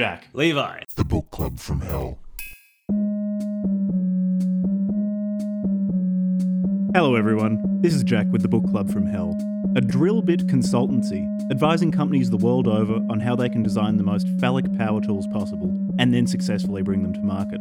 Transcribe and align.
Jack. 0.00 0.28
Levi. 0.32 0.80
The 0.96 1.04
Book 1.04 1.30
Club 1.30 1.58
from 1.58 1.82
Hell. 1.82 2.18
Hello, 6.94 7.16
everyone. 7.16 7.62
This 7.82 7.92
is 7.92 8.02
Jack 8.02 8.26
with 8.32 8.40
the 8.40 8.48
Book 8.48 8.64
Club 8.70 8.90
from 8.90 9.04
Hell, 9.04 9.36
a 9.76 9.82
drill 9.82 10.22
bit 10.22 10.46
consultancy 10.46 11.28
advising 11.50 11.92
companies 11.92 12.30
the 12.30 12.38
world 12.38 12.66
over 12.66 12.94
on 13.10 13.20
how 13.20 13.36
they 13.36 13.50
can 13.50 13.62
design 13.62 13.98
the 13.98 14.02
most 14.02 14.26
phallic 14.40 14.74
power 14.78 15.02
tools 15.02 15.26
possible 15.26 15.70
and 15.98 16.14
then 16.14 16.26
successfully 16.26 16.80
bring 16.80 17.02
them 17.02 17.12
to 17.12 17.20
market. 17.20 17.60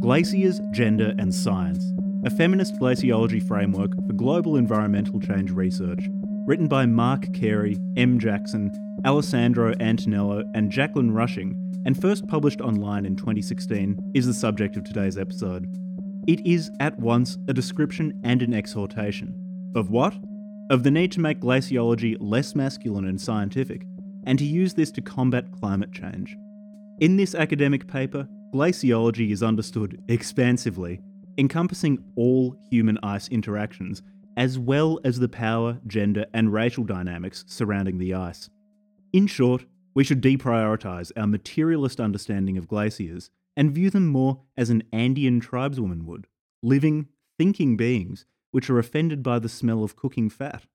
Glaciers, 0.00 0.60
Gender 0.70 1.14
and 1.18 1.34
Science, 1.34 1.84
a 2.24 2.30
feminist 2.30 2.76
glaciology 2.76 3.42
framework 3.42 3.90
for 4.06 4.12
global 4.12 4.54
environmental 4.54 5.18
change 5.18 5.50
research, 5.50 6.08
written 6.46 6.68
by 6.68 6.86
Mark 6.86 7.34
Carey, 7.34 7.76
M. 7.96 8.20
Jackson, 8.20 8.70
Alessandro 9.04 9.74
Antonello, 9.74 10.42
and 10.54 10.72
Jaclyn 10.72 11.12
Rushing, 11.14 11.60
and 11.84 12.00
first 12.00 12.26
published 12.26 12.62
online 12.62 13.04
in 13.04 13.16
2016, 13.16 13.98
is 14.14 14.24
the 14.24 14.32
subject 14.32 14.78
of 14.78 14.84
today's 14.84 15.18
episode. 15.18 15.66
It 16.26 16.40
is 16.46 16.70
at 16.80 16.98
once 16.98 17.36
a 17.48 17.52
description 17.52 18.18
and 18.24 18.40
an 18.40 18.54
exhortation. 18.54 19.34
Of 19.76 19.90
what? 19.90 20.16
Of 20.70 20.84
the 20.84 20.90
need 20.90 21.12
to 21.12 21.20
make 21.20 21.40
glaciology 21.40 22.16
less 22.18 22.54
masculine 22.54 23.04
and 23.04 23.20
scientific, 23.20 23.84
and 24.26 24.38
to 24.38 24.44
use 24.46 24.72
this 24.72 24.90
to 24.92 25.02
combat 25.02 25.52
climate 25.52 25.92
change. 25.92 26.34
In 27.00 27.18
this 27.18 27.34
academic 27.34 27.86
paper, 27.86 28.26
glaciology 28.54 29.32
is 29.32 29.42
understood 29.42 30.00
expansively, 30.08 31.02
encompassing 31.36 32.02
all 32.16 32.56
human 32.70 32.98
ice 33.02 33.28
interactions, 33.28 34.00
as 34.38 34.58
well 34.58 34.98
as 35.04 35.18
the 35.18 35.28
power, 35.28 35.78
gender, 35.86 36.24
and 36.32 36.54
racial 36.54 36.84
dynamics 36.84 37.44
surrounding 37.46 37.98
the 37.98 38.14
ice. 38.14 38.48
In 39.14 39.28
short, 39.28 39.64
we 39.94 40.02
should 40.02 40.20
deprioritise 40.20 41.12
our 41.16 41.28
materialist 41.28 42.00
understanding 42.00 42.58
of 42.58 42.66
glaciers 42.66 43.30
and 43.56 43.70
view 43.70 43.88
them 43.88 44.08
more 44.08 44.40
as 44.56 44.70
an 44.70 44.82
Andean 44.92 45.38
tribeswoman 45.38 46.04
would 46.04 46.26
living, 46.64 47.06
thinking 47.38 47.76
beings 47.76 48.26
which 48.50 48.68
are 48.68 48.80
offended 48.80 49.22
by 49.22 49.38
the 49.38 49.48
smell 49.48 49.84
of 49.84 49.94
cooking 49.94 50.28
fat. 50.28 50.66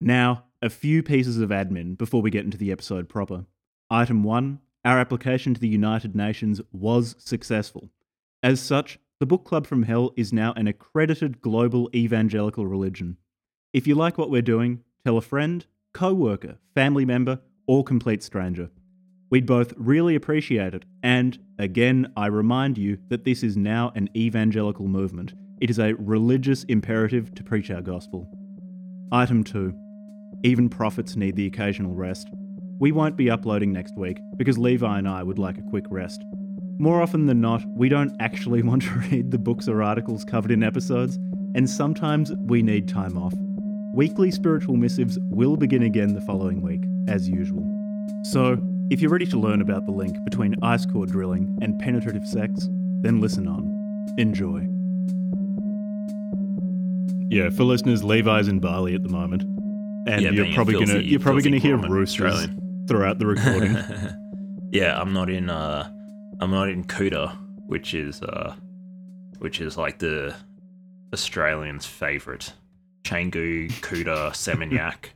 Now, 0.00 0.46
a 0.60 0.68
few 0.68 1.00
pieces 1.04 1.38
of 1.38 1.50
admin 1.50 1.96
before 1.96 2.22
we 2.22 2.30
get 2.32 2.44
into 2.44 2.58
the 2.58 2.72
episode 2.72 3.08
proper. 3.08 3.46
Item 3.88 4.24
1 4.24 4.58
Our 4.84 4.98
application 4.98 5.54
to 5.54 5.60
the 5.60 5.68
United 5.68 6.16
Nations 6.16 6.60
was 6.72 7.14
successful. 7.20 7.90
As 8.42 8.60
such, 8.60 8.98
the 9.20 9.26
Book 9.26 9.44
Club 9.44 9.64
from 9.64 9.84
Hell 9.84 10.12
is 10.16 10.32
now 10.32 10.52
an 10.54 10.66
accredited 10.66 11.40
global 11.40 11.88
evangelical 11.94 12.66
religion. 12.66 13.16
If 13.72 13.86
you 13.86 13.94
like 13.94 14.18
what 14.18 14.30
we're 14.30 14.42
doing, 14.42 14.82
tell 15.04 15.16
a 15.16 15.22
friend, 15.22 15.64
co 15.94 16.12
worker, 16.12 16.58
family 16.74 17.04
member, 17.04 17.42
or 17.66 17.84
complete 17.84 18.22
stranger. 18.22 18.70
We'd 19.28 19.46
both 19.46 19.74
really 19.76 20.14
appreciate 20.14 20.74
it, 20.74 20.84
and 21.02 21.38
again, 21.58 22.12
I 22.16 22.26
remind 22.26 22.78
you 22.78 22.98
that 23.08 23.24
this 23.24 23.42
is 23.42 23.56
now 23.56 23.92
an 23.96 24.08
evangelical 24.16 24.86
movement. 24.86 25.34
It 25.60 25.70
is 25.70 25.78
a 25.78 25.94
religious 25.94 26.64
imperative 26.64 27.34
to 27.34 27.42
preach 27.42 27.70
our 27.70 27.82
gospel. 27.82 28.30
Item 29.10 29.42
2 29.42 29.74
Even 30.44 30.68
prophets 30.68 31.16
need 31.16 31.34
the 31.34 31.46
occasional 31.46 31.94
rest. 31.94 32.28
We 32.78 32.92
won't 32.92 33.16
be 33.16 33.30
uploading 33.30 33.72
next 33.72 33.96
week 33.96 34.18
because 34.36 34.58
Levi 34.58 34.98
and 34.98 35.08
I 35.08 35.22
would 35.22 35.38
like 35.38 35.58
a 35.58 35.70
quick 35.70 35.86
rest. 35.90 36.22
More 36.78 37.00
often 37.00 37.26
than 37.26 37.40
not, 37.40 37.64
we 37.74 37.88
don't 37.88 38.14
actually 38.20 38.62
want 38.64 38.82
to 38.82 38.90
read 39.10 39.30
the 39.30 39.38
books 39.38 39.66
or 39.66 39.82
articles 39.82 40.24
covered 40.24 40.50
in 40.52 40.62
episodes, 40.62 41.16
and 41.54 41.68
sometimes 41.68 42.32
we 42.34 42.62
need 42.62 42.86
time 42.86 43.16
off. 43.16 43.34
Weekly 43.94 44.30
spiritual 44.30 44.76
missives 44.76 45.18
will 45.30 45.56
begin 45.56 45.82
again 45.82 46.12
the 46.12 46.20
following 46.20 46.60
week, 46.60 46.84
as 47.08 47.28
usual. 47.28 47.64
So, 48.24 48.58
if 48.90 49.00
you're 49.00 49.10
ready 49.10 49.26
to 49.26 49.38
learn 49.38 49.60
about 49.60 49.84
the 49.86 49.92
link 49.92 50.16
between 50.24 50.54
ice 50.62 50.86
core 50.86 51.06
drilling 51.06 51.58
and 51.60 51.78
penetrative 51.78 52.26
sex, 52.26 52.68
then 53.02 53.20
listen 53.20 53.48
on. 53.48 53.64
Enjoy. 54.18 54.66
Yeah, 57.28 57.50
for 57.50 57.64
listeners, 57.64 58.04
Levi's 58.04 58.48
in 58.48 58.60
Bali 58.60 58.94
at 58.94 59.02
the 59.02 59.08
moment, 59.08 59.42
and 59.42 60.22
Yeah, 60.22 60.30
you're 60.30 60.44
being 60.44 60.52
a 60.52 60.54
probably 60.54 60.84
gonna 60.84 61.00
you're 61.00 61.20
probably 61.20 61.42
gonna 61.42 61.58
hear 61.58 61.76
roosters 61.76 62.32
Australian. 62.32 62.86
throughout 62.88 63.18
the 63.18 63.26
recording. 63.26 63.76
yeah, 64.72 64.98
I'm 65.00 65.12
not 65.12 65.28
in 65.28 65.50
uh 65.50 65.90
I'm 66.40 66.50
not 66.52 66.68
in 66.68 66.84
Kuta, 66.84 67.36
which 67.66 67.94
is 67.94 68.22
uh 68.22 68.54
which 69.38 69.60
is 69.60 69.76
like 69.76 69.98
the 69.98 70.34
Australians' 71.12 71.84
favourite. 71.86 72.52
Canggu, 73.02 73.70
Kuta, 73.80 74.30
Seminyak. 74.30 75.10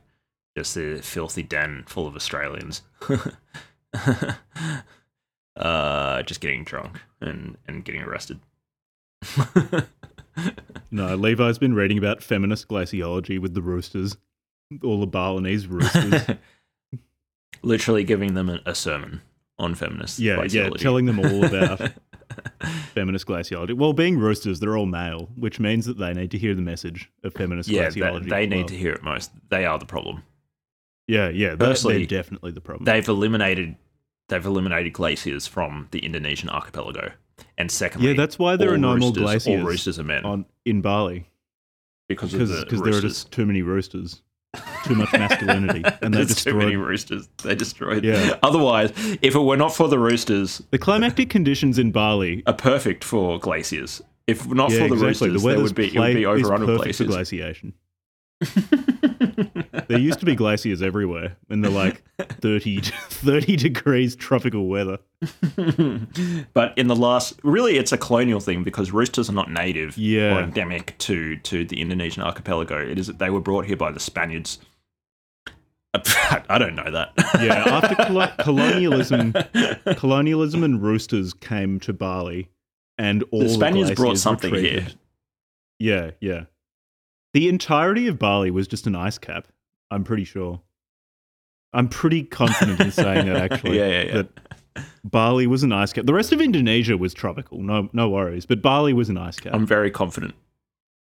just 0.57 0.75
a 0.77 1.01
filthy 1.01 1.43
den 1.43 1.83
full 1.87 2.07
of 2.07 2.15
Australians. 2.15 2.81
uh 5.57 6.23
just 6.23 6.39
getting 6.39 6.63
drunk 6.63 7.01
and, 7.19 7.57
and 7.67 7.83
getting 7.83 8.01
arrested. 8.01 8.39
no, 10.91 11.15
Levi's 11.15 11.57
been 11.57 11.73
reading 11.73 11.97
about 11.97 12.23
feminist 12.23 12.67
glaciology 12.67 13.39
with 13.39 13.53
the 13.53 13.61
roosters, 13.61 14.17
all 14.83 14.99
the 14.99 15.07
Balinese 15.07 15.67
roosters. 15.67 16.21
Literally 17.61 18.03
giving 18.03 18.33
them 18.33 18.49
a, 18.65 18.73
sermon 18.73 19.21
on 19.59 19.75
feminist 19.75 20.17
yeah, 20.17 20.43
yeah, 20.49 20.69
telling 20.71 21.05
them 21.05 21.19
all 21.19 21.45
about 21.45 21.91
feminist 22.93 23.27
glaciology. 23.27 23.73
Well, 23.75 23.93
being 23.93 24.17
roosters, 24.17 24.59
they're 24.59 24.75
all 24.75 24.87
male, 24.87 25.29
which 25.35 25.59
means 25.59 25.85
that 25.85 25.99
they 25.99 26.13
need 26.13 26.31
to 26.31 26.39
hear 26.39 26.55
the 26.55 26.61
message 26.61 27.11
of 27.23 27.33
feminist 27.33 27.69
yeah, 27.69 27.89
glaciology. 27.89 28.23
they, 28.23 28.29
they 28.29 28.47
need 28.47 28.57
well. 28.57 28.67
to 28.67 28.77
hear 28.77 28.93
it 28.93 29.03
most. 29.03 29.31
They 29.49 29.65
are 29.65 29.77
the 29.77 29.85
problem. 29.85 30.23
Yeah, 31.07 31.29
yeah, 31.29 31.55
they're, 31.55 31.69
Firstly, 31.69 31.97
they're 31.97 32.21
definitely 32.21 32.51
the 32.51 32.61
problem. 32.61 32.85
They've 32.85 33.07
eliminated 33.07 33.75
they've 34.29 34.45
eliminated 34.45 34.93
glaciers 34.93 35.45
from 35.45 35.87
the 35.91 35.99
Indonesian 35.99 36.49
archipelago. 36.49 37.11
And 37.57 37.69
secondly, 37.69 38.09
yeah, 38.09 38.13
that's 38.15 38.39
why 38.39 38.55
there 38.55 38.71
are 38.71 38.77
no 38.77 38.95
more 38.97 39.11
glaciers 39.11 39.59
All 39.59 39.65
roosters 39.65 39.99
are 39.99 40.03
men 40.03 40.25
on 40.25 40.45
in 40.65 40.81
Bali 40.81 41.27
because 42.07 42.31
because 42.31 42.49
the 42.49 42.65
there 42.77 42.95
are 42.95 43.01
just 43.01 43.31
too 43.31 43.45
many 43.45 43.61
roosters, 43.61 44.21
too 44.85 44.95
much 44.95 45.11
masculinity, 45.13 45.83
and 46.01 46.13
they 46.13 46.23
There's 46.23 46.43
too 46.43 46.55
many 46.55 46.75
roosters. 46.75 47.27
They 47.43 47.55
destroyed. 47.55 48.03
Yeah. 48.03 48.37
Otherwise, 48.43 48.91
if 49.21 49.35
it 49.35 49.39
were 49.39 49.57
not 49.57 49.75
for 49.75 49.87
the 49.87 49.99
roosters, 49.99 50.61
the 50.71 50.77
climactic 50.77 51.29
conditions 51.29 51.77
in 51.79 51.91
Bali. 51.91 52.43
are 52.45 52.53
perfect 52.53 53.03
for 53.03 53.39
glaciers. 53.39 54.01
If 54.27 54.47
not 54.47 54.71
yeah, 54.71 54.79
for 54.79 54.87
the 54.87 54.93
exactly. 54.93 55.29
roosters, 55.29 55.43
the 55.43 55.49
there 55.49 55.59
would 55.61 55.75
be 55.75 55.95
it 55.95 55.99
would 55.99 56.15
be 56.15 56.25
overrun 56.25 56.61
with 56.61 56.79
perfect 56.79 56.97
for 56.97 57.05
glaciers. 57.05 57.41
glaciation. 57.41 57.73
There 59.91 59.99
used 59.99 60.19
to 60.19 60.25
be 60.25 60.35
glaciers 60.35 60.81
everywhere 60.81 61.37
in 61.49 61.61
the 61.61 61.69
like 61.69 62.03
30, 62.19 62.81
30 63.09 63.55
degrees 63.55 64.15
tropical 64.15 64.67
weather. 64.67 64.97
but 66.53 66.77
in 66.77 66.87
the 66.87 66.95
last, 66.95 67.39
really, 67.43 67.77
it's 67.77 67.91
a 67.91 67.97
colonial 67.97 68.39
thing 68.39 68.63
because 68.63 68.91
roosters 68.91 69.29
are 69.29 69.33
not 69.33 69.51
native 69.51 69.97
Yeah. 69.97 70.37
or 70.37 70.41
endemic 70.43 70.97
to 70.99 71.37
to 71.37 71.65
the 71.65 71.79
Indonesian 71.81 72.23
archipelago. 72.23 72.77
It 72.77 72.97
is 72.99 73.07
they 73.07 73.29
were 73.29 73.41
brought 73.41 73.65
here 73.65 73.77
by 73.77 73.91
the 73.91 73.99
Spaniards. 73.99 74.59
I 75.93 76.57
don't 76.57 76.75
know 76.75 76.89
that. 76.89 77.11
Yeah, 77.41 77.63
after 77.67 77.95
colo- 78.05 78.31
colonialism, 78.39 79.33
colonialism 79.97 80.63
and 80.63 80.81
roosters 80.81 81.33
came 81.33 81.79
to 81.81 81.91
Bali, 81.93 82.49
and 82.97 83.23
all 83.31 83.41
the 83.41 83.49
Spaniards 83.49 83.91
brought 83.91 84.17
something 84.17 84.51
retreated. 84.53 84.83
here. 84.83 84.91
Yeah, 85.79 86.11
yeah. 86.21 86.43
The 87.33 87.49
entirety 87.49 88.07
of 88.07 88.17
Bali 88.19 88.51
was 88.51 88.67
just 88.67 88.87
an 88.87 88.95
ice 88.95 89.17
cap. 89.17 89.47
I'm 89.91 90.03
pretty 90.03 90.23
sure. 90.23 90.61
I'm 91.73 91.87
pretty 91.87 92.23
confident 92.23 92.79
in 92.79 92.91
saying 92.91 93.27
that 93.27 93.37
actually. 93.51 93.77
Yeah, 93.77 93.87
yeah, 93.87 94.01
yeah. 94.03 94.13
That 94.13 94.27
Bali 95.03 95.47
was 95.47 95.63
an 95.63 95.71
ice 95.71 95.93
cap. 95.93 96.05
The 96.05 96.13
rest 96.13 96.31
of 96.31 96.41
Indonesia 96.41 96.97
was 96.97 97.13
tropical. 97.13 97.59
No, 97.61 97.89
no 97.93 98.09
worries. 98.09 98.45
But 98.45 98.61
Bali 98.61 98.93
was 98.93 99.09
an 99.09 99.17
ice 99.17 99.39
cap. 99.39 99.53
I'm 99.53 99.65
very 99.65 99.91
confident. 99.91 100.33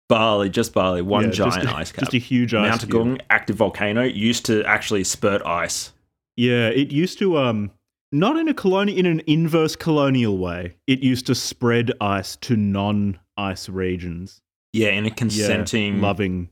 Bali, 0.10 0.50
just 0.50 0.74
Bali, 0.74 1.02
one 1.02 1.26
Yeah, 1.26 1.32
giant 1.32 1.70
a, 1.70 1.76
ice 1.76 1.92
cap. 1.92 2.06
Just 2.06 2.14
a 2.14 2.18
huge 2.18 2.54
ice 2.54 2.70
Mount 2.70 2.82
cube. 2.82 2.92
Agung, 2.92 3.22
active 3.30 3.58
volcano, 3.58 4.04
used 4.04 4.46
to 4.46 4.64
actually 4.64 5.04
spurt 5.04 5.42
ice. 5.46 5.92
Yeah, 6.38 6.70
it 6.70 6.92
used 6.92 7.20
to 7.20 7.38
um 7.38 7.72
not 8.12 8.38
in 8.38 8.48
a 8.48 8.54
colonial 8.54 8.98
in 8.98 9.06
an 9.06 9.22
inverse 9.28 9.76
colonial 9.76 10.38
way. 10.38 10.76
It 10.88 11.00
used 11.00 11.28
to 11.28 11.36
spread 11.36 11.92
ice 12.00 12.38
to 12.38 12.56
non-ice 12.56 13.68
regions. 13.68 14.42
Yeah, 14.72 14.90
in 14.90 15.06
a 15.06 15.10
Yeah, 15.10 15.16
consenting, 15.16 16.02
loving. 16.02 16.50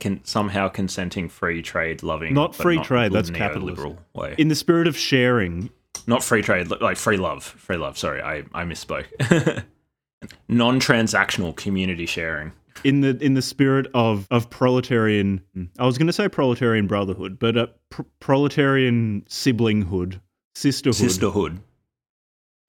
Con- 0.00 0.20
somehow 0.24 0.68
consenting 0.68 1.28
free 1.28 1.62
trade 1.62 2.02
loving, 2.02 2.34
Not 2.34 2.54
free 2.54 2.78
trade, 2.78 3.12
that's 3.12 3.30
capitalist. 3.30 3.82
way. 4.14 4.34
In 4.38 4.48
the 4.48 4.54
spirit 4.54 4.86
of 4.86 4.96
sharing, 4.96 5.70
not 6.06 6.22
free 6.22 6.42
trade, 6.42 6.68
like 6.80 6.96
free 6.96 7.16
love, 7.16 7.44
free 7.44 7.76
love. 7.76 7.96
Sorry, 7.98 8.20
I 8.22 8.38
I 8.54 8.64
misspoke. 8.64 9.06
Non-transactional 10.48 11.56
community 11.56 12.06
sharing. 12.06 12.52
in 12.84 13.00
the 13.00 13.16
in 13.20 13.34
the 13.34 13.42
spirit 13.42 13.88
of 13.94 14.26
of 14.30 14.48
proletarian 14.50 15.40
I 15.78 15.84
was 15.86 15.98
going 15.98 16.06
to 16.06 16.12
say 16.12 16.28
proletarian 16.28 16.86
brotherhood, 16.86 17.38
but 17.38 17.56
uh, 17.56 17.66
pr- 17.90 18.02
proletarian 18.20 19.22
siblinghood, 19.28 20.20
sisterhood. 20.54 20.94
sisterhood, 20.96 21.60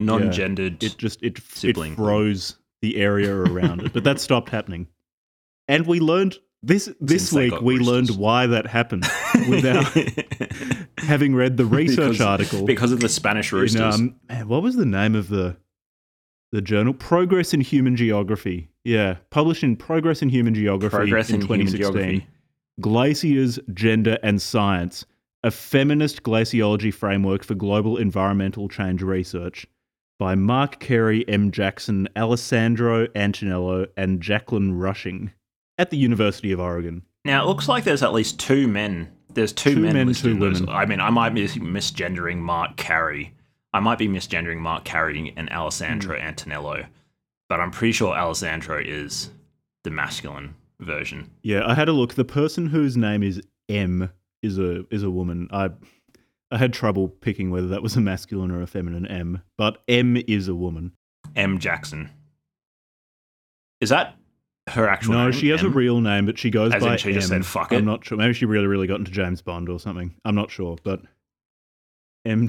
non-gendered. 0.00 0.82
It 0.82 0.98
just 0.98 1.22
it, 1.22 1.38
it 1.62 1.94
froze 1.94 2.56
the 2.82 2.96
area 2.96 3.34
around 3.34 3.82
it, 3.82 3.92
but 3.92 4.02
that 4.04 4.18
stopped 4.20 4.50
happening. 4.50 4.88
And 5.68 5.86
we 5.86 6.00
learned 6.00 6.36
this 6.66 6.88
this 7.00 7.32
week 7.32 7.60
we 7.60 7.78
learned 7.78 8.10
why 8.10 8.46
that 8.46 8.66
happened. 8.66 9.06
without 9.48 9.84
having 10.98 11.34
read 11.34 11.56
the 11.56 11.64
research 11.66 12.12
Because- 12.12 12.20
article. 12.20 12.64
because 12.66 12.92
of 12.92 13.00
the 13.00 13.08
Spanish 13.08 13.52
in, 13.52 13.58
roosters. 13.58 13.94
um, 13.94 14.14
man, 14.28 14.48
what 14.48 14.62
was 14.62 14.76
the 14.76 14.86
name 14.86 15.14
of 15.14 15.28
the 15.28 15.56
the 16.52 16.60
journal? 16.62 16.94
Progress 16.94 17.52
in 17.52 17.60
Human 17.60 17.96
Geography. 17.96 18.68
Yeah, 18.84 19.16
published 19.30 19.62
in 19.64 19.76
Progress 19.76 20.22
in 20.22 20.28
Human 20.28 20.54
Geography 20.54 20.94
Progress 20.94 21.28
in, 21.30 21.36
in 21.36 21.40
2016. 21.42 21.80
geography. 21.92 22.26
Glaciers, 22.80 23.58
Gender 23.72 24.18
and 24.22 24.42
Science, 24.42 25.06
a 25.42 25.50
feminist 25.50 26.22
glaciology 26.22 26.92
framework 26.92 27.44
for 27.44 27.54
global 27.54 27.96
environmental 27.96 28.68
change 28.68 29.00
research 29.02 29.66
by 30.18 30.34
Mark 30.34 30.80
Carey, 30.80 31.26
M. 31.28 31.50
Jackson, 31.50 32.08
Alessandro 32.16 33.06
Antonello, 33.08 33.86
and 33.96 34.20
Jaclyn 34.20 34.72
Rushing 34.78 35.32
at 35.78 35.90
the 35.90 35.96
University 35.96 36.52
of 36.52 36.60
Oregon. 36.60 37.02
Now 37.24 37.42
it 37.42 37.46
looks 37.46 37.68
like 37.68 37.84
there's 37.84 38.02
at 38.02 38.12
least 38.12 38.38
two 38.38 38.68
men. 38.68 39.10
There's 39.32 39.52
two, 39.52 39.74
Two 39.74 39.80
men, 39.80 39.94
men, 39.94 40.06
listed 40.06 40.34
two 40.34 40.38
women. 40.40 40.68
I 40.68 40.86
mean, 40.86 41.00
I 41.00 41.10
might 41.10 41.30
be 41.34 41.46
misgendering 41.48 42.36
Mark 42.38 42.76
Carey. 42.76 43.34
I 43.72 43.80
might 43.80 43.98
be 43.98 44.06
misgendering 44.06 44.58
Mark 44.58 44.84
Carey 44.84 45.32
and 45.36 45.50
Alessandro 45.50 46.16
Hmm. 46.16 46.22
Antonello, 46.26 46.86
but 47.48 47.58
I'm 47.60 47.72
pretty 47.72 47.92
sure 47.92 48.14
Alessandro 48.14 48.78
is 48.78 49.30
the 49.82 49.90
masculine 49.90 50.54
version. 50.78 51.30
Yeah, 51.42 51.66
I 51.66 51.74
had 51.74 51.88
a 51.88 51.92
look. 51.92 52.14
The 52.14 52.24
person 52.24 52.66
whose 52.68 52.96
name 52.96 53.22
is 53.24 53.42
M 53.68 54.10
is 54.42 54.58
a 54.58 54.84
is 54.94 55.02
a 55.02 55.10
woman. 55.10 55.48
I 55.50 55.70
I 56.52 56.58
had 56.58 56.72
trouble 56.72 57.08
picking 57.08 57.50
whether 57.50 57.66
that 57.68 57.82
was 57.82 57.96
a 57.96 58.00
masculine 58.00 58.52
or 58.52 58.62
a 58.62 58.66
feminine 58.68 59.06
M, 59.06 59.42
but 59.58 59.82
M 59.88 60.16
is 60.28 60.46
a 60.46 60.54
woman. 60.54 60.92
M 61.34 61.58
Jackson. 61.58 62.10
Is 63.80 63.88
that 63.88 64.16
her 64.70 64.88
actual 64.88 65.12
name. 65.14 65.20
no, 65.24 65.30
name? 65.30 65.40
she 65.40 65.48
has 65.48 65.62
a 65.62 65.66
M? 65.66 65.72
real 65.74 66.00
name, 66.00 66.26
but 66.26 66.38
she 66.38 66.50
goes 66.50 66.72
As 66.72 66.82
by 66.82 66.96
she 66.96 67.12
just 67.12 67.30
M. 67.30 67.42
said, 67.42 67.46
"Fuck 67.46 67.72
I'm 67.72 67.84
not 67.84 68.04
sure. 68.04 68.16
Maybe 68.16 68.32
she 68.32 68.46
really, 68.46 68.66
really 68.66 68.86
got 68.86 68.98
into 68.98 69.10
James 69.10 69.42
Bond 69.42 69.68
or 69.68 69.78
something. 69.78 70.14
I'm 70.24 70.34
not 70.34 70.50
sure, 70.50 70.76
but 70.82 71.02
M. 72.24 72.48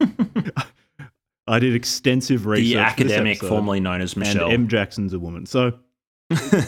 I 1.46 1.58
did 1.58 1.74
extensive 1.74 2.46
research. 2.46 2.72
the 2.74 2.78
academic 2.78 3.38
episode, 3.38 3.48
formerly 3.48 3.80
known 3.80 4.00
as 4.00 4.16
Michelle. 4.16 4.50
M. 4.50 4.68
Jackson's 4.68 5.12
a 5.12 5.18
woman. 5.18 5.46
So 5.46 5.74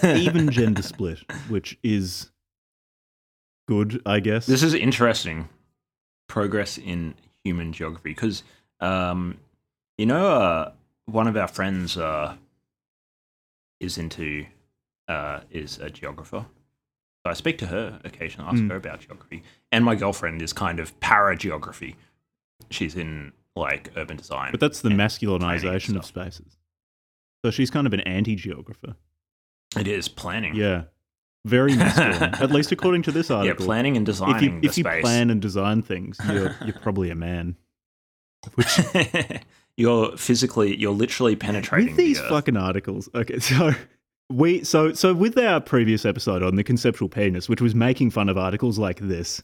even 0.04 0.50
gender 0.50 0.82
split, 0.82 1.18
which 1.48 1.78
is 1.82 2.30
good, 3.68 4.00
I 4.04 4.20
guess. 4.20 4.46
This 4.46 4.62
is 4.62 4.74
interesting. 4.74 5.48
Progress 6.28 6.76
in 6.78 7.14
human 7.44 7.72
geography, 7.72 8.10
because 8.10 8.42
um, 8.80 9.38
you 9.98 10.06
know, 10.06 10.26
uh, 10.34 10.72
one 11.06 11.26
of 11.26 11.36
our 11.36 11.48
friends 11.48 11.96
uh, 11.96 12.36
is 13.80 13.96
into 13.98 14.44
uh, 15.08 15.40
is 15.50 15.78
a 15.78 15.90
geographer. 15.90 16.46
So 17.24 17.30
I 17.30 17.34
speak 17.34 17.58
to 17.58 17.66
her 17.66 18.00
occasionally, 18.04 18.48
ask 18.50 18.62
Mm. 18.62 18.70
her 18.70 18.76
about 18.76 19.00
geography, 19.00 19.42
and 19.72 19.84
my 19.84 19.94
girlfriend 19.96 20.42
is 20.42 20.52
kind 20.52 20.78
of 20.80 20.98
para 21.00 21.36
geography. 21.36 21.96
She's 22.70 22.94
in 22.96 23.32
like 23.56 23.90
urban 23.96 24.16
design, 24.16 24.50
But 24.52 24.60
that's 24.60 24.80
the 24.82 24.90
masculinization 24.90 25.96
of 25.96 26.04
spaces. 26.04 26.56
So 27.44 27.50
she's 27.50 27.70
kind 27.70 27.86
of 27.86 27.92
an 27.92 28.00
anti-geographer. 28.00 28.96
it 29.78 29.88
is 29.88 30.08
planning. 30.08 30.54
Yeah, 30.54 30.84
very 31.46 31.74
masculine. 31.76 32.34
At 32.42 32.50
least 32.50 32.70
according 32.72 33.02
to 33.02 33.12
this 33.12 33.30
article. 33.30 33.60
yeah, 33.60 33.66
planning 33.66 33.96
and 33.96 34.08
if 34.08 34.14
designing 34.14 34.54
you 34.56 34.60
the 34.60 34.66
if 34.68 34.78
you 34.78 34.84
plan 34.84 35.30
and 35.30 35.40
design 35.40 35.82
things, 35.82 36.18
you're 36.32 36.54
you're 36.64 36.78
probably 36.80 37.10
a 37.10 37.14
man. 37.14 37.56
Which 38.54 38.78
you're 39.76 40.16
physically, 40.16 40.76
you're 40.76 40.92
literally 40.94 41.34
penetrating 41.36 41.88
with 41.88 41.96
these 41.96 42.20
the 42.20 42.28
fucking 42.28 42.56
articles. 42.56 43.08
Okay, 43.14 43.38
so 43.38 43.72
we 44.30 44.64
so 44.64 44.92
so 44.92 45.14
with 45.14 45.38
our 45.38 45.60
previous 45.60 46.04
episode 46.04 46.42
on 46.42 46.56
the 46.56 46.64
conceptual 46.64 47.08
penis, 47.08 47.48
which 47.48 47.60
was 47.60 47.74
making 47.74 48.10
fun 48.10 48.28
of 48.28 48.36
articles 48.36 48.78
like 48.78 48.98
this, 48.98 49.42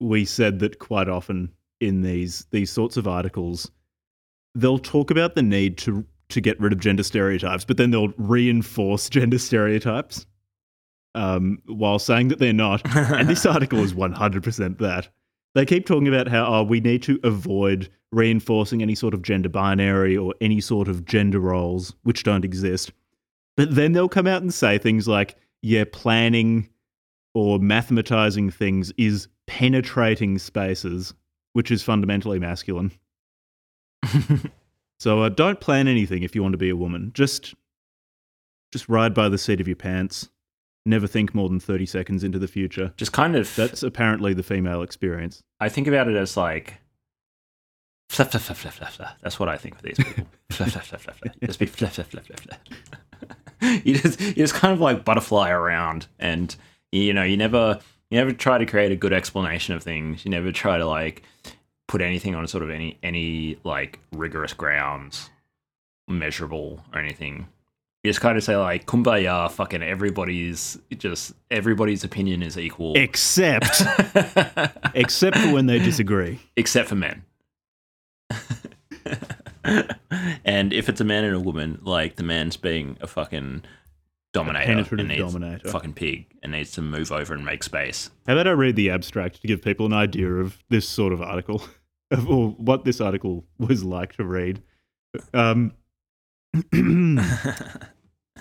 we 0.00 0.24
said 0.24 0.58
that 0.60 0.78
quite 0.78 1.08
often 1.08 1.52
in 1.80 2.02
these 2.02 2.46
these 2.50 2.70
sorts 2.70 2.96
of 2.96 3.06
articles, 3.06 3.70
they'll 4.54 4.78
talk 4.78 5.10
about 5.10 5.34
the 5.34 5.42
need 5.42 5.76
to 5.78 6.04
to 6.30 6.40
get 6.40 6.58
rid 6.58 6.72
of 6.72 6.80
gender 6.80 7.02
stereotypes, 7.02 7.64
but 7.64 7.76
then 7.76 7.90
they'll 7.90 8.14
reinforce 8.16 9.08
gender 9.10 9.38
stereotypes. 9.38 10.26
Um, 11.16 11.62
while 11.66 12.00
saying 12.00 12.26
that 12.28 12.40
they're 12.40 12.52
not, 12.52 12.82
and 12.96 13.28
this 13.28 13.46
article 13.46 13.78
is 13.78 13.94
100% 13.94 14.78
that. 14.78 15.08
They 15.54 15.64
keep 15.64 15.86
talking 15.86 16.08
about 16.08 16.26
how 16.26 16.44
oh, 16.44 16.64
we 16.64 16.80
need 16.80 17.04
to 17.04 17.20
avoid 17.22 17.88
reinforcing 18.10 18.82
any 18.82 18.96
sort 18.96 19.14
of 19.14 19.22
gender 19.22 19.48
binary 19.48 20.16
or 20.16 20.34
any 20.40 20.60
sort 20.60 20.88
of 20.88 21.04
gender 21.04 21.38
roles 21.38 21.94
which 22.02 22.24
don't 22.24 22.44
exist. 22.44 22.90
But 23.56 23.74
then 23.74 23.92
they'll 23.92 24.08
come 24.08 24.26
out 24.26 24.42
and 24.42 24.52
say 24.52 24.78
things 24.78 25.06
like, 25.06 25.36
yeah, 25.62 25.84
planning 25.90 26.68
or 27.34 27.58
mathematizing 27.58 28.52
things 28.52 28.92
is 28.96 29.28
penetrating 29.46 30.38
spaces, 30.38 31.14
which 31.52 31.70
is 31.70 31.82
fundamentally 31.82 32.38
masculine. 32.38 32.92
So 35.04 35.22
uh, 35.22 35.28
don't 35.28 35.60
plan 35.60 35.88
anything 35.88 36.22
if 36.22 36.34
you 36.34 36.42
want 36.42 36.54
to 36.54 36.58
be 36.58 36.70
a 36.70 36.76
woman. 36.76 37.10
Just 37.14 37.54
just 38.72 38.88
ride 38.88 39.12
by 39.12 39.28
the 39.28 39.36
seat 39.36 39.60
of 39.60 39.68
your 39.68 39.76
pants. 39.76 40.30
Never 40.86 41.06
think 41.06 41.34
more 41.34 41.48
than 41.48 41.60
30 41.60 41.84
seconds 41.84 42.24
into 42.24 42.38
the 42.38 42.48
future. 42.48 42.92
Just 42.96 43.12
kind 43.12 43.36
of 43.36 43.54
That's 43.54 43.82
apparently 43.82 44.34
the 44.34 44.42
female 44.42 44.82
experience. 44.82 45.42
I 45.60 45.68
think 45.68 45.86
about 45.88 46.08
it 46.08 46.16
as 46.16 46.36
like 46.38 46.74
fluff, 48.08 48.30
fluff, 48.30 48.44
fluff, 48.44 48.58
fluff, 48.58 48.74
fluff, 48.76 48.94
fluff. 48.94 49.14
That's 49.22 49.38
what 49.38 49.48
I 49.50 49.58
think 49.58 49.76
for 49.76 49.82
these 49.82 49.96
people. 49.98 50.26
fluff, 50.50 50.72
fluff, 50.72 50.86
fluff, 50.86 51.02
fluff, 51.02 51.18
fluff. 51.18 51.34
Just 51.44 51.58
be 51.58 51.66
fluff, 51.66 51.94
fluff, 51.94 52.08
fluff, 52.08 52.26
fluff, 52.26 52.40
fluff. 52.40 53.00
you 53.84 53.96
just 53.96 54.20
you 54.20 54.34
just 54.34 54.54
kind 54.54 54.72
of 54.72 54.80
like 54.80 55.04
butterfly 55.04 55.50
around, 55.50 56.06
and 56.18 56.54
you 56.92 57.12
know 57.12 57.22
you 57.22 57.36
never 57.36 57.78
you 58.10 58.18
never 58.18 58.32
try 58.32 58.58
to 58.58 58.66
create 58.66 58.92
a 58.92 58.96
good 58.96 59.12
explanation 59.12 59.74
of 59.74 59.82
things. 59.82 60.24
You 60.24 60.30
never 60.30 60.52
try 60.52 60.78
to 60.78 60.86
like 60.86 61.22
put 61.88 62.00
anything 62.00 62.34
on 62.34 62.46
sort 62.46 62.62
of 62.62 62.70
any 62.70 62.98
any 63.02 63.58
like 63.64 63.98
rigorous 64.12 64.52
grounds, 64.52 65.30
measurable 66.08 66.80
or 66.92 67.00
anything. 67.00 67.46
You 68.02 68.10
just 68.10 68.20
kind 68.20 68.36
of 68.36 68.44
say 68.44 68.54
like 68.56 68.84
kumbaya, 68.86 69.50
fucking 69.50 69.82
everybody's 69.82 70.78
just 70.98 71.32
everybody's 71.50 72.04
opinion 72.04 72.42
is 72.42 72.58
equal. 72.58 72.92
Except 72.96 73.64
except 74.94 75.38
for 75.38 75.52
when 75.52 75.66
they 75.66 75.78
disagree. 75.78 76.38
except 76.56 76.88
for 76.90 76.96
men. 76.96 77.24
and 80.44 80.72
if 80.72 80.88
it's 80.88 81.00
a 81.00 81.04
man 81.04 81.24
and 81.24 81.34
a 81.34 81.40
woman, 81.40 81.80
like 81.82 82.16
the 82.16 82.22
man's 82.22 82.56
being 82.56 82.96
a 83.00 83.06
fucking 83.06 83.64
dominator, 84.32 84.66
penetrative 84.66 84.98
and 85.00 85.08
needs 85.08 85.32
dominator. 85.32 85.68
fucking 85.68 85.94
pig, 85.94 86.26
and 86.42 86.52
needs 86.52 86.72
to 86.72 86.82
move 86.82 87.10
over 87.10 87.34
and 87.34 87.44
make 87.44 87.62
space. 87.62 88.10
How 88.26 88.34
about 88.34 88.48
I 88.48 88.52
read 88.52 88.76
the 88.76 88.90
abstract 88.90 89.40
to 89.40 89.48
give 89.48 89.62
people 89.62 89.86
an 89.86 89.92
idea 89.92 90.28
of 90.34 90.62
this 90.68 90.88
sort 90.88 91.12
of 91.12 91.22
article, 91.22 91.62
of 92.10 92.28
or 92.28 92.50
what 92.50 92.84
this 92.84 93.00
article 93.00 93.44
was 93.58 93.84
like 93.84 94.14
to 94.16 94.24
read? 94.24 94.62
Um, 95.32 95.72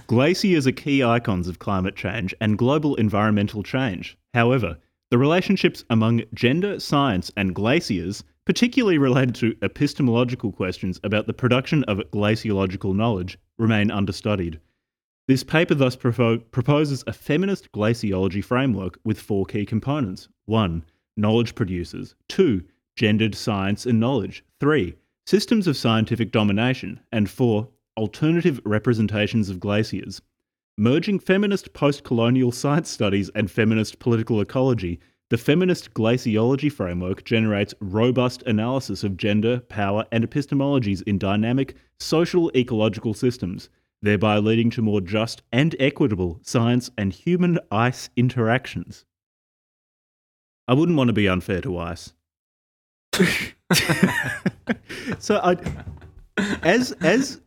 Glaciers 0.08 0.68
are 0.68 0.72
key 0.72 1.04
icons 1.04 1.48
of 1.48 1.60
climate 1.60 1.96
change 1.96 2.36
and 2.42 2.58
global 2.58 2.96
environmental 2.96 3.64
change. 3.64 4.18
However, 4.34 4.78
the 5.12 5.18
relationships 5.18 5.86
among 5.90 6.24
gender, 6.34 6.80
science, 6.80 7.32
and 7.38 7.56
glaciers, 7.56 8.24
particularly 8.46 8.98
related 8.98 9.36
to 9.36 9.56
epistemological 9.62 10.52
questions 10.52 11.00
about 11.04 11.28
the 11.28 11.34
production 11.34 11.84
of 11.86 12.00
glaciological 12.12 12.96
knowledge, 12.96 13.38
remain 13.58 13.90
understudied. 13.90 14.60
This 15.28 15.44
paper 15.44 15.74
thus 15.74 15.96
provo- 15.96 16.40
proposes 16.40 17.04
a 17.08 17.14
feminist 17.14 17.72
glaciology 17.72 18.44
framework 18.44 19.00
with 19.06 19.20
four 19.20 19.46
key 19.46 19.66
components 19.66 20.28
1. 20.46 20.84
Knowledge 21.16 21.56
producers. 21.56 22.16
2. 22.28 22.64
Gendered 22.98 23.34
science 23.34 23.86
and 23.86 24.00
knowledge. 24.00 24.44
3. 24.60 24.96
Systems 25.26 25.68
of 25.68 25.78
scientific 25.78 26.32
domination. 26.32 27.00
And 27.12 27.30
4. 27.30 27.70
Alternative 27.96 28.60
representations 28.66 29.50
of 29.50 29.62
glaciers. 29.62 30.22
Merging 30.78 31.20
feminist 31.20 31.72
post 31.74 32.04
colonial 32.04 32.52
science 32.52 32.90
studies 32.90 33.30
and 33.36 33.50
feminist 33.50 34.00
political 34.00 34.42
ecology, 34.42 35.00
the 35.30 35.38
feminist 35.38 35.94
glaciology 35.94 36.72
framework 36.72 37.24
generates 37.24 37.74
robust 37.80 38.44
analysis 38.44 39.04
of 39.04 39.18
gender, 39.18 39.62
power, 39.62 40.06
and 40.12 40.30
epistemologies 40.30 41.02
in 41.04 41.18
dynamic 41.18 41.76
social 42.00 42.52
ecological 42.56 43.14
systems, 43.14 43.70
thereby 44.02 44.38
leading 44.38 44.70
to 44.70 44.82
more 44.82 45.02
just 45.02 45.42
and 45.52 45.76
equitable 45.80 46.40
science 46.44 46.92
and 46.98 47.14
human 47.14 47.58
ice 47.72 48.10
interactions. 48.16 49.06
I 50.68 50.74
wouldn't 50.74 50.98
want 50.98 51.08
to 51.08 51.14
be 51.14 51.28
unfair 51.28 51.62
to 51.62 51.78
ice. 51.78 52.14
so 55.20 55.40
I 55.44 55.58
as 56.64 56.92
as 57.02 57.42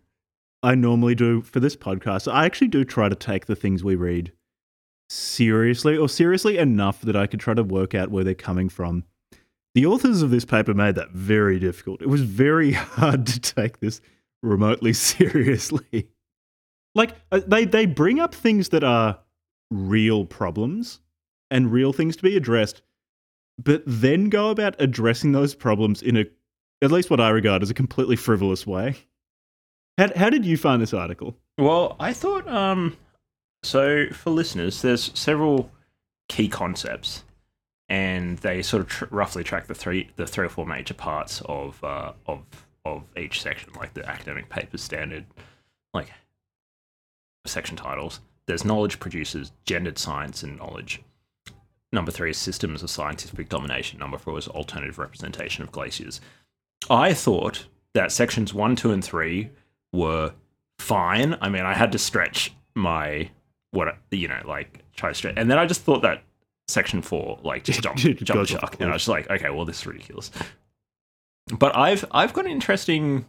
I 0.63 0.75
normally 0.75 1.15
do 1.15 1.43
for 1.43 1.61
this 1.61 1.77
podcast, 1.77 2.31
I 2.33 2.45
actually 2.47 2.69
do 2.69 2.85
try 2.85 3.09
to 3.09 3.15
take 3.15 3.47
the 3.47 3.57
things 3.57 3.85
we 3.85 3.95
read 3.95 4.33
seriously 5.09 5.97
or 5.97 6.09
seriously 6.09 6.59
enough 6.59 7.01
that 7.03 7.17
I 7.17 7.27
could 7.27 7.41
try 7.41 7.55
to 7.55 7.63
work 7.63 7.95
out 7.95 8.11
where 8.11 8.25
they're 8.25 8.35
coming 8.35 8.69
from. 8.69 9.05
The 9.75 9.87
authors 9.87 10.23
of 10.23 10.31
this 10.31 10.45
paper 10.45 10.75
made 10.75 10.95
that 10.95 11.11
very 11.11 11.59
difficult. 11.59 12.03
It 12.03 12.09
was 12.09 12.23
very 12.23 12.73
hard 12.73 13.27
to 13.27 13.41
take 13.41 13.81
this 13.81 14.01
remotely 14.43 14.93
seriously. 14.95 16.09
Like 16.95 17.15
uh, 17.31 17.41
they 17.47 17.67
they 17.67 17.85
bring 17.85 18.21
up 18.21 18.35
things 18.35 18.71
that 18.71 18.83
are 18.83 19.19
real 19.71 20.25
problems 20.25 21.01
and 21.51 21.71
real 21.73 21.93
things 21.93 22.17
to 22.17 22.23
be 22.23 22.37
addressed, 22.37 22.83
but 23.63 23.83
then 23.87 24.29
go 24.31 24.51
about 24.51 24.77
addressing 24.79 25.33
those 25.33 25.55
problems 25.55 26.03
in 26.03 26.17
a, 26.17 26.25
at 26.83 26.91
least 26.91 27.11
what 27.11 27.21
I 27.21 27.29
regard 27.31 27.63
as 27.63 27.71
a 27.71 27.75
completely 27.75 28.17
frivolous 28.17 28.67
way. 28.67 28.97
How, 29.99 30.09
how 30.17 30.31
did 30.31 30.45
you 30.45 30.57
find 30.57 30.83
this 30.83 30.93
article? 30.93 31.37
Well, 31.59 31.97
I 31.99 32.13
thought, 32.13 32.47
um, 32.49 32.97
so 33.67 34.07
for 34.11 34.31
listeners, 34.31 34.83
there's 34.83 35.11
several 35.19 35.71
key 36.29 36.49
concepts, 36.49 37.25
and 37.89 38.39
they 38.39 38.63
sort 38.63 38.83
of 38.83 38.89
tr- 38.89 39.05
roughly 39.11 39.45
track 39.45 39.67
the 39.67 39.75
three, 39.75 40.11
the 40.17 40.27
three 40.27 40.47
or 40.47 40.49
four 40.49 40.67
major 40.67 40.95
parts 40.95 41.43
of, 41.47 41.83
uh, 41.85 42.13
of, 42.27 42.43
of 42.85 43.05
each 43.17 43.43
section, 43.43 43.73
like 43.75 43.95
the 43.95 44.09
academic 44.09 44.49
paper 44.49 44.79
standard, 44.79 45.25
like 45.93 46.11
section 47.47 47.77
titles. 47.77 48.21
There's 48.47 48.65
knowledge 48.65 49.01
producers, 49.01 49.53
gendered 49.65 49.99
science 49.99 50.43
and 50.43 50.57
knowledge. 50.57 51.03
Number 51.93 52.11
three 52.11 52.31
is 52.31 52.39
systems 52.39 52.83
of 52.83 52.91
scientific 52.91 53.49
domination. 53.49 53.99
Number 53.99 54.19
four 54.19 54.39
is 54.39 54.49
alternative 54.49 54.99
representation 54.99 55.63
of 55.63 55.73
glaciers. 55.73 56.21
I 56.91 57.15
thought 57.15 57.67
that 57.95 58.13
sections 58.13 58.53
one, 58.53 58.77
two, 58.77 58.93
and 58.93 59.05
three 59.05 59.51
were 59.93 60.33
fine. 60.79 61.37
I 61.41 61.49
mean, 61.49 61.65
I 61.65 61.75
had 61.75 61.93
to 61.93 61.99
stretch 61.99 62.53
my 62.75 63.31
what 63.77 63.97
you 64.11 64.29
know, 64.29 64.41
like 64.47 64.85
try 64.97 65.11
to 65.11 65.15
stretch, 65.15 65.35
and 65.37 65.51
then 65.51 65.59
I 65.59 65.67
just 65.67 65.83
thought 65.83 66.03
that 66.03 66.23
section 66.69 67.03
four 67.03 67.39
like 67.43 67.65
just 67.65 67.83
jumped, 67.83 68.03
Goes 68.03 68.19
jumped 68.19 68.51
shark, 68.51 68.77
and 68.81 68.91
I 68.91 68.95
was 68.95 69.03
just 69.03 69.09
like, 69.09 69.31
okay, 69.31 69.51
well, 69.51 69.65
this 69.65 69.81
is 69.81 69.87
ridiculous. 69.87 70.31
But 71.59 71.77
I've 71.77 72.05
I've 72.11 72.33
got 72.33 72.47
an 72.47 72.51
interesting 72.51 73.27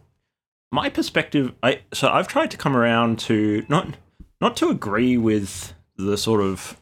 my 0.72 0.88
perspective. 0.88 1.54
I 1.62 1.80
so 1.92 2.08
I've 2.08 2.28
tried 2.28 2.50
to 2.50 2.56
come 2.56 2.76
around 2.76 3.18
to 3.20 3.64
not 3.68 3.94
not 4.40 4.56
to 4.58 4.68
agree 4.68 5.16
with 5.16 5.74
the 5.96 6.16
sort 6.16 6.40
of 6.40 6.76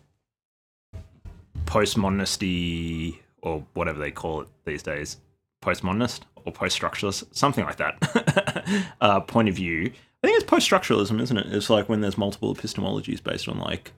postmodernisty 1.64 3.18
or 3.42 3.64
whatever 3.74 3.98
they 3.98 4.10
call 4.10 4.42
it 4.42 4.48
these 4.64 4.82
days, 4.82 5.18
postmodernist 5.62 6.20
or 6.44 6.52
post-structuralist, 6.52 7.24
something 7.34 7.64
like 7.64 7.76
that 7.76 8.92
uh, 9.00 9.20
point 9.20 9.48
of 9.48 9.54
view. 9.54 9.92
I 10.26 10.28
think 10.28 10.40
it's 10.42 10.50
post-structuralism, 10.50 11.20
isn't 11.22 11.36
it? 11.36 11.46
It's 11.52 11.70
like 11.70 11.88
when 11.88 12.00
there's 12.00 12.18
multiple 12.18 12.52
epistemologies 12.52 13.22
based 13.22 13.46
on 13.46 13.60
like 13.60 13.92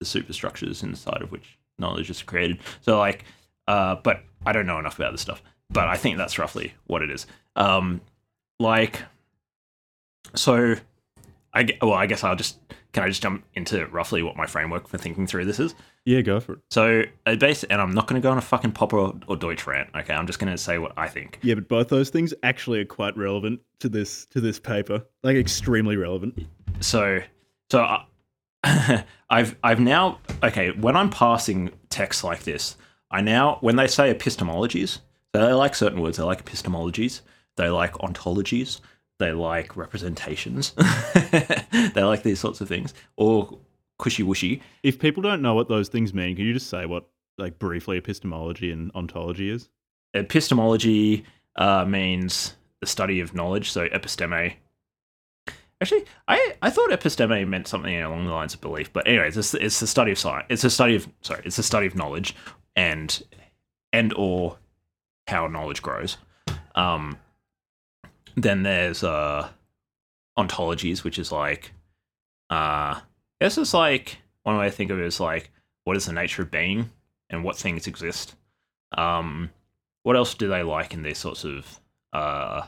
the 0.00 0.06
superstructures 0.06 0.82
inside 0.82 1.20
of 1.20 1.30
which 1.30 1.58
knowledge 1.78 2.08
is 2.08 2.22
created. 2.22 2.60
So 2.80 2.98
like, 2.98 3.26
uh, 3.68 3.96
but 3.96 4.22
I 4.46 4.52
don't 4.52 4.64
know 4.64 4.78
enough 4.78 4.98
about 4.98 5.12
this 5.12 5.20
stuff. 5.20 5.42
But 5.68 5.86
I 5.88 5.96
think 5.98 6.16
that's 6.16 6.38
roughly 6.38 6.72
what 6.86 7.02
it 7.02 7.10
is. 7.10 7.26
Um, 7.56 8.00
like, 8.58 9.02
so 10.34 10.76
I 11.52 11.68
well, 11.82 11.92
I 11.92 12.06
guess 12.06 12.24
I'll 12.24 12.36
just 12.36 12.58
can 12.94 13.02
I 13.02 13.08
just 13.08 13.20
jump 13.20 13.44
into 13.52 13.84
roughly 13.88 14.22
what 14.22 14.34
my 14.34 14.46
framework 14.46 14.88
for 14.88 14.96
thinking 14.96 15.26
through 15.26 15.44
this 15.44 15.60
is. 15.60 15.74
Yeah, 16.06 16.20
go 16.20 16.38
for 16.38 16.52
it. 16.52 16.60
So, 16.70 17.02
uh, 17.26 17.34
base, 17.34 17.64
and 17.64 17.82
I'm 17.82 17.90
not 17.90 18.06
going 18.06 18.20
to 18.20 18.24
go 18.24 18.30
on 18.30 18.38
a 18.38 18.42
fucking 18.42 18.72
Popper 18.72 18.96
or, 18.96 19.14
or 19.26 19.36
Deutsch 19.36 19.66
rant. 19.66 19.90
Okay, 19.94 20.14
I'm 20.14 20.28
just 20.28 20.38
going 20.38 20.52
to 20.52 20.56
say 20.56 20.78
what 20.78 20.92
I 20.96 21.08
think. 21.08 21.40
Yeah, 21.42 21.56
but 21.56 21.66
both 21.66 21.88
those 21.88 22.10
things 22.10 22.32
actually 22.44 22.78
are 22.78 22.84
quite 22.84 23.16
relevant 23.16 23.60
to 23.80 23.88
this 23.88 24.24
to 24.26 24.40
this 24.40 24.60
paper. 24.60 25.04
Like 25.24 25.36
extremely 25.36 25.96
relevant. 25.96 26.46
So, 26.78 27.20
so 27.72 27.82
I, 27.82 29.04
I've 29.30 29.56
I've 29.64 29.80
now 29.80 30.20
okay. 30.44 30.70
When 30.70 30.96
I'm 30.96 31.10
passing 31.10 31.72
texts 31.90 32.22
like 32.22 32.44
this, 32.44 32.76
I 33.10 33.20
now 33.20 33.58
when 33.60 33.74
they 33.74 33.88
say 33.88 34.14
epistemologies, 34.14 35.00
so 35.34 35.46
they 35.46 35.52
like 35.52 35.74
certain 35.74 36.00
words. 36.00 36.18
They 36.18 36.22
like 36.22 36.44
epistemologies. 36.44 37.22
They 37.56 37.68
like 37.68 37.94
ontologies. 37.94 38.80
They 39.18 39.32
like 39.32 39.76
representations. 39.76 40.70
they 41.32 42.02
like 42.04 42.22
these 42.22 42.38
sorts 42.38 42.60
of 42.60 42.68
things, 42.68 42.94
or 43.16 43.58
cushy 43.98 44.22
wushy. 44.22 44.60
If 44.82 44.98
people 44.98 45.22
don't 45.22 45.42
know 45.42 45.54
what 45.54 45.68
those 45.68 45.88
things 45.88 46.12
mean, 46.12 46.36
can 46.36 46.44
you 46.44 46.52
just 46.52 46.68
say 46.68 46.86
what 46.86 47.08
like 47.38 47.58
briefly 47.58 47.98
epistemology 47.98 48.70
and 48.70 48.90
ontology 48.94 49.50
is? 49.50 49.68
epistemology 50.16 51.24
uh, 51.56 51.84
means 51.84 52.54
the 52.80 52.86
study 52.86 53.20
of 53.20 53.34
knowledge. 53.34 53.70
So 53.70 53.88
episteme. 53.88 54.54
Actually, 55.80 56.04
I, 56.26 56.54
I 56.62 56.70
thought 56.70 56.90
episteme 56.90 57.46
meant 57.46 57.68
something 57.68 58.00
along 58.00 58.24
the 58.24 58.32
lines 58.32 58.54
of 58.54 58.62
belief, 58.62 58.92
but 58.92 59.06
anyways, 59.06 59.36
it's, 59.36 59.52
it's 59.54 59.78
the 59.78 59.86
study 59.86 60.10
of 60.10 60.18
science. 60.18 60.46
It's 60.48 60.64
a 60.64 60.70
study 60.70 60.96
of 60.96 61.06
sorry, 61.20 61.42
it's 61.44 61.56
the 61.56 61.62
study 61.62 61.86
of 61.86 61.94
knowledge 61.94 62.34
and 62.74 63.22
and 63.92 64.14
or 64.14 64.58
how 65.26 65.46
knowledge 65.48 65.82
grows. 65.82 66.16
Um, 66.74 67.18
then 68.36 68.62
there's 68.62 69.04
uh, 69.04 69.48
ontologies, 70.38 71.04
which 71.04 71.18
is 71.18 71.32
like, 71.32 71.72
uh, 72.50 73.00
I 73.40 73.58
is 73.58 73.74
like 73.74 74.18
one 74.42 74.56
way 74.56 74.66
I 74.66 74.70
think 74.70 74.90
of 74.90 74.98
it 74.98 75.04
is 75.04 75.20
like, 75.20 75.50
what 75.84 75.96
is 75.96 76.06
the 76.06 76.12
nature 76.12 76.42
of 76.42 76.50
being 76.50 76.90
and 77.30 77.44
what 77.44 77.56
things 77.56 77.86
exist. 77.86 78.34
Um, 78.96 79.50
what 80.06 80.14
else 80.14 80.34
do 80.34 80.46
they 80.46 80.62
like 80.62 80.94
in 80.94 81.02
these 81.02 81.18
sorts 81.18 81.42
of 81.42 81.80
uh 82.12 82.62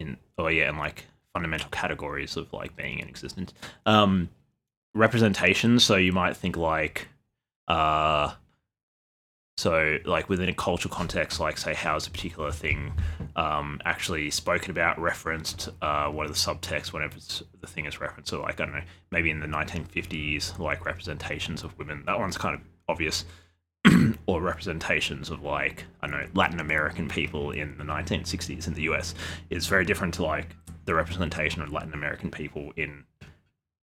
in 0.00 0.16
oh 0.38 0.48
yeah 0.48 0.70
and 0.70 0.78
like 0.78 1.04
fundamental 1.34 1.68
categories 1.68 2.38
of 2.38 2.50
like 2.54 2.74
being 2.74 3.00
in 3.00 3.06
existence 3.06 3.52
um 3.84 4.30
representation 4.94 5.78
so 5.78 5.96
you 5.96 6.12
might 6.14 6.34
think 6.34 6.56
like 6.56 7.08
uh 7.68 8.32
so 9.56 9.98
like 10.04 10.28
within 10.28 10.48
a 10.48 10.54
cultural 10.54 10.94
context 10.94 11.40
like 11.40 11.56
say 11.56 11.72
how 11.72 11.96
is 11.96 12.06
a 12.06 12.10
particular 12.10 12.52
thing 12.52 12.92
um 13.36 13.80
actually 13.84 14.30
spoken 14.30 14.70
about 14.70 14.98
referenced 15.00 15.70
uh 15.80 16.06
what 16.08 16.26
are 16.26 16.28
the 16.28 16.34
subtexts 16.34 16.92
whenever 16.92 17.16
the 17.60 17.66
thing 17.66 17.86
is 17.86 18.00
referenced 18.00 18.30
so 18.30 18.42
like 18.42 18.60
i 18.60 18.64
don't 18.64 18.74
know 18.74 18.82
maybe 19.10 19.30
in 19.30 19.40
the 19.40 19.46
1950s 19.46 20.58
like 20.58 20.84
representations 20.84 21.64
of 21.64 21.76
women 21.78 22.02
that 22.06 22.18
one's 22.18 22.36
kind 22.36 22.54
of 22.54 22.60
obvious 22.88 23.24
or 24.26 24.40
representations 24.40 25.30
of 25.30 25.42
like 25.42 25.84
I 26.00 26.08
don't 26.08 26.20
know 26.20 26.28
Latin 26.34 26.60
American 26.60 27.08
people 27.08 27.50
in 27.50 27.76
the 27.78 27.84
1960s 27.84 28.66
in 28.66 28.74
the 28.74 28.82
US 28.82 29.14
is 29.50 29.66
very 29.66 29.84
different 29.84 30.14
to 30.14 30.24
like 30.24 30.56
the 30.84 30.94
representation 30.94 31.62
of 31.62 31.72
Latin 31.72 31.92
American 31.92 32.30
people 32.30 32.72
in 32.76 33.04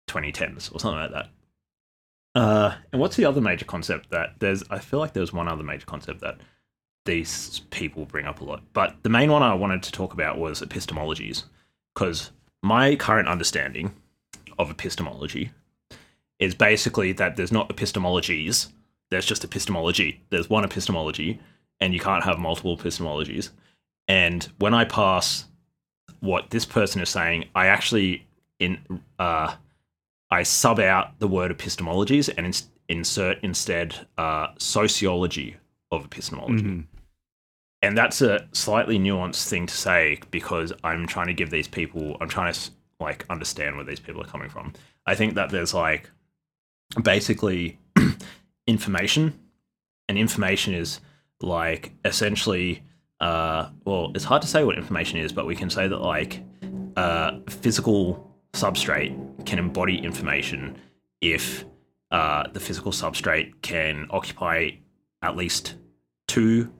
2010s 0.08 0.74
or 0.74 0.80
something 0.80 1.00
like 1.00 1.12
that. 1.12 1.28
Uh, 2.34 2.75
and 2.92 3.00
what's 3.00 3.16
the 3.16 3.25
other 3.25 3.40
major 3.40 3.64
concept 3.64 4.10
that 4.10 4.34
there's? 4.38 4.62
I 4.70 4.78
feel 4.78 4.99
like 5.00 5.12
there's 5.12 5.32
one 5.32 5.49
other 5.49 5.64
major 5.64 5.87
concept 5.87 6.20
that 6.20 6.38
these 7.06 7.60
people 7.70 8.04
bring 8.04 8.26
up 8.26 8.40
a 8.40 8.44
lot, 8.44 8.62
but 8.72 8.96
the 9.02 9.08
main 9.08 9.32
one 9.32 9.42
I 9.42 9.54
wanted 9.54 9.82
to 9.84 9.92
talk 9.92 10.12
about 10.12 10.38
was 10.38 10.60
epistemologies, 10.60 11.44
because 11.94 12.30
my 12.62 12.94
current 12.94 13.26
understanding 13.26 13.94
of 14.58 14.70
epistemology 14.70 15.50
is 16.38 16.54
basically 16.54 17.12
that 17.12 17.37
there's 17.37 17.52
not 17.52 17.68
epistemologies 17.70 18.68
there's 19.10 19.26
just 19.26 19.44
epistemology. 19.44 20.22
There's 20.30 20.49
one 20.49 20.64
epistemology, 20.64 21.40
and 21.80 21.92
you 21.92 22.00
can't 22.00 22.25
have 22.25 22.38
multiple 22.38 22.76
epistemologies. 22.76 23.50
And 24.08 24.49
when 24.58 24.72
I 24.72 24.84
pass 24.84 25.44
what 26.20 26.50
this 26.50 26.64
person 26.64 27.00
is 27.00 27.08
saying, 27.08 27.49
I 27.54 27.66
actually 27.66 28.26
in 28.58 28.78
uh, 29.18 29.56
I 30.30 30.42
sub 30.44 30.78
out 30.78 31.18
the 31.18 31.28
word 31.28 31.50
epistemologies 31.56 32.32
and 32.37 32.46
ins- 32.46 32.68
insert 32.88 33.38
instead 33.42 34.06
uh, 34.18 34.49
sociology 34.58 35.56
of 35.90 36.04
epistemology. 36.04 36.64
Mhm. 36.64 36.84
And 37.82 37.96
that's 37.96 38.20
a 38.20 38.46
slightly 38.52 38.99
nuanced 38.99 39.49
thing 39.49 39.66
to 39.66 39.75
say 39.75 40.20
because 40.30 40.72
I'm 40.84 41.06
trying 41.06 41.28
to 41.28 41.34
give 41.34 41.50
these 41.50 41.66
people, 41.66 42.16
I'm 42.20 42.28
trying 42.28 42.52
to 42.52 42.70
like 43.00 43.25
understand 43.30 43.76
where 43.76 43.84
these 43.84 44.00
people 44.00 44.20
are 44.20 44.26
coming 44.26 44.50
from. 44.50 44.72
I 45.06 45.14
think 45.14 45.34
that 45.34 45.50
there's 45.50 45.72
like 45.75 46.10
basically 47.02 47.78
information, 48.66 49.38
and 50.08 50.18
information 50.18 50.75
is 50.75 51.00
like 51.40 51.92
essentially, 52.04 52.82
uh, 53.20 53.70
well, 53.84 54.12
it's 54.14 54.25
hard 54.25 54.42
to 54.42 54.49
say 54.49 54.62
what 54.64 54.76
information 54.76 55.18
is, 55.18 55.32
but 55.32 55.46
we 55.46 55.56
can 55.56 55.70
say 55.70 55.88
that 55.88 55.99
like 56.02 56.42
uh, 56.96 57.38
physical 57.49 58.29
substrate 58.52 59.47
can 59.47 59.59
embody 59.59 59.99
information 59.99 60.76
if 61.21 61.64
uh, 62.11 62.49
the 62.52 62.61
physical 62.61 62.92
substrate 62.92 63.52
can 63.62 64.07
occupy 64.11 64.71
at 65.23 65.37
least 65.37 65.75
two 66.26 66.73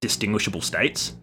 distinguishable 0.00 0.60
states. 0.60 1.16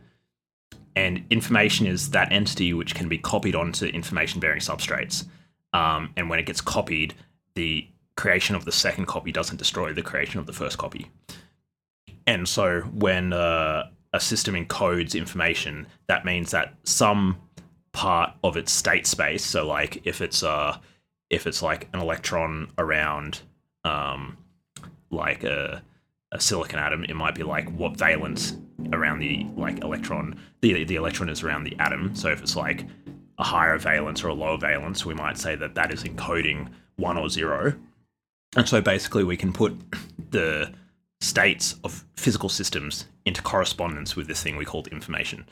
And 0.95 1.25
information 1.29 1.88
is 1.88 2.12
that 2.12 2.31
entity 2.31 2.74
which 2.74 2.93
can 2.93 3.10
be 3.10 3.17
copied 3.17 3.55
onto 3.55 3.86
information 3.86 4.39
bearing 4.39 4.60
substrates. 4.60 5.25
Um, 5.74 6.12
and 6.17 6.29
when 6.29 6.39
it 6.39 6.45
gets 6.45 6.62
copied, 6.62 7.15
the 7.55 7.88
creation 8.15 8.55
of 8.55 8.65
the 8.65 8.72
second 8.72 9.07
copy 9.07 9.31
doesn't 9.31 9.57
destroy 9.57 9.93
the 9.93 10.03
creation 10.03 10.39
of 10.39 10.45
the 10.45 10.53
first 10.53 10.77
copy. 10.77 11.10
And 12.27 12.48
so 12.48 12.81
when 12.81 13.33
uh, 13.33 13.89
a 14.13 14.19
system 14.19 14.55
encodes 14.55 15.15
information, 15.15 15.88
that 16.07 16.25
means 16.25 16.51
that 16.51 16.75
some 16.83 17.38
part 17.93 18.33
of 18.43 18.57
its 18.57 18.71
state 18.71 19.07
space, 19.07 19.45
so 19.45 19.65
like 19.65 20.05
if 20.05 20.21
it's 20.21 20.43
uh 20.43 20.77
if 21.29 21.47
it's 21.47 21.62
like 21.62 21.88
an 21.93 22.00
electron 22.00 22.69
around 22.77 23.41
um 23.85 24.38
like 25.09 25.43
a 25.43 25.81
a 26.31 26.39
silicon 26.39 26.79
atom, 26.79 27.03
it 27.03 27.15
might 27.15 27.35
be 27.35 27.43
like 27.43 27.69
what 27.77 27.95
valence 27.95 28.57
around 28.91 29.19
the 29.19 29.45
like 29.55 29.83
electron 29.83 30.38
the 30.62 30.83
the 30.83 30.95
electron 30.95 31.29
is 31.29 31.43
around 31.43 31.63
the 31.63 31.75
atom. 31.79 32.15
So 32.15 32.29
if 32.29 32.41
it's 32.41 32.55
like 32.55 32.85
a 33.38 33.43
higher 33.43 33.77
valence 33.77 34.23
or 34.23 34.29
a 34.29 34.33
lower 34.33 34.57
valence, 34.57 35.05
we 35.05 35.13
might 35.13 35.38
say 35.38 35.55
that 35.55 35.75
that 35.75 35.93
is 35.93 36.03
encoding 36.03 36.69
one 36.97 37.17
or 37.17 37.29
zero. 37.29 37.73
And 38.55 38.67
so 38.67 38.81
basically, 38.81 39.23
we 39.23 39.38
can 39.38 39.51
put 39.53 39.75
the 40.31 40.73
states 41.23 41.75
of 41.83 42.03
physical 42.15 42.49
systems 42.49 43.05
into 43.25 43.41
correspondence 43.41 44.15
with 44.15 44.27
this 44.27 44.43
thing 44.43 44.57
we 44.57 44.65
called 44.65 44.87
information. 44.89 45.45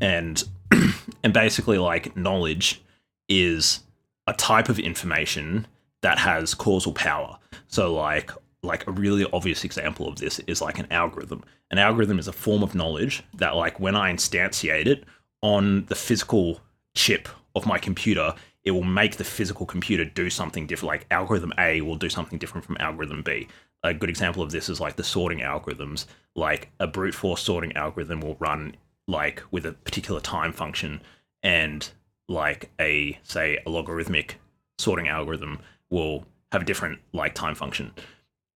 And 0.00 0.42
and 1.22 1.32
basically 1.32 1.78
like 1.78 2.16
knowledge 2.16 2.82
is 3.28 3.80
a 4.26 4.32
type 4.34 4.68
of 4.68 4.78
information 4.78 5.66
that 6.02 6.18
has 6.18 6.54
causal 6.54 6.92
power. 6.92 7.38
So 7.68 7.94
like 7.94 8.30
like 8.62 8.86
a 8.86 8.92
really 8.92 9.26
obvious 9.32 9.64
example 9.64 10.08
of 10.08 10.16
this 10.16 10.38
is 10.40 10.60
like 10.60 10.78
an 10.78 10.86
algorithm. 10.90 11.44
An 11.70 11.78
algorithm 11.78 12.18
is 12.18 12.28
a 12.28 12.32
form 12.32 12.62
of 12.62 12.74
knowledge 12.74 13.22
that 13.34 13.54
like 13.56 13.78
when 13.80 13.94
I 13.94 14.12
instantiate 14.12 14.86
it 14.86 15.04
on 15.42 15.84
the 15.86 15.94
physical 15.94 16.60
chip 16.94 17.28
of 17.54 17.66
my 17.66 17.78
computer, 17.78 18.34
it 18.64 18.72
will 18.72 18.84
make 18.84 19.16
the 19.16 19.24
physical 19.24 19.66
computer 19.66 20.04
do 20.04 20.28
something 20.28 20.66
different. 20.66 20.88
Like 20.88 21.06
algorithm 21.10 21.52
A 21.58 21.80
will 21.80 21.96
do 21.96 22.08
something 22.08 22.38
different 22.38 22.64
from 22.64 22.76
algorithm 22.80 23.22
B. 23.22 23.46
A 23.86 23.94
good 23.94 24.10
example 24.10 24.42
of 24.42 24.50
this 24.50 24.68
is 24.68 24.80
like 24.80 24.96
the 24.96 25.04
sorting 25.04 25.38
algorithms. 25.38 26.06
Like 26.34 26.70
a 26.80 26.86
brute 26.86 27.14
force 27.14 27.40
sorting 27.40 27.76
algorithm 27.76 28.20
will 28.20 28.36
run 28.40 28.76
like 29.06 29.42
with 29.52 29.64
a 29.64 29.72
particular 29.72 30.20
time 30.20 30.52
function 30.52 31.00
and 31.42 31.88
like 32.28 32.70
a 32.80 33.18
say 33.22 33.58
a 33.64 33.70
logarithmic 33.70 34.40
sorting 34.78 35.06
algorithm 35.06 35.60
will 35.88 36.26
have 36.50 36.62
a 36.62 36.64
different 36.64 36.98
like 37.12 37.34
time 37.34 37.54
function. 37.54 37.92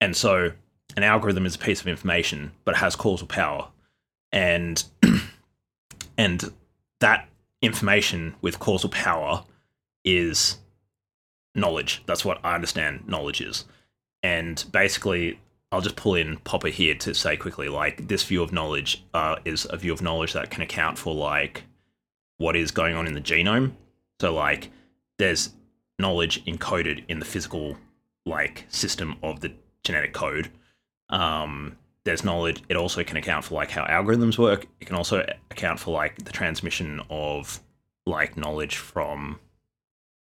And 0.00 0.16
so 0.16 0.52
an 0.96 1.02
algorithm 1.04 1.46
is 1.46 1.54
a 1.54 1.58
piece 1.58 1.80
of 1.80 1.86
information, 1.86 2.50
but 2.64 2.74
it 2.74 2.78
has 2.78 2.96
causal 2.96 3.28
power. 3.28 3.68
And 4.32 4.82
and 6.18 6.52
that 6.98 7.28
information 7.62 8.34
with 8.42 8.58
causal 8.58 8.90
power 8.90 9.44
is 10.04 10.58
knowledge. 11.54 12.02
That's 12.06 12.24
what 12.24 12.40
I 12.44 12.54
understand 12.54 13.06
knowledge 13.06 13.40
is. 13.40 13.64
And 14.22 14.62
basically, 14.72 15.40
I'll 15.72 15.80
just 15.80 15.96
pull 15.96 16.14
in 16.14 16.36
Popper 16.38 16.68
here 16.68 16.94
to 16.96 17.14
say 17.14 17.36
quickly, 17.36 17.68
like 17.68 18.08
this 18.08 18.24
view 18.24 18.42
of 18.42 18.52
knowledge 18.52 19.04
uh, 19.14 19.36
is 19.44 19.66
a 19.70 19.76
view 19.76 19.92
of 19.92 20.02
knowledge 20.02 20.32
that 20.32 20.50
can 20.50 20.62
account 20.62 20.98
for 20.98 21.14
like 21.14 21.64
what 22.38 22.56
is 22.56 22.70
going 22.70 22.94
on 22.96 23.06
in 23.06 23.14
the 23.14 23.20
genome. 23.20 23.72
So 24.20 24.34
like 24.34 24.70
there's 25.18 25.50
knowledge 25.98 26.44
encoded 26.44 27.04
in 27.08 27.18
the 27.18 27.24
physical 27.24 27.76
like 28.26 28.66
system 28.68 29.16
of 29.22 29.40
the 29.40 29.52
genetic 29.84 30.12
code. 30.12 30.50
Um, 31.08 31.76
there's 32.04 32.24
knowledge. 32.24 32.62
It 32.68 32.76
also 32.76 33.04
can 33.04 33.16
account 33.16 33.44
for 33.44 33.54
like 33.54 33.70
how 33.70 33.84
algorithms 33.84 34.38
work. 34.38 34.66
It 34.80 34.86
can 34.86 34.96
also 34.96 35.24
account 35.50 35.78
for 35.78 35.92
like 35.92 36.24
the 36.24 36.32
transmission 36.32 37.00
of 37.10 37.60
like 38.06 38.36
knowledge 38.36 38.76
from 38.76 39.38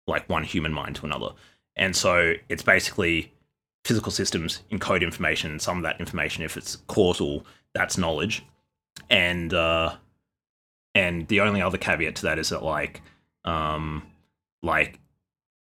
like 0.06 0.28
one 0.28 0.44
human 0.44 0.72
mind 0.72 0.96
to 0.96 1.06
another. 1.06 1.30
And 1.74 1.94
so 1.94 2.34
it's 2.48 2.62
basically 2.62 3.32
physical 3.86 4.10
systems 4.10 4.62
encode 4.72 5.02
information. 5.02 5.58
Some 5.60 5.76
of 5.76 5.84
that 5.84 6.00
information, 6.00 6.42
if 6.42 6.56
it's 6.56 6.76
causal, 6.88 7.46
that's 7.72 7.96
knowledge. 7.96 8.44
And 9.08 9.54
uh, 9.54 9.94
and 10.94 11.28
the 11.28 11.40
only 11.40 11.62
other 11.62 11.78
caveat 11.78 12.16
to 12.16 12.22
that 12.22 12.38
is 12.38 12.48
that 12.48 12.64
like 12.64 13.00
um, 13.44 14.02
like 14.62 14.98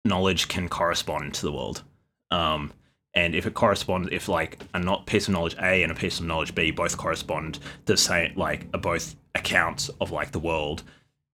knowledge 0.06 0.48
can 0.48 0.70
correspond 0.70 1.34
to 1.36 1.42
the 1.42 1.52
world. 1.52 1.84
Um, 2.32 2.72
and 3.14 3.36
if 3.36 3.46
it 3.46 3.54
corresponds, 3.54 4.10
if 4.12 4.30
like 4.30 4.60
a 4.74 4.80
not 4.80 5.06
piece 5.06 5.28
of 5.28 5.34
knowledge 5.34 5.56
A 5.62 5.84
and 5.84 5.92
a 5.92 5.96
piece 5.96 6.20
of 6.20 6.26
knowledge 6.26 6.56
B 6.56 6.72
both 6.72 6.98
correspond 6.98 7.60
to 7.86 7.98
say 7.98 8.32
like 8.36 8.68
are 8.74 8.80
both 8.80 9.16
accounts 9.36 9.90
of 10.00 10.12
like 10.12 10.32
the 10.32 10.40
world, 10.40 10.84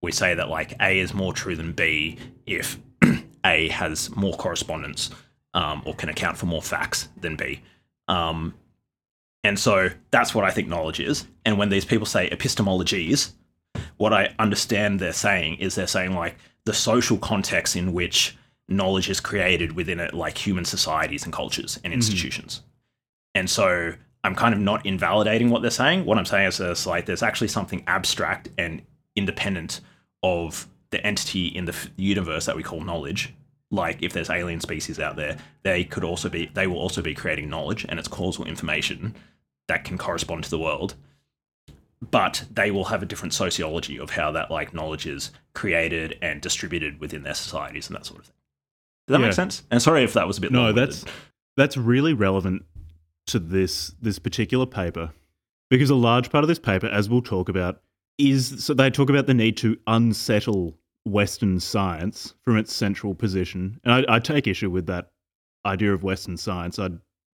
we 0.02 0.12
say 0.12 0.34
that 0.34 0.50
like 0.50 0.74
A 0.82 1.00
is 1.00 1.14
more 1.14 1.34
true 1.34 1.56
than 1.56 1.72
B 1.72 2.18
if 2.48 2.80
A 3.46 3.70
has 3.70 4.14
more 4.16 4.34
correspondence 4.34 5.12
um, 5.54 5.82
or 5.86 5.94
can 5.94 6.10
account 6.10 6.38
for 6.38 6.46
more 6.46 6.62
facts 6.62 7.10
than 7.20 7.36
B. 7.36 7.62
Um, 8.08 8.54
and 9.44 9.58
so 9.58 9.90
that's 10.12 10.36
what 10.36 10.46
I 10.46 10.52
think 10.52 10.68
knowledge 10.68 11.00
is. 11.00 11.26
And 11.46 11.58
when 11.58 11.70
these 11.70 11.86
people 11.86 12.06
say 12.06 12.30
epistemologies, 12.30 13.32
what 13.98 14.14
I 14.14 14.34
understand 14.40 15.00
they're 15.00 15.14
saying 15.14 15.56
is 15.56 15.76
they're 15.76 15.88
saying 15.88 16.14
like 16.14 16.36
the 16.66 16.74
social 16.74 17.18
context 17.18 17.76
in 17.76 17.94
which 17.94 18.38
knowledge 18.68 19.10
is 19.10 19.20
created 19.20 19.74
within 19.74 20.00
it, 20.00 20.14
like 20.14 20.38
human 20.38 20.66
societies 20.66 21.24
and 21.24 21.34
cultures 21.34 21.80
and 21.84 21.94
institutions. 21.94 22.56
Mm-hmm. 22.56 22.66
And 23.36 23.50
so 23.50 23.94
I'm 24.24 24.36
kind 24.36 24.54
of 24.54 24.60
not 24.60 24.86
invalidating 24.86 25.50
what 25.50 25.62
they're 25.62 25.72
saying. 25.72 26.06
What 26.06 26.18
I'm 26.18 26.26
saying 26.26 26.48
is 26.48 26.58
there's 26.58 26.86
like 26.86 27.06
there's 27.06 27.24
actually 27.24 27.48
something 27.48 27.84
abstract 27.88 28.50
and 28.58 28.82
independent 29.16 29.82
of 30.24 30.68
the 30.92 31.06
entity 31.06 31.48
in 31.48 31.66
the 31.66 31.76
universe 31.96 32.46
that 32.46 32.56
we 32.56 32.64
call 32.64 32.82
knowledge. 32.82 33.34
Like 33.72 34.02
if 34.02 34.14
there's 34.14 34.30
alien 34.30 34.62
species 34.62 35.00
out 35.00 35.16
there, 35.16 35.38
they 35.64 35.84
could 35.84 36.04
also 36.04 36.30
be 36.30 36.50
they 36.54 36.68
will 36.68 36.80
also 36.80 37.02
be 37.02 37.14
creating 37.14 37.50
knowledge 37.50 37.86
and 37.88 38.00
it's 38.00 38.08
causal 38.08 38.46
information 38.46 39.16
that 39.68 39.84
can 39.84 39.98
correspond 39.98 40.44
to 40.46 40.50
the 40.50 40.60
world. 40.60 40.96
But 42.02 42.46
they 42.52 42.72
will 42.72 42.86
have 42.86 43.04
a 43.04 43.06
different 43.06 43.34
sociology 43.34 44.00
of 44.00 44.12
how 44.12 44.32
that 44.32 44.50
like 44.50 44.74
knowledge 44.74 45.06
is 45.06 45.32
created 45.54 46.18
and 46.22 46.42
distributed 46.42 47.00
within 47.00 47.24
their 47.24 47.34
societies 47.34 47.88
and 47.88 47.96
that 47.96 48.06
sort 48.06 48.22
of 48.22 48.26
thing. 48.26 48.36
Does 49.08 49.14
that 49.14 49.20
yeah. 49.20 49.26
make 49.28 49.36
sense? 49.36 49.64
And 49.70 49.82
sorry 49.82 50.04
if 50.04 50.14
that 50.14 50.28
was 50.28 50.38
a 50.38 50.42
bit. 50.42 50.52
No, 50.52 50.72
that's 50.72 51.06
that's 51.58 51.78
really 51.78 52.14
relevant 52.14 52.64
to 53.28 53.40
this 53.40 53.94
this 54.02 54.18
particular 54.18 54.66
paper 54.66 55.12
because 55.70 55.90
a 55.90 55.96
large 55.96 56.32
part 56.32 56.44
of 56.44 56.48
this 56.48 56.60
paper, 56.60 56.88
as 56.88 57.10
we'll 57.10 57.22
talk 57.22 57.50
about, 57.50 57.82
is 58.18 58.64
so 58.64 58.74
they 58.74 58.90
talk 58.90 59.10
about 59.10 59.28
the 59.28 59.34
need 59.34 59.58
to 59.58 59.78
unsettle 59.88 60.78
Western 61.12 61.60
science 61.60 62.34
from 62.44 62.58
its 62.58 62.74
central 62.74 63.16
position, 63.16 63.80
and 63.84 63.94
I, 63.94 64.16
I 64.16 64.20
take 64.20 64.48
issue 64.48 64.70
with 64.70 64.88
that 64.88 65.12
idea 65.66 65.94
of 65.94 66.04
Western 66.04 66.38
science. 66.38 66.80
I 66.80 66.90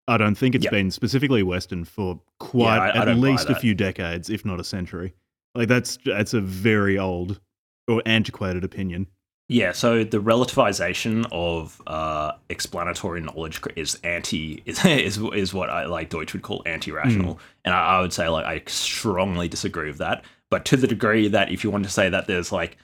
I 0.07 0.17
don't 0.17 0.35
think 0.35 0.55
it's 0.55 0.65
yep. 0.65 0.71
been 0.71 0.91
specifically 0.91 1.43
Western 1.43 1.83
for 1.83 2.21
quite 2.39 2.75
yeah, 2.77 2.93
I, 2.93 3.01
at 3.01 3.09
I 3.09 3.13
least 3.13 3.49
a 3.49 3.55
few 3.55 3.73
decades, 3.73 4.29
if 4.29 4.45
not 4.45 4.59
a 4.59 4.63
century. 4.63 5.13
Like 5.55 5.67
that's 5.67 5.97
that's 6.05 6.33
a 6.33 6.41
very 6.41 6.99
old 6.99 7.39
or 7.87 8.01
antiquated 8.05 8.63
opinion. 8.63 9.07
Yeah, 9.47 9.73
so 9.73 10.03
the 10.03 10.19
relativization 10.19 11.27
of 11.31 11.79
uh, 11.85 12.31
explanatory 12.49 13.21
knowledge 13.21 13.61
is 13.75 13.95
anti 14.03 14.63
is, 14.65 14.83
is 14.85 15.19
is 15.33 15.53
what 15.53 15.69
I 15.69 15.85
like 15.85 16.09
Deutsch 16.09 16.33
would 16.33 16.41
call 16.41 16.63
anti-rational, 16.65 17.35
mm. 17.35 17.39
and 17.63 17.73
I, 17.73 17.97
I, 17.97 18.01
would 18.01 18.13
say 18.13 18.27
like 18.27 18.45
I 18.45 18.63
strongly 18.67 19.47
disagree 19.47 19.87
with 19.87 19.99
that. 19.99 20.25
But 20.49 20.65
to 20.65 20.77
the 20.77 20.87
degree 20.87 21.27
that 21.27 21.51
if 21.51 21.63
you 21.63 21.71
want 21.71 21.83
to 21.83 21.89
say 21.89 22.09
that 22.09 22.27
there's 22.27 22.51
like 22.51 22.77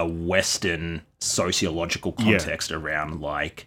a 0.00 0.06
Western 0.06 1.02
sociological 1.20 2.12
context 2.12 2.70
yeah. 2.70 2.76
around 2.76 3.20
like 3.20 3.66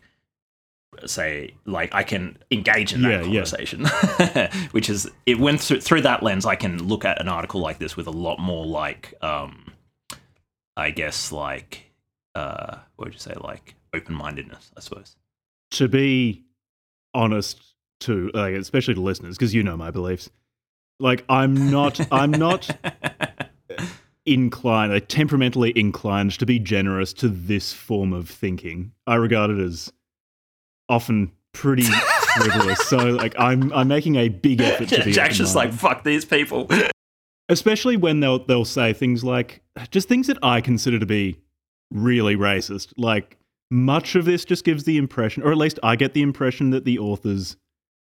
say 1.05 1.53
like 1.65 1.93
I 1.93 2.03
can 2.03 2.37
engage 2.51 2.93
in 2.93 3.01
that 3.03 3.09
yeah, 3.09 3.21
conversation, 3.21 3.87
yeah. 4.19 4.53
which 4.71 4.89
is 4.89 5.09
it 5.25 5.39
went 5.39 5.61
through, 5.61 5.81
through 5.81 6.01
that 6.01 6.23
lens. 6.23 6.45
I 6.45 6.55
can 6.55 6.87
look 6.87 7.05
at 7.05 7.21
an 7.21 7.27
article 7.27 7.61
like 7.61 7.79
this 7.79 7.95
with 7.95 8.07
a 8.07 8.11
lot 8.11 8.39
more 8.39 8.65
like 8.65 9.13
um, 9.21 9.65
I 10.75 10.91
guess 10.91 11.31
like 11.31 11.91
uh, 12.35 12.77
what 12.95 13.05
would 13.05 13.13
you 13.13 13.19
say, 13.19 13.33
like 13.39 13.75
open 13.93 14.15
mindedness, 14.15 14.71
I 14.75 14.79
suppose. 14.79 15.15
To 15.71 15.87
be 15.87 16.43
honest, 17.13 17.61
to 18.01 18.31
like, 18.33 18.55
especially 18.55 18.95
to 18.95 19.01
listeners, 19.01 19.37
because 19.37 19.53
you 19.53 19.63
know 19.63 19.77
my 19.77 19.91
beliefs. 19.91 20.29
Like, 20.99 21.25
I'm 21.27 21.71
not, 21.71 21.99
I'm 22.11 22.31
not 22.31 22.69
inclined, 24.25 24.93
like, 24.93 25.07
temperamentally 25.07 25.77
inclined 25.77 26.31
to 26.39 26.45
be 26.45 26.59
generous 26.59 27.13
to 27.13 27.29
this 27.29 27.73
form 27.73 28.13
of 28.13 28.29
thinking. 28.29 28.91
I 29.07 29.15
regard 29.15 29.51
it 29.51 29.59
as 29.59 29.91
often 30.89 31.31
pretty 31.53 31.83
frivolous. 32.36 32.79
so, 32.88 32.97
like, 32.97 33.36
I'm, 33.38 33.71
I'm 33.73 33.88
making 33.88 34.15
a 34.15 34.29
big 34.29 34.62
effort 34.62 34.89
to 34.89 35.03
be. 35.03 35.12
Jack's 35.12 35.38
just 35.38 35.55
like, 35.55 35.73
fuck 35.73 36.03
these 36.03 36.25
people. 36.25 36.69
Especially 37.49 37.97
when 37.97 38.21
they'll 38.21 38.43
they'll 38.45 38.65
say 38.65 38.93
things 38.93 39.23
like 39.23 39.62
just 39.91 40.07
things 40.07 40.27
that 40.27 40.38
I 40.41 40.62
consider 40.62 40.97
to 40.97 41.05
be 41.05 41.41
really 41.91 42.36
racist. 42.36 42.93
Like, 42.97 43.38
much 43.69 44.15
of 44.15 44.25
this 44.25 44.45
just 44.45 44.63
gives 44.63 44.83
the 44.83 44.97
impression, 44.97 45.43
or 45.43 45.51
at 45.51 45.57
least 45.57 45.79
I 45.83 45.95
get 45.95 46.13
the 46.13 46.21
impression, 46.21 46.69
that 46.69 46.86
the 46.86 46.99
authors, 46.99 47.57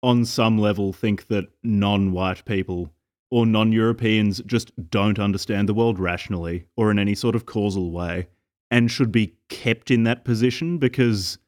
on 0.02 0.24
some 0.24 0.58
level, 0.58 0.92
think 0.92 1.28
that 1.28 1.46
non 1.62 2.12
white 2.12 2.44
people 2.44 2.90
or 3.34 3.44
non 3.44 3.72
Europeans 3.72 4.40
just 4.46 4.70
don't 4.90 5.18
understand 5.18 5.68
the 5.68 5.74
world 5.74 5.98
rationally 5.98 6.66
or 6.76 6.92
in 6.92 7.00
any 7.00 7.16
sort 7.16 7.34
of 7.34 7.46
causal 7.46 7.90
way 7.90 8.28
and 8.70 8.88
should 8.88 9.10
be 9.10 9.34
kept 9.48 9.90
in 9.90 10.04
that 10.04 10.24
position 10.24 10.78
because 10.78 11.38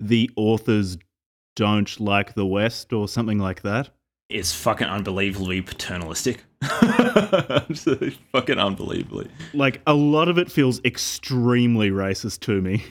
the 0.00 0.28
authors 0.34 0.98
don't 1.54 2.00
like 2.00 2.34
the 2.34 2.44
West 2.44 2.92
or 2.92 3.06
something 3.06 3.38
like 3.38 3.62
that. 3.62 3.90
It's 4.28 4.52
fucking 4.52 4.88
unbelievably 4.88 5.62
paternalistic. 5.62 6.42
Absolutely 6.62 8.18
fucking 8.32 8.58
unbelievably. 8.58 9.30
Like 9.54 9.80
a 9.86 9.94
lot 9.94 10.26
of 10.26 10.38
it 10.38 10.50
feels 10.50 10.84
extremely 10.84 11.90
racist 11.90 12.40
to 12.40 12.60
me. 12.60 12.84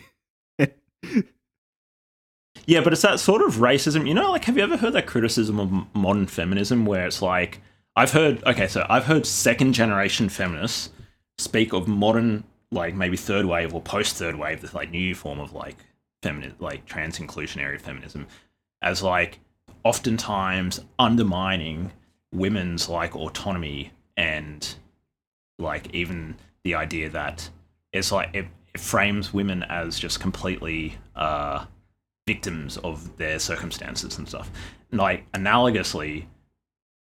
yeah, 2.66 2.80
but 2.80 2.94
it's 2.94 3.02
that 3.02 3.20
sort 3.20 3.42
of 3.42 3.56
racism. 3.56 4.08
You 4.08 4.14
know, 4.14 4.32
like 4.32 4.46
have 4.46 4.56
you 4.56 4.64
ever 4.64 4.78
heard 4.78 4.94
that 4.94 5.08
criticism 5.08 5.60
of 5.60 5.94
modern 5.94 6.28
feminism 6.28 6.86
where 6.86 7.06
it's 7.06 7.22
like 7.22 7.60
I've 7.96 8.12
heard 8.12 8.44
okay, 8.46 8.68
so 8.68 8.86
I've 8.90 9.06
heard 9.06 9.26
second 9.26 9.74
generation 9.74 10.30
feminists 10.30 10.90
speak 11.38 11.74
of 11.74 11.88
modern 11.88 12.44
like 12.72 12.94
maybe 12.96 13.18
third 13.18 13.46
wave 13.46 13.74
or 13.74 13.82
post 13.82 14.16
third 14.16 14.36
wave, 14.36 14.62
this 14.62 14.74
like 14.74 14.92
new 14.92 15.16
form 15.16 15.40
of 15.40 15.54
like 15.54 15.78
feminine 16.22 16.56
like 16.60 16.86
trans 16.86 17.20
inclusionary 17.20 17.80
feminism 17.80 18.28
as 18.82 19.02
like 19.02 19.40
oftentimes 19.84 20.80
undermining 21.00 21.92
women's 22.34 22.90
like 22.90 23.16
autonomy 23.16 23.92
and 24.18 24.76
like 25.60 25.94
even 25.94 26.36
the 26.64 26.76
idea 26.76 27.10
that 27.10 27.50
it's 27.94 28.12
like 28.12 28.30
it, 28.34 28.46
it 28.74 28.82
frames 28.82 29.34
women 29.34 29.64
as 29.64 29.98
just 29.98 30.20
completely 30.20 30.98
uh, 31.16 31.66
victims 32.28 32.78
of 32.78 33.16
their 33.18 33.40
circumstances 33.40 34.18
and 34.18 34.28
stuff. 34.28 34.52
Like 34.92 35.32
analogously, 35.34 36.26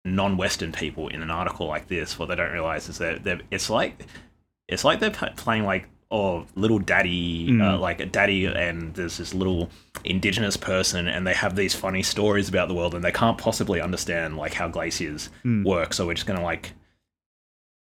non-Western 0.05 0.73
people 0.73 1.09
in 1.09 1.23
an 1.23 1.31
article 1.31 1.67
like 1.67 1.89
this, 1.89 2.19
what 2.19 2.29
they 2.29 2.35
don't 2.37 2.53
realize 2.53 2.89
is 2.89 2.99
that 2.99 3.25
they're, 3.25 3.41
it's 3.51 3.69
like 3.71 4.07
it's 4.69 4.85
like 4.85 5.01
they're 5.01 5.11
playing 5.11 5.65
like 5.65 5.89
oh 6.11 6.47
little 6.55 6.79
daddy 6.79 7.49
uh, 7.51 7.53
Mm. 7.77 7.81
like 7.81 8.01
a 8.01 8.07
daddy 8.07 8.47
and 8.47 8.95
there's 8.95 9.19
this 9.19 9.35
little 9.35 9.69
indigenous 10.05 10.57
person 10.57 11.07
and 11.09 11.27
they 11.27 11.35
have 11.35 11.55
these 11.57 11.75
funny 11.75 12.03
stories 12.03 12.49
about 12.49 12.69
the 12.69 12.75
world 12.75 12.95
and 12.95 13.05
they 13.05 13.13
can't 13.13 13.37
possibly 13.37 13.81
understand 13.81 14.37
like 14.39 14.55
how 14.55 14.69
glaciers 14.69 15.29
Mm. 15.45 15.65
work 15.65 15.93
so 15.93 16.07
we're 16.07 16.15
just 16.15 16.27
going 16.27 16.39
to 16.39 16.45
like 16.45 16.73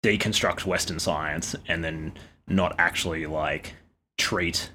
deconstruct 0.03 0.65
western 0.65 0.99
science 0.99 1.55
and 1.67 1.83
then 1.83 2.13
not 2.47 2.75
actually 2.77 3.25
like 3.25 3.73
treat 4.17 4.69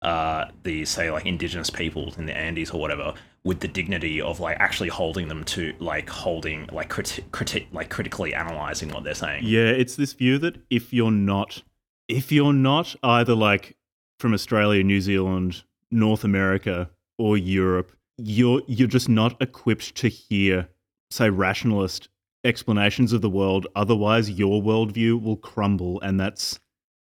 uh 0.00 0.46
the 0.64 0.84
say 0.84 1.10
like 1.10 1.26
indigenous 1.26 1.70
peoples 1.70 2.16
in 2.18 2.26
the 2.26 2.36
andes 2.36 2.70
or 2.70 2.80
whatever 2.80 3.14
with 3.44 3.60
the 3.60 3.68
dignity 3.68 4.20
of 4.20 4.38
like 4.38 4.56
actually 4.60 4.88
holding 4.88 5.28
them 5.28 5.42
to 5.44 5.74
like 5.80 6.08
holding 6.08 6.68
like 6.72 6.88
criti- 6.88 7.24
criti- 7.30 7.66
like 7.72 7.90
critically 7.90 8.34
analyzing 8.34 8.88
what 8.90 9.02
they're 9.02 9.14
saying 9.14 9.42
Yeah, 9.44 9.70
it's 9.70 9.96
this 9.96 10.12
view 10.12 10.38
that 10.38 10.58
if 10.70 10.92
you're 10.92 11.10
not 11.10 11.62
if 12.08 12.30
you're 12.30 12.52
not 12.52 12.94
either 13.02 13.34
like 13.34 13.76
from 14.18 14.34
Australia, 14.34 14.84
New 14.84 15.00
Zealand, 15.00 15.64
North 15.90 16.24
America, 16.24 16.90
or 17.18 17.36
Europe, 17.36 17.92
you're 18.18 18.62
you're 18.66 18.88
just 18.88 19.08
not 19.08 19.40
equipped 19.42 19.94
to 19.96 20.08
hear, 20.08 20.68
say, 21.10 21.28
rationalist 21.30 22.08
explanations 22.44 23.12
of 23.12 23.20
the 23.20 23.30
world. 23.30 23.66
Otherwise, 23.74 24.30
your 24.30 24.62
worldview 24.62 25.20
will 25.20 25.36
crumble, 25.36 26.00
and 26.00 26.20
that's 26.20 26.60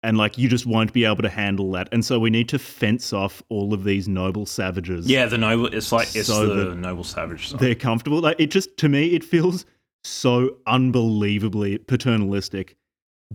and 0.03 0.17
like 0.17 0.37
you 0.37 0.49
just 0.49 0.65
won't 0.65 0.91
be 0.93 1.05
able 1.05 1.21
to 1.23 1.29
handle 1.29 1.71
that. 1.71 1.87
And 1.91 2.03
so 2.03 2.19
we 2.19 2.29
need 2.29 2.49
to 2.49 2.59
fence 2.59 3.13
off 3.13 3.41
all 3.49 3.73
of 3.73 3.83
these 3.83 4.07
noble 4.07 4.45
savages. 4.45 5.09
yeah 5.09 5.25
the 5.25 5.37
noble 5.37 5.67
it's 5.67 5.91
like 5.91 6.15
it's 6.15 6.27
So 6.27 6.47
the 6.47 6.75
noble 6.75 7.03
savage 7.03 7.49
side. 7.49 7.59
they're 7.59 7.75
comfortable. 7.75 8.19
Like 8.19 8.39
it 8.39 8.51
just 8.51 8.75
to 8.77 8.89
me, 8.89 9.07
it 9.15 9.23
feels 9.23 9.65
so 10.03 10.57
unbelievably 10.67 11.77
paternalistic, 11.79 12.75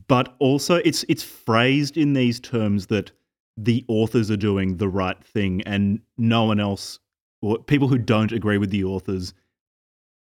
but 0.06 0.36
also 0.38 0.76
it's 0.76 1.04
it's 1.08 1.22
phrased 1.22 1.96
in 1.96 2.12
these 2.12 2.38
terms 2.40 2.86
that 2.88 3.10
the 3.56 3.84
authors 3.88 4.30
are 4.30 4.36
doing 4.36 4.76
the 4.76 4.88
right 4.88 5.22
thing, 5.24 5.62
and 5.62 6.00
no 6.16 6.44
one 6.44 6.60
else 6.60 6.98
or 7.40 7.58
people 7.58 7.88
who 7.88 7.98
don't 7.98 8.32
agree 8.32 8.58
with 8.58 8.70
the 8.70 8.84
authors 8.84 9.32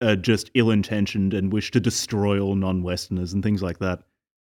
are 0.01 0.15
just 0.15 0.49
ill-intentioned 0.55 1.33
and 1.33 1.53
wish 1.53 1.69
to 1.71 1.79
destroy 1.79 2.39
all 2.39 2.55
non-Westerners 2.55 3.31
and 3.33 3.43
things 3.43 3.61
like 3.61 3.79
that. 3.79 4.01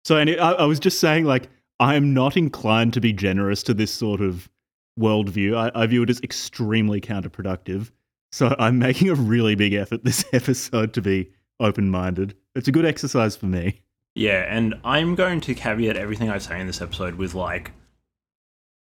So, 0.06 0.18
and 0.18 0.30
I, 0.32 0.52
I 0.54 0.66
was 0.66 0.80
just 0.80 1.00
saying, 1.00 1.26
like, 1.26 1.50
I 1.84 1.96
am 1.96 2.14
not 2.14 2.38
inclined 2.38 2.94
to 2.94 3.02
be 3.02 3.12
generous 3.12 3.62
to 3.64 3.74
this 3.74 3.92
sort 3.92 4.22
of 4.22 4.50
worldview. 4.98 5.58
I, 5.58 5.84
I 5.84 5.86
view 5.86 6.04
it 6.04 6.10
as 6.10 6.22
extremely 6.22 7.02
counterproductive. 7.02 7.92
So 8.32 8.56
I'm 8.58 8.80
making 8.80 9.10
a 9.10 9.16
really 9.16 9.56
big 9.56 9.74
effort 9.74 10.06
this 10.06 10.24
episode 10.34 10.94
to 10.94 11.02
be 11.02 11.30
open 11.60 11.90
minded. 11.90 12.38
It's 12.56 12.70
a 12.70 12.72
good 12.72 12.86
exercise 12.86 13.36
for 13.36 13.48
me. 13.48 13.82
Yeah, 14.16 14.46
and 14.48 14.76
I'm 14.86 15.16
going 15.16 15.42
to 15.42 15.54
caveat 15.54 15.98
everything 15.98 16.30
I 16.30 16.38
say 16.38 16.62
in 16.62 16.68
this 16.68 16.82
episode 16.82 17.16
with 17.16 17.34
like, 17.34 17.72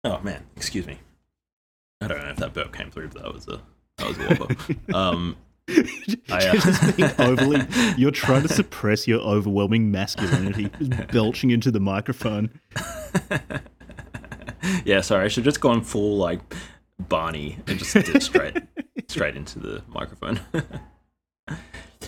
oh 0.04 0.20
man, 0.20 0.46
excuse 0.56 0.86
me. 0.86 0.98
I 2.00 2.08
don't 2.08 2.22
know 2.22 2.30
if 2.30 2.36
that 2.36 2.54
burp 2.54 2.72
came 2.72 2.90
through, 2.90 3.08
but 3.08 3.22
that 3.22 3.34
was 3.34 3.48
a 3.48 3.60
that 3.98 4.08
was 4.08 4.18
a 4.18 4.34
whopper. 4.34 4.56
um, 4.96 5.36
I, 6.30 6.46
uh, 6.46 6.52
Just 6.52 6.96
being 6.96 7.10
overly, 7.18 7.66
you're 7.96 8.10
trying 8.10 8.42
to 8.42 8.48
suppress 8.48 9.06
your 9.06 9.20
overwhelming 9.20 9.90
masculinity, 9.90 10.70
just 10.78 11.08
belching 11.12 11.50
into 11.50 11.70
the 11.70 11.80
microphone. 11.80 12.50
yeah, 14.84 15.00
sorry, 15.00 15.24
I 15.24 15.28
should 15.28 15.44
just 15.44 15.60
gone 15.60 15.82
full 15.82 16.16
like 16.16 16.40
Barney 16.98 17.58
and 17.66 17.78
just 17.78 17.94
did 17.94 18.22
straight 18.22 18.56
straight 19.08 19.36
into 19.36 19.58
the 19.58 19.82
microphone. 19.88 20.40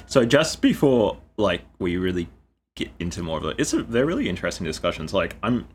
so 0.06 0.24
just 0.24 0.60
before 0.60 1.16
like 1.36 1.62
we 1.78 1.96
really 1.96 2.28
get 2.76 2.90
into 2.98 3.22
more 3.22 3.38
of 3.38 3.44
it, 3.44 3.56
it's 3.58 3.72
a, 3.72 3.82
they're 3.82 4.06
really 4.06 4.28
interesting 4.28 4.64
discussions. 4.66 5.12
Like 5.12 5.36
I'm 5.42 5.66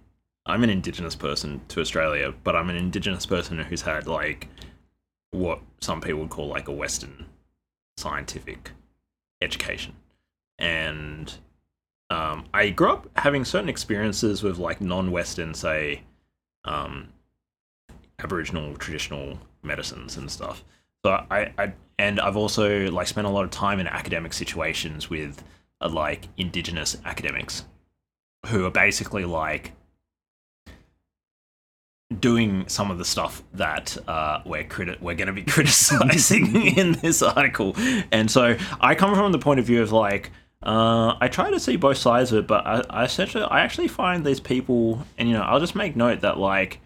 I'm 0.47 0.63
an 0.63 0.69
indigenous 0.69 1.15
person 1.15 1.61
to 1.69 1.81
Australia, 1.81 2.33
but 2.43 2.55
I'm 2.55 2.69
an 2.69 2.75
indigenous 2.75 3.25
person 3.25 3.59
who's 3.59 3.81
had 3.81 4.07
like 4.07 4.47
what 5.31 5.61
some 5.81 6.01
people 6.01 6.21
would 6.21 6.29
call 6.29 6.47
like 6.47 6.67
a 6.67 6.71
Western 6.71 7.25
scientific 7.97 8.71
education, 9.41 9.95
and 10.57 11.33
um, 12.09 12.45
I 12.53 12.69
grew 12.69 12.91
up 12.91 13.09
having 13.17 13.45
certain 13.45 13.69
experiences 13.69 14.43
with 14.43 14.57
like 14.57 14.81
non-Western, 14.81 15.53
say, 15.53 16.01
um, 16.63 17.09
Aboriginal 18.19 18.75
traditional 18.75 19.39
medicines 19.63 20.17
and 20.17 20.29
stuff. 20.29 20.63
So 21.03 21.11
I, 21.29 21.51
I 21.57 21.73
and 21.99 22.19
I've 22.19 22.37
also 22.37 22.89
like 22.91 23.07
spent 23.07 23.27
a 23.27 23.29
lot 23.29 23.43
of 23.43 23.51
time 23.51 23.79
in 23.79 23.87
academic 23.87 24.33
situations 24.33 25.09
with 25.09 25.43
uh, 25.81 25.89
like 25.89 26.27
indigenous 26.37 26.97
academics 27.05 27.65
who 28.47 28.65
are 28.65 28.71
basically 28.71 29.25
like 29.25 29.71
doing 32.19 32.67
some 32.67 32.91
of 32.91 32.97
the 32.97 33.05
stuff 33.05 33.41
that 33.53 33.97
uh, 34.07 34.41
we're 34.45 34.63
criti- 34.63 34.99
we're 35.01 35.15
going 35.15 35.27
to 35.27 35.33
be 35.33 35.43
criticizing 35.51 36.55
in 36.77 36.93
this 36.93 37.21
article, 37.21 37.75
and 38.11 38.29
so 38.29 38.57
I 38.79 38.95
come 38.95 39.15
from 39.15 39.31
the 39.31 39.39
point 39.39 39.59
of 39.59 39.65
view 39.65 39.81
of 39.81 39.91
like 39.91 40.31
uh, 40.63 41.15
I 41.21 41.27
try 41.27 41.51
to 41.51 41.59
see 41.59 41.75
both 41.75 41.97
sides 41.97 42.31
of 42.31 42.39
it, 42.39 42.47
but 42.47 42.65
I, 42.65 42.83
I 42.89 43.03
essentially 43.05 43.43
I 43.43 43.61
actually 43.61 43.87
find 43.87 44.25
these 44.25 44.39
people, 44.39 45.05
and 45.17 45.27
you 45.29 45.35
know 45.35 45.41
I'll 45.41 45.59
just 45.59 45.75
make 45.75 45.95
note 45.95 46.21
that 46.21 46.37
like 46.37 46.81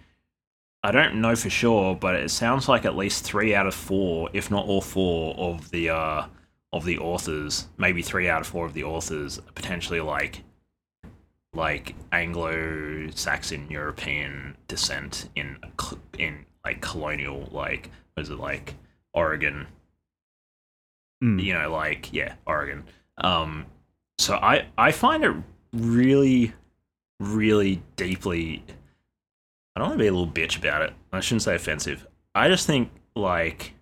I 0.84 0.92
don't 0.92 1.16
know 1.22 1.36
for 1.36 1.50
sure, 1.50 1.96
but 1.96 2.16
it 2.16 2.30
sounds 2.30 2.68
like 2.68 2.86
at 2.86 2.96
least 2.96 3.24
three 3.24 3.54
out 3.54 3.68
of 3.68 3.76
four, 3.76 4.30
if 4.34 4.50
not 4.50 4.66
all 4.66 4.82
four, 4.82 5.36
of 5.36 5.72
the 5.72 5.90
uh, 5.90 6.26
of 6.72 6.86
the 6.86 7.00
authors, 7.00 7.68
maybe 7.78 8.02
three 8.02 8.30
out 8.30 8.42
of 8.42 8.48
four 8.48 8.66
of 8.66 8.74
the 8.74 8.84
authors, 8.84 9.40
potentially 9.56 10.02
like 10.02 10.44
like 11.54 11.96
Anglo-Saxon 12.12 13.70
European 13.70 14.56
descent 14.68 15.30
in 15.36 15.58
in 16.18 16.46
like 16.64 16.82
colonial 16.82 17.50
like 17.52 17.90
what 18.14 18.24
is 18.24 18.30
it 18.30 18.38
like 18.40 18.76
Oregon? 19.14 19.68
Mm. 21.24 21.44
you 21.44 21.54
know 21.54 21.72
like 21.72 22.14
yeah 22.14 22.36
Oregon. 22.46 22.84
Um 23.18 23.66
so 24.20 24.36
I 24.36 24.68
I 24.78 24.92
find 24.92 25.24
it 25.24 25.36
really 25.74 26.54
really 27.20 27.82
deeply 27.96 28.64
I 29.76 29.80
don't 29.80 29.90
want 29.90 30.00
to 30.00 30.04
be 30.04 30.08
a 30.08 30.12
little 30.12 30.28
bitch 30.28 30.58
about 30.58 30.82
it 30.84 30.94
I 31.12 31.20
shouldn't 31.20 31.42
say 31.42 31.56
offensive. 31.56 32.06
I 32.36 32.48
just 32.48 32.68
think 32.68 32.92
like 33.16 33.74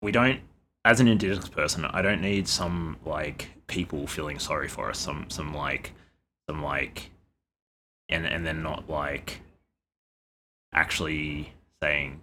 we 0.00 0.12
don't 0.12 0.40
as 0.84 1.00
an 1.00 1.08
indigenous 1.08 1.48
person 1.48 1.84
I 1.84 2.00
don't 2.00 2.22
need 2.22 2.46
some 2.46 2.96
like 3.04 3.50
people 3.66 4.06
feeling 4.06 4.38
sorry 4.38 4.68
for 4.68 4.88
us 4.88 4.98
some 4.98 5.28
some 5.28 5.52
like 5.52 5.92
some 6.52 6.62
like 6.62 7.10
and 8.08 8.26
and 8.26 8.46
then 8.46 8.62
not 8.62 8.88
like 8.88 9.40
actually 10.74 11.52
saying 11.82 12.20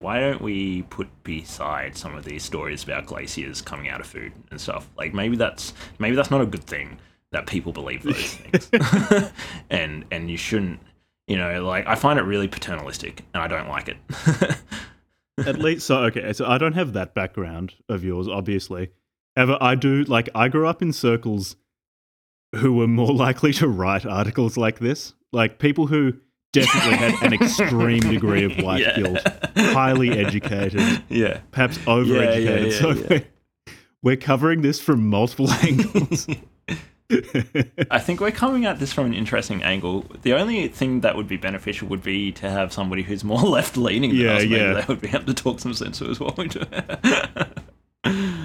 why 0.00 0.20
don't 0.20 0.40
we 0.40 0.82
put 0.82 1.08
beside 1.24 1.96
some 1.96 2.14
of 2.14 2.24
these 2.24 2.44
stories 2.44 2.84
about 2.84 3.04
glaciers 3.06 3.60
coming 3.60 3.88
out 3.88 4.00
of 4.00 4.06
food 4.06 4.32
and 4.52 4.60
stuff? 4.60 4.88
Like 4.96 5.12
maybe 5.12 5.36
that's 5.36 5.72
maybe 5.98 6.14
that's 6.14 6.30
not 6.30 6.40
a 6.40 6.46
good 6.46 6.64
thing 6.64 6.98
that 7.32 7.46
people 7.46 7.72
believe 7.72 8.04
those 8.04 8.34
things. 8.34 9.32
And 9.70 10.04
and 10.10 10.30
you 10.30 10.36
shouldn't 10.36 10.80
you 11.26 11.36
know 11.36 11.62
like 11.62 11.86
i 11.86 11.94
find 11.94 12.18
it 12.18 12.22
really 12.22 12.48
paternalistic 12.48 13.22
and 13.34 13.42
i 13.42 13.48
don't 13.48 13.68
like 13.68 13.88
it. 13.88 13.98
At 15.46 15.58
least, 15.58 15.86
so 15.86 15.98
okay, 16.04 16.32
so 16.32 16.46
I 16.46 16.58
don't 16.58 16.72
have 16.72 16.94
that 16.94 17.14
background 17.14 17.74
of 17.88 18.02
yours, 18.02 18.26
obviously. 18.26 18.90
ever 19.36 19.56
I 19.60 19.76
do, 19.76 20.02
like, 20.02 20.28
I 20.34 20.48
grew 20.48 20.66
up 20.66 20.82
in 20.82 20.92
circles 20.92 21.54
who 22.56 22.72
were 22.72 22.88
more 22.88 23.12
likely 23.12 23.52
to 23.54 23.68
write 23.68 24.06
articles 24.06 24.56
like 24.56 24.78
this. 24.78 25.14
Like, 25.32 25.58
people 25.58 25.86
who 25.86 26.14
definitely 26.52 26.96
had 26.96 27.22
an 27.22 27.32
extreme 27.34 28.00
degree 28.00 28.44
of 28.44 28.56
white 28.62 28.80
Yeah. 28.80 28.96
guilt, 28.96 29.18
highly 29.56 30.10
educated, 30.18 31.02
yeah 31.10 31.40
perhaps 31.50 31.76
overeducated. 31.78 32.70
yeah, 32.72 32.78
so 32.78 32.90
yeah. 32.92 33.06
We're, 33.10 33.24
we're 34.02 34.16
covering 34.16 34.62
this 34.62 34.80
from 34.80 35.08
multiple 35.08 35.50
angles. 35.62 36.26
I 37.90 37.98
think 37.98 38.20
we're 38.20 38.30
coming 38.30 38.64
at 38.66 38.78
this 38.78 38.92
from 38.92 39.06
an 39.06 39.14
interesting 39.14 39.62
angle. 39.62 40.04
The 40.22 40.34
only 40.34 40.68
thing 40.68 41.00
that 41.00 41.16
would 41.16 41.28
be 41.28 41.36
beneficial 41.38 41.88
would 41.88 42.02
be 42.02 42.32
to 42.32 42.48
have 42.50 42.72
somebody 42.72 43.02
who's 43.02 43.24
more 43.24 43.40
left 43.42 43.76
leaning 43.76 44.10
than 44.10 44.18
Yeah, 44.20 44.32
us. 44.34 44.42
Maybe 44.42 44.54
yeah. 44.56 44.72
they 44.74 44.84
would 44.88 45.00
be 45.00 45.08
able 45.08 45.24
to 45.24 45.34
talk 45.34 45.60
some 45.60 45.74
sense 45.74 45.98
to 45.98 46.10
us 46.10 46.18
while 46.20 46.34
we 46.36 46.48
do 46.48 46.60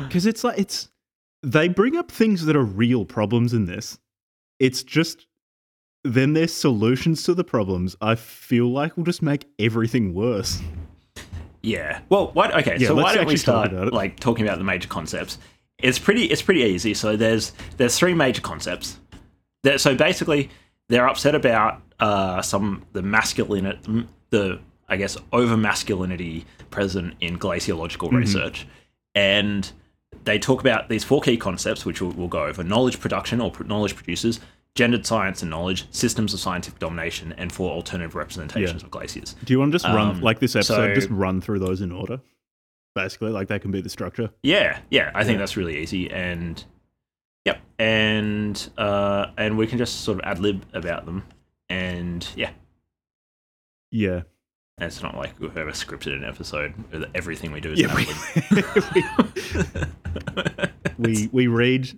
Because 0.04 0.26
it's 0.26 0.44
like 0.44 0.58
it's 0.60 0.90
they 1.44 1.68
bring 1.68 1.96
up 1.96 2.10
things 2.12 2.46
that 2.46 2.56
are 2.56 2.64
real 2.64 3.06
problems 3.06 3.54
in 3.54 3.66
this. 3.66 4.00
It's 4.60 4.82
just 4.84 5.28
then 6.04 6.34
there's 6.34 6.54
solutions 6.54 7.24
to 7.24 7.34
the 7.34 7.44
problems. 7.44 7.96
I 8.02 8.16
feel 8.16 8.68
like 8.68 8.98
will 8.98 9.04
just 9.04 9.22
make 9.22 9.46
everything 9.60 10.14
worse. 10.14 10.62
Yeah. 11.62 12.02
Well, 12.10 12.32
what? 12.34 12.54
Okay. 12.60 12.78
Yeah, 12.78 12.90
so 12.90 12.96
why 12.96 13.16
don't 13.16 13.26
we 13.26 13.34
actually 13.34 13.54
talk 13.54 13.70
start 13.70 13.94
like 13.94 14.20
talking 14.20 14.46
about 14.46 14.58
the 14.58 14.64
major 14.66 14.88
concepts? 14.90 15.38
It's 15.80 16.00
pretty. 16.00 16.26
It's 16.26 16.42
pretty 16.42 16.62
easy. 16.62 16.94
So 16.94 17.16
there's 17.16 17.54
there's 17.78 17.98
three 17.98 18.14
major 18.14 18.42
concepts. 18.42 19.00
There, 19.64 19.78
so 19.78 19.96
basically, 19.96 20.50
they're 20.90 21.08
upset 21.08 21.36
about 21.36 21.82
uh, 22.00 22.42
some 22.42 22.86
the 22.92 23.02
masculine 23.02 24.08
the 24.30 24.60
I 24.90 24.98
guess 24.98 25.18
over 25.32 25.56
masculinity 25.56 26.46
present 26.70 27.16
in 27.22 27.40
glaciological 27.40 28.08
Mm-hmm. 28.08 28.18
research, 28.18 28.68
and 29.16 29.72
they 30.24 30.40
talk 30.40 30.62
about 30.62 30.90
these 30.90 31.04
four 31.04 31.22
key 31.22 31.38
concepts, 31.38 31.86
which 31.86 32.02
we'll, 32.02 32.12
we'll 32.12 32.28
go 32.28 32.44
over: 32.46 32.64
knowledge 32.64 33.00
production 33.00 33.42
or 33.42 33.52
pr- 33.52 33.64
knowledge 33.64 33.96
producers, 33.96 34.40
gendered 34.76 35.06
science 35.06 35.42
and 35.42 35.52
knowledge, 35.52 35.86
systems 35.92 36.34
of 36.34 36.40
scientific 36.40 36.80
domination, 36.80 37.34
and 37.38 37.52
four 37.52 37.72
alternative 37.72 38.16
representations 38.16 38.82
Yeah. 38.82 38.86
of 38.86 38.92
glaciers. 38.92 39.36
Do 39.44 39.54
you 39.54 39.60
want 39.60 39.72
to 39.72 39.76
just 39.78 39.86
run 39.86 40.08
Um, 40.18 40.22
like 40.22 40.40
this 40.40 40.56
episode? 40.56 40.76
so- 40.76 40.94
just 40.96 41.10
run 41.10 41.42
through 41.42 41.60
those 41.60 41.82
in 41.82 41.92
order, 41.92 42.20
basically. 42.96 43.32
Like 43.32 43.48
that 43.50 43.62
can 43.62 43.72
be 43.72 43.82
the 43.82 43.90
structure. 43.90 44.30
Yeah, 44.42 44.80
yeah, 44.90 45.12
I 45.14 45.24
think 45.24 45.40
that's 45.40 45.56
really 45.58 45.78
easy, 45.82 46.10
and 46.12 46.64
yep, 47.46 47.60
and 47.80 48.70
uh, 48.78 49.28
and 49.38 49.58
we 49.58 49.68
can 49.68 49.78
just 49.78 50.02
sort 50.02 50.20
of 50.20 50.26
ad 50.26 50.40
lib 50.40 50.64
about 50.74 51.06
them, 51.06 51.24
and 51.70 52.28
yeah, 52.36 52.52
Yeah. 53.92 54.22
And 54.78 54.88
it's 54.88 55.02
not 55.04 55.16
like 55.16 55.40
we've 55.40 55.56
ever 55.58 55.72
scripted 55.72 56.16
an 56.16 56.24
episode. 56.24 56.74
Everything 57.14 57.52
we 57.52 57.62
do 57.62 57.72
is 57.72 57.80
Yeah, 57.80 57.94
lib. 57.94 58.08
we 60.98 61.30
we 61.32 61.48
read 61.48 61.90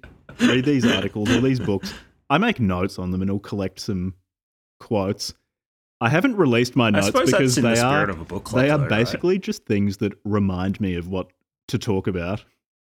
read 0.41 0.65
these 0.65 0.85
articles 0.85 1.29
or 1.29 1.41
these 1.41 1.59
books. 1.59 1.93
I 2.29 2.37
make 2.37 2.59
notes 2.59 2.99
on 2.99 3.11
them 3.11 3.21
and 3.21 3.31
I'll 3.31 3.39
collect 3.39 3.79
some 3.79 4.13
quotes. 4.79 5.33
I 6.01 6.09
haven't 6.09 6.35
released 6.35 6.75
my 6.75 6.89
notes 6.89 7.11
because 7.11 7.55
they 7.55 7.61
the 7.61 7.81
are 7.81 8.09
of 8.09 8.19
a 8.19 8.25
book 8.25 8.43
club. 8.43 8.61
they 8.61 8.69
are 8.69 8.77
though, 8.77 8.83
right? 8.83 8.89
basically 8.89 9.39
just 9.39 9.65
things 9.65 9.97
that 9.97 10.13
remind 10.25 10.81
me 10.81 10.95
of 10.95 11.07
what 11.07 11.27
to 11.69 11.79
talk 11.79 12.07
about, 12.07 12.43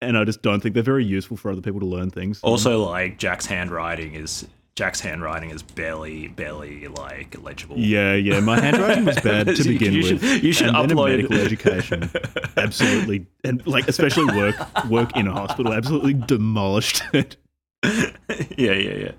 and 0.00 0.16
I 0.16 0.24
just 0.24 0.42
don't 0.42 0.60
think 0.62 0.74
they're 0.74 0.82
very 0.84 1.04
useful 1.04 1.36
for 1.36 1.50
other 1.50 1.60
people 1.60 1.80
to 1.80 1.86
learn 1.86 2.10
things. 2.10 2.40
also 2.42 2.84
like 2.84 3.18
Jack's 3.18 3.46
handwriting 3.46 4.14
is 4.14 4.46
Jack's 4.74 5.00
handwriting 5.00 5.50
is 5.50 5.62
barely 5.62 6.28
barely 6.28 6.88
like 6.88 7.37
legible. 7.42 7.76
yeah, 7.78 8.14
yeah, 8.14 8.40
my 8.40 8.58
handwriting 8.58 9.04
was 9.04 9.20
bad 9.20 9.46
to 9.54 9.64
begin 9.68 9.92
you 9.92 10.14
with. 10.14 10.42
you 10.42 10.52
should 10.52 10.68
and 10.68 10.76
upload- 10.90 11.11
medical 11.11 11.37
education. 11.46 12.08
Absolutely, 12.56 13.26
and 13.44 13.66
like 13.66 13.87
especially 13.87 14.24
work 14.35 14.56
work 14.88 15.14
in 15.16 15.26
a 15.28 15.32
hospital, 15.32 15.72
absolutely 15.74 16.14
demolished 16.14 17.02
it. 17.12 17.37
yeah, 17.85 18.72
yeah, 18.72 19.11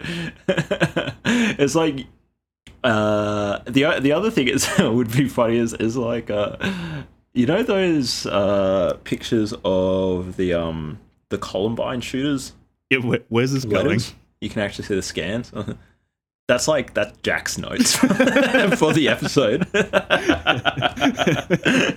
yeah. 0.47 1.11
it's 1.59 1.75
like 1.75 2.07
uh, 2.83 3.59
the 3.65 3.99
the 4.01 4.11
other 4.11 4.31
thing 4.31 4.47
is 4.47 4.67
would 4.79 5.11
be 5.11 5.27
funny 5.27 5.57
is 5.57 5.73
is 5.75 5.95
like 5.95 6.31
uh, 6.31 6.55
you 7.33 7.45
know 7.45 7.61
those 7.61 8.25
uh, 8.25 8.97
pictures 9.03 9.53
of 9.63 10.35
the 10.37 10.53
um 10.53 10.97
the 11.29 11.37
Columbine 11.37 12.01
shooters. 12.01 12.53
Yeah, 12.89 12.99
where, 12.99 13.19
where's 13.29 13.51
this 13.51 13.65
going? 13.65 13.99
You 14.43 14.49
can 14.49 14.61
actually 14.61 14.85
see 14.85 14.95
the 14.95 15.01
scans. 15.01 15.51
That's 16.49 16.67
like 16.67 16.93
that's 16.93 17.17
Jack's 17.19 17.57
notes 17.57 17.95
for 17.99 18.07
the 18.07 19.07
episode. 19.09 19.65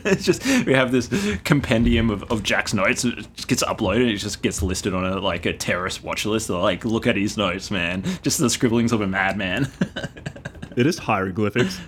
it's 0.07 0.25
just 0.25 0.47
we 0.65 0.73
have 0.73 0.93
this 0.93 1.09
compendium 1.43 2.11
of, 2.11 2.23
of 2.31 2.45
Jack's 2.45 2.73
notes. 2.73 3.05
It 3.05 3.27
just 3.35 3.49
gets 3.49 3.65
uploaded. 3.65 4.09
It 4.09 4.19
just 4.19 4.43
gets 4.43 4.63
listed 4.63 4.95
on 4.95 5.05
a 5.05 5.19
like 5.19 5.47
a 5.47 5.53
terrorist 5.53 6.05
watch 6.05 6.25
list. 6.25 6.47
They're 6.47 6.59
like, 6.59 6.85
look 6.85 7.09
at 7.09 7.17
his 7.17 7.37
notes, 7.37 7.73
man. 7.73 8.05
Just 8.23 8.39
the 8.39 8.49
scribblings 8.49 8.93
of 8.93 9.01
a 9.01 9.09
madman. 9.09 9.69
It 10.77 10.87
is 10.87 10.97
hieroglyphics. 10.97 11.81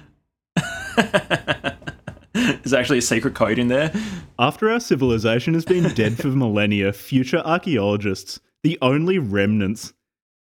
There's 2.33 2.73
actually 2.73 2.99
a 2.99 3.03
secret 3.03 3.37
code 3.37 3.61
in 3.61 3.68
there. 3.68 3.92
After 4.37 4.68
our 4.68 4.81
civilization 4.81 5.55
has 5.55 5.64
been 5.64 5.94
dead 5.94 6.18
for 6.18 6.27
millennia, 6.29 6.92
future 6.92 7.38
archaeologists, 7.38 8.40
the 8.64 8.79
only 8.83 9.18
remnants 9.18 9.92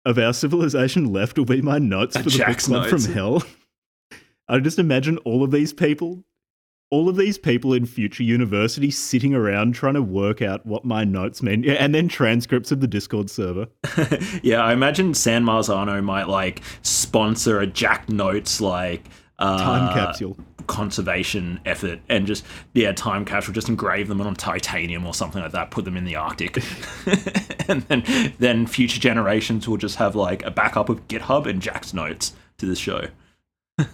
of 0.07 0.19
our 0.19 0.33
civilization 0.33 1.13
left 1.13 1.37
will 1.37 1.45
be 1.45 1.61
my 1.61 1.79
notes 1.79 2.17
for 2.17 2.23
the 2.23 2.31
Jack's 2.31 2.69
book 2.69 2.85
club 2.85 2.91
notes. 2.91 3.05
from 3.05 3.15
hell. 3.15 3.43
I 4.49 4.61
just 4.61 4.79
imagine 4.79 5.19
all 5.19 5.43
of 5.43 5.51
these 5.51 5.73
people, 5.73 6.25
all 6.93 7.09
of 7.09 7.17
these 7.17 7.37
people 7.37 7.73
in 7.73 7.85
future 7.85 8.23
universities 8.23 8.97
sitting 8.97 9.35
around 9.35 9.75
trying 9.75 9.95
to 9.95 10.03
work 10.03 10.41
out 10.41 10.65
what 10.65 10.85
my 10.85 11.03
notes 11.03 11.43
mean, 11.43 11.65
yeah, 11.65 11.73
and 11.73 11.93
then 11.93 12.07
transcripts 12.07 12.71
of 12.71 12.81
the 12.81 12.87
Discord 12.87 13.29
server. 13.29 13.67
yeah, 14.45 14.63
I 14.63 14.73
imagine 14.73 15.13
San 15.13 15.45
Marzano 15.45 16.03
might 16.03 16.29
like 16.29 16.63
sponsor 16.83 17.61
a 17.61 17.67
Jack 17.67 18.09
Notes 18.09 18.61
like 18.61 19.09
uh, 19.39 19.59
Time 19.63 19.93
capsule. 19.95 20.37
conservation 20.67 21.61
effort 21.65 22.01
and 22.09 22.27
just 22.27 22.45
yeah 22.75 22.91
time 22.93 23.25
capsule 23.25 23.53
just 23.55 23.69
engrave 23.69 24.09
them 24.09 24.21
on 24.21 24.35
titanium 24.35 25.07
or 25.07 25.13
something 25.15 25.41
like 25.43 25.53
that 25.53 25.71
put 25.71 25.85
them 25.85 25.97
in 25.97 26.05
the 26.05 26.17
arctic 26.17 26.57
and 27.69 27.83
then 27.83 28.33
then 28.39 28.67
future 28.67 28.99
generations 28.99 29.69
will 29.69 29.77
just 29.77 29.97
have 29.97 30.17
like 30.17 30.43
a 30.45 30.51
backup 30.51 30.89
of 30.89 31.07
github 31.09 31.47
and 31.47 31.61
jack's 31.63 31.93
notes 31.95 32.35
to 32.59 32.67
this 32.67 32.79
show 32.79 33.07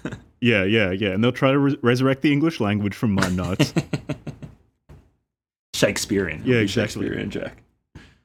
Yeah, 0.44 0.64
yeah, 0.64 0.90
yeah. 0.90 1.10
And 1.10 1.22
they'll 1.22 1.30
try 1.30 1.52
to 1.52 1.58
res- 1.60 1.76
resurrect 1.82 2.22
the 2.22 2.32
English 2.32 2.58
language 2.58 2.94
from 2.96 3.12
my 3.12 3.28
notes. 3.28 3.72
shakespearean 5.74 6.42
Yeah, 6.44 6.56
exactly. 6.56 7.02
shakespearean 7.04 7.30
jack 7.30 7.62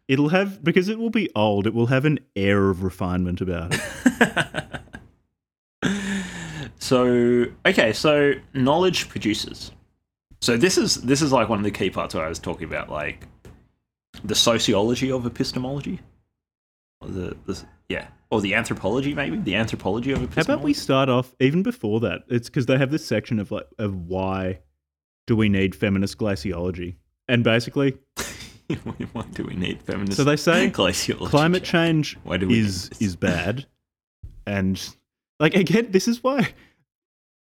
It'll 0.08 0.30
have, 0.30 0.64
because 0.64 0.88
it 0.88 0.98
will 0.98 1.10
be 1.10 1.30
old, 1.36 1.68
it 1.68 1.74
will 1.74 1.88
have 1.88 2.06
an 2.06 2.18
air 2.36 2.70
of 2.70 2.82
refinement 2.82 3.42
about 3.42 3.74
it. 3.76 3.82
So 6.88 7.46
okay 7.66 7.92
so 7.92 8.34
knowledge 8.54 9.10
producers. 9.10 9.72
So 10.42 10.56
this 10.56 10.78
is 10.78 10.96
this 10.96 11.22
is 11.22 11.32
like 11.34 11.50
one 11.50 11.60
of 11.60 11.66
the 11.66 11.72
key 11.72 11.90
parts 11.90 12.16
where 12.16 12.24
i 12.24 12.30
was 12.30 12.40
talking 12.40 12.64
about 12.64 12.90
like 12.90 13.28
the 14.24 14.36
sociology 14.36 15.12
of 15.12 15.26
epistemology? 15.26 16.00
Or 17.02 17.10
the, 17.10 17.38
the 17.46 17.64
yeah 17.90 18.08
or 18.30 18.42
the 18.42 18.54
anthropology 18.54 19.14
maybe? 19.14 19.38
The 19.38 19.56
anthropology 19.56 20.12
of 20.12 20.20
epistemology. 20.20 20.48
How 20.48 20.56
about 20.56 20.64
we 20.66 20.74
start 20.74 21.10
off 21.10 21.36
even 21.40 21.62
before 21.62 22.00
that? 22.02 22.22
It's 22.30 22.50
because 22.50 22.68
they 22.68 22.78
have 22.78 22.92
this 22.92 23.06
section 23.06 23.40
of 23.40 23.52
like 23.52 23.68
of 23.78 24.08
why 24.08 24.62
do 25.26 25.36
we 25.36 25.50
need 25.50 25.76
feminist 25.76 26.18
glaciology, 26.18 26.96
and 27.28 27.44
basically, 27.44 27.98
why 29.12 29.26
do 29.34 29.44
we 29.44 29.56
need 29.56 29.82
feminist 29.82 30.16
so 30.16 30.24
they 30.24 30.38
say 30.38 30.70
climate 30.70 31.66
change 31.66 32.18
Why 32.24 32.38
do 32.38 32.48
we 32.48 32.60
is 32.60 32.90
is 33.02 33.18
bad, 33.18 33.66
and 34.46 34.82
like 35.40 35.54
again, 35.54 35.92
this 35.92 36.08
is 36.08 36.24
why 36.24 36.50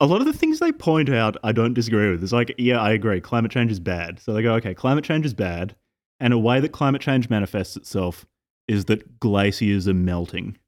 a 0.05 0.07
lot 0.07 0.21
of 0.21 0.27
the 0.27 0.35
things 0.35 0.59
they 0.59 0.71
point 0.71 1.09
out 1.09 1.37
I 1.43 1.53
don't 1.53 1.73
disagree 1.73 2.11
with. 2.11 2.23
It's 2.23 2.33
like, 2.33 2.55
yeah, 2.59 2.79
I 2.79 2.93
agree, 2.93 3.21
climate 3.23 3.51
change 3.51 3.73
is 3.73 3.81
bad. 3.81 4.21
So 4.21 4.35
they 4.35 4.43
go, 4.43 4.55
okay, 4.57 4.75
climate 4.75 5.05
change 5.05 5.25
is 5.25 5.33
bad, 5.33 5.75
and 6.21 6.35
a 6.35 6.39
way 6.39 6.61
that 6.61 6.73
climate 6.73 7.01
change 7.01 7.31
manifests 7.31 7.75
itself 7.77 8.27
is 8.69 8.85
that 8.87 9.19
glaciers 9.19 9.89
are 9.89 9.95
melting, 9.95 10.59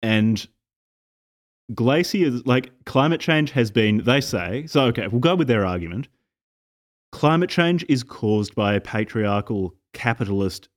and 0.00 0.46
glaciers 1.74 2.46
like 2.46 2.72
climate 2.84 3.20
change 3.20 3.50
has 3.50 3.70
been 3.70 4.04
they 4.04 4.20
say 4.20 4.66
so 4.66 4.84
okay 4.84 5.08
we'll 5.08 5.18
go 5.18 5.34
with 5.34 5.48
their 5.48 5.64
argument 5.64 6.08
climate 7.10 7.48
change 7.48 7.86
is 7.88 8.02
caused 8.02 8.54
by 8.54 8.74
a 8.74 8.80
patriarchal 8.82 9.74
capitalist 9.94 10.68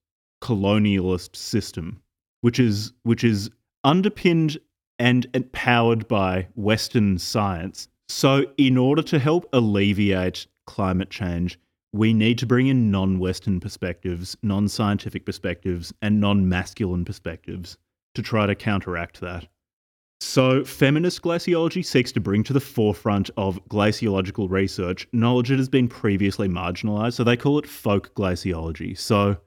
colonialist 0.41 1.35
system 1.35 2.01
which 2.39 2.57
is 2.57 2.93
which 3.03 3.25
is 3.25 3.49
underpinned 3.83 4.57
and 4.99 5.27
empowered 5.33 6.07
by 6.07 6.47
western 6.55 7.17
science 7.17 7.87
so 8.09 8.45
in 8.57 8.77
order 8.77 9.01
to 9.01 9.19
help 9.19 9.47
alleviate 9.53 10.47
climate 10.65 11.09
change 11.09 11.59
we 11.93 12.13
need 12.13 12.37
to 12.37 12.45
bring 12.45 12.67
in 12.67 12.91
non-western 12.91 13.59
perspectives 13.59 14.35
non-scientific 14.43 15.25
perspectives 15.25 15.93
and 16.01 16.19
non-masculine 16.19 17.05
perspectives 17.05 17.77
to 18.15 18.21
try 18.21 18.45
to 18.45 18.55
counteract 18.55 19.21
that 19.21 19.47
so, 20.19 20.63
feminist 20.63 21.21
glaciology 21.21 21.85
seeks 21.85 22.11
to 22.13 22.19
bring 22.19 22.43
to 22.43 22.53
the 22.53 22.59
forefront 22.59 23.29
of 23.37 23.63
glaciological 23.69 24.49
research 24.49 25.07
knowledge 25.13 25.49
that 25.49 25.59
has 25.59 25.69
been 25.69 25.87
previously 25.87 26.47
marginalized. 26.47 27.13
So, 27.13 27.23
they 27.23 27.37
call 27.37 27.59
it 27.59 27.67
folk 27.67 28.15
glaciology. 28.15 28.97
So, 28.97 29.37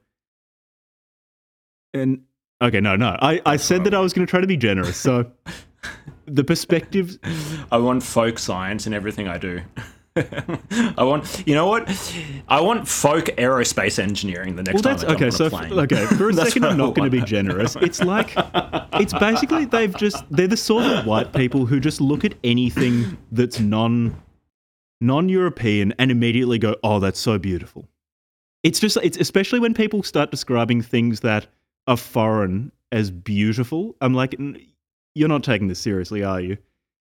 and 1.93 2.23
okay, 2.61 2.79
no, 2.79 2.95
no, 2.95 3.17
I, 3.21 3.41
I 3.45 3.57
said 3.57 3.83
that 3.85 3.93
I 3.93 3.99
was 3.99 4.13
going 4.13 4.25
to 4.25 4.29
try 4.29 4.41
to 4.41 4.47
be 4.47 4.57
generous. 4.57 4.97
So, 4.97 5.31
the 6.25 6.43
perspectives, 6.43 7.17
I 7.71 7.77
want 7.77 8.03
folk 8.03 8.39
science 8.39 8.87
in 8.87 8.93
everything 8.93 9.27
I 9.27 9.37
do. 9.37 9.61
I 10.17 11.03
want, 11.03 11.43
you 11.47 11.55
know 11.55 11.67
what? 11.67 11.89
I 12.49 12.59
want 12.59 12.85
folk 12.85 13.25
aerospace 13.37 13.97
engineering 13.97 14.57
the 14.57 14.63
next 14.63 14.83
well, 14.83 14.93
that's 14.93 15.03
time 15.03 15.11
I 15.11 15.15
okay. 15.15 15.31
So, 15.31 15.45
f- 15.45 15.71
okay, 15.71 16.05
for 16.05 16.29
a 16.29 16.33
second, 16.33 16.65
I'm 16.65 16.77
not 16.77 16.95
going 16.95 17.09
to 17.09 17.17
be 17.17 17.23
generous. 17.23 17.77
It's 17.77 18.01
like, 18.01 18.33
it's 18.93 19.13
basically 19.13 19.63
they've 19.65 19.95
just, 19.95 20.25
they're 20.29 20.47
the 20.47 20.57
sort 20.57 20.85
of 20.85 21.05
white 21.05 21.31
people 21.31 21.65
who 21.65 21.79
just 21.79 22.01
look 22.01 22.25
at 22.25 22.33
anything 22.43 23.17
that's 23.31 23.59
non 23.59 24.21
non 24.99 25.29
European 25.29 25.93
and 25.97 26.11
immediately 26.11 26.59
go, 26.59 26.75
oh, 26.83 26.99
that's 26.99 27.19
so 27.19 27.37
beautiful. 27.37 27.87
It's 28.63 28.79
just, 28.79 28.97
it's 29.01 29.17
especially 29.17 29.59
when 29.59 29.73
people 29.73 30.03
start 30.03 30.29
describing 30.29 30.81
things 30.81 31.21
that 31.21 31.47
are 31.87 31.97
foreign 31.97 32.71
as 32.91 33.11
beautiful. 33.11 33.95
I'm 34.01 34.13
like, 34.13 34.35
"N- 34.39 34.59
you're 35.15 35.29
not 35.29 35.43
taking 35.43 35.67
this 35.67 35.79
seriously, 35.79 36.23
are 36.23 36.39
you? 36.41 36.57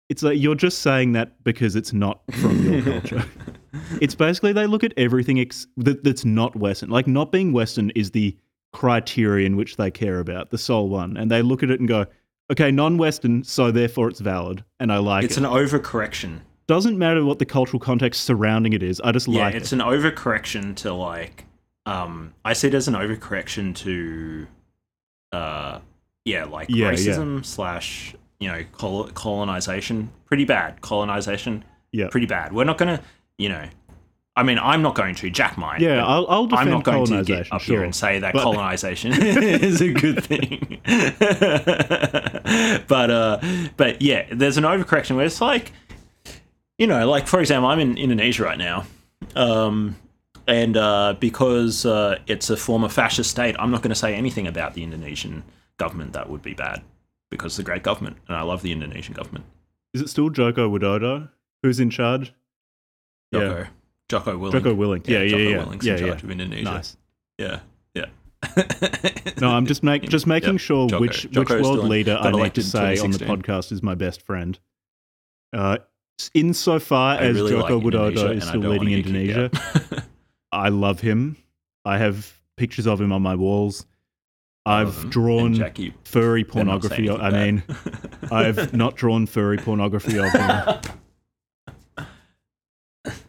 It's 0.09 0.23
like 0.23 0.39
you're 0.39 0.55
just 0.55 0.79
saying 0.79 1.11
that 1.13 1.43
because 1.43 1.75
it's 1.75 1.93
not 1.93 2.21
from 2.33 2.63
your 2.65 2.81
culture. 2.99 3.23
it's 4.01 4.15
basically 4.15 4.53
they 4.53 4.65
look 4.65 4.83
at 4.83 4.93
everything 4.97 5.39
ex- 5.39 5.67
that, 5.77 6.03
that's 6.03 6.25
not 6.25 6.55
Western. 6.55 6.89
Like 6.89 7.07
not 7.07 7.31
being 7.31 7.53
Western 7.53 7.91
is 7.91 8.11
the 8.11 8.35
criterion 8.73 9.55
which 9.55 9.77
they 9.77 9.91
care 9.91 10.19
about, 10.19 10.49
the 10.51 10.57
sole 10.57 10.89
one, 10.89 11.17
and 11.17 11.29
they 11.29 11.41
look 11.41 11.63
at 11.63 11.69
it 11.71 11.79
and 11.79 11.87
go, 11.87 12.05
"Okay, 12.51 12.71
non-Western, 12.71 13.43
so 13.43 13.71
therefore 13.71 14.09
it's 14.09 14.19
valid." 14.19 14.63
And 14.79 14.91
I 14.91 14.97
like 14.97 15.23
It's 15.25 15.37
it. 15.37 15.43
It's 15.43 15.45
an 15.45 15.51
overcorrection. 15.51 16.39
Doesn't 16.67 16.97
matter 16.99 17.25
what 17.25 17.39
the 17.39 17.45
cultural 17.45 17.79
context 17.79 18.21
surrounding 18.25 18.73
it 18.73 18.83
is. 18.83 19.01
I 19.01 19.11
just 19.11 19.27
Yeah, 19.27 19.45
like 19.45 19.55
it's 19.55 19.73
it. 19.73 19.79
an 19.79 19.87
overcorrection 19.87 20.75
to 20.77 20.93
like. 20.93 21.45
Um, 21.87 22.33
I 22.45 22.53
see 22.53 22.67
it 22.67 22.73
as 22.75 22.87
an 22.87 22.93
overcorrection 22.93 23.75
to, 23.77 24.45
uh, 25.31 25.79
yeah, 26.25 26.45
like 26.45 26.69
Yeah, 26.69 26.87
yeah. 26.87 26.91
racism 26.93 27.45
slash 27.45 28.15
you 28.39 28.47
know 28.47 28.63
col- 28.71 29.09
colonization. 29.09 30.09
Pretty 30.25 30.45
bad 30.45 30.81
colonization. 30.81 31.63
Yeah. 31.91 32.07
pretty 32.09 32.27
bad. 32.27 32.53
We're 32.53 32.65
not 32.65 32.77
gonna, 32.77 33.01
you 33.39 33.49
know, 33.49 33.67
I 34.35 34.43
mean, 34.43 34.59
I'm 34.59 34.81
not 34.83 34.93
going 34.95 35.15
to. 35.15 35.29
Jack 35.29 35.57
might. 35.57 35.81
Yeah, 35.81 36.05
I'll, 36.05 36.25
I'll 36.29 36.45
defend 36.45 36.69
I'm 36.69 36.75
not 36.75 36.83
going 36.83 37.05
to 37.07 37.23
get 37.23 37.51
up 37.51 37.61
sure. 37.61 37.77
here 37.77 37.83
and 37.83 37.93
say 37.95 38.19
that 38.19 38.33
But- 38.33 38.43
colonization 38.43 39.11
is 39.15 39.81
a 39.81 39.91
good 39.91 40.23
thing. 40.23 40.79
but 42.87 43.09
uh, 43.11 43.39
but 43.75 44.01
yeah, 44.01 44.25
there's 44.31 44.57
an 44.57 44.63
overcorrection 44.63 45.15
where 45.15 45.25
it's 45.25 45.41
like, 45.41 45.71
you 46.77 46.87
know, 46.87 47.09
like 47.09 47.27
for 47.27 47.39
example, 47.39 47.69
I'm 47.69 47.79
in 47.79 47.97
Indonesia 47.97 48.43
right 48.43 48.57
now, 48.57 48.85
um, 49.35 49.95
and 50.49 50.75
uh, 50.77 51.13
because 51.19 51.85
uh, 51.85 52.17
it's 52.25 52.49
a 52.49 52.57
former 52.57 52.89
fascist 52.89 53.29
state, 53.29 53.55
I'm 53.59 53.69
not 53.69 53.83
going 53.83 53.91
to 53.91 53.95
say 53.95 54.15
anything 54.15 54.47
about 54.47 54.73
the 54.73 54.83
Indonesian 54.83 55.43
government 55.77 56.13
that 56.13 56.27
would 56.27 56.41
be 56.41 56.55
bad 56.55 56.81
because 57.29 57.53
it's 57.53 57.59
a 57.59 57.63
great 57.63 57.83
government, 57.83 58.17
and 58.27 58.35
I 58.35 58.41
love 58.41 58.63
the 58.63 58.71
Indonesian 58.71 59.13
government. 59.13 59.45
Is 59.93 60.01
it 60.01 60.09
still 60.09 60.29
Joko 60.29 60.67
Widodo 60.67 61.29
who's 61.61 61.79
in 61.79 61.91
charge? 61.91 62.33
Joko, 63.31 63.67
Joko 64.09 64.37
Willing. 64.37 64.51
Joko 64.53 64.73
Willing. 64.73 65.03
Yeah, 65.05 65.19
yeah, 65.19 65.23
yeah. 65.23 65.29
Joko 65.29 65.49
yeah. 65.49 65.57
Willing's 65.57 65.85
yeah, 65.85 65.93
in 65.93 65.99
yeah. 65.99 66.07
charge 66.07 66.23
of 66.23 66.31
Indonesia. 66.31 66.63
Nice. 66.63 66.97
Yeah, 67.37 67.59
yeah. 67.93 68.05
No, 69.39 69.51
I'm 69.51 69.67
just 69.67 69.83
make 69.83 70.09
just 70.09 70.25
making 70.35 70.53
Yeah, 70.53 70.57
sure 70.57 70.89
Joko. 70.89 71.01
which 71.01 71.25
which 71.25 71.49
world 71.49 71.85
leader 71.85 72.17
I 72.19 72.31
need 72.31 72.55
to 72.55 72.63
say 72.63 72.97
on 72.97 73.11
the 73.11 73.19
podcast 73.19 73.71
is 73.71 73.83
my 73.83 73.93
best 73.93 74.23
friend. 74.23 74.57
Uh, 75.53 75.77
insofar 76.33 77.17
I 77.19 77.25
as 77.25 77.35
really 77.35 77.51
Joko 77.51 77.77
like 77.77 77.85
Widodo 77.85 78.35
is 78.35 78.47
still 78.47 78.61
leading 78.61 78.91
Indonesia. 78.91 79.51
I 80.51 80.69
love 80.69 80.99
him. 80.99 81.37
I 81.85 81.97
have 81.97 82.39
pictures 82.57 82.87
of 82.87 82.99
him 82.99 83.11
on 83.11 83.21
my 83.21 83.35
walls. 83.35 83.85
I've 84.65 85.09
drawn 85.09 85.53
Jackie, 85.55 85.93
furry 86.03 86.43
better 86.43 86.65
not 86.65 86.83
say 86.83 87.07
pornography. 87.07 87.09
I 87.09 87.31
mean. 87.31 87.63
I've 88.31 88.73
not 88.73 88.95
drawn 88.95 89.25
furry 89.25 89.57
pornography 89.57 90.19
of 90.19 90.31
him. 90.31 92.05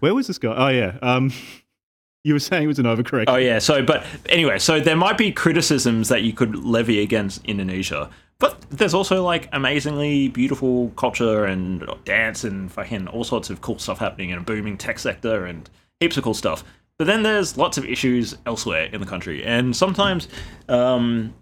Where 0.00 0.14
was 0.14 0.26
this 0.26 0.38
guy? 0.38 0.54
Oh 0.54 0.68
yeah. 0.68 0.98
Um, 1.00 1.33
you 2.24 2.35
were 2.35 2.40
saying 2.40 2.64
it 2.64 2.66
was 2.66 2.78
an 2.78 2.87
overcorrection. 2.87 3.28
Oh 3.28 3.37
yeah. 3.37 3.59
So, 3.59 3.83
but 3.83 4.04
anyway, 4.28 4.59
so 4.59 4.80
there 4.80 4.96
might 4.96 5.16
be 5.16 5.33
criticisms 5.33 6.09
that 6.09 6.22
you 6.22 6.33
could 6.33 6.56
levy 6.56 7.00
against 7.00 7.44
Indonesia, 7.44 8.11
but 8.38 8.61
there's 8.70 8.94
also 8.94 9.22
like 9.24 9.48
amazingly 9.52 10.28
beautiful 10.28 10.90
culture 10.96 11.44
and 11.44 11.88
dance 12.04 12.44
and 12.44 12.70
fucking 12.70 13.09
all 13.09 13.24
sorts 13.24 13.48
of 13.50 13.61
cool 13.61 13.78
stuff 13.78 13.98
happening 13.98 14.33
and 14.33 14.42
a 14.42 14.44
booming 14.44 14.76
tech 14.76 14.98
sector 14.98 15.46
and 15.46 15.70
heaps 16.00 16.16
of 16.16 16.24
cool 16.24 16.35
stuff. 16.35 16.64
But 17.01 17.07
then 17.07 17.23
there's 17.23 17.57
lots 17.57 17.79
of 17.79 17.87
issues 17.87 18.37
elsewhere 18.45 18.91
in 18.93 19.01
the 19.01 19.07
country, 19.07 19.43
and 19.43 19.75
sometimes, 19.75 20.29
um, 20.69 21.33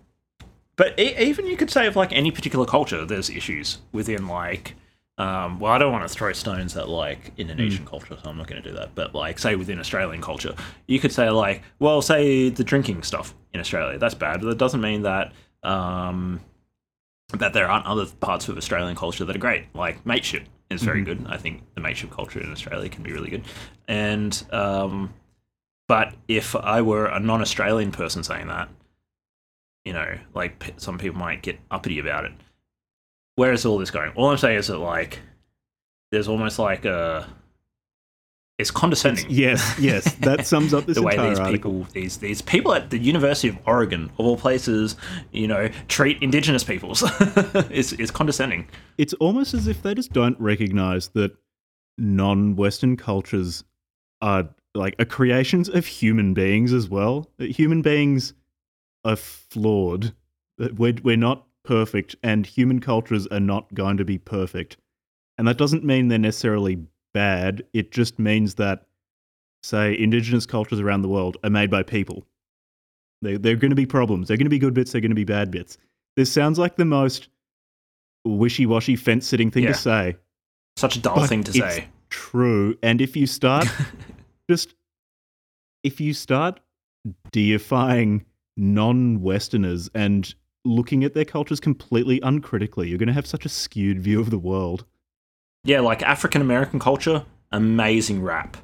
but 0.77 0.97
e- 0.97 1.17
even 1.19 1.49
you 1.49 1.57
could 1.57 1.69
say 1.69 1.89
of 1.89 1.97
like 1.97 2.13
any 2.13 2.31
particular 2.31 2.65
culture, 2.65 3.05
there's 3.05 3.29
issues 3.29 3.79
within 3.91 4.29
like. 4.29 4.77
Um, 5.19 5.59
well, 5.59 5.73
I 5.73 5.79
don't 5.79 5.91
want 5.91 6.09
to 6.09 6.15
throw 6.15 6.33
stones 6.33 6.77
at 6.77 6.89
like 6.89 7.33
Indonesian 7.39 7.85
culture, 7.85 8.17
so 8.23 8.31
I'm 8.31 8.37
not 8.37 8.47
going 8.47 8.63
to 8.63 8.69
do 8.71 8.77
that. 8.77 8.95
But 8.95 9.17
like, 9.17 9.41
say 9.41 9.57
within 9.57 9.81
Australian 9.81 10.23
culture, 10.23 10.55
you 10.87 11.01
could 11.01 11.11
say 11.11 11.29
like, 11.29 11.65
well, 11.81 12.03
say 12.03 12.51
the 12.51 12.63
drinking 12.63 13.03
stuff 13.03 13.35
in 13.53 13.59
Australia, 13.59 13.99
that's 13.99 14.15
bad. 14.15 14.43
But 14.43 14.51
that 14.51 14.59
doesn't 14.59 14.81
mean 14.81 15.03
that 15.03 15.33
um, 15.65 16.41
that 17.37 17.53
there 17.53 17.69
aren't 17.69 17.87
other 17.87 18.07
parts 18.07 18.49
of 18.49 18.57
Australian 18.57 18.95
culture 18.95 19.25
that 19.25 19.35
are 19.35 19.41
great. 19.41 19.75
Like 19.75 20.07
mateship 20.07 20.45
is 20.71 20.85
very 20.85 21.03
good. 21.03 21.27
I 21.29 21.37
think 21.37 21.65
the 21.75 21.81
mateship 21.81 22.13
culture 22.13 22.39
in 22.39 22.53
Australia 22.53 22.89
can 22.89 23.03
be 23.03 23.13
really 23.13 23.31
good. 23.31 23.43
And 23.89 24.41
um, 24.53 25.13
but 25.89 26.15
if 26.29 26.55
I 26.55 26.83
were 26.83 27.07
a 27.07 27.19
non-Australian 27.19 27.93
person 27.93 28.23
saying 28.23 28.49
that, 28.49 28.69
you 29.85 29.95
know, 29.95 30.19
like 30.35 30.75
some 30.77 30.99
people 30.99 31.19
might 31.19 31.43
get 31.43 31.59
uppity 31.71 31.99
about 31.99 32.27
it. 32.27 32.33
Where 33.37 33.53
is 33.53 33.65
all 33.65 33.79
this 33.79 33.91
going? 33.91 34.13
All 34.15 34.31
I'm 34.31 34.37
saying 34.37 34.59
is 34.59 34.67
that 34.67 34.79
like 34.79 35.21
there's 36.13 36.29
almost 36.29 36.59
like 36.59 36.85
a 36.85 37.27
it's 38.59 38.73
condescending 38.73 39.25
Yes, 39.29 39.79
yes. 39.79 40.13
That 40.17 40.47
sums 40.47 40.75
up 40.75 40.85
this 40.87 40.97
the 40.97 41.03
way 41.03 41.13
entire 41.13 41.31
these 41.31 41.39
article. 41.39 41.73
people 41.73 41.93
these 41.93 42.19
these 42.19 42.43
people 42.43 42.75
at 42.75 42.91
the 42.91 42.99
University 42.99 43.49
of 43.49 43.57
Oregon 43.67 44.11
of 44.19 44.27
all 44.27 44.37
places, 44.37 44.97
you 45.33 45.47
know, 45.47 45.71
treat 45.87 46.21
indigenous 46.23 46.65
peoples. 46.65 47.03
it's 47.71 47.93
it's 47.93 48.11
condescending. 48.11 48.69
It's 48.99 49.15
almost 49.15 49.55
as 49.55 49.69
if 49.69 49.83
they 49.83 49.95
just 49.95 50.13
don't 50.13 50.39
recognize 50.41 51.09
that 51.11 51.37
non-Western 51.97 52.97
cultures 52.97 53.65
are 54.21 54.49
like 54.75 54.95
are 54.99 55.05
creations 55.05 55.69
of 55.69 55.87
human 55.87 56.35
beings 56.35 56.73
as 56.73 56.89
well. 56.89 57.29
That 57.39 57.51
human 57.51 57.83
beings 57.83 58.35
are 59.05 59.17
flawed. 59.17 60.13
That 60.59 60.75
we're 60.79 60.95
we're 61.03 61.17
not 61.17 61.47
perfect, 61.65 62.17
and 62.23 62.47
human 62.47 62.81
cultures 62.81 63.27
are 63.29 63.41
not 63.41 63.73
going 63.75 63.97
to 63.99 64.05
be 64.05 64.19
perfect. 64.19 64.77
And 65.37 65.47
that 65.47 65.59
doesn't 65.59 65.85
mean 65.85 66.09
they're 66.09 66.19
necessarily 66.19 66.85
bad. 67.15 67.63
It 67.73 67.93
just 67.93 68.19
means 68.19 68.57
that, 68.57 68.87
say, 69.63 69.97
indigenous 69.97 70.47
cultures 70.47 70.81
around 70.81 71.03
the 71.03 71.09
world 71.09 71.37
are 71.45 71.51
made 71.51 71.71
by 71.71 71.83
people. 71.85 72.25
They 73.23 73.37
they're 73.37 73.57
going 73.57 73.71
to 73.71 73.77
be 73.77 73.87
problems. 73.87 74.29
They're 74.29 74.37
going 74.37 74.47
to 74.47 74.51
be 74.51 74.59
good 74.59 74.75
bits. 74.75 74.93
They're 74.93 75.01
going 75.01 75.11
to 75.11 75.15
be 75.15 75.25
bad 75.25 75.51
bits. 75.51 75.79
This 76.17 76.33
sounds 76.33 76.59
like 76.59 76.77
the 76.77 76.85
most 76.85 77.29
wishy-washy 78.25 78.97
fence-sitting 78.97 79.51
thing 79.51 79.63
Yeah. 79.65 79.73
to 79.73 79.79
say. 79.79 80.17
Such 80.77 80.97
a 80.97 81.01
dull 81.01 81.25
thing 81.27 81.45
to 81.45 81.51
it's 81.51 81.59
say. 81.59 81.89
True. 82.11 82.77
And 82.83 83.01
if 83.01 83.17
you 83.17 83.27
start 83.27 83.67
just 84.49 84.75
if 85.83 86.01
you 86.01 86.13
start 86.15 86.61
deifying 87.33 88.25
non-Westerners 88.57 89.89
and 89.95 90.35
looking 90.65 91.05
at 91.05 91.15
their 91.15 91.25
cultures 91.25 91.61
completely 91.61 92.21
uncritically, 92.23 92.89
you're 92.89 92.99
going 92.99 93.07
to 93.07 93.13
have 93.13 93.27
such 93.27 93.45
a 93.45 93.49
skewed 93.49 94.01
view 94.01 94.21
of 94.21 94.31
the 94.31 94.39
world. 94.39 94.85
Yeah, 95.65 95.81
like 95.81 96.03
African 96.03 96.41
American 96.41 96.79
culture, 96.81 97.25
amazing 97.53 98.23
rap, 98.23 98.57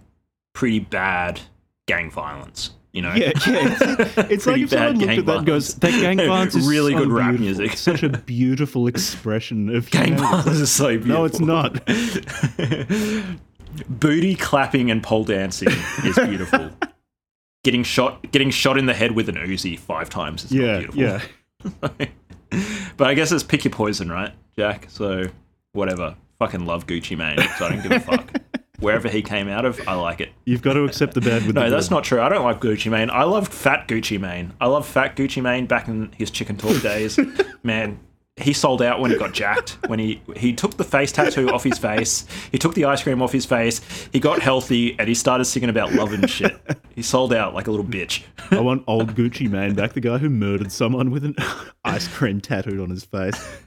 pretty 0.54 0.80
bad 0.80 1.40
gang 1.86 2.10
violence. 2.10 2.70
You 2.92 3.02
know, 3.02 3.12
Yeah, 3.12 3.32
yeah. 3.46 3.76
It's, 3.76 4.18
it's 4.30 4.46
like 4.46 4.60
if 4.60 4.70
someone 4.70 4.98
looked 5.00 5.18
at 5.18 5.26
that 5.26 5.36
and 5.38 5.46
goes. 5.46 5.74
"That 5.74 5.90
gang 6.00 6.16
violence 6.28 6.54
is 6.54 6.66
Really 6.68 6.92
so 6.92 6.98
good 7.00 7.08
rap 7.10 7.30
beautiful. 7.36 7.44
music." 7.44 7.72
It's 7.72 7.80
such 7.80 8.02
a 8.04 8.08
beautiful 8.26 8.86
expression 8.86 9.74
of 9.74 9.90
gang 9.90 10.14
humanity." 10.14 10.22
violence 10.42 10.60
is 10.60 10.70
so 10.70 10.88
beautiful. 10.98 11.08
No, 11.08 11.24
it's 11.24 11.40
not. 11.40 11.80
Booty 13.88 14.34
clapping 14.34 14.90
and 14.90 15.02
pole 15.02 15.24
dancing 15.24 15.68
is 16.04 16.16
beautiful. 16.18 16.70
getting 17.64 17.82
shot, 17.82 18.30
getting 18.30 18.50
shot 18.50 18.78
in 18.78 18.86
the 18.86 18.94
head 18.94 19.12
with 19.12 19.28
an 19.28 19.36
Uzi 19.36 19.78
five 19.78 20.08
times 20.10 20.44
is 20.44 20.52
Yeah, 20.52 20.78
beautiful. 20.80 21.02
yeah. 21.02 21.20
but 22.96 23.06
I 23.08 23.14
guess 23.14 23.32
it's 23.32 23.42
pick 23.42 23.64
your 23.64 23.72
poison, 23.72 24.10
right, 24.10 24.32
Jack? 24.56 24.86
So 24.90 25.24
whatever. 25.72 26.16
Fucking 26.38 26.66
love 26.66 26.86
Gucci 26.86 27.16
Mane, 27.16 27.38
so 27.58 27.66
I 27.66 27.68
don't 27.70 27.82
give 27.82 27.92
a 27.92 28.00
fuck. 28.00 28.30
Wherever 28.80 29.08
he 29.08 29.22
came 29.22 29.48
out 29.48 29.64
of, 29.64 29.80
I 29.88 29.94
like 29.94 30.20
it. 30.20 30.30
You've 30.44 30.60
got 30.62 30.72
to 30.74 30.84
accept 30.84 31.14
the 31.14 31.20
bad 31.20 31.46
with 31.46 31.54
No, 31.54 31.64
the 31.64 31.70
that's 31.70 31.88
good. 31.88 31.94
not 31.94 32.04
true. 32.04 32.20
I 32.20 32.28
don't 32.28 32.44
like 32.44 32.60
Gucci 32.60 32.90
Mane. 32.90 33.08
I 33.08 33.22
loved 33.22 33.52
Fat 33.52 33.86
Gucci 33.88 34.20
Mane. 34.20 34.52
I 34.60 34.66
love 34.66 34.86
Fat 34.86 35.16
Gucci 35.16 35.40
Mane 35.40 35.66
back 35.66 35.86
in 35.88 36.10
his 36.12 36.30
chicken 36.30 36.56
talk 36.56 36.82
days. 36.82 37.18
Man, 37.62 38.00
he 38.36 38.52
sold 38.52 38.82
out 38.82 39.00
when 39.00 39.12
he 39.12 39.16
got 39.16 39.32
jacked. 39.32 39.78
When 39.86 39.98
he 39.98 40.20
he 40.36 40.52
took 40.52 40.76
the 40.76 40.84
face 40.84 41.12
tattoo 41.12 41.50
off 41.50 41.62
his 41.62 41.78
face, 41.78 42.26
he 42.50 42.58
took 42.58 42.74
the 42.74 42.84
ice 42.84 43.02
cream 43.02 43.22
off 43.22 43.32
his 43.32 43.46
face, 43.46 43.80
he 44.12 44.18
got 44.18 44.40
healthy, 44.40 44.98
and 44.98 45.08
he 45.08 45.14
started 45.14 45.44
singing 45.44 45.70
about 45.70 45.92
love 45.92 46.12
and 46.12 46.28
shit. 46.28 46.56
He 46.94 47.02
sold 47.02 47.32
out 47.32 47.54
like 47.54 47.66
a 47.66 47.70
little 47.70 47.86
bitch. 47.86 48.22
I 48.50 48.60
want 48.60 48.84
old 48.86 49.14
Gucci 49.14 49.50
Mane 49.50 49.74
back, 49.74 49.92
the 49.92 50.00
guy 50.00 50.18
who 50.18 50.30
murdered 50.30 50.72
someone 50.72 51.10
with 51.10 51.24
an 51.24 51.36
ice 51.84 52.08
cream 52.08 52.40
tattooed 52.40 52.80
on 52.80 52.90
his 52.90 53.04
face. 53.04 53.58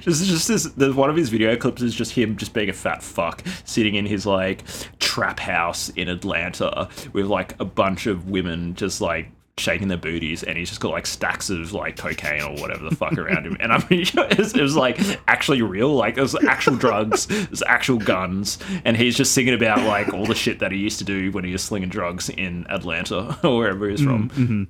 just 0.00 0.24
just 0.24 0.48
this 0.48 0.64
there's 0.76 0.94
one 0.94 1.08
of 1.08 1.16
his 1.16 1.28
video 1.30 1.56
clips 1.56 1.80
is 1.80 1.94
just 1.94 2.12
him 2.12 2.36
just 2.36 2.52
being 2.52 2.68
a 2.68 2.72
fat 2.72 3.02
fuck 3.02 3.42
sitting 3.64 3.94
in 3.94 4.04
his 4.04 4.26
like 4.26 4.62
trap 4.98 5.40
house 5.40 5.88
in 5.90 6.08
Atlanta 6.08 6.88
with 7.12 7.26
like 7.26 7.58
a 7.60 7.64
bunch 7.64 8.06
of 8.06 8.28
women 8.28 8.74
just 8.74 9.00
like 9.00 9.30
shaking 9.56 9.86
their 9.86 9.96
booties 9.98 10.42
and 10.42 10.58
he's 10.58 10.68
just 10.68 10.80
got 10.80 10.90
like 10.90 11.06
stacks 11.06 11.48
of 11.48 11.72
like 11.72 11.96
cocaine 11.96 12.42
or 12.42 12.60
whatever 12.60 12.88
the 12.88 12.96
fuck 12.96 13.16
around 13.16 13.46
him 13.46 13.56
and 13.60 13.72
I'm 13.72 13.82
pretty 13.82 14.02
sure 14.02 14.24
it 14.24 14.36
was, 14.36 14.52
it 14.52 14.60
was 14.60 14.74
like 14.74 14.98
actually 15.28 15.62
real 15.62 15.94
like 15.94 16.18
it 16.18 16.20
was 16.22 16.34
actual 16.44 16.74
drugs 16.76 17.26
there's 17.26 17.62
actual 17.62 17.98
guns 17.98 18.58
and 18.84 18.96
he's 18.96 19.16
just 19.16 19.32
singing 19.32 19.54
about 19.54 19.82
like 19.86 20.12
all 20.12 20.26
the 20.26 20.34
shit 20.34 20.58
that 20.58 20.72
he 20.72 20.78
used 20.78 20.98
to 20.98 21.04
do 21.04 21.30
when 21.30 21.44
he 21.44 21.52
was 21.52 21.62
slinging 21.62 21.88
drugs 21.88 22.28
in 22.30 22.66
Atlanta 22.68 23.38
or 23.46 23.58
wherever 23.58 23.88
he's 23.88 24.02
from 24.02 24.28
Mhm. 24.30 24.66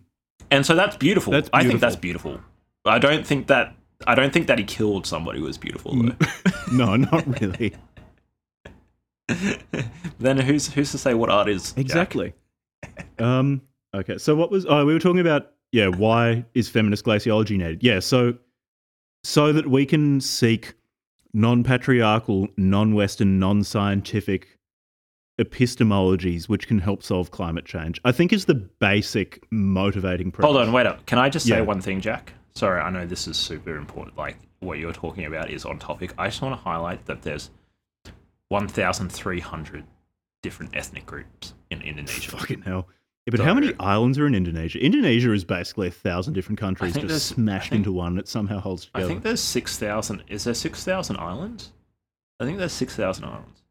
and 0.50 0.66
so 0.66 0.74
that's 0.74 0.96
beautiful. 0.98 1.32
That's 1.32 1.48
I 1.54 1.64
think 1.64 1.80
that's 1.80 1.96
beautiful. 1.96 2.40
I 2.84 2.98
don't 2.98 3.26
think 3.26 3.46
that 3.46 3.74
I 4.06 4.14
don't 4.14 4.34
think 4.34 4.48
that 4.48 4.58
he 4.58 4.64
killed 4.66 5.06
somebody 5.06 5.38
who 5.38 5.46
was 5.46 5.56
beautiful 5.56 5.94
though. 5.96 6.14
no, 6.72 6.96
not 6.96 7.40
really. 7.40 7.72
then 10.20 10.38
who's 10.38 10.68
who's 10.74 10.90
to 10.92 10.98
say 10.98 11.14
what 11.14 11.30
art 11.30 11.48
is? 11.48 11.72
Exactly. 11.78 12.34
um. 13.18 13.62
Okay. 13.94 14.18
So 14.18 14.34
what 14.34 14.50
was? 14.50 14.66
Oh, 14.66 14.84
we 14.84 14.92
were 14.92 14.98
talking 15.00 15.20
about. 15.20 15.52
Yeah. 15.72 15.88
Why 15.88 16.44
is 16.54 16.68
feminist 16.68 17.04
glaciology 17.04 17.56
needed? 17.56 17.82
Yeah. 17.82 18.00
So, 18.00 18.34
so 19.22 19.52
that 19.52 19.68
we 19.68 19.86
can 19.86 20.20
seek 20.20 20.74
non-patriarchal, 21.32 22.48
non-Western, 22.56 23.38
non-scientific 23.40 24.58
epistemologies 25.40 26.48
which 26.48 26.68
can 26.68 26.78
help 26.78 27.02
solve 27.02 27.32
climate 27.32 27.64
change. 27.64 28.00
I 28.04 28.12
think 28.12 28.32
is 28.32 28.44
the 28.44 28.54
basic 28.54 29.44
motivating. 29.50 30.30
Premise. 30.30 30.44
Hold 30.52 30.56
on, 30.68 30.72
wait 30.72 30.86
up. 30.86 31.04
Can 31.06 31.18
I 31.18 31.28
just 31.28 31.46
say 31.46 31.56
Yeah. 31.56 31.62
one 31.62 31.80
thing, 31.80 32.00
Jack? 32.00 32.34
Sorry, 32.54 32.80
I 32.80 32.88
know 32.90 33.04
this 33.04 33.26
is 33.26 33.36
super 33.36 33.76
important. 33.76 34.16
Like 34.16 34.36
what 34.60 34.78
you're 34.78 34.92
talking 34.92 35.24
about 35.24 35.50
is 35.50 35.64
on 35.64 35.80
topic. 35.80 36.14
I 36.16 36.28
just 36.28 36.40
want 36.40 36.52
to 36.56 36.62
highlight 36.62 37.06
that 37.06 37.22
there's 37.22 37.50
1,300 38.50 39.84
different 40.42 40.76
ethnic 40.76 41.04
groups 41.04 41.54
in 41.70 41.82
Indonesia. 41.82 42.30
Fucking 42.30 42.62
hell. 42.62 42.86
Yeah, 43.26 43.30
but 43.30 43.40
how 43.40 43.54
many 43.54 43.72
islands 43.80 44.18
are 44.18 44.26
in 44.26 44.34
Indonesia? 44.34 44.78
Indonesia 44.78 45.32
is 45.32 45.44
basically 45.44 45.88
a 45.88 45.90
thousand 45.90 46.34
different 46.34 46.58
countries 46.58 46.94
just 46.94 47.28
smashed 47.28 47.70
think- 47.70 47.80
into 47.80 47.92
one 47.92 48.16
that 48.16 48.28
somehow 48.28 48.60
holds 48.60 48.84
together. 48.84 49.06
I 49.06 49.08
think 49.08 49.22
there's 49.22 49.40
6,000. 49.42 50.24
Is 50.28 50.44
there 50.44 50.52
6,000 50.52 51.16
islands? 51.16 51.72
I 52.38 52.44
think 52.44 52.58
there's 52.58 52.72
6,000 52.72 53.24
islands 53.24 53.62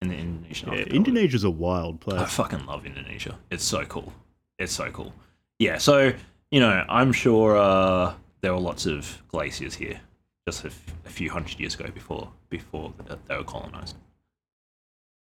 in 0.00 0.08
the 0.08 0.16
Indonesian 0.16 0.68
yeah, 0.68 0.74
archipelago. 0.74 0.96
Indonesia's 0.96 1.44
a 1.44 1.50
wild 1.50 2.00
place. 2.00 2.20
I 2.20 2.26
fucking 2.26 2.66
love 2.66 2.86
Indonesia. 2.86 3.36
It's 3.50 3.64
so 3.64 3.84
cool. 3.84 4.12
It's 4.58 4.72
so 4.72 4.90
cool. 4.90 5.12
Yeah, 5.58 5.78
so, 5.78 6.12
you 6.52 6.60
know, 6.60 6.84
I'm 6.88 7.12
sure 7.12 7.56
uh, 7.56 8.14
there 8.42 8.52
were 8.52 8.60
lots 8.60 8.86
of 8.86 9.22
glaciers 9.28 9.74
here 9.74 10.00
just 10.46 10.64
a, 10.64 10.68
f- 10.68 10.94
a 11.06 11.08
few 11.08 11.30
hundred 11.30 11.58
years 11.58 11.74
ago 11.74 11.90
before 11.92 12.30
before 12.50 12.92
they 13.28 13.36
were 13.36 13.44
colonized. 13.44 13.96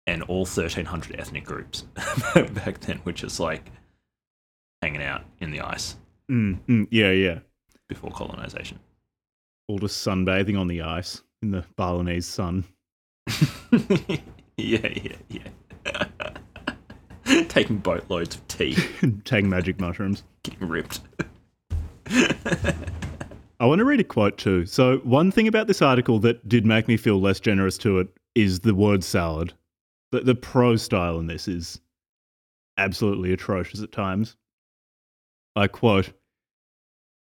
And 0.07 0.21
all 0.23 0.39
1,300 0.45 1.19
ethnic 1.19 1.43
groups 1.45 1.81
back 2.35 2.79
then 2.81 3.01
were 3.05 3.11
just 3.11 3.39
like 3.39 3.71
hanging 4.81 5.01
out 5.01 5.23
in 5.39 5.51
the 5.51 5.61
ice 5.61 5.95
Mm, 6.31 6.59
mm, 6.67 6.87
yeah, 6.91 7.11
yeah. 7.11 7.39
before 7.87 8.11
colonization. 8.11 8.79
All 9.67 9.77
just 9.79 10.05
sunbathing 10.05 10.59
on 10.59 10.67
the 10.67 10.81
ice 10.81 11.21
in 11.41 11.51
the 11.51 11.63
Balinese 11.75 12.27
sun. 12.27 12.63
yeah, 14.57 14.87
yeah, 14.87 15.15
yeah. 15.29 16.07
Taking 17.47 17.77
boatloads 17.77 18.35
of 18.35 18.47
tea, 18.47 18.75
taking 19.23 19.49
magic 19.49 19.79
mushrooms. 19.79 20.23
getting 20.43 20.67
ripped. 20.67 20.99
I 23.59 23.65
want 23.65 23.79
to 23.79 23.85
read 23.85 23.99
a 23.99 24.03
quote 24.03 24.37
too. 24.37 24.65
So, 24.65 24.97
one 24.99 25.31
thing 25.31 25.47
about 25.47 25.67
this 25.67 25.81
article 25.81 26.19
that 26.19 26.47
did 26.47 26.65
make 26.65 26.87
me 26.87 26.97
feel 26.97 27.19
less 27.19 27.39
generous 27.39 27.77
to 27.79 27.99
it 27.99 28.07
is 28.35 28.59
the 28.61 28.75
word 28.75 29.03
salad. 29.03 29.53
The, 30.15 30.21
the 30.21 30.35
prose 30.35 30.81
style 30.81 31.19
in 31.19 31.27
this 31.27 31.45
is 31.45 31.81
absolutely 32.77 33.33
atrocious 33.33 33.81
at 33.81 33.91
times. 33.91 34.37
I 35.57 35.67
quote 35.67 36.13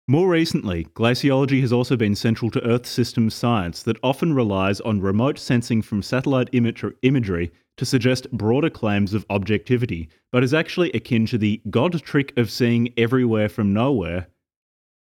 More 0.07 0.29
recently, 0.29 0.85
glaciology 0.95 1.61
has 1.61 1.73
also 1.73 1.97
been 1.97 2.15
central 2.15 2.53
to 2.53 2.65
Earth 2.65 2.87
system 2.87 3.31
science 3.31 3.83
that 3.83 3.99
often 4.05 4.33
relies 4.33 4.81
on 4.83 5.01
remote 5.01 5.41
sensing 5.41 5.83
from 5.83 6.03
satellite 6.03 6.53
imager- 6.53 6.95
imagery 7.03 7.51
to 7.79 7.85
suggest 7.85 8.31
broader 8.31 8.71
claims 8.71 9.13
of 9.13 9.27
objectivity, 9.29 10.09
but 10.31 10.45
is 10.45 10.55
actually 10.55 10.93
akin 10.93 11.27
to 11.27 11.37
the 11.37 11.61
God 11.71 12.01
trick 12.05 12.33
of 12.37 12.49
seeing 12.49 12.95
everywhere 12.97 13.49
from 13.49 13.73
nowhere 13.73 14.29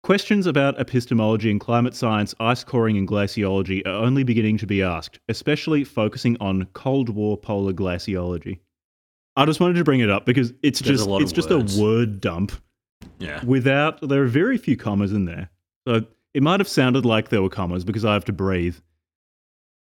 Questions 0.03 0.47
about 0.47 0.79
epistemology 0.79 1.51
and 1.51 1.59
climate 1.59 1.93
science, 1.93 2.33
ice 2.39 2.63
coring, 2.63 2.97
and 2.97 3.07
glaciology 3.07 3.85
are 3.85 3.91
only 4.03 4.23
beginning 4.23 4.57
to 4.59 4.65
be 4.65 4.81
asked, 4.81 5.19
especially 5.27 5.83
focusing 5.83 6.37
on 6.39 6.65
Cold 6.73 7.09
War 7.09 7.37
polar 7.37 7.73
glaciology. 7.73 8.59
I 9.35 9.45
just 9.45 9.59
wanted 9.59 9.75
to 9.75 9.83
bring 9.83 9.99
it 9.99 10.09
up 10.09 10.25
because 10.25 10.53
it's 10.63 10.79
There's 10.79 11.05
just 11.05 11.09
it's 11.21 11.31
just 11.31 11.49
words. 11.49 11.77
a 11.77 11.81
word 11.83 12.21
dump 12.21 12.53
Yeah. 13.19 13.43
without 13.45 14.07
there 14.07 14.23
are 14.23 14.27
very 14.27 14.57
few 14.57 14.77
commas 14.77 15.11
in 15.11 15.25
there. 15.25 15.49
So 15.87 16.05
it 16.33 16.43
might 16.43 16.59
have 16.61 16.67
sounded 16.69 17.05
like 17.05 17.29
there 17.29 17.41
were 17.41 17.49
commas 17.49 17.83
because 17.83 18.05
I 18.05 18.13
have 18.13 18.25
to 18.25 18.33
breathe. 18.33 18.77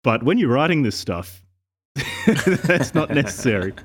But 0.04 0.24
when 0.24 0.38
you're 0.38 0.50
writing 0.52 0.84
this 0.84 0.98
stuff, 0.98 1.44
that's 2.28 2.94
not 2.94 3.10
necessary. 3.10 3.74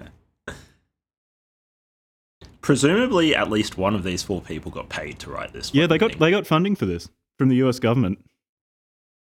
Presumably, 2.60 3.34
at 3.34 3.50
least 3.50 3.78
one 3.78 3.94
of 3.94 4.02
these 4.02 4.22
four 4.22 4.40
people 4.42 4.70
got 4.70 4.88
paid 4.88 5.18
to 5.20 5.30
write 5.30 5.52
this. 5.52 5.72
Yeah, 5.72 5.86
they 5.86 5.98
got 5.98 6.10
thing. 6.12 6.18
they 6.20 6.30
got 6.30 6.46
funding 6.46 6.74
for 6.76 6.86
this 6.86 7.08
from 7.38 7.48
the 7.48 7.56
US 7.56 7.78
government. 7.78 8.18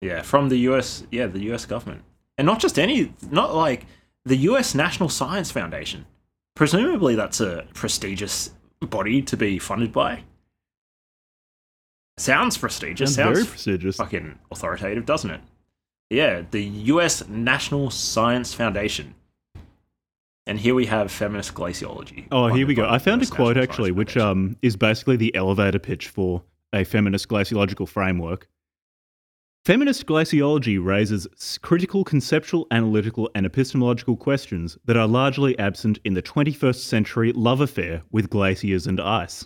yeah 0.01 0.23
from 0.23 0.49
the 0.49 0.59
U.S. 0.71 1.03
Yeah, 1.11 1.27
the 1.27 1.41
U.S. 1.51 1.65
government, 1.67 2.03
and 2.39 2.47
not 2.47 2.61
just 2.61 2.79
any, 2.79 3.13
not 3.31 3.55
like 3.55 3.87
the 4.25 4.37
U.S. 4.51 4.75
National 4.75 5.09
Science 5.09 5.51
Foundation. 5.51 6.07
Presumably, 6.55 7.15
that's 7.17 7.41
a 7.41 7.67
prestigious 7.75 8.51
body 8.81 9.21
to 9.23 9.37
be 9.37 9.59
funded 9.59 9.93
by. 9.93 10.23
Sounds 12.19 12.57
prestigious. 12.57 13.15
Sounds 13.15 13.27
Sounds, 13.27 13.39
very 13.39 13.47
prestigious. 13.51 13.97
fucking 13.97 14.39
authoritative, 14.51 15.05
doesn't 15.05 15.31
it? 15.31 15.41
Yeah, 16.09 16.43
the 16.51 16.63
U.S. 16.65 17.27
National 17.29 17.91
Science 17.91 18.55
Foundation. 18.55 19.15
And 20.47 20.61
here 20.61 20.75
we 20.75 20.87
have 20.87 21.11
feminist 21.11 21.55
glaciology. 21.55 22.29
Oh, 22.31 22.47
here 22.47 22.67
we 22.67 22.75
go. 22.75 22.89
I 22.89 22.99
found 22.99 23.23
a 23.23 23.27
quote 23.27 23.57
actually, 23.57 23.91
which 23.91 24.17
um, 24.17 24.57
is 24.63 24.77
basically 24.77 25.17
the 25.17 25.35
elevator 25.35 25.81
pitch 25.81 26.09
for 26.09 26.43
a 26.73 26.85
feminist 26.85 27.29
glaciological 27.29 27.89
framework. 27.89 28.49
Feminist 29.65 30.07
glaciology 30.07 30.79
raises 30.81 31.27
critical 31.63 32.05
conceptual, 32.05 32.69
analytical, 32.71 33.29
and 33.35 33.45
epistemological 33.45 34.17
questions 34.17 34.79
that 34.85 34.97
are 34.97 35.09
largely 35.09 35.59
absent 35.59 35.99
in 36.05 36.15
the 36.15 36.23
21st 36.23 36.77
century 36.85 37.33
love 37.33 37.61
affair 37.61 38.05
with 38.13 38.31
glaciers 38.31 38.87
and 38.87 39.01
ice. 39.01 39.45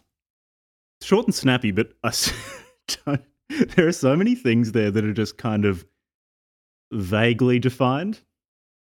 Short 1.01 1.25
and 1.25 1.35
snappy, 1.35 1.71
but 1.71 1.95
I 2.05 2.09
s- 2.09 2.35
don't, 3.07 3.25
there 3.75 3.89
are 3.89 3.93
so 3.93 4.15
many 4.15 4.35
things 4.35 4.73
there 4.73 4.91
that 4.91 5.03
are 5.03 5.15
just 5.15 5.39
kind 5.39 5.65
of 5.65 5.87
vaguely 6.93 7.59
defined. 7.59 8.21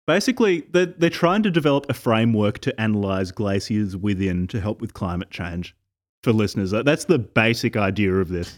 Basically, 0.07 0.61
they're, 0.71 0.85
they're 0.87 1.09
trying 1.09 1.43
to 1.43 1.51
develop 1.51 1.85
a 1.89 1.93
framework 1.93 2.59
to 2.59 2.81
analyze 2.81 3.31
glaciers 3.31 3.95
within 3.97 4.47
to 4.47 4.61
help 4.61 4.79
with 4.81 4.93
climate 4.93 5.29
change. 5.29 5.75
For 6.23 6.31
listeners, 6.33 6.71
that's 6.71 7.05
the 7.05 7.19
basic 7.19 7.75
idea 7.77 8.13
of 8.15 8.29
this. 8.29 8.57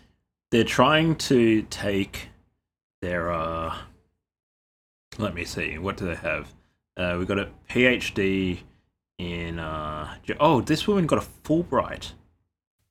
they're 0.52 0.64
trying 0.64 1.16
to 1.16 1.62
take 1.64 2.30
their 3.02 3.32
uh 3.32 3.76
let 5.18 5.34
me 5.34 5.46
see 5.46 5.78
what 5.78 5.96
do 5.96 6.06
they 6.06 6.16
have 6.16 6.54
uh 6.98 7.16
we 7.18 7.26
got 7.26 7.40
a 7.40 7.48
phd 7.70 8.60
in 9.20 9.58
uh 9.60 10.14
oh 10.40 10.60
this 10.62 10.86
woman 10.88 11.06
got 11.06 11.20
a 11.24 11.28
fulbright 11.46 12.12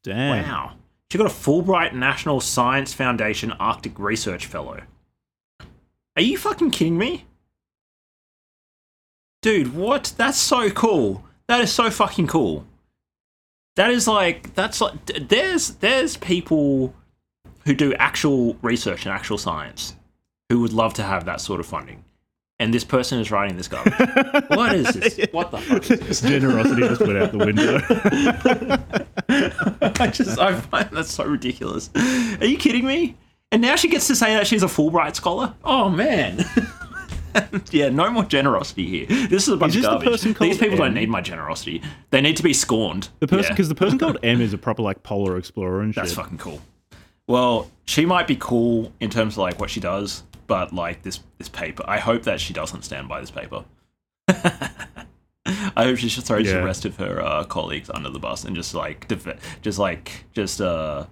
Damn. 0.02 0.42
wow 0.46 0.72
she 1.10 1.18
got 1.18 1.26
a 1.26 1.30
fulbright 1.30 1.92
national 1.92 2.40
science 2.40 2.94
foundation 2.94 3.52
arctic 3.52 3.98
research 3.98 4.46
fellow 4.46 4.80
are 6.16 6.22
you 6.22 6.38
fucking 6.38 6.70
kidding 6.70 6.96
me 6.96 7.26
dude 9.42 9.74
what 9.74 10.12
that's 10.16 10.38
so 10.38 10.70
cool 10.70 11.24
that 11.46 11.60
is 11.60 11.72
so 11.72 11.90
fucking 11.90 12.26
cool 12.26 12.66
that 13.76 13.90
is 13.90 14.08
like 14.08 14.54
that's 14.54 14.80
like 14.80 15.06
there's 15.28 15.70
there's 15.76 16.16
people 16.16 16.92
who 17.64 17.74
do 17.74 17.94
actual 17.94 18.56
research 18.62 19.04
and 19.04 19.14
actual 19.14 19.38
science 19.38 19.94
who 20.48 20.60
would 20.60 20.72
love 20.72 20.94
to 20.94 21.02
have 21.02 21.26
that 21.26 21.40
sort 21.40 21.60
of 21.60 21.66
funding. 21.66 22.02
And 22.58 22.74
this 22.74 22.82
person 22.82 23.20
is 23.20 23.30
writing 23.30 23.56
this 23.56 23.68
garbage. 23.68 23.92
what 24.48 24.74
is 24.74 24.92
this? 24.94 25.20
What 25.30 25.50
the 25.52 25.58
fuck 25.58 25.88
is 25.90 26.00
this? 26.00 26.20
Generosity 26.22 26.88
just 26.88 27.00
went 27.02 27.18
out 27.18 27.30
the 27.30 27.38
window. 27.38 27.78
I 30.00 30.06
just 30.08 30.38
I 30.40 30.58
find 30.58 30.90
that 30.90 31.04
so 31.04 31.24
ridiculous. 31.24 31.90
Are 32.40 32.46
you 32.46 32.56
kidding 32.56 32.84
me? 32.84 33.16
And 33.52 33.62
now 33.62 33.76
she 33.76 33.88
gets 33.88 34.08
to 34.08 34.16
say 34.16 34.34
that 34.34 34.46
she's 34.46 34.62
a 34.62 34.66
Fulbright 34.66 35.14
scholar. 35.14 35.54
Oh 35.62 35.88
man. 35.88 36.44
yeah, 37.70 37.88
no 37.88 38.10
more 38.10 38.24
generosity 38.24 38.86
here. 39.06 39.28
This 39.28 39.46
is 39.46 39.48
a 39.54 39.56
bunch 39.56 39.76
Is 39.76 39.84
of 39.84 40.00
this 40.00 40.22
the 40.22 40.32
garbage. 40.32 40.38
These 40.38 40.58
people 40.58 40.76
don't 40.78 40.94
need 40.94 41.08
my 41.08 41.20
generosity. 41.20 41.82
They 42.10 42.20
need 42.20 42.36
to 42.36 42.42
be 42.42 42.52
scorned. 42.54 43.08
The 43.20 43.26
person, 43.28 43.44
Yeah. 43.44 43.50
because 43.50 43.68
the 43.68 43.74
person 43.74 43.98
called 43.98 44.18
M 44.22 44.40
is 44.40 44.52
a 44.52 44.58
proper 44.58 44.82
like 44.82 45.02
polar 45.02 45.36
explorer 45.36 45.80
and 45.82 45.94
shit. 45.94 46.02
That's 46.04 46.14
fucking 46.14 46.38
cool. 46.38 46.60
Well, 47.26 47.70
she 47.84 48.06
might 48.06 48.26
be 48.26 48.36
cool 48.36 48.92
in 49.00 49.10
terms 49.10 49.34
of 49.34 49.38
like 49.38 49.60
what 49.60 49.70
she 49.70 49.80
does, 49.80 50.22
but 50.46 50.72
like 50.72 51.02
this 51.02 51.20
this 51.38 51.48
paper, 51.48 51.84
I 51.86 51.98
hope 51.98 52.22
that 52.22 52.40
she 52.40 52.52
doesn't 52.52 52.82
stand 52.82 53.08
by 53.08 53.20
this 53.20 53.30
paper. 53.30 53.64
I 54.28 55.84
hope 55.84 55.96
she 55.96 56.08
just 56.08 56.26
throws 56.26 56.46
Yeah. 56.46 56.58
the 56.58 56.64
rest 56.64 56.84
of 56.84 56.96
her 56.96 57.22
uh, 57.22 57.44
colleagues 57.44 57.90
under 57.92 58.10
the 58.10 58.18
bus 58.18 58.44
and 58.44 58.54
just 58.54 58.74
like 58.74 59.08
def- 59.08 59.60
just 59.62 59.78
like 59.78 60.24
just 60.32 60.60
uh 60.60 61.06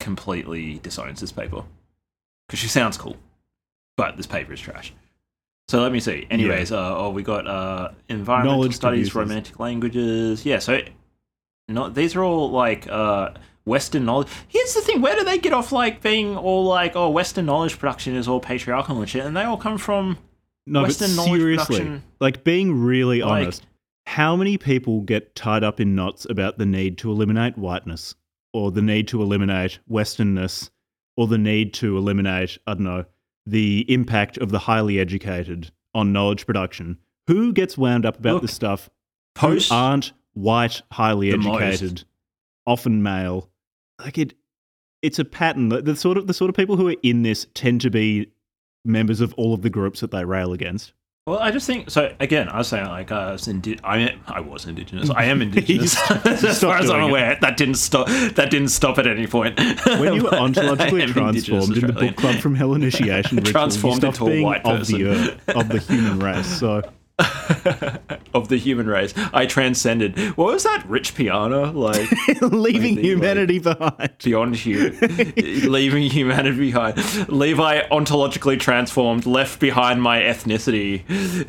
completely 0.00 0.78
disowns 0.78 1.20
this 1.20 1.32
paper 1.32 1.62
because 2.46 2.58
she 2.60 2.68
sounds 2.68 2.96
cool, 2.96 3.16
but 3.96 4.16
this 4.16 4.26
paper 4.26 4.52
is 4.52 4.60
trash. 4.60 4.92
So 5.68 5.82
let 5.82 5.92
me 5.92 6.00
see. 6.00 6.26
Anyways, 6.30 6.72
uh, 6.72 6.96
oh, 6.98 7.10
we 7.10 7.22
got 7.22 7.46
uh, 7.46 7.90
environmental 8.08 8.56
Knowledge 8.58 8.74
studies, 8.74 9.10
producers. 9.10 9.14
romantic 9.28 9.60
languages. 9.60 10.44
Yeah, 10.46 10.60
so 10.60 10.80
not 11.68 11.94
these 11.94 12.16
are 12.16 12.22
all 12.24 12.50
like 12.50 12.88
uh, 12.88 13.30
Western 13.66 14.06
knowledge. 14.06 14.28
Here's 14.48 14.72
the 14.74 14.80
thing: 14.80 15.02
where 15.02 15.14
do 15.14 15.24
they 15.24 15.38
get 15.38 15.52
off 15.52 15.70
like 15.70 16.00
being 16.02 16.36
all 16.36 16.64
like, 16.64 16.96
oh, 16.96 17.10
Western 17.10 17.44
knowledge 17.46 17.78
production 17.78 18.16
is 18.16 18.26
all 18.26 18.40
patriarchal 18.40 18.98
and 18.98 19.08
shit, 19.08 19.24
and 19.26 19.36
they 19.36 19.42
all 19.42 19.58
come 19.58 19.76
from 19.76 20.16
No, 20.66 20.82
Western 20.82 21.10
but 21.10 21.16
knowledge 21.26 21.40
seriously, 21.40 21.76
production- 21.76 22.02
like 22.20 22.44
being 22.44 22.80
really 22.80 23.20
Like- 23.20 23.42
honest, 23.42 23.66
how 24.06 24.36
many 24.36 24.56
people 24.56 25.02
get 25.02 25.34
tied 25.34 25.62
up 25.62 25.80
in 25.80 25.94
knots 25.94 26.26
about 26.30 26.56
the 26.56 26.64
need 26.64 26.96
to 26.98 27.10
eliminate 27.10 27.58
whiteness, 27.58 28.14
or 28.54 28.70
the 28.72 28.80
need 28.80 29.06
to 29.08 29.20
eliminate 29.20 29.80
Westernness, 29.90 30.70
or 31.18 31.26
the 31.26 31.36
need 31.36 31.74
to 31.74 31.98
eliminate, 31.98 32.56
I 32.66 32.72
don't 32.72 32.84
know, 32.84 33.04
the 33.50 33.84
impact 33.92 34.38
of 34.38 34.50
the 34.50 34.58
highly 34.60 34.98
educated 34.98 35.70
on 35.94 36.12
knowledge 36.12 36.46
production? 36.46 36.98
Who 37.26 37.52
gets 37.52 37.76
wound 37.78 38.06
up 38.06 38.18
about 38.18 38.34
Look, 38.34 38.42
this 38.42 38.54
stuff? 38.54 38.88
post. 39.34 39.68
who 39.70 39.74
aren't 39.74 40.12
white, 40.34 40.82
highly 40.92 41.30
The 41.30 41.38
most. 41.38 41.60
educated, 41.62 42.04
often 42.66 43.02
male. 43.02 43.50
Like 44.00 44.18
it, 44.18 44.34
it's 45.02 45.18
a 45.18 45.24
pattern. 45.24 45.68
The, 45.68 45.82
the 45.82 45.96
sort 45.96 46.16
of 46.18 46.26
the 46.26 46.34
sort 46.34 46.48
of 46.48 46.56
people 46.56 46.76
who 46.76 46.88
are 46.88 46.96
in 47.02 47.22
this 47.22 47.46
tend 47.54 47.80
to 47.82 47.90
be 47.90 48.30
members 48.84 49.20
of 49.20 49.34
all 49.34 49.54
of 49.54 49.62
the 49.62 49.70
groups 49.70 50.00
that 50.00 50.10
they 50.10 50.24
rail 50.24 50.52
against. 50.52 50.92
Well, 51.28 51.40
I 51.40 51.50
just 51.50 51.66
think 51.66 51.90
so. 51.90 52.14
Again, 52.20 52.48
I 52.48 52.56
was 52.56 52.68
saying 52.68 52.86
like 52.86 53.12
uh, 53.12 53.16
I 53.16 53.32
was, 53.32 53.46
indi- 53.48 53.78
I, 53.84 53.98
am, 53.98 54.20
I 54.26 54.40
was 54.40 54.64
indigenous. 54.66 55.10
I 55.10 55.24
am 55.24 55.42
indigenous. 55.42 55.94
As 56.24 56.60
far 56.60 56.78
as 56.78 56.88
I'm 56.88 57.00
doing 57.00 57.04
it. 57.04 57.10
aware, 57.10 57.38
that 57.42 57.58
didn't 57.58 57.74
stop. 57.74 58.06
That 58.08 58.50
didn't 58.50 58.68
stop 58.68 58.98
at 58.98 59.06
any 59.06 59.26
point. 59.26 59.58
When 59.58 60.14
you 60.14 60.22
were 60.24 60.30
ontologically 60.30 61.06
transformed 61.12 61.76
in 61.76 61.86
the 61.86 61.92
book 61.92 62.16
club 62.16 62.36
from 62.36 62.54
hell 62.54 62.72
initiation 62.72 63.36
ritual, 63.36 63.46
you 63.46 63.52
Transformed 63.52 63.98
stopped 63.98 64.16
into 64.16 64.26
a 64.26 64.30
being 64.30 64.44
white 64.44 64.64
of 64.64 64.86
the 64.86 65.04
earth, 65.04 65.48
of 65.50 65.68
the 65.68 65.78
human 65.80 66.18
race. 66.18 66.46
So 66.46 66.82
of 68.34 68.48
the 68.48 68.56
human 68.56 68.86
race, 68.86 69.12
I 69.32 69.46
transcended. 69.46 70.16
What 70.36 70.52
was 70.54 70.62
that? 70.64 70.84
Rich 70.88 71.14
Piana, 71.16 71.72
like 71.72 72.08
leaving 72.40 72.96
like- 72.96 73.04
humanity 73.04 73.58
behind. 73.58 74.10
beyond 74.22 74.54
human, 74.56 74.96
leaving 75.36 76.04
humanity 76.10 76.70
behind. 76.70 76.96
Levi 77.28 77.82
ontologically 77.88 78.58
transformed, 78.58 79.26
left 79.26 79.58
behind 79.60 80.00
my 80.00 80.20
ethnicity, 80.20 81.02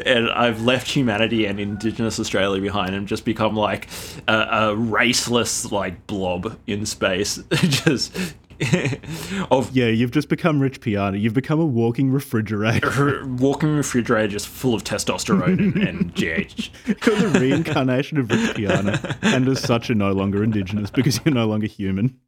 and 0.05 0.29
I've 0.31 0.63
left 0.63 0.89
humanity 0.89 1.45
and 1.45 1.59
Indigenous 1.59 2.19
Australia 2.19 2.61
behind, 2.61 2.95
and 2.95 3.07
just 3.07 3.25
become 3.25 3.55
like 3.55 3.87
a, 4.27 4.33
a 4.33 4.75
raceless 4.75 5.71
like 5.71 6.07
blob 6.07 6.57
in 6.65 6.85
space, 6.85 7.39
just 7.51 8.15
of 9.51 9.71
Yeah, 9.71 9.87
you've 9.87 10.11
just 10.11 10.29
become 10.29 10.59
Rich 10.59 10.81
Piana. 10.81 11.17
You've 11.17 11.33
become 11.33 11.59
a 11.59 11.65
walking 11.65 12.11
refrigerator. 12.11 13.25
walking 13.25 13.75
refrigerator 13.75 14.27
just 14.27 14.47
full 14.47 14.73
of 14.73 14.83
testosterone 14.83 15.59
and, 15.59 15.75
and 15.77 16.13
GH. 16.13 16.69
You're 17.05 17.15
the 17.29 17.39
reincarnation 17.39 18.17
of 18.17 18.29
Rich 18.29 18.55
Piana, 18.55 19.17
and 19.21 19.47
as 19.47 19.61
such, 19.61 19.89
are 19.89 19.95
no 19.95 20.11
longer 20.11 20.43
indigenous 20.43 20.89
because 20.91 21.19
you're 21.23 21.33
no 21.33 21.47
longer 21.47 21.67
human. 21.67 22.19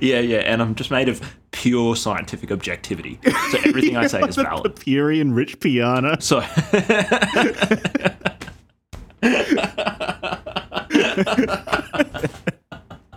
Yeah, 0.00 0.20
yeah, 0.20 0.38
and 0.40 0.60
I'm 0.60 0.74
just 0.74 0.90
made 0.90 1.08
of 1.08 1.20
pure 1.50 1.96
scientific 1.96 2.52
objectivity. 2.52 3.18
So 3.24 3.58
everything 3.64 3.96
I 3.96 4.06
say 4.06 4.20
is 4.20 4.36
the 4.36 4.42
valid. 4.42 4.74
Popperian 4.76 5.34
Rich 5.34 5.60
Piana. 5.60 6.20
So 6.20 6.40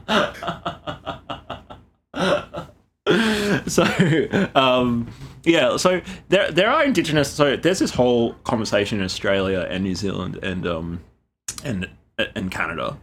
so 3.68 3.84
um 4.56 5.08
yeah 5.43 5.78
so 5.78 6.01
there 6.30 6.51
there 6.51 6.70
are 6.70 6.84
indigenous 6.84 7.32
so 7.32 7.56
there's 7.56 7.80
this 7.80 7.91
whole 7.91 8.34
conversation 8.43 8.99
in 8.99 9.06
Australia 9.06 9.68
and 9.70 9.84
New 9.84 9.95
Zealand 9.95 10.38
and 10.43 10.68
um 10.68 11.01
and 11.64 11.89
and 12.36 12.51
Canada 12.51 12.97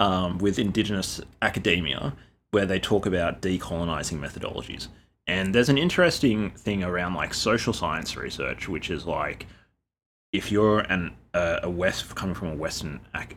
um 0.00 0.38
with 0.38 0.58
indigenous 0.58 1.20
academia 1.40 2.14
where 2.50 2.66
they 2.66 2.78
talk 2.78 3.06
about 3.06 3.40
decolonizing 3.40 4.18
methodologies. 4.18 4.88
And 5.26 5.54
there's 5.54 5.70
an 5.70 5.78
interesting 5.78 6.50
thing 6.50 6.82
around 6.82 7.14
like 7.14 7.32
social 7.32 7.72
science 7.72 8.16
research 8.16 8.68
which 8.68 8.90
is 8.90 9.06
like 9.06 9.46
if 10.32 10.52
you're 10.52 10.80
an 10.80 11.14
uh, 11.34 11.60
a 11.62 11.70
west 11.70 12.14
coming 12.14 12.34
from 12.34 12.48
a 12.48 12.54
western 12.54 13.00
ac- 13.14 13.36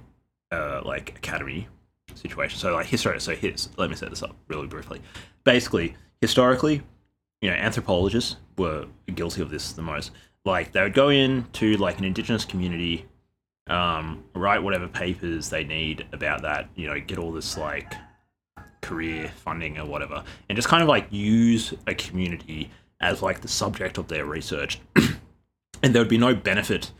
uh, 0.52 0.82
like 0.84 1.18
academy 1.18 1.68
situation. 2.14 2.60
So 2.60 2.74
like 2.74 2.86
history 2.86 3.20
so 3.20 3.36
here's 3.36 3.70
let 3.78 3.90
me 3.90 3.96
set 3.96 4.10
this 4.10 4.24
up 4.24 4.36
really 4.48 4.68
briefly. 4.68 5.02
Basically 5.44 5.96
historically 6.22 6.82
you 7.42 7.50
know 7.50 7.56
anthropologists 7.56 8.38
were 8.58 8.86
guilty 9.14 9.42
of 9.42 9.50
this 9.50 9.74
the 9.74 9.82
most. 9.82 10.12
Like 10.46 10.72
they 10.72 10.82
would 10.82 10.94
go 10.94 11.10
in 11.10 11.46
to 11.54 11.78
like 11.78 11.98
an 12.00 12.06
indigenous 12.06 12.46
community 12.46 13.06
um, 13.68 14.24
write 14.36 14.62
whatever 14.62 14.88
papers 14.88 15.50
they 15.50 15.64
need 15.64 16.06
about 16.14 16.44
that 16.44 16.70
you 16.76 16.88
know 16.88 17.00
get 17.00 17.18
all 17.18 17.32
this 17.32 17.58
like 17.58 17.96
career 18.82 19.32
funding 19.38 19.80
or 19.80 19.86
whatever 19.86 20.24
and 20.48 20.56
just 20.56 20.68
kind 20.68 20.84
of 20.84 20.88
like 20.88 21.08
use 21.12 21.74
a 21.88 21.96
community 21.96 22.70
as 23.02 23.24
like 23.24 23.42
the 23.42 23.48
subject 23.48 23.98
of 23.98 24.08
their 24.08 24.26
research. 24.26 24.80
And 25.84 25.94
there 25.94 26.02
would 26.02 26.10
be 26.10 26.18
no 26.18 26.34
benefit 26.34 26.92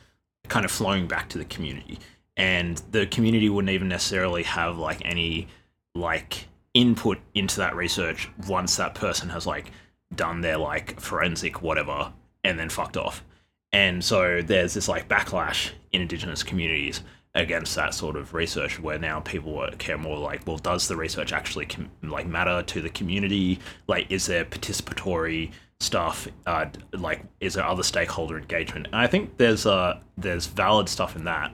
kind 0.48 0.64
of 0.64 0.70
flowing 0.70 1.08
back 1.08 1.28
to 1.30 1.40
the 1.40 1.46
community 1.46 1.98
and 2.38 2.82
the 2.92 3.08
community 3.08 3.50
wouldn't 3.50 3.72
even 3.72 3.88
necessarily 3.88 4.44
have 4.44 4.78
like 4.78 5.02
any 5.06 5.48
like 5.94 6.48
input 6.74 7.18
into 7.34 7.58
that 7.58 7.76
research 7.76 8.30
once 8.48 8.76
that 8.76 8.96
person 8.96 9.30
has 9.30 9.48
like 9.48 9.72
done 10.14 10.42
their 10.42 10.58
like 10.58 11.00
forensic 11.00 11.62
whatever 11.62 12.12
and 12.44 12.60
then 12.60 12.70
fucked 12.70 12.98
off. 12.98 13.24
And 13.72 14.04
so 14.04 14.42
there's 14.42 14.74
this 14.74 14.88
like 14.88 15.08
backlash 15.08 15.72
in 15.92 16.02
indigenous 16.02 16.44
communities 16.44 17.02
against 17.34 17.76
that 17.76 17.94
sort 17.94 18.16
of 18.16 18.34
research 18.34 18.80
where 18.80 18.98
now 18.98 19.20
people 19.20 19.68
care 19.78 19.98
more 19.98 20.18
like 20.18 20.48
well 20.48 20.58
does 20.58 20.88
the 20.88 20.96
research 20.96 21.34
actually 21.34 21.66
com- 21.66 21.92
like 22.04 22.28
matter 22.28 22.62
to 22.64 22.82
the 22.82 22.90
community? 22.90 23.60
Like 23.88 24.12
is 24.12 24.26
there 24.26 24.46
participatory 24.46 25.52
stuff? 25.80 26.28
Uh, 26.46 26.66
like 26.94 27.24
is 27.40 27.56
there 27.56 27.66
other 27.66 27.84
stakeholder 27.84 28.38
engagement? 28.38 28.88
And 28.88 28.96
i 28.98 29.08
think 29.08 29.38
there's 29.38 29.66
uh 29.66 30.00
there's 30.18 30.48
valid 30.48 30.90
stuff 30.90 31.16
in 31.16 31.24
that 31.26 31.54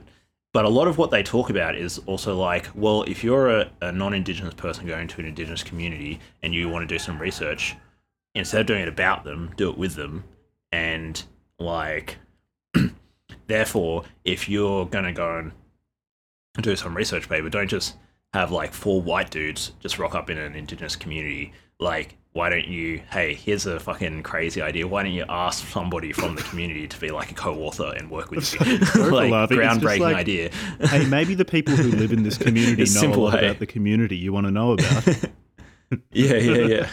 but 0.52 0.64
a 0.64 0.68
lot 0.68 0.86
of 0.86 0.98
what 0.98 1.10
they 1.10 1.22
talk 1.22 1.50
about 1.50 1.76
is 1.76 1.98
also 2.06 2.36
like 2.36 2.68
well 2.74 3.02
if 3.04 3.24
you're 3.24 3.60
a, 3.60 3.70
a 3.80 3.92
non-indigenous 3.92 4.54
person 4.54 4.86
going 4.86 5.08
to 5.08 5.20
an 5.20 5.26
indigenous 5.26 5.62
community 5.62 6.20
and 6.42 6.54
you 6.54 6.68
want 6.68 6.86
to 6.86 6.94
do 6.94 6.98
some 6.98 7.20
research 7.20 7.74
instead 8.34 8.60
of 8.60 8.66
doing 8.66 8.82
it 8.82 8.88
about 8.88 9.24
them 9.24 9.52
do 9.56 9.70
it 9.70 9.78
with 9.78 9.94
them. 9.94 10.24
And 10.70 11.22
like 11.58 12.18
therefore 13.46 14.04
if 14.24 14.48
you're 14.48 14.86
going 14.86 15.04
to 15.04 15.12
go 15.12 15.38
and 15.38 15.52
do 16.60 16.76
some 16.76 16.96
research 16.96 17.28
paper 17.28 17.48
don't 17.48 17.68
just 17.68 17.96
have 18.34 18.50
like 18.50 18.72
four 18.72 19.00
white 19.00 19.30
dudes 19.30 19.72
just 19.80 19.98
rock 19.98 20.14
up 20.14 20.30
in 20.30 20.38
an 20.38 20.54
indigenous 20.54 20.96
community 20.96 21.52
like 21.82 22.16
why 22.34 22.48
don't 22.48 22.66
you 22.66 22.98
hey 23.10 23.34
here's 23.34 23.66
a 23.66 23.78
fucking 23.78 24.22
crazy 24.22 24.62
idea 24.62 24.86
why 24.88 25.02
don't 25.02 25.12
you 25.12 25.24
ask 25.28 25.66
somebody 25.68 26.12
from 26.12 26.34
the 26.34 26.42
community 26.42 26.88
to 26.88 26.98
be 26.98 27.10
like 27.10 27.30
a 27.30 27.34
co-author 27.34 27.92
and 27.96 28.10
work 28.10 28.30
with 28.30 28.54
you 28.54 28.78
like 29.10 29.30
laughing. 29.30 29.58
It's 29.60 29.66
just 29.74 29.80
groundbreaking 29.84 30.00
like- 30.00 30.16
idea 30.16 30.50
Hey, 30.80 31.04
maybe 31.06 31.34
the 31.34 31.44
people 31.44 31.74
who 31.74 31.90
live 31.90 32.12
in 32.12 32.22
this 32.22 32.38
community 32.46 32.82
It's 32.82 32.94
know 32.94 33.00
simple, 33.02 33.24
a 33.24 33.24
lot 33.24 33.38
hey? 33.40 33.46
about 33.46 33.58
the 33.58 33.66
community 33.66 34.16
you 34.16 34.32
want 34.32 34.46
to 34.46 34.50
know 34.50 34.72
about. 34.72 35.06
yeah 36.12 36.36
yeah 36.36 36.66
yeah 36.66 36.88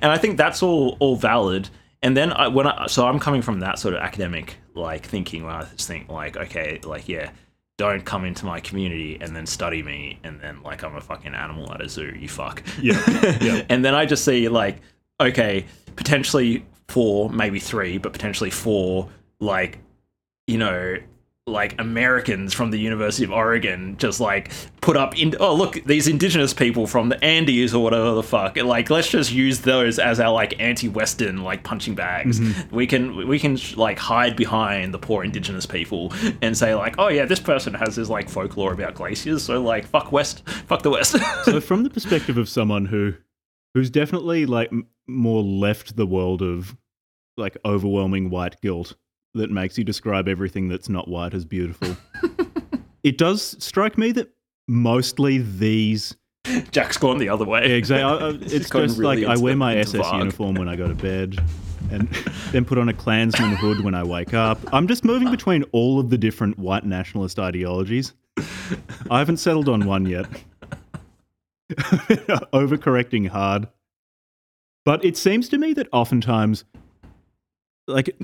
and 0.00 0.06
i 0.10 0.16
think 0.16 0.38
that's 0.38 0.62
all 0.62 0.96
all 0.98 1.16
valid 1.16 1.68
and 2.02 2.16
then 2.16 2.32
I, 2.32 2.48
when 2.48 2.66
i 2.66 2.86
so 2.86 3.06
i'm 3.06 3.18
coming 3.18 3.42
from 3.42 3.60
that 3.60 3.78
sort 3.78 3.92
of 3.92 4.00
academic 4.00 4.56
like 4.74 5.04
thinking 5.04 5.44
where 5.44 5.52
i 5.56 5.64
just 5.76 5.86
think 5.88 6.08
like 6.08 6.36
okay 6.38 6.80
like 6.84 7.06
yeah 7.06 7.30
don't 7.76 8.04
come 8.04 8.24
into 8.24 8.46
my 8.46 8.60
community 8.60 9.18
and 9.20 9.34
then 9.34 9.46
study 9.46 9.82
me 9.82 10.18
and 10.22 10.40
then 10.40 10.62
like 10.62 10.82
i'm 10.84 10.94
a 10.96 11.00
fucking 11.00 11.34
animal 11.34 11.72
at 11.72 11.80
a 11.80 11.88
zoo 11.88 12.14
you 12.18 12.28
fuck 12.28 12.62
Yeah, 12.80 13.02
yeah. 13.40 13.64
and 13.68 13.84
then 13.84 13.94
i 13.94 14.06
just 14.06 14.24
see 14.24 14.48
like 14.48 14.80
okay 15.20 15.66
potentially 15.96 16.64
four 16.88 17.30
maybe 17.30 17.58
three 17.58 17.98
but 17.98 18.12
potentially 18.12 18.50
four 18.50 19.08
like 19.40 19.78
you 20.46 20.58
know 20.58 20.96
like 21.46 21.78
Americans 21.78 22.54
from 22.54 22.70
the 22.70 22.78
University 22.78 23.22
of 23.22 23.30
Oregon 23.30 23.98
just 23.98 24.18
like 24.18 24.50
put 24.80 24.96
up 24.96 25.18
in 25.18 25.34
oh 25.40 25.54
look 25.54 25.74
these 25.84 26.08
indigenous 26.08 26.54
people 26.54 26.86
from 26.86 27.10
the 27.10 27.22
Andes 27.22 27.74
or 27.74 27.82
whatever 27.84 28.12
the 28.14 28.22
fuck. 28.22 28.56
Like 28.56 28.88
let's 28.88 29.08
just 29.08 29.30
use 29.30 29.60
those 29.60 29.98
as 29.98 30.20
our 30.20 30.32
like 30.32 30.58
anti-western 30.58 31.42
like 31.42 31.62
punching 31.62 31.94
bags. 31.94 32.40
Mm-hmm. 32.40 32.74
We 32.74 32.86
can 32.86 33.28
we 33.28 33.38
can 33.38 33.58
like 33.76 33.98
hide 33.98 34.36
behind 34.36 34.94
the 34.94 34.98
poor 34.98 35.22
indigenous 35.22 35.66
people 35.66 36.14
and 36.40 36.56
say 36.56 36.74
like 36.74 36.94
oh 36.96 37.08
yeah 37.08 37.26
this 37.26 37.40
person 37.40 37.74
has 37.74 37.96
this 37.96 38.08
like 38.08 38.30
folklore 38.30 38.72
about 38.72 38.94
glaciers 38.94 39.42
so 39.42 39.60
like 39.60 39.84
fuck 39.86 40.12
west 40.12 40.48
fuck 40.48 40.80
the 40.80 40.90
west. 40.90 41.16
So 41.44 41.60
from 41.60 41.82
the 41.82 41.90
perspective 41.90 42.38
of 42.38 42.48
someone 42.48 42.86
who 42.86 43.12
who's 43.74 43.90
definitely 43.90 44.46
like 44.46 44.72
m- 44.72 44.86
more 45.06 45.42
left 45.42 45.96
the 45.96 46.06
world 46.06 46.40
of 46.40 46.74
like 47.36 47.58
overwhelming 47.66 48.30
white 48.30 48.58
guilt 48.62 48.94
that 49.34 49.50
makes 49.50 49.76
you 49.78 49.84
describe 49.84 50.28
everything 50.28 50.68
that's 50.68 50.88
not 50.88 51.08
white 51.08 51.34
as 51.34 51.44
beautiful 51.44 51.96
it 53.02 53.18
does 53.18 53.56
strike 53.62 53.98
me 53.98 54.12
that 54.12 54.32
mostly 54.68 55.38
these 55.38 56.14
Jack's 56.70 56.96
gone 56.98 57.18
the 57.18 57.28
other 57.28 57.44
way 57.44 57.68
Yeah, 57.68 57.74
exactly 57.76 58.04
I, 58.04 58.28
I- 58.28 58.30
it's 58.40 58.70
just 58.70 58.98
really 58.98 59.24
like 59.24 59.38
i 59.38 59.40
wear 59.40 59.56
my 59.56 59.76
ss 59.78 59.94
Varg. 60.06 60.18
uniform 60.18 60.54
when 60.54 60.68
i 60.68 60.76
go 60.76 60.86
to 60.88 60.94
bed 60.94 61.38
and 61.90 62.08
then 62.52 62.64
put 62.64 62.78
on 62.78 62.88
a 62.88 62.94
klansman 62.94 63.56
hood 63.56 63.80
when 63.84 63.94
i 63.94 64.02
wake 64.04 64.34
up 64.34 64.58
i'm 64.72 64.86
just 64.88 65.04
moving 65.04 65.30
between 65.30 65.62
all 65.72 65.98
of 66.00 66.10
the 66.10 66.18
different 66.18 66.58
white 66.58 66.84
nationalist 66.84 67.38
ideologies 67.38 68.12
I 69.10 69.18
haven't 69.20 69.36
settled 69.36 69.68
on 69.68 69.84
one 69.86 70.06
yet. 70.06 70.26
Overcorrecting 71.70 73.28
hard. 73.28 73.68
But 74.84 75.04
it 75.04 75.16
seems 75.16 75.48
to 75.50 75.58
me 75.58 75.72
that 75.74 75.88
oftentimes, 75.92 76.64
like, 77.86 78.16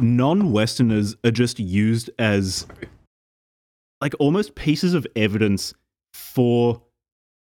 non 0.00 0.52
Westerners 0.52 1.16
are 1.24 1.30
just 1.30 1.58
used 1.58 2.10
as, 2.18 2.66
like, 4.00 4.14
almost 4.18 4.54
pieces 4.54 4.94
of 4.94 5.06
evidence 5.16 5.74
for 6.12 6.82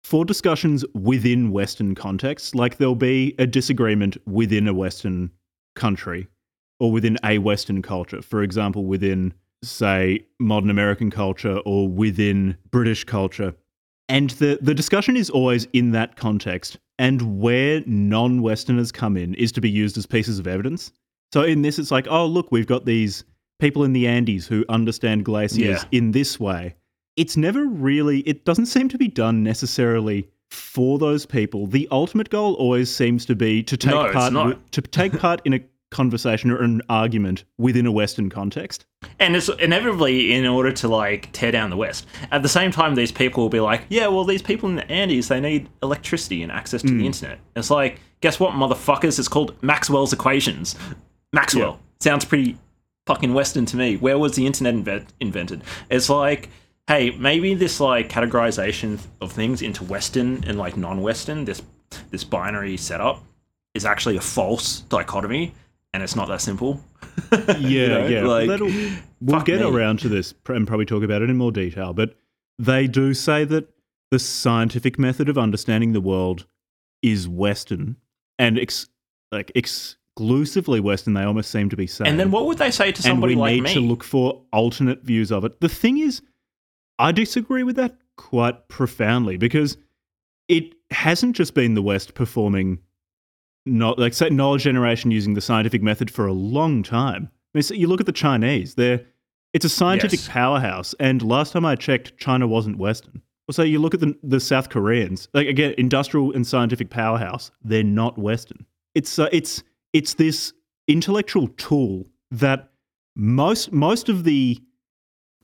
for 0.04 0.24
discussions 0.24 0.84
within 0.94 1.50
Western 1.50 1.94
contexts. 1.94 2.54
Like, 2.54 2.78
there'll 2.78 2.94
be 2.94 3.34
a 3.38 3.46
disagreement 3.46 4.16
within 4.26 4.66
a 4.66 4.72
Western 4.72 5.30
country 5.74 6.28
or 6.80 6.90
within 6.90 7.18
a 7.24 7.38
Western 7.38 7.82
culture. 7.82 8.22
For 8.22 8.42
example, 8.42 8.86
within, 8.86 9.34
say, 9.62 10.24
modern 10.38 10.70
American 10.70 11.10
culture 11.10 11.58
or 11.66 11.88
within 11.88 12.56
British 12.70 13.04
culture. 13.04 13.54
And 14.08 14.30
the, 14.30 14.58
the 14.62 14.74
discussion 14.74 15.16
is 15.16 15.28
always 15.28 15.66
in 15.74 15.90
that 15.90 16.16
context. 16.16 16.78
And 16.98 17.40
where 17.40 17.82
non 17.84 18.40
Westerners 18.40 18.90
come 18.90 19.16
in 19.16 19.34
is 19.34 19.52
to 19.52 19.60
be 19.60 19.68
used 19.68 19.98
as 19.98 20.06
pieces 20.06 20.38
of 20.38 20.46
evidence. 20.46 20.92
So 21.32 21.42
in 21.42 21.62
this, 21.62 21.78
it's 21.78 21.90
like, 21.90 22.06
oh, 22.08 22.26
look, 22.26 22.50
we've 22.50 22.66
got 22.66 22.84
these 22.84 23.24
people 23.58 23.84
in 23.84 23.92
the 23.92 24.06
Andes 24.06 24.46
who 24.46 24.64
understand 24.68 25.24
glaciers 25.24 25.82
Yeah. 25.82 25.98
in 25.98 26.12
this 26.12 26.38
way. 26.38 26.74
It's 27.16 27.36
never 27.36 27.64
really, 27.66 28.20
it 28.20 28.44
doesn't 28.44 28.66
seem 28.66 28.88
to 28.90 28.98
be 28.98 29.08
done 29.08 29.42
necessarily 29.42 30.28
for 30.50 30.98
those 30.98 31.26
people. 31.26 31.66
The 31.66 31.88
ultimate 31.90 32.30
goal 32.30 32.54
always 32.54 32.94
seems 32.94 33.26
to 33.26 33.34
be 33.34 33.62
to 33.64 33.76
take 33.76 33.92
No, 33.92 34.12
part 34.12 34.72
to 34.72 34.80
take 34.80 35.18
part 35.18 35.42
in 35.44 35.54
a 35.54 35.60
conversation 35.90 36.50
or 36.50 36.62
an 36.62 36.82
argument 36.88 37.44
within 37.56 37.86
a 37.86 37.92
Western 37.92 38.28
context. 38.28 38.84
And 39.18 39.34
it's 39.34 39.48
inevitably 39.48 40.32
in 40.32 40.46
order 40.46 40.70
to 40.72 40.88
like 40.88 41.30
tear 41.32 41.50
down 41.50 41.70
the 41.70 41.76
West. 41.76 42.06
At 42.30 42.42
the 42.42 42.48
same 42.48 42.70
time, 42.70 42.94
these 42.94 43.12
people 43.12 43.42
will 43.42 43.50
be 43.50 43.60
like, 43.60 43.82
yeah, 43.88 44.06
well, 44.06 44.24
these 44.24 44.42
people 44.42 44.68
in 44.68 44.76
the 44.76 44.90
Andes, 44.90 45.28
they 45.28 45.40
need 45.40 45.68
electricity 45.82 46.42
and 46.42 46.52
access 46.52 46.82
to 46.82 46.88
the 46.88 47.02
mm. 47.02 47.06
internet. 47.06 47.38
It's 47.56 47.70
like, 47.70 48.00
guess 48.20 48.38
what, 48.38 48.52
motherfuckers? 48.52 49.18
It's 49.18 49.28
called 49.28 49.60
Maxwell's 49.62 50.12
equations. 50.12 50.76
Maxwell 51.32 51.80
sounds 52.00 52.24
pretty 52.24 52.56
fucking 53.06 53.34
Western 53.34 53.66
to 53.66 53.76
me. 53.76 53.96
Where 53.96 54.18
was 54.18 54.34
the 54.34 54.46
internet 54.46 54.74
invent- 54.74 55.12
invented? 55.20 55.62
It's 55.90 56.08
like, 56.08 56.48
hey, 56.86 57.10
maybe 57.10 57.54
this 57.54 57.80
like 57.80 58.08
categorization 58.08 58.98
of 59.20 59.32
things 59.32 59.62
into 59.62 59.84
Western 59.84 60.44
and 60.44 60.58
like 60.58 60.76
non-Western, 60.76 61.44
this 61.44 61.62
this 62.10 62.24
binary 62.24 62.76
setup, 62.76 63.22
is 63.74 63.84
actually 63.84 64.16
a 64.16 64.20
false 64.20 64.80
dichotomy, 64.82 65.54
and 65.94 66.02
it's 66.02 66.16
not 66.16 66.28
that 66.28 66.40
simple. 66.40 66.82
Yeah, 67.58 67.88
know, 67.88 68.06
yeah. 68.06 68.22
like, 68.22 68.60
we'll 69.20 69.40
get 69.42 69.60
me. 69.60 69.66
around 69.66 69.98
to 70.00 70.08
this 70.08 70.32
and 70.46 70.66
probably 70.66 70.86
talk 70.86 71.02
about 71.02 71.20
it 71.20 71.28
in 71.28 71.36
more 71.36 71.50
detail, 71.50 71.92
but 71.92 72.14
they 72.58 72.86
do 72.86 73.12
say 73.12 73.44
that 73.44 73.68
the 74.10 74.18
scientific 74.18 74.98
method 74.98 75.28
of 75.28 75.36
understanding 75.36 75.92
the 75.92 76.00
world 76.00 76.46
is 77.02 77.28
Western 77.28 77.96
and 78.38 78.58
ex- 78.58 78.88
like 79.32 79.50
exclusively 80.18 80.80
Western. 80.80 81.14
They 81.14 81.22
almost 81.22 81.50
seem 81.50 81.68
to 81.70 81.76
be 81.76 81.86
saying. 81.86 82.10
And 82.10 82.18
then 82.20 82.30
what 82.30 82.46
would 82.46 82.58
they 82.58 82.70
say 82.70 82.90
to 82.92 83.02
somebody 83.02 83.34
and 83.34 83.40
we 83.40 83.42
like 83.42 83.54
need 83.54 83.62
me? 83.62 83.74
to 83.74 83.80
look 83.80 84.02
for 84.02 84.42
alternate 84.52 85.02
views 85.02 85.30
of 85.30 85.44
it. 85.44 85.60
The 85.60 85.68
thing 85.68 85.98
is, 85.98 86.22
I 86.98 87.12
disagree 87.12 87.62
with 87.62 87.76
that 87.76 87.96
quite 88.16 88.68
profoundly 88.68 89.36
because 89.36 89.76
it 90.48 90.74
hasn't 90.90 91.36
just 91.36 91.54
been 91.54 91.74
the 91.74 91.82
West 91.82 92.14
performing, 92.14 92.78
not 93.64 93.98
like 93.98 94.12
say 94.12 94.28
knowledge 94.30 94.62
generation 94.64 95.10
using 95.10 95.34
the 95.34 95.40
scientific 95.40 95.82
method 95.82 96.10
for 96.10 96.26
a 96.26 96.32
long 96.32 96.82
time. 96.82 97.30
I 97.54 97.58
mean, 97.58 97.62
so 97.62 97.74
you 97.74 97.86
look 97.86 98.00
at 98.00 98.06
the 98.06 98.12
Chinese; 98.12 98.74
they're 98.74 99.04
it's 99.54 99.64
a 99.64 99.68
scientific 99.68 100.18
Yes. 100.20 100.28
powerhouse, 100.28 100.94
and 100.98 101.22
last 101.22 101.52
time 101.52 101.64
I 101.64 101.76
checked, 101.76 102.18
China 102.18 102.46
wasn't 102.46 102.76
Western. 102.78 103.22
So 103.50 103.62
you 103.62 103.78
look 103.78 103.94
at 103.94 104.00
the 104.00 104.18
the 104.22 104.40
South 104.40 104.68
Koreans, 104.68 105.28
like 105.32 105.46
again, 105.46 105.74
industrial 105.78 106.32
and 106.32 106.46
scientific 106.46 106.90
powerhouse, 106.90 107.50
they're 107.62 107.84
not 107.84 108.18
Western. 108.18 108.66
It's 108.94 109.18
uh, 109.18 109.28
it's 109.30 109.62
it's 109.98 110.14
this 110.14 110.52
intellectual 110.86 111.48
tool 111.48 112.06
that 112.30 112.70
most 113.16 113.72
most 113.72 114.08
of 114.08 114.22
the 114.22 114.56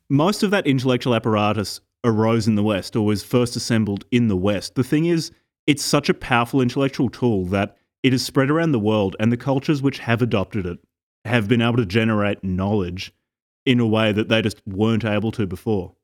most 0.09 0.45
of 0.45 0.53
that 0.53 0.65
intellectual 0.65 1.13
apparatus 1.13 1.81
arose 2.05 2.47
in 2.47 2.55
the 2.55 2.63
West 2.63 2.95
or 2.95 3.05
was 3.05 3.25
first 3.25 3.57
assembled 3.57 4.05
in 4.13 4.29
the 4.29 4.37
West. 4.37 4.77
The 4.77 4.85
thing 4.85 5.07
is, 5.07 5.33
it's 5.67 5.85
such 5.85 6.09
a 6.09 6.15
powerful 6.15 6.61
intellectual 6.61 7.11
tool 7.11 7.47
that 7.47 7.77
it 8.05 8.15
is 8.15 8.25
spread 8.25 8.49
around 8.49 8.71
the 8.71 8.79
world, 8.79 9.17
and 9.19 9.33
the 9.33 9.37
cultures 9.37 9.83
which 9.83 9.99
have 9.99 10.23
adopted 10.23 10.67
it 10.67 10.79
have 11.25 11.49
been 11.49 11.63
able 11.63 11.79
to 11.79 11.87
generate 11.87 12.45
knowledge 12.45 13.13
in 13.67 13.81
a 13.81 13.87
way 13.89 14.13
that 14.13 14.29
they 14.29 14.41
just 14.41 14.65
weren't 14.69 15.05
able 15.05 15.33
to 15.33 15.49
before. 15.49 15.97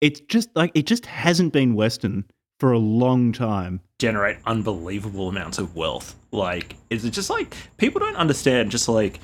It's 0.00 0.20
just 0.20 0.48
like 0.56 0.70
it 0.74 0.86
just 0.86 1.04
hasn't 1.04 1.52
been 1.52 1.74
Western 1.74 2.24
for 2.60 2.72
a 2.72 2.78
long 2.78 3.32
time. 3.32 3.82
Generate 4.00 4.38
unbelievable 4.46 5.28
amounts 5.28 5.58
of 5.58 5.76
wealth. 5.76 6.16
Like, 6.32 6.74
is 6.88 7.04
it 7.04 7.10
just 7.10 7.30
like 7.30 7.54
people 7.76 8.00
don't 8.00 8.16
understand? 8.16 8.70
Just 8.70 8.88
like, 8.88 9.20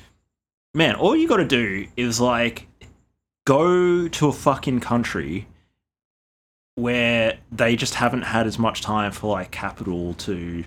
man, 0.73 0.95
all 0.95 1.15
you 1.15 1.27
got 1.27 1.37
to 1.37 1.45
do 1.45 1.87
is 1.97 2.21
like 2.21 2.67
go 3.45 4.07
to 4.07 4.27
a 4.27 4.31
fucking 4.31 4.79
country 4.79 5.47
where 6.75 7.39
they 7.51 7.75
just 7.75 7.95
haven't 7.95 8.21
had 8.21 8.45
as 8.45 8.59
much 8.59 8.81
time 8.81 9.11
for 9.11 9.31
like 9.31 9.49
capital 9.49 10.13
to 10.13 10.63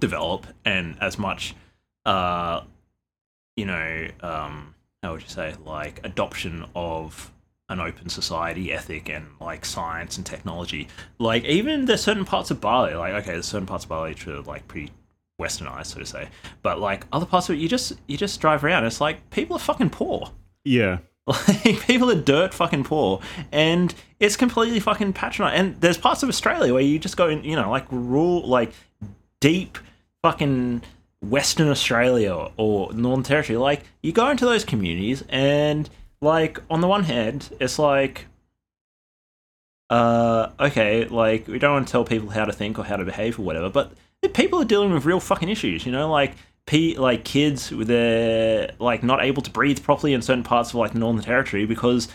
develop 0.00 0.46
and 0.66 0.96
as 1.00 1.18
much, 1.18 1.54
uh, 2.04 2.60
you 3.56 3.64
know, 3.64 4.08
um, 4.20 4.74
how 5.02 5.12
would 5.12 5.22
you 5.22 5.28
say, 5.28 5.54
like 5.64 6.00
adoption 6.04 6.66
of 6.74 7.32
an 7.68 7.80
open 7.80 8.08
society 8.08 8.72
ethic 8.72 9.10
and 9.10 9.26
like 9.40 9.64
science 9.64 10.16
and 10.16 10.24
technology. 10.24 10.88
Like 11.18 11.44
even 11.44 11.84
there's 11.84 12.02
certain 12.02 12.24
parts 12.24 12.50
of 12.50 12.60
Bali, 12.60 12.94
like 12.94 13.14
okay, 13.14 13.32
there's 13.32 13.46
certain 13.46 13.66
parts 13.66 13.84
of 13.84 13.90
Bali 13.90 14.10
which 14.10 14.26
are 14.26 14.40
like 14.42 14.66
pretty 14.68 14.90
westernized, 15.40 15.86
so 15.86 16.00
to 16.00 16.06
say. 16.06 16.28
But 16.62 16.80
like 16.80 17.06
other 17.12 17.26
parts 17.26 17.48
of 17.48 17.56
it, 17.56 17.58
you 17.58 17.68
just 17.68 17.92
you 18.06 18.16
just 18.16 18.40
drive 18.40 18.64
around. 18.64 18.84
It's 18.84 19.00
like 19.00 19.30
people 19.30 19.56
are 19.56 19.60
fucking 19.60 19.90
poor. 19.90 20.30
Yeah. 20.64 20.98
Like 21.28 21.86
people 21.86 22.10
are 22.10 22.18
dirt 22.18 22.54
fucking 22.54 22.84
poor, 22.84 23.20
and 23.52 23.94
it's 24.18 24.34
completely 24.34 24.80
fucking 24.80 25.12
patronized. 25.12 25.60
And 25.60 25.78
there's 25.82 25.98
parts 25.98 26.22
of 26.22 26.30
Australia 26.30 26.72
where 26.72 26.82
you 26.82 26.98
just 26.98 27.18
go, 27.18 27.28
in, 27.28 27.44
you 27.44 27.54
know, 27.54 27.70
like 27.70 27.84
rural, 27.90 28.48
like 28.48 28.72
deep 29.40 29.76
fucking 30.22 30.80
Western 31.20 31.68
Australia 31.68 32.48
or 32.56 32.94
Northern 32.94 33.24
Territory. 33.24 33.58
Like 33.58 33.82
you 34.02 34.12
go 34.12 34.30
into 34.30 34.46
those 34.46 34.64
communities, 34.64 35.22
and 35.28 35.90
like 36.20 36.60
on 36.70 36.80
the 36.80 36.88
one 36.88 37.04
hand, 37.04 37.50
it's 37.60 37.78
like, 37.78 38.26
uh, 39.90 40.50
okay, 40.60 41.04
like 41.06 41.48
we 41.48 41.58
don't 41.58 41.72
want 41.72 41.88
to 41.88 41.92
tell 41.92 42.04
people 42.04 42.30
how 42.30 42.44
to 42.44 42.52
think 42.52 42.78
or 42.78 42.84
how 42.84 42.96
to 42.96 43.04
behave 43.04 43.38
or 43.38 43.42
whatever, 43.42 43.70
but 43.70 43.92
people 44.34 44.60
are 44.60 44.64
dealing 44.64 44.92
with 44.92 45.04
real 45.04 45.20
fucking 45.20 45.48
issues. 45.48 45.86
You 45.86 45.92
know, 45.92 46.10
like 46.10 46.34
P, 46.66 46.96
like 46.98 47.24
kids 47.24 47.70
with 47.70 47.88
their 47.88 48.72
like 48.78 49.02
not 49.02 49.22
able 49.22 49.42
to 49.42 49.50
breathe 49.50 49.82
properly 49.82 50.12
in 50.12 50.22
certain 50.22 50.44
parts 50.44 50.70
of 50.70 50.76
like 50.76 50.92
the 50.92 50.98
Northern 50.98 51.22
Territory 51.22 51.64
because 51.64 52.08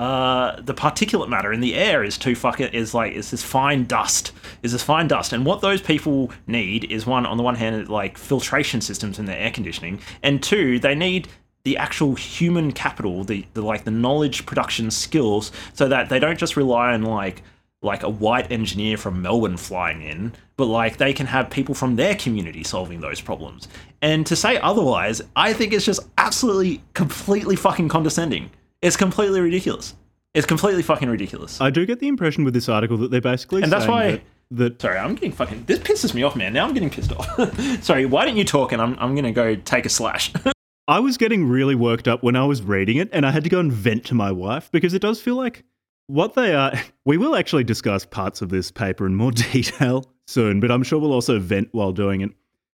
uh, 0.00 0.60
the 0.60 0.74
particulate 0.74 1.28
matter 1.28 1.52
in 1.52 1.60
the 1.60 1.76
air 1.76 2.02
is 2.02 2.18
too 2.18 2.34
fucking 2.34 2.68
is 2.72 2.92
like 2.92 3.12
is 3.12 3.30
this 3.30 3.44
fine 3.44 3.84
dust 3.84 4.32
is 4.64 4.72
this 4.72 4.82
fine 4.82 5.06
dust 5.06 5.32
and 5.32 5.46
what 5.46 5.60
those 5.60 5.80
people 5.80 6.32
need 6.48 6.90
is 6.90 7.06
one 7.06 7.24
on 7.24 7.36
the 7.36 7.42
one 7.44 7.54
hand 7.54 7.88
like 7.88 8.18
filtration 8.18 8.80
systems 8.80 9.20
in 9.20 9.26
their 9.26 9.38
air 9.38 9.52
conditioning 9.52 10.00
and 10.24 10.42
two 10.42 10.80
they 10.80 10.96
need 10.96 11.28
the 11.64 11.76
actual 11.76 12.14
human 12.14 12.72
capital 12.72 13.24
the, 13.24 13.44
the 13.54 13.62
like 13.62 13.84
the 13.84 13.90
knowledge 13.90 14.46
production 14.46 14.90
skills 14.90 15.52
so 15.74 15.88
that 15.88 16.08
they 16.08 16.18
don't 16.18 16.38
just 16.38 16.56
rely 16.56 16.92
on 16.92 17.02
like 17.02 17.42
like 17.82 18.02
a 18.04 18.08
white 18.08 18.50
engineer 18.52 18.96
from 18.96 19.20
Melbourne 19.22 19.56
flying 19.56 20.02
in, 20.02 20.32
but 20.56 20.66
like 20.66 20.98
they 20.98 21.12
can 21.12 21.26
have 21.26 21.50
people 21.50 21.74
from 21.74 21.96
their 21.96 22.14
community 22.14 22.62
solving 22.62 23.00
those 23.00 23.20
problems. 23.20 23.66
And 24.00 24.24
to 24.26 24.36
say 24.36 24.58
otherwise, 24.58 25.20
I 25.34 25.52
think 25.52 25.72
it's 25.72 25.84
just 25.84 26.00
absolutely, 26.16 26.80
completely 26.94 27.56
fucking 27.56 27.88
condescending. 27.88 28.50
It's 28.82 28.96
completely 28.96 29.40
ridiculous. 29.40 29.94
It's 30.32 30.46
completely 30.46 30.82
fucking 30.82 31.08
ridiculous. 31.10 31.60
I 31.60 31.70
do 31.70 31.84
get 31.84 31.98
the 31.98 32.08
impression 32.08 32.44
with 32.44 32.54
this 32.54 32.68
article 32.68 32.96
that 32.98 33.10
they're 33.10 33.20
basically 33.20 33.62
And 33.62 33.72
that's 33.72 33.84
saying 33.84 33.92
why- 33.92 34.10
that, 34.12 34.78
that 34.78 34.82
Sorry, 34.82 34.98
I'm 34.98 35.14
getting 35.14 35.32
fucking. 35.32 35.64
This 35.66 35.80
pisses 35.80 36.14
me 36.14 36.22
off, 36.22 36.36
man. 36.36 36.52
Now 36.52 36.66
I'm 36.66 36.74
getting 36.74 36.90
pissed 36.90 37.12
off. 37.12 37.82
Sorry, 37.82 38.06
why 38.06 38.24
don't 38.24 38.36
you 38.36 38.44
talk 38.44 38.70
and 38.72 38.80
I'm, 38.80 38.96
I'm 39.00 39.14
gonna 39.16 39.32
go 39.32 39.56
take 39.56 39.86
a 39.86 39.90
slash. 39.90 40.32
I 40.88 40.98
was 40.98 41.16
getting 41.16 41.48
really 41.48 41.74
worked 41.74 42.08
up 42.08 42.22
when 42.22 42.34
I 42.34 42.44
was 42.44 42.62
reading 42.62 42.96
it, 42.96 43.08
and 43.12 43.24
I 43.24 43.30
had 43.30 43.44
to 43.44 43.50
go 43.50 43.60
and 43.60 43.72
vent 43.72 44.04
to 44.06 44.14
my 44.14 44.32
wife 44.32 44.70
because 44.72 44.94
it 44.94 45.02
does 45.02 45.20
feel 45.20 45.36
like 45.36 45.64
what 46.06 46.34
they 46.34 46.54
are. 46.54 46.72
We 47.04 47.18
will 47.18 47.34
actually 47.34 47.64
discuss 47.64 48.06
parts 48.06 48.42
of 48.42 48.48
this 48.48 48.70
paper 48.70 49.06
in 49.06 49.16
more 49.16 49.32
detail 49.52 50.04
soon, 50.28 50.60
but 50.60 50.70
I'm 50.70 50.84
sure 50.84 51.00
we'll 51.00 51.12
also 51.12 51.40
vent 51.40 51.68
while 51.72 51.90
doing 51.90 52.20
it. 52.20 52.30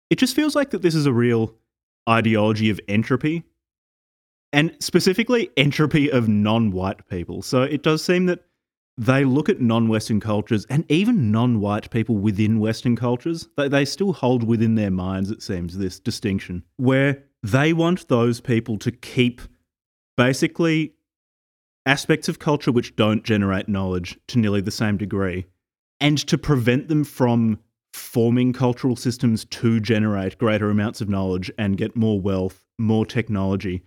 It 0.09 0.17
just 0.17 0.35
feels 0.35 0.55
like 0.55 0.71
that 0.71 0.81
this 0.81 0.95
is 0.95 1.05
a 1.05 1.13
real 1.13 1.55
ideology 2.09 2.71
of 2.71 2.81
entropy, 2.89 3.45
and 4.53 4.75
specifically 4.81 5.51
entropy 5.57 6.11
of 6.11 6.29
non 6.29 6.71
white 6.71 7.07
people. 7.09 7.43
So 7.43 7.63
it 7.63 7.83
does 7.83 8.03
seem 8.03 8.27
that 8.27 8.45
they 8.97 9.25
look 9.25 9.49
at 9.49 9.61
non 9.61 9.89
Western 9.89 10.21
cultures 10.21 10.65
and 10.67 10.91
even 10.91 11.31
non 11.31 11.61
white 11.61 11.91
people 11.91 12.17
within 12.17 12.61
Western 12.61 12.97
cultures, 12.97 13.49
they, 13.57 13.69
they 13.69 13.85
still 13.85 14.13
hold 14.13 14.45
within 14.45 14.75
their 14.75 14.91
minds, 14.91 15.31
it 15.31 15.43
seems, 15.43 15.77
this 15.77 15.99
distinction 15.99 16.63
where 16.77 17.25
they 17.45 17.75
want 17.75 18.09
those 18.09 18.41
people 18.41 18.79
to 18.79 18.91
keep 18.91 19.43
basically 20.17 20.95
aspects 21.85 22.27
of 22.27 22.39
culture 22.39 22.73
which 22.73 22.97
don't 22.97 23.23
generate 23.23 23.69
knowledge 23.69 24.19
to 24.27 24.39
nearly 24.39 24.63
the 24.63 24.71
same 24.71 24.97
degree, 24.97 25.45
and 26.01 26.17
to 26.27 26.39
prevent 26.39 26.89
them 26.89 27.05
from 27.05 27.59
forming 27.93 28.53
cultural 28.53 28.97
systems 28.97 29.45
to 29.45 29.79
generate 29.79 30.39
greater 30.39 30.71
amounts 30.71 31.03
of 31.03 31.09
knowledge 31.09 31.51
and 31.59 31.77
get 31.77 31.95
more 31.95 32.19
wealth, 32.19 32.65
more 32.79 33.05
technology, 33.05 33.83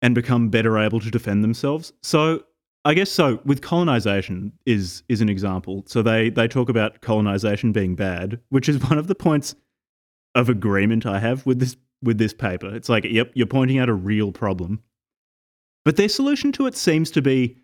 and 0.00 0.14
become 0.14 0.48
better 0.48 0.78
able 0.78 1.00
to 1.00 1.10
defend 1.10 1.44
themselves. 1.44 1.92
So 2.02 2.44
I 2.86 2.94
guess 2.94 3.10
so. 3.10 3.40
With 3.44 3.60
colonization 3.60 4.52
is 4.64 5.02
is 5.10 5.20
an 5.20 5.28
example. 5.28 5.84
So 5.86 6.00
they 6.00 6.30
they 6.30 6.48
talk 6.48 6.70
about 6.70 7.02
colonization 7.02 7.72
being 7.72 7.94
bad, 7.94 8.40
which 8.48 8.70
is 8.70 8.82
one 8.82 8.96
of 8.96 9.06
the 9.06 9.14
points 9.14 9.54
of 10.34 10.48
agreement 10.48 11.04
I 11.04 11.18
have 11.18 11.44
with 11.44 11.58
this 11.58 11.76
with 12.02 12.18
this 12.18 12.32
paper. 12.32 12.74
It's 12.74 12.88
like, 12.88 13.04
yep, 13.04 13.30
you're 13.34 13.46
pointing 13.46 13.78
out 13.78 13.88
a 13.88 13.94
real 13.94 14.32
problem. 14.32 14.82
But 15.84 15.96
their 15.96 16.08
solution 16.08 16.52
to 16.52 16.66
it 16.66 16.76
seems 16.76 17.10
to 17.12 17.22
be 17.22 17.58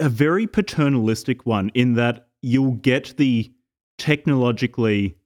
a 0.00 0.08
very 0.08 0.46
paternalistic 0.46 1.46
one 1.46 1.70
in 1.74 1.94
that 1.94 2.28
you'll 2.42 2.72
get 2.72 3.16
the 3.16 3.52
technologically 3.98 5.16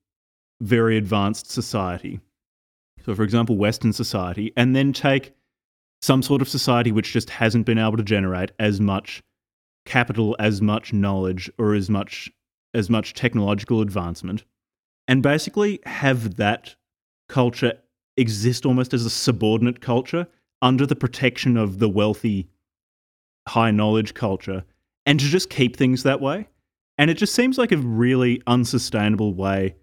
very 0.61 0.97
advanced 0.97 1.51
society. 1.51 2.21
So, 3.05 3.15
for 3.15 3.23
example, 3.23 3.57
Western 3.57 3.93
society, 3.93 4.53
and 4.57 4.77
then 4.77 4.93
take 4.93 5.35
some 6.03 6.23
sort 6.23 6.43
of 6.43 6.49
society 6.49 6.93
which 6.93 7.13
just 7.13 7.31
hasn't 7.31 7.67
been 7.67 7.79
able 7.79 7.97
to 7.97 8.03
generate 8.03 8.53
as 8.59 8.81
much 8.81 9.23
capital, 9.87 10.37
as 10.39 10.61
much 10.61 10.93
knowledge, 10.93 11.51
or 11.59 11.75
as 11.75 11.91
much 11.91 12.31
as 12.75 12.89
much 12.89 13.15
technological 13.15 13.81
advancement, 13.81 14.45
and 15.09 15.23
basically 15.23 15.81
have 15.85 16.37
that 16.37 16.77
culture 17.29 17.73
exist 18.17 18.67
almost 18.67 18.93
as 18.95 19.05
a 19.05 19.11
subordinate 19.11 19.81
culture 19.81 20.27
under 20.63 20.87
the 20.87 20.97
protection 20.97 21.57
of 21.57 21.79
the 21.79 21.89
wealthy, 21.89 22.49
high 23.49 23.71
knowledge 23.71 24.15
culture, 24.15 24.65
and 25.07 25.19
to 25.19 25.27
just 25.27 25.51
keep 25.51 25.77
things 25.77 26.03
that 26.03 26.21
way. 26.21 26.49
And 26.99 27.11
it 27.11 27.15
just 27.15 27.35
seems 27.35 27.57
like 27.57 27.73
a 27.73 27.79
really 27.79 28.43
unsustainable 28.47 29.35
way 29.35 29.75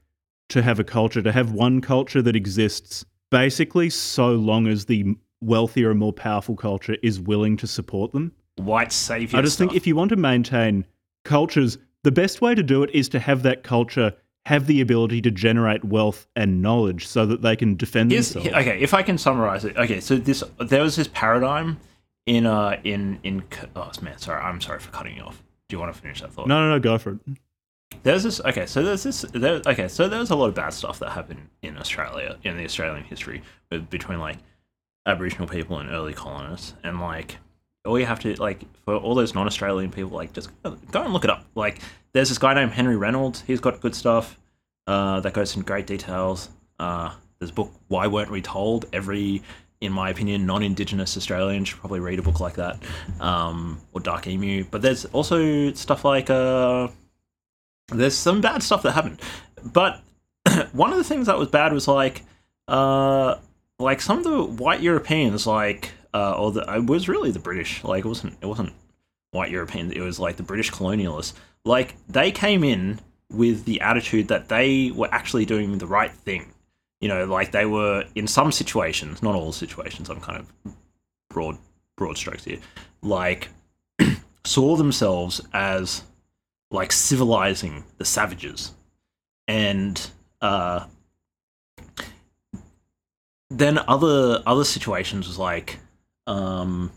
to 0.50 0.62
have 0.62 0.80
a 0.80 0.84
culture, 0.84 1.22
to 1.22 1.32
have 1.32 1.52
one 1.52 1.82
culture 1.82 2.22
that 2.22 2.36
exists 2.36 3.06
basically 3.32 3.90
so 3.90 4.34
long 4.34 4.68
as 4.68 4.86
the 4.86 5.16
wealthier 5.42 5.92
and 5.92 6.00
more 6.00 6.14
powerful 6.14 6.56
culture 6.56 6.98
is 7.04 7.20
willing 7.20 7.58
to 7.58 7.68
support 7.68 8.12
them. 8.12 8.32
White 8.58 8.92
savior. 8.92 9.40
I 9.40 9.42
just 9.42 9.56
stuff. 9.56 9.70
think 9.70 9.78
if 9.78 9.86
you 9.86 9.96
want 9.96 10.10
to 10.10 10.16
maintain 10.16 10.86
cultures, 11.26 11.78
the 12.04 12.12
best 12.12 12.42
way 12.42 12.56
to 12.56 12.64
do 12.64 12.84
it 12.84 12.90
is 12.92 13.10
to 13.10 13.20
have 13.20 13.44
that 13.44 13.64
culture 13.64 14.14
have 14.48 14.66
the 14.66 14.80
ability 14.80 15.22
to 15.22 15.30
generate 15.32 15.84
wealth 15.84 16.26
and 16.36 16.62
knowledge 16.62 17.06
so 17.06 17.26
that 17.26 17.42
they 17.42 17.56
can 17.56 17.76
defend 17.76 18.12
Here's- 18.12 18.32
themselves. 18.32 18.58
okay, 18.58 18.80
if 18.80 18.94
I 18.94 19.02
can 19.04 19.18
summarize 19.18 19.66
it. 19.66 19.76
Okay, 19.76 20.00
so 20.00 20.16
this 20.16 20.42
there 20.58 20.82
was 20.82 20.96
this 20.96 21.10
paradigm 21.10 21.80
in 22.26 22.46
uh 22.46 22.80
in 22.84 23.20
in 23.24 23.44
oh 23.76 23.92
man, 24.02 24.18
sorry, 24.18 24.42
I'm 24.42 24.62
sorry 24.62 24.80
for 24.80 24.90
cutting 24.92 25.16
you 25.18 25.24
off. 25.24 25.44
Do 25.68 25.76
you 25.76 25.80
want 25.82 25.94
to 25.94 26.02
finish 26.02 26.22
that 26.22 26.32
thought? 26.32 26.48
No, 26.48 26.62
no, 26.62 26.70
no, 26.70 26.80
go 26.80 26.98
for 26.98 27.12
it. 27.14 27.20
There's 28.04 28.24
this. 28.24 28.40
Okay, 28.42 28.66
so 28.66 28.84
there's 28.84 29.04
this. 29.04 29.26
There, 29.34 29.62
okay, 29.66 29.88
so 29.90 30.08
there's 30.08 30.30
a 30.30 30.36
lot 30.36 30.48
of 30.48 30.56
bad 30.56 30.74
stuff 30.74 31.00
that 31.00 31.12
happened 31.12 31.50
in 31.62 31.78
Australia 31.78 32.38
in 32.44 32.56
the 32.58 32.64
Australian 32.66 33.04
history 33.04 33.42
between 33.90 34.20
like 34.20 34.38
Aboriginal 35.06 35.48
people 35.48 35.80
and 35.80 35.90
early 35.90 36.14
colonists, 36.14 36.74
and 36.84 37.00
like 37.02 37.38
all 37.88 38.00
you 38.00 38.06
have 38.06 38.20
to 38.20 38.36
like 38.36 38.62
for 38.86 38.96
all 38.96 39.16
those 39.16 39.34
non-Australian 39.34 39.92
people, 39.92 40.12
like 40.12 40.34
just 40.34 40.50
go 40.64 41.02
and 41.04 41.14
look 41.14 41.24
it 41.24 41.30
up. 41.30 41.46
Like 41.56 41.80
there's 42.14 42.30
this 42.30 42.38
guy 42.38 42.54
named 42.54 42.72
Henry 42.72 42.96
Reynolds. 42.96 43.42
He's 43.48 43.60
got 43.60 43.82
good 43.82 43.96
stuff 43.96 44.38
uh, 44.86 45.20
that 45.22 45.34
goes 45.34 45.56
in 45.56 45.64
great 45.64 45.88
details. 45.88 46.50
Uh, 46.80 47.14
there's 47.40 47.52
a 47.52 47.54
book 47.54 47.72
Why 47.88 48.08
Weren't 48.08 48.32
We 48.32 48.42
Told? 48.42 48.86
Every 48.94 49.42
in 49.80 49.92
my 49.92 50.10
opinion, 50.10 50.46
non-Indigenous 50.46 51.16
Australian 51.18 51.64
should 51.64 51.80
probably 51.80 52.00
read 52.00 52.18
a 52.18 52.22
book 52.24 52.40
like 52.40 52.56
that, 52.56 52.80
um, 53.20 53.80
or 53.94 54.02
Dark 54.02 54.26
Emu. 54.26 54.64
But 54.64 54.82
there's 54.82 55.06
also 55.06 55.72
stuff 55.74 56.04
like 56.04 56.30
uh, 56.30 56.88
there's 57.90 58.16
some 58.16 58.42
bad 58.42 58.64
stuff 58.64 58.82
that 58.84 58.94
happened. 58.94 59.22
But 59.64 60.02
one 60.72 60.92
of 60.92 60.98
the 60.98 61.04
things 61.04 61.28
that 61.28 61.38
was 61.38 61.50
bad 61.50 61.74
was 61.74 61.88
like, 61.88 62.24
uh, 62.68 63.36
like 63.80 64.02
some 64.02 64.18
of 64.18 64.24
the 64.24 64.44
white 64.44 64.82
Europeans, 64.82 65.46
like, 65.46 65.92
uh, 66.14 66.36
or 66.38 66.52
the, 66.52 66.62
it 66.76 66.86
was 66.86 67.08
really 67.08 67.32
the 67.32 67.40
British. 67.40 67.84
Like, 67.84 68.06
it 68.06 68.08
wasn't, 68.08 68.38
it 68.42 68.46
wasn't 68.46 68.74
white 69.32 69.52
Europeans. 69.52 69.94
It 69.94 70.02
was 70.02 70.20
like 70.20 70.38
the 70.38 70.44
British 70.44 70.72
colonialists. 70.72 71.34
Like, 71.66 71.96
they 72.08 72.32
came 72.32 72.64
in 72.64 73.00
with 73.30 73.66
the 73.66 73.82
attitude 73.82 74.30
that 74.30 74.50
they 74.50 74.92
were 74.92 75.10
actually 75.12 75.46
doing 75.46 75.78
the 75.78 75.88
right 75.88 76.12
thing. 76.12 76.54
You 77.02 77.10
know, 77.10 77.26
like 77.26 77.52
they 77.52 77.66
were 77.66 78.06
in 78.16 78.26
some 78.26 78.52
situations, 78.52 79.22
not 79.22 79.36
all 79.36 79.52
situations. 79.52 80.10
I'm 80.10 80.20
kind 80.20 80.40
of 80.40 80.74
broad, 81.30 81.58
broad 81.96 82.18
strokes 82.18 82.46
here. 82.46 82.60
Like, 83.04 83.50
saw 84.46 84.76
themselves 84.76 85.42
as 85.54 86.04
like 86.72 86.92
civilizing 86.92 87.84
the 87.98 88.06
savages 88.06 88.74
and 89.48 90.10
uh 90.42 90.86
then 93.50 93.80
other 93.88 94.44
other 94.46 94.66
situations 94.66 95.28
was 95.28 95.40
like 95.40 95.80
um 96.28 96.92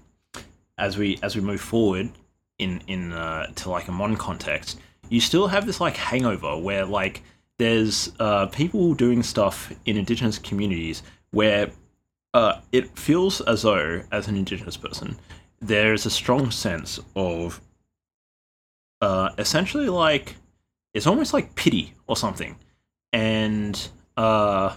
as 0.78 0.98
we 0.98 1.18
as 1.22 1.34
we 1.34 1.40
move 1.40 1.60
forward 1.60 2.10
in 2.58 2.80
in 2.86 3.12
uh, 3.12 3.46
to 3.54 3.70
like 3.70 3.88
a 3.88 3.92
modern 3.92 4.16
context 4.16 4.78
you 5.08 5.20
still 5.20 5.48
have 5.48 5.66
this 5.66 5.80
like 5.80 5.96
hangover 5.96 6.56
where 6.58 6.84
like 6.84 7.22
there's 7.58 8.12
uh 8.20 8.46
people 8.46 8.94
doing 8.94 9.22
stuff 9.22 9.72
in 9.86 9.96
indigenous 9.96 10.38
communities 10.38 11.02
where 11.30 11.70
uh 12.34 12.60
it 12.72 12.98
feels 12.98 13.40
as 13.42 13.62
though 13.62 14.02
as 14.12 14.28
an 14.28 14.36
indigenous 14.36 14.76
person 14.76 15.16
there's 15.60 16.06
a 16.06 16.10
strong 16.10 16.50
sense 16.50 16.98
of 17.14 17.60
uh, 19.00 19.30
essentially 19.38 19.88
like 19.88 20.36
it's 20.94 21.06
almost 21.06 21.32
like 21.32 21.54
pity 21.54 21.94
or 22.06 22.16
something, 22.16 22.56
and 23.12 23.88
uh, 24.16 24.74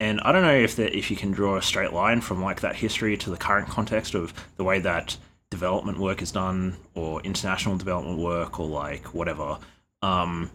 and 0.00 0.20
I 0.22 0.32
don't 0.32 0.42
know 0.42 0.56
if 0.56 0.76
that 0.76 0.96
if 0.96 1.10
you 1.10 1.16
can 1.16 1.30
draw 1.30 1.56
a 1.56 1.62
straight 1.62 1.92
line 1.92 2.22
from 2.22 2.42
like 2.42 2.62
that 2.62 2.74
history 2.74 3.16
to 3.18 3.30
the 3.30 3.36
current 3.36 3.68
context 3.68 4.14
of 4.14 4.32
the 4.56 4.64
way 4.64 4.80
that 4.80 5.16
development 5.50 5.98
work 5.98 6.22
is 6.22 6.32
done 6.32 6.76
or 6.94 7.20
international 7.20 7.76
development 7.76 8.18
work 8.18 8.58
or 8.58 8.66
like 8.66 9.12
whatever. 9.14 9.58
Um, 10.00 10.50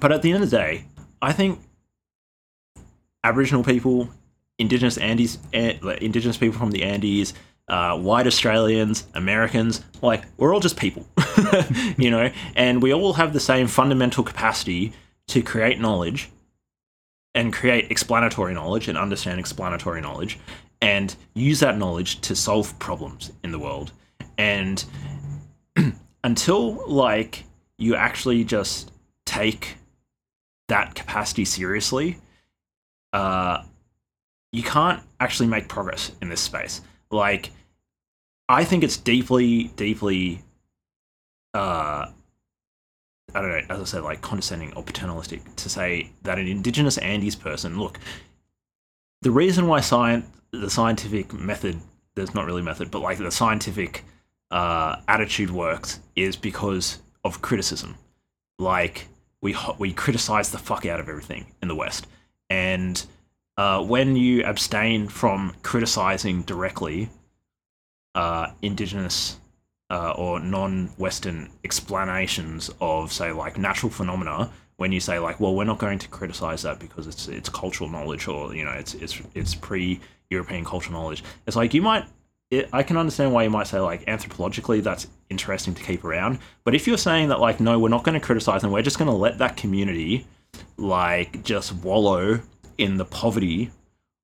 but 0.00 0.12
at 0.12 0.22
the 0.22 0.32
end 0.32 0.44
of 0.44 0.50
the 0.50 0.56
day, 0.56 0.84
I 1.20 1.32
think 1.32 1.58
Aboriginal 3.24 3.64
people, 3.64 4.10
Indigenous 4.58 4.96
Andes, 4.96 5.38
Indigenous 5.52 6.36
people 6.36 6.58
from 6.58 6.70
the 6.70 6.84
Andes, 6.84 7.34
uh, 7.68 7.98
white 7.98 8.28
Australians, 8.28 9.08
Americans, 9.14 9.82
like 10.02 10.24
we're 10.36 10.54
all 10.54 10.60
just 10.60 10.76
people, 10.76 11.04
you 11.98 12.12
know, 12.12 12.30
and 12.54 12.80
we 12.80 12.94
all 12.94 13.14
have 13.14 13.32
the 13.32 13.40
same 13.40 13.66
fundamental 13.66 14.22
capacity 14.22 14.92
to 15.28 15.42
create 15.42 15.80
knowledge 15.80 16.30
and 17.36 17.52
create 17.52 17.90
explanatory 17.90 18.54
knowledge 18.54 18.88
and 18.88 18.96
understand 18.96 19.38
explanatory 19.38 20.00
knowledge 20.00 20.40
and 20.80 21.14
use 21.34 21.60
that 21.60 21.76
knowledge 21.76 22.20
to 22.22 22.34
solve 22.34 22.76
problems 22.78 23.30
in 23.44 23.52
the 23.52 23.58
world. 23.58 23.92
And 24.38 24.82
until 26.24 26.88
like 26.90 27.44
you 27.78 27.94
actually 27.94 28.42
just 28.42 28.90
take 29.26 29.76
that 30.68 30.94
capacity 30.94 31.44
seriously, 31.44 32.18
uh, 33.12 33.62
you 34.52 34.62
can't 34.62 35.02
actually 35.20 35.48
make 35.48 35.68
progress 35.68 36.12
in 36.22 36.30
this 36.30 36.40
space. 36.40 36.80
Like, 37.10 37.50
I 38.48 38.64
think 38.64 38.82
it's 38.82 38.96
deeply, 38.96 39.64
deeply, 39.76 40.42
uh, 41.52 42.06
I 43.36 43.42
don't 43.42 43.50
know, 43.50 43.74
as 43.74 43.80
I 43.80 43.84
said, 43.84 44.02
like 44.02 44.22
condescending 44.22 44.72
or 44.72 44.82
paternalistic 44.82 45.56
to 45.56 45.68
say 45.68 46.10
that 46.22 46.38
an 46.38 46.46
indigenous 46.46 46.96
Andes 46.98 47.36
person, 47.36 47.78
look, 47.78 47.98
the 49.20 49.30
reason 49.30 49.66
why 49.66 49.80
science, 49.80 50.24
the 50.52 50.70
scientific 50.70 51.34
method, 51.34 51.78
there's 52.14 52.34
not 52.34 52.46
really 52.46 52.62
method, 52.62 52.90
but 52.90 53.02
like 53.02 53.18
the 53.18 53.30
scientific 53.30 54.04
uh, 54.50 54.96
attitude 55.06 55.50
works 55.50 56.00
is 56.14 56.34
because 56.34 57.00
of 57.24 57.42
criticism. 57.42 57.96
Like, 58.58 59.08
we, 59.42 59.54
we 59.78 59.92
criticize 59.92 60.50
the 60.50 60.58
fuck 60.58 60.86
out 60.86 60.98
of 60.98 61.08
everything 61.10 61.52
in 61.60 61.68
the 61.68 61.74
West. 61.74 62.06
And 62.48 63.04
uh, 63.58 63.84
when 63.84 64.16
you 64.16 64.44
abstain 64.44 65.08
from 65.08 65.54
criticizing 65.62 66.42
directly 66.42 67.10
uh, 68.14 68.52
indigenous 68.62 69.38
uh, 69.90 70.12
or 70.16 70.40
non-Western 70.40 71.50
explanations 71.64 72.70
of, 72.80 73.12
say, 73.12 73.32
like 73.32 73.58
natural 73.58 73.90
phenomena, 73.90 74.50
when 74.76 74.92
you 74.92 75.00
say 75.00 75.18
like, 75.18 75.40
well, 75.40 75.54
we're 75.54 75.64
not 75.64 75.78
going 75.78 75.98
to 75.98 76.08
criticize 76.08 76.62
that 76.62 76.78
because 76.78 77.06
it's 77.06 77.28
it's 77.28 77.48
cultural 77.48 77.88
knowledge 77.88 78.28
or 78.28 78.54
you 78.54 78.64
know 78.64 78.72
it's 78.72 78.94
it's 78.94 79.20
it's 79.34 79.54
pre-European 79.54 80.64
cultural 80.64 81.00
knowledge, 81.00 81.24
it's 81.46 81.56
like 81.56 81.74
you 81.74 81.82
might. 81.82 82.04
It, 82.48 82.68
I 82.72 82.84
can 82.84 82.96
understand 82.96 83.32
why 83.32 83.42
you 83.42 83.50
might 83.50 83.66
say 83.66 83.80
like 83.80 84.04
anthropologically 84.04 84.80
that's 84.80 85.08
interesting 85.30 85.74
to 85.74 85.82
keep 85.82 86.04
around, 86.04 86.38
but 86.62 86.76
if 86.76 86.86
you're 86.86 86.98
saying 86.98 87.28
that 87.30 87.40
like 87.40 87.58
no, 87.58 87.78
we're 87.78 87.88
not 87.88 88.04
going 88.04 88.18
to 88.18 88.24
criticize 88.24 88.62
and 88.62 88.72
we're 88.72 88.82
just 88.82 88.98
going 88.98 89.10
to 89.10 89.16
let 89.16 89.38
that 89.38 89.56
community 89.56 90.26
like 90.76 91.42
just 91.42 91.72
wallow 91.76 92.40
in 92.78 92.98
the 92.98 93.04
poverty 93.04 93.70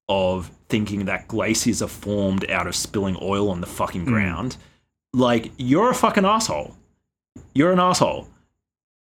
of 0.09 0.51
thinking 0.69 1.07
that 1.07 1.27
glaciers 1.27 1.83
are 1.83 1.89
formed 1.89 2.49
out 2.51 2.67
of 2.67 2.77
spilling 2.77 3.17
oil 3.21 3.49
on 3.51 3.61
the 3.61 3.67
fucking 3.67 4.05
ground, 4.05 4.57
like 5.13 5.53
you're 5.57 5.91
a 5.91 5.95
fucking 5.95 6.25
asshole. 6.25 6.77
You're 7.55 7.73
an 7.73 7.81
asshole. 7.81 8.29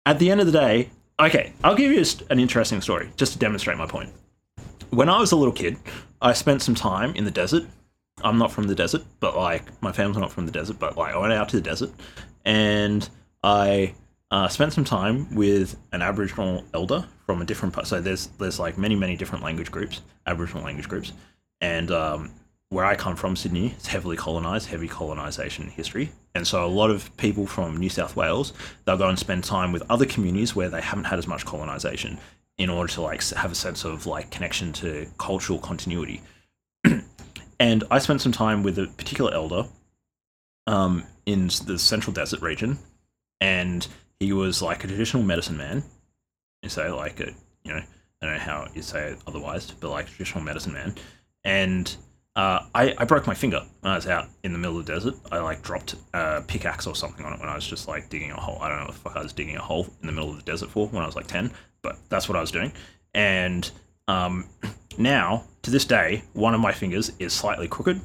At 0.07 0.19
the 0.19 0.31
end 0.31 0.41
of 0.41 0.47
the 0.47 0.53
day, 0.53 0.91
okay, 1.21 1.53
I'll 1.63 1.75
give 1.75 1.93
you 1.93 2.05
an 2.31 2.41
interesting 2.41 2.81
story 2.81 3.11
just 3.17 3.33
to 3.33 3.39
demonstrate 3.39 3.79
my 3.79 3.87
point. 3.87 4.11
When 4.91 5.09
I 5.09 5.19
was 5.19 5.33
a 5.33 5.37
little 5.37 5.55
kid, 5.55 5.77
I 6.21 6.33
spent 6.33 6.63
some 6.63 6.75
time 6.75 7.15
in 7.15 7.25
the 7.25 7.31
desert. 7.31 7.65
I'm 8.23 8.39
not 8.39 8.53
from 8.53 8.67
the 8.67 8.75
desert, 8.75 9.03
but 9.21 9.37
like 9.37 9.65
my 9.83 9.93
family's 9.93 10.19
not 10.19 10.33
from 10.33 10.47
the 10.47 10.53
desert, 10.53 10.79
but 10.79 10.97
like 10.97 11.15
I 11.15 11.19
went 11.19 11.33
out 11.33 11.49
to 11.51 11.57
the 11.57 11.63
desert 11.63 11.91
and 12.45 13.09
I 13.43 13.95
uh, 14.31 14.49
spent 14.49 14.73
some 14.73 14.85
time 14.85 15.35
with 15.35 15.77
an 15.93 16.03
Aboriginal 16.03 16.65
elder 16.75 17.07
from 17.27 17.41
a 17.41 17.45
different 17.45 17.75
part. 17.75 17.87
So 17.87 18.01
there's 18.01 18.27
there's 18.39 18.59
like 18.59 18.79
many 18.79 18.95
many 18.95 19.17
different 19.17 19.45
language 19.45 19.71
groups, 19.71 20.03
Aboriginal 20.27 20.65
language 20.65 20.89
groups, 20.89 21.13
and 21.61 21.91
um, 21.91 22.31
where 22.71 22.85
I 22.85 22.95
come 22.95 23.17
from, 23.17 23.35
Sydney, 23.35 23.73
it's 23.77 23.89
heavily 23.89 24.17
colonized, 24.17 24.69
heavy 24.69 24.87
colonization 24.87 25.69
history, 25.69 26.13
and 26.37 26.47
so 26.47 26.65
a 26.65 26.69
lot 26.69 26.91
of 26.91 27.15
people 27.17 27.47
from 27.47 27.77
New 27.77 27.91
South 27.91 28.15
Wales 28.15 28.53
they'll 28.85 28.97
go 28.97 29.09
and 29.09 29.19
spend 29.19 29.43
time 29.43 29.73
with 29.73 29.83
other 29.91 30.07
communities 30.07 30.55
where 30.55 30.69
they 30.69 30.81
haven't 30.81 31.05
had 31.05 31.19
as 31.19 31.27
much 31.27 31.45
colonization 31.45 32.19
in 32.59 32.71
order 32.71 32.93
to 32.93 33.01
like 33.01 33.23
have 33.31 33.51
a 33.51 33.57
sense 33.57 33.85
of 33.85 34.07
like 34.07 34.31
connection 34.31 34.73
to 34.75 35.07
cultural 35.19 35.59
continuity. 35.59 36.23
and 37.61 37.85
I 37.91 37.99
spent 37.99 38.21
some 38.21 38.33
time 38.33 38.63
with 38.63 38.79
a 38.79 38.87
particular 38.87 39.35
elder 39.35 39.65
um, 40.69 41.05
in 41.27 41.49
the 41.67 41.77
central 41.77 42.15
desert 42.15 42.41
region, 42.41 42.79
and 43.41 43.87
he 44.21 44.33
was 44.33 44.63
like 44.63 44.85
a 44.85 44.87
traditional 44.87 45.25
medicine 45.25 45.57
man. 45.57 45.83
You 46.63 46.69
say 46.69 46.89
like 46.91 47.19
a, 47.19 47.33
you 47.65 47.75
know, 47.75 47.83
I 48.23 48.27
don't 48.27 48.35
know 48.35 48.41
how 48.41 48.69
you 48.75 48.83
say 48.83 49.09
it 49.09 49.19
otherwise, 49.27 49.73
but 49.73 49.91
like 49.91 50.07
traditional 50.07 50.45
medicine 50.45 50.73
man. 50.73 50.95
And 51.43 51.97
uh, 52.37 52.65
I, 52.75 52.95
I 52.97 53.05
broke 53.05 53.27
my 53.27 53.35
finger 53.35 53.63
when 53.81 53.93
I 53.93 53.97
was 53.97 54.07
out 54.07 54.29
in 54.45 54.53
the 54.53 54.59
middle 54.59 54.79
of 54.79 54.87
the 54.87 54.93
desert. 54.93 55.15
I 55.33 55.39
like 55.39 55.63
dropped 55.63 55.97
a 56.15 56.43
pickaxe 56.43 56.87
or 56.87 56.95
something 56.95 57.27
on 57.27 57.33
it 57.33 57.41
when 57.41 57.49
I 57.49 57.55
was 57.55 57.67
just 57.67 57.89
like 57.89 58.09
digging 58.09 58.31
a 58.31 58.41
hole. 58.41 58.59
I 58.61 58.69
don't 58.69 58.79
know 58.79 58.87
what 58.87 58.95
the 58.95 59.01
fuck 59.01 59.17
I 59.17 59.23
was 59.23 59.33
digging 59.33 59.57
a 59.57 59.63
hole 59.63 59.87
in 60.01 60.07
the 60.07 60.13
middle 60.13 60.31
of 60.31 60.37
the 60.37 60.43
desert 60.43 60.71
for 60.71 60.87
when 60.89 61.03
I 61.03 61.07
was 61.07 61.17
like 61.17 61.27
10, 61.27 61.51
but 61.83 61.99
that's 62.09 62.29
what 62.29 62.37
I 62.37 62.41
was 62.41 62.51
doing. 62.51 62.73
And 63.15 63.69
um, 64.07 64.47
now, 64.99 65.45
to 65.63 65.71
this 65.71 65.85
day, 65.85 66.23
one 66.33 66.55
of 66.55 66.61
my 66.61 66.73
fingers 66.73 67.13
is 67.19 67.33
slightly 67.33 67.67
crooked 67.69 68.01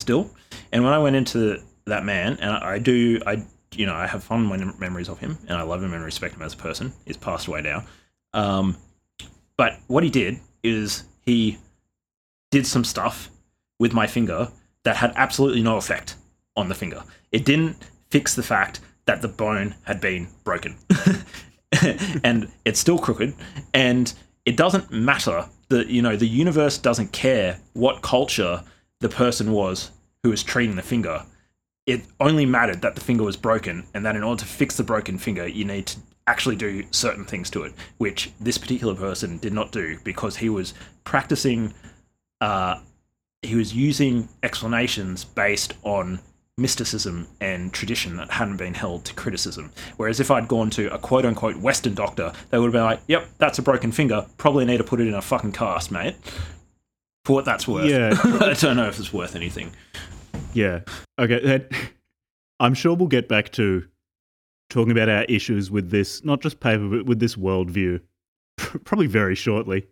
still. 0.00 0.30
And 0.72 0.84
when 0.84 0.92
I 0.92 0.98
went 0.98 1.16
into 1.16 1.60
that 1.86 2.04
man, 2.04 2.38
and 2.40 2.50
I, 2.50 2.74
I 2.74 2.78
do, 2.78 3.20
I 3.26 3.44
you 3.74 3.86
know, 3.86 3.94
I 3.94 4.06
have 4.06 4.22
fond 4.22 4.48
memories 4.78 5.08
of 5.08 5.18
him, 5.18 5.36
and 5.48 5.58
I 5.58 5.62
love 5.62 5.82
him 5.82 5.92
and 5.92 6.04
respect 6.04 6.34
him 6.34 6.42
as 6.42 6.54
a 6.54 6.56
person. 6.56 6.92
He's 7.04 7.16
passed 7.16 7.48
away 7.48 7.62
now. 7.62 7.84
Um, 8.32 8.76
but 9.56 9.78
what 9.88 10.04
he 10.04 10.10
did 10.10 10.38
is 10.62 11.04
he 11.20 11.58
did 12.50 12.66
some 12.66 12.84
stuff 12.84 13.30
with 13.78 13.92
my 13.92 14.06
finger 14.06 14.50
that 14.84 14.96
had 14.96 15.12
absolutely 15.16 15.62
no 15.62 15.76
effect 15.76 16.16
on 16.56 16.68
the 16.68 16.74
finger. 16.74 17.02
It 17.32 17.44
didn't 17.44 17.76
fix 18.10 18.34
the 18.34 18.42
fact 18.42 18.80
that 19.06 19.22
the 19.22 19.28
bone 19.28 19.74
had 19.82 20.00
been 20.00 20.28
broken. 20.44 20.76
and 22.24 22.50
it's 22.64 22.80
still 22.80 22.98
crooked 22.98 23.34
and 23.74 24.14
it 24.46 24.56
doesn't 24.56 24.90
matter 24.90 25.46
that 25.68 25.88
you 25.88 26.00
know 26.00 26.16
the 26.16 26.26
universe 26.26 26.78
doesn't 26.78 27.12
care 27.12 27.60
what 27.74 28.00
culture 28.00 28.62
the 29.00 29.08
person 29.08 29.52
was 29.52 29.90
who 30.22 30.30
was 30.30 30.42
treating 30.42 30.76
the 30.76 30.82
finger 30.82 31.22
it 31.88 32.02
only 32.20 32.44
mattered 32.44 32.82
that 32.82 32.94
the 32.94 33.00
finger 33.00 33.24
was 33.24 33.38
broken 33.38 33.86
and 33.94 34.04
that 34.04 34.14
in 34.14 34.22
order 34.22 34.40
to 34.40 34.46
fix 34.46 34.76
the 34.76 34.82
broken 34.84 35.16
finger, 35.16 35.48
you 35.48 35.64
need 35.64 35.86
to 35.86 35.98
actually 36.26 36.54
do 36.54 36.84
certain 36.90 37.24
things 37.24 37.48
to 37.48 37.62
it, 37.62 37.72
which 37.96 38.30
this 38.38 38.58
particular 38.58 38.94
person 38.94 39.38
did 39.38 39.54
not 39.54 39.72
do 39.72 39.98
because 40.04 40.36
he 40.36 40.50
was 40.50 40.74
practicing, 41.04 41.72
uh, 42.42 42.78
he 43.42 43.54
was 43.54 43.74
using 43.74 44.28
explanations 44.42 45.24
based 45.24 45.74
on 45.82 46.20
mysticism 46.56 47.28
and 47.40 47.72
tradition 47.72 48.16
that 48.16 48.30
hadn't 48.30 48.56
been 48.56 48.74
held 48.74 49.04
to 49.04 49.14
criticism. 49.14 49.72
Whereas 49.96 50.18
if 50.18 50.30
I'd 50.30 50.48
gone 50.48 50.70
to 50.70 50.92
a 50.92 50.98
quote 50.98 51.24
unquote 51.24 51.56
Western 51.56 51.94
doctor, 51.94 52.32
they 52.50 52.58
would 52.58 52.66
have 52.66 52.72
been 52.72 52.82
like, 52.82 53.00
yep, 53.06 53.28
that's 53.38 53.58
a 53.58 53.62
broken 53.62 53.92
finger. 53.92 54.26
Probably 54.36 54.64
need 54.64 54.78
to 54.78 54.84
put 54.84 55.00
it 55.00 55.06
in 55.06 55.14
a 55.14 55.22
fucking 55.22 55.52
cast, 55.52 55.90
mate. 55.90 56.16
For 57.24 57.34
what 57.34 57.44
that's 57.44 57.68
worth. 57.68 57.88
Yeah. 57.88 58.10
I 58.40 58.54
don't 58.54 58.76
know 58.76 58.88
if 58.88 58.98
it's 58.98 59.12
worth 59.12 59.36
anything. 59.36 59.72
Yeah. 60.52 60.80
Okay. 61.18 61.40
That, 61.40 61.72
I'm 62.58 62.74
sure 62.74 62.94
we'll 62.94 63.08
get 63.08 63.28
back 63.28 63.52
to 63.52 63.86
talking 64.68 64.90
about 64.90 65.08
our 65.08 65.24
issues 65.24 65.70
with 65.70 65.90
this, 65.90 66.24
not 66.24 66.40
just 66.40 66.60
paper, 66.60 66.88
but 66.88 67.06
with 67.06 67.20
this 67.20 67.36
worldview, 67.36 68.00
probably 68.56 69.06
very 69.06 69.34
shortly. 69.34 69.86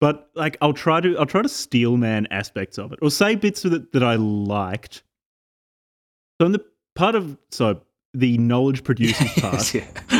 But 0.00 0.30
like, 0.34 0.56
I'll 0.60 0.72
try 0.72 1.00
to 1.00 1.18
I'll 1.18 1.26
try 1.26 1.42
to 1.42 1.48
steel 1.48 1.96
man 1.96 2.26
aspects 2.30 2.78
of 2.78 2.92
it, 2.92 2.98
or 3.02 3.10
say 3.10 3.34
bits 3.34 3.64
of 3.64 3.72
it 3.72 3.92
that 3.92 4.02
I 4.02 4.14
liked. 4.16 5.02
So 6.40 6.46
in 6.46 6.52
the 6.52 6.64
part 6.94 7.14
of 7.14 7.36
so 7.50 7.80
the 8.14 8.38
knowledge 8.38 8.84
producing 8.84 9.28
part, 9.40 9.74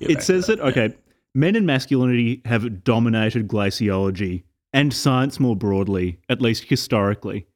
it 0.00 0.22
says 0.22 0.46
that 0.46 0.60
okay, 0.60 0.94
men 1.34 1.56
and 1.56 1.66
masculinity 1.66 2.42
have 2.44 2.84
dominated 2.84 3.48
glaciology 3.48 4.44
and 4.72 4.92
science 4.92 5.40
more 5.40 5.56
broadly, 5.56 6.20
at 6.28 6.40
least 6.40 6.64
historically 6.64 7.46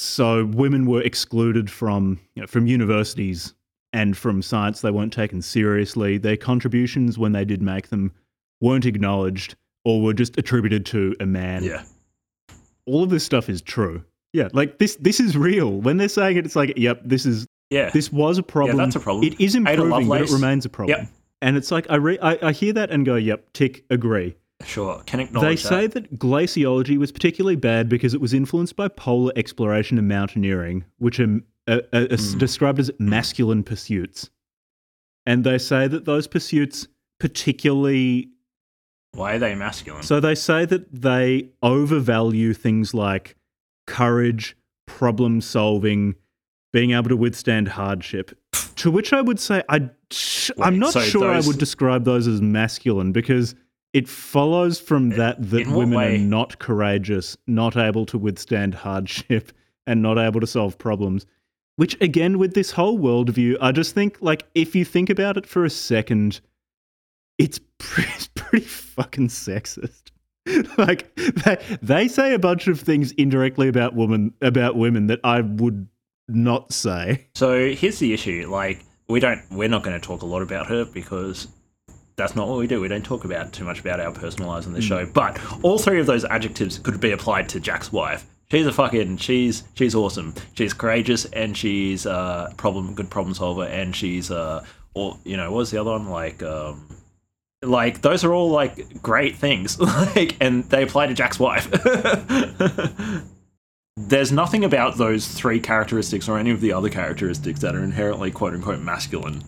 so 0.00 0.46
women 0.46 0.86
were 0.86 1.02
excluded 1.02 1.70
from 1.70 2.18
you 2.34 2.42
know, 2.42 2.46
from 2.46 2.66
universities 2.66 3.54
and 3.92 4.16
from 4.16 4.42
science. 4.42 4.80
They 4.80 4.90
weren't 4.90 5.12
taken 5.12 5.42
seriously. 5.42 6.18
Their 6.18 6.36
contributions, 6.36 7.18
when 7.18 7.32
they 7.32 7.44
did 7.44 7.62
make 7.62 7.88
them, 7.88 8.12
weren't 8.60 8.86
acknowledged 8.86 9.56
or 9.84 10.02
were 10.02 10.14
just 10.14 10.36
attributed 10.38 10.84
to 10.86 11.14
a 11.20 11.26
man. 11.26 11.64
Yeah. 11.64 11.82
All 12.86 13.02
of 13.02 13.10
this 13.10 13.24
stuff 13.24 13.48
is 13.48 13.62
true. 13.62 14.04
Yeah, 14.32 14.48
like 14.52 14.78
this. 14.78 14.96
This 14.96 15.18
is 15.20 15.36
real. 15.36 15.80
When 15.80 15.96
they're 15.96 16.08
saying 16.08 16.36
it, 16.36 16.46
it's 16.46 16.56
like, 16.56 16.74
yep, 16.76 17.00
this 17.04 17.26
is. 17.26 17.46
Yeah. 17.70 17.90
This 17.90 18.12
was 18.12 18.38
a 18.38 18.42
problem. 18.42 18.78
Yeah, 18.78 18.84
that's 18.84 18.96
a 18.96 19.00
problem. 19.00 19.24
It 19.24 19.40
is 19.40 19.54
improving, 19.54 20.08
but 20.08 20.22
it 20.22 20.30
remains 20.30 20.64
a 20.64 20.68
problem. 20.68 20.98
Yep. 21.00 21.08
And 21.42 21.56
it's 21.56 21.70
like 21.70 21.86
I, 21.90 21.96
re- 21.96 22.18
I 22.20 22.48
I 22.48 22.52
hear 22.52 22.72
that 22.74 22.90
and 22.90 23.04
go, 23.06 23.14
yep, 23.16 23.52
tick, 23.52 23.84
agree. 23.90 24.36
Sure, 24.64 25.02
can 25.06 25.20
acknowledge. 25.20 25.48
They 25.48 25.56
say 25.68 25.86
that. 25.86 26.10
that 26.10 26.18
glaciology 26.18 26.98
was 26.98 27.10
particularly 27.12 27.56
bad 27.56 27.88
because 27.88 28.12
it 28.12 28.20
was 28.20 28.34
influenced 28.34 28.76
by 28.76 28.88
polar 28.88 29.32
exploration 29.36 29.96
and 29.98 30.06
mountaineering, 30.06 30.84
which 30.98 31.18
are, 31.18 31.40
are, 31.66 31.82
are 31.94 32.06
Hmm. 32.16 32.38
described 32.38 32.78
as 32.78 32.90
masculine 32.98 33.62
pursuits. 33.64 34.28
And 35.24 35.44
they 35.44 35.56
say 35.58 35.88
that 35.88 36.04
those 36.04 36.26
pursuits 36.26 36.86
particularly. 37.18 38.30
Why 39.12 39.34
are 39.34 39.38
they 39.38 39.54
masculine? 39.54 40.02
So 40.02 40.20
they 40.20 40.34
say 40.34 40.64
that 40.66 40.92
they 40.92 41.50
overvalue 41.62 42.54
things 42.54 42.94
like 42.94 43.36
courage, 43.86 44.56
problem 44.86 45.40
solving, 45.40 46.14
being 46.72 46.92
able 46.92 47.08
to 47.08 47.16
withstand 47.16 47.68
hardship. 47.68 48.36
To 48.76 48.90
which 48.90 49.12
I 49.12 49.20
would 49.20 49.40
say, 49.40 49.62
I, 49.68 49.90
I'm 50.60 50.78
not 50.78 50.92
so 50.92 51.00
sure 51.00 51.30
I 51.30 51.40
would 51.40 51.58
describe 51.58 52.04
those 52.04 52.26
as 52.26 52.40
masculine 52.40 53.12
because 53.12 53.54
it 53.92 54.08
follows 54.08 54.78
from 54.78 55.10
that 55.10 55.36
that 55.50 55.66
women 55.66 55.98
way? 55.98 56.14
are 56.14 56.18
not 56.18 56.58
courageous, 56.60 57.36
not 57.46 57.76
able 57.76 58.06
to 58.06 58.18
withstand 58.18 58.74
hardship, 58.74 59.52
and 59.86 60.02
not 60.02 60.18
able 60.18 60.40
to 60.40 60.46
solve 60.46 60.78
problems. 60.78 61.26
Which, 61.76 62.00
again, 62.00 62.38
with 62.38 62.54
this 62.54 62.72
whole 62.72 62.98
worldview, 62.98 63.56
I 63.60 63.72
just 63.72 63.94
think, 63.94 64.18
like, 64.20 64.46
if 64.54 64.74
you 64.74 64.84
think 64.84 65.08
about 65.10 65.36
it 65.36 65.46
for 65.46 65.64
a 65.64 65.70
second, 65.70 66.40
it's 67.38 67.58
pretty, 67.80 68.10
it's 68.14 68.28
pretty 68.28 68.64
fucking 68.64 69.28
sexist. 69.28 70.10
like, 70.78 71.14
they, 71.16 71.78
they 71.82 72.08
say 72.08 72.34
a 72.34 72.38
bunch 72.38 72.68
of 72.68 72.80
things 72.80 73.12
indirectly 73.12 73.68
about 73.68 73.94
women 73.94 74.32
about 74.40 74.76
women 74.76 75.08
that 75.08 75.20
I 75.24 75.40
would 75.40 75.88
not 76.28 76.72
say. 76.72 77.26
So 77.34 77.72
here's 77.72 77.98
the 77.98 78.12
issue: 78.12 78.48
like, 78.50 78.84
we 79.08 79.20
don't, 79.20 79.42
we're 79.50 79.68
not 79.68 79.82
going 79.82 80.00
to 80.00 80.06
talk 80.06 80.22
a 80.22 80.26
lot 80.26 80.42
about 80.42 80.66
her 80.68 80.84
because 80.84 81.48
that's 82.16 82.36
not 82.36 82.48
what 82.48 82.58
we 82.58 82.66
do. 82.66 82.80
We 82.80 82.88
don't 82.88 83.04
talk 83.04 83.24
about 83.24 83.52
too 83.52 83.64
much 83.64 83.80
about 83.80 83.98
our 83.98 84.12
personal 84.12 84.48
lives 84.48 84.66
on 84.66 84.72
the 84.72 84.82
show. 84.82 85.06
But 85.06 85.40
all 85.64 85.78
three 85.78 86.00
of 86.00 86.06
those 86.06 86.24
adjectives 86.24 86.78
could 86.78 87.00
be 87.00 87.12
applied 87.12 87.48
to 87.50 87.60
Jack's 87.60 87.92
wife. 87.92 88.26
She's 88.50 88.66
a 88.66 88.72
fucking, 88.72 89.18
she's 89.18 89.62
she's 89.74 89.94
awesome. 89.94 90.34
She's 90.54 90.74
courageous 90.74 91.24
and 91.26 91.56
she's 91.56 92.04
uh 92.04 92.52
problem 92.56 92.94
good 92.94 93.08
problem 93.08 93.34
solver 93.34 93.64
and 93.64 93.94
she's 93.94 94.30
uh 94.30 94.64
or 94.94 95.16
you 95.24 95.36
know 95.36 95.50
what 95.52 95.58
was 95.58 95.70
the 95.70 95.80
other 95.80 95.92
one 95.92 96.08
like 96.08 96.42
um 96.42 96.84
like 97.62 98.00
those 98.00 98.24
are 98.24 98.32
all 98.32 98.50
like 98.50 99.02
great 99.02 99.36
things 99.36 99.78
like 100.16 100.36
and 100.40 100.64
they 100.70 100.82
apply 100.82 101.06
to 101.06 101.14
Jack's 101.14 101.38
wife. 101.38 101.70
There's 103.96 104.32
nothing 104.32 104.64
about 104.64 104.96
those 104.96 105.28
three 105.28 105.60
characteristics 105.60 106.28
or 106.28 106.38
any 106.38 106.50
of 106.50 106.60
the 106.60 106.72
other 106.72 106.88
characteristics 106.88 107.60
that 107.60 107.74
are 107.74 107.84
inherently 107.84 108.30
quote 108.30 108.54
unquote 108.54 108.80
masculine 108.80 109.42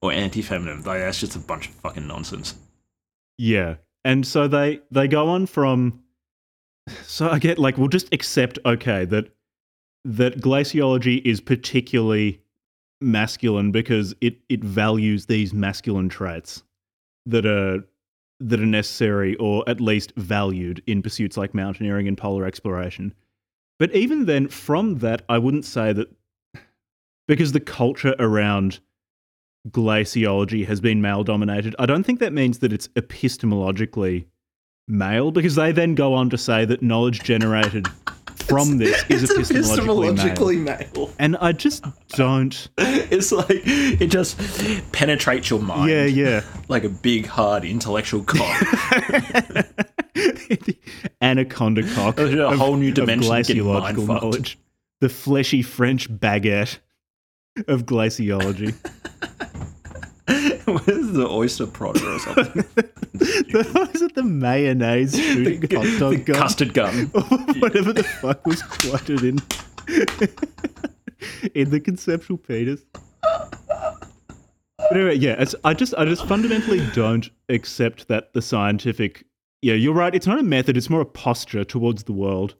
or 0.00 0.12
anti 0.12 0.42
feminine. 0.42 0.82
Like, 0.82 1.00
that's 1.00 1.20
just 1.20 1.36
a 1.36 1.38
bunch 1.38 1.68
of 1.68 1.74
fucking 1.74 2.06
nonsense. 2.06 2.56
Yeah. 3.38 3.76
And 4.04 4.26
so 4.26 4.48
they 4.48 4.80
they 4.90 5.06
go 5.06 5.28
on 5.28 5.46
from 5.46 6.02
so 7.04 7.28
I 7.28 7.38
get 7.38 7.58
like 7.58 7.78
we'll 7.78 7.88
just 7.88 8.12
accept 8.12 8.58
okay 8.66 9.04
that 9.04 9.28
that 10.04 10.40
glaciology 10.40 11.24
is 11.24 11.40
particularly 11.40 12.42
masculine 13.00 13.70
because 13.70 14.14
it 14.20 14.38
it 14.48 14.64
values 14.64 15.26
these 15.26 15.54
masculine 15.54 16.08
traits 16.08 16.64
that 17.26 17.46
are 17.46 17.84
that 18.40 18.60
are 18.60 18.66
necessary 18.66 19.36
or 19.36 19.62
at 19.68 19.80
least 19.80 20.12
valued 20.16 20.82
in 20.86 21.00
pursuits 21.00 21.36
like 21.36 21.54
mountaineering 21.54 22.08
and 22.08 22.18
polar 22.18 22.44
exploration. 22.44 23.14
But 23.78 23.94
even 23.94 24.26
then, 24.26 24.48
from 24.48 24.98
that, 24.98 25.22
I 25.28 25.38
wouldn't 25.38 25.64
say 25.64 25.92
that 25.92 26.08
because 27.28 27.52
the 27.52 27.60
culture 27.60 28.16
around 28.18 28.80
glaciology 29.70 30.66
has 30.66 30.80
been 30.80 31.00
male 31.00 31.22
dominated, 31.22 31.76
I 31.78 31.86
don't 31.86 32.02
think 32.04 32.18
that 32.18 32.32
means 32.32 32.58
that 32.58 32.72
it's 32.72 32.88
epistemologically 32.88 34.26
male 34.88 35.30
because 35.30 35.54
they 35.54 35.70
then 35.70 35.94
go 35.94 36.14
on 36.14 36.28
to 36.30 36.38
say 36.38 36.64
that 36.64 36.82
knowledge 36.82 37.22
generated 37.22 37.86
from 38.42 38.78
this 38.78 39.04
is 39.08 39.30
it's 39.30 39.32
epistemologically, 39.50 40.16
epistemologically 40.16 40.58
male. 40.58 40.88
male. 40.94 41.10
And 41.18 41.36
I 41.38 41.52
just 41.52 41.84
don't. 42.10 42.68
It's 43.12 43.30
like 43.30 43.62
it 43.64 44.06
just 44.06 44.38
penetrates 44.92 45.50
your 45.50 45.60
mind. 45.60 45.90
Yeah, 45.90 46.04
yeah. 46.04 46.42
Like 46.68 46.84
a 46.84 46.88
big, 46.88 47.26
hard 47.26 47.64
intellectual 47.64 48.22
cock. 48.24 48.62
Anaconda 51.20 51.82
cock. 51.94 52.16
There's 52.16 52.34
a 52.34 52.46
of- 52.48 52.58
whole 52.58 52.76
new 52.76 52.92
dimension 52.92 53.30
of 53.30 53.46
glaciological 53.46 54.06
knowledge. 54.06 54.58
The 55.00 55.08
fleshy 55.08 55.62
French 55.62 56.10
baguette 56.10 56.78
of 57.68 57.84
glaciology. 57.84 58.74
what 60.86 60.88
is 60.88 61.12
the 61.12 61.26
oyster 61.28 61.66
prodder 61.66 62.16
or 62.16 62.18
something? 62.18 62.64
Was 63.74 64.02
it 64.02 64.14
the 64.14 64.22
mayonnaise 64.22 65.16
shooting 65.18 65.60
hot 65.62 65.98
dog 65.98 66.12
the 66.12 66.22
gun? 66.24 66.36
custard 66.36 66.74
gun. 66.74 67.06
Whatever 67.60 67.92
the 67.92 68.04
fuck 68.04 68.46
was 68.46 68.62
quoted 68.62 69.22
in 69.22 69.38
in 71.54 71.70
the 71.70 71.80
conceptual 71.80 72.38
penis. 72.38 72.80
But 73.22 74.96
anyway, 74.96 75.16
yeah, 75.16 75.36
it's, 75.38 75.54
I 75.64 75.74
just 75.74 75.94
I 75.96 76.04
just 76.04 76.26
fundamentally 76.26 76.84
don't 76.92 77.30
accept 77.48 78.08
that 78.08 78.32
the 78.32 78.42
scientific 78.42 79.24
yeah, 79.62 79.74
you're 79.74 79.94
right. 79.94 80.14
It's 80.14 80.26
not 80.26 80.40
a 80.40 80.42
method; 80.42 80.76
it's 80.76 80.90
more 80.90 81.00
a 81.00 81.06
posture 81.06 81.64
towards 81.64 82.04
the 82.04 82.12
world. 82.12 82.56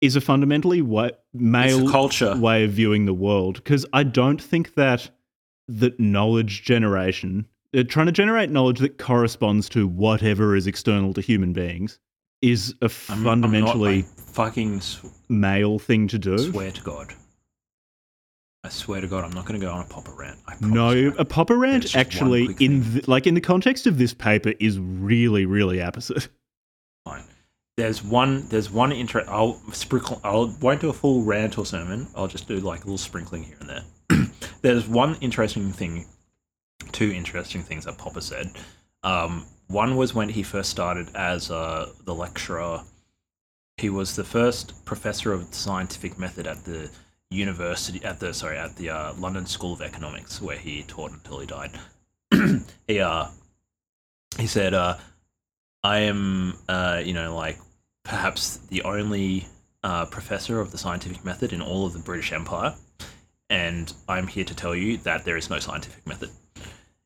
Is 0.00 0.14
a 0.14 0.20
fundamentally 0.20 0.80
wa- 0.80 1.10
male 1.34 1.90
culture. 1.90 2.36
way 2.36 2.62
of 2.62 2.70
viewing 2.70 3.06
the 3.06 3.12
world 3.14 3.56
because 3.56 3.84
I 3.92 4.04
don't 4.04 4.40
think 4.40 4.74
that 4.74 5.10
that 5.68 5.98
knowledge 6.00 6.62
generation, 6.62 7.46
uh, 7.76 7.82
trying 7.88 8.06
to 8.06 8.12
generate 8.12 8.50
knowledge 8.50 8.78
that 8.80 8.98
corresponds 8.98 9.68
to 9.70 9.86
whatever 9.86 10.56
is 10.56 10.66
external 10.66 11.12
to 11.14 11.20
human 11.20 11.52
beings, 11.52 11.98
is 12.42 12.74
a 12.82 12.84
I'm- 12.86 13.18
I'm 13.18 13.24
fundamentally 13.24 14.02
fucking 14.32 14.76
s- 14.76 15.00
male 15.28 15.78
thing 15.78 16.08
to 16.08 16.18
do. 16.18 16.38
swear 16.38 16.70
to 16.70 16.82
God. 16.82 17.14
I 18.64 18.70
swear 18.70 19.00
to 19.00 19.06
God, 19.06 19.24
I'm 19.24 19.30
not 19.32 19.46
going 19.46 19.58
to 19.60 19.64
go 19.64 19.72
on 19.72 19.84
a 19.84 19.88
popper 19.88 20.12
rant. 20.12 20.38
No, 20.60 20.90
you. 20.90 21.14
a 21.16 21.24
popper 21.24 21.56
rant 21.56 21.94
actually, 21.94 22.56
in 22.60 22.82
the, 22.94 23.04
like 23.06 23.26
in 23.26 23.34
the 23.34 23.40
context 23.40 23.86
of 23.86 23.98
this 23.98 24.12
paper, 24.12 24.52
is 24.58 24.78
really, 24.78 25.46
really 25.46 25.80
opposite. 25.80 26.28
Fine. 27.04 27.22
There's 27.76 28.02
one. 28.02 28.48
There's 28.48 28.68
one 28.70 28.90
interest. 28.90 29.28
I'll 29.30 29.60
sprinkle. 29.72 30.20
I'll 30.24 30.48
won't 30.60 30.80
do 30.80 30.88
a 30.88 30.92
full 30.92 31.22
rant 31.22 31.56
or 31.58 31.64
sermon. 31.64 32.08
I'll 32.16 32.26
just 32.26 32.48
do 32.48 32.56
like 32.56 32.80
a 32.80 32.84
little 32.84 32.98
sprinkling 32.98 33.44
here 33.44 33.56
and 33.60 33.68
there. 33.70 33.84
there's 34.62 34.88
one 34.88 35.16
interesting 35.20 35.72
thing. 35.72 36.06
Two 36.92 37.10
interesting 37.10 37.62
things 37.62 37.84
that 37.84 37.98
Popper 37.98 38.20
said. 38.20 38.52
Um, 39.02 39.46
one 39.66 39.96
was 39.96 40.14
when 40.14 40.28
he 40.28 40.42
first 40.42 40.70
started 40.70 41.08
as 41.14 41.50
uh, 41.50 41.90
the 42.04 42.14
lecturer. 42.14 42.82
He 43.76 43.90
was 43.90 44.16
the 44.16 44.24
first 44.24 44.84
professor 44.84 45.32
of 45.32 45.54
scientific 45.54 46.18
method 46.18 46.46
at 46.46 46.64
the 46.64 46.90
university 47.30 48.02
at 48.04 48.18
the 48.18 48.32
sorry 48.32 48.56
at 48.56 48.74
the 48.76 48.90
uh, 48.90 49.12
London 49.14 49.46
School 49.46 49.74
of 49.74 49.82
Economics, 49.82 50.40
where 50.40 50.56
he 50.56 50.82
taught 50.84 51.12
until 51.12 51.40
he 51.40 51.46
died. 51.46 51.70
he 52.88 53.00
uh, 53.00 53.26
he 54.38 54.46
said, 54.46 54.74
uh, 54.74 54.96
"I 55.82 56.00
am, 56.00 56.54
uh, 56.68 57.02
you 57.04 57.12
know, 57.12 57.36
like 57.36 57.58
perhaps 58.04 58.56
the 58.68 58.82
only 58.82 59.46
uh, 59.84 60.06
professor 60.06 60.60
of 60.60 60.72
the 60.72 60.78
scientific 60.78 61.24
method 61.24 61.52
in 61.52 61.60
all 61.60 61.86
of 61.86 61.92
the 61.92 61.98
British 61.98 62.32
Empire, 62.32 62.74
and 63.50 63.92
I'm 64.08 64.26
here 64.26 64.44
to 64.44 64.54
tell 64.54 64.74
you 64.74 64.98
that 64.98 65.24
there 65.24 65.36
is 65.36 65.50
no 65.50 65.58
scientific 65.58 66.06
method." 66.06 66.30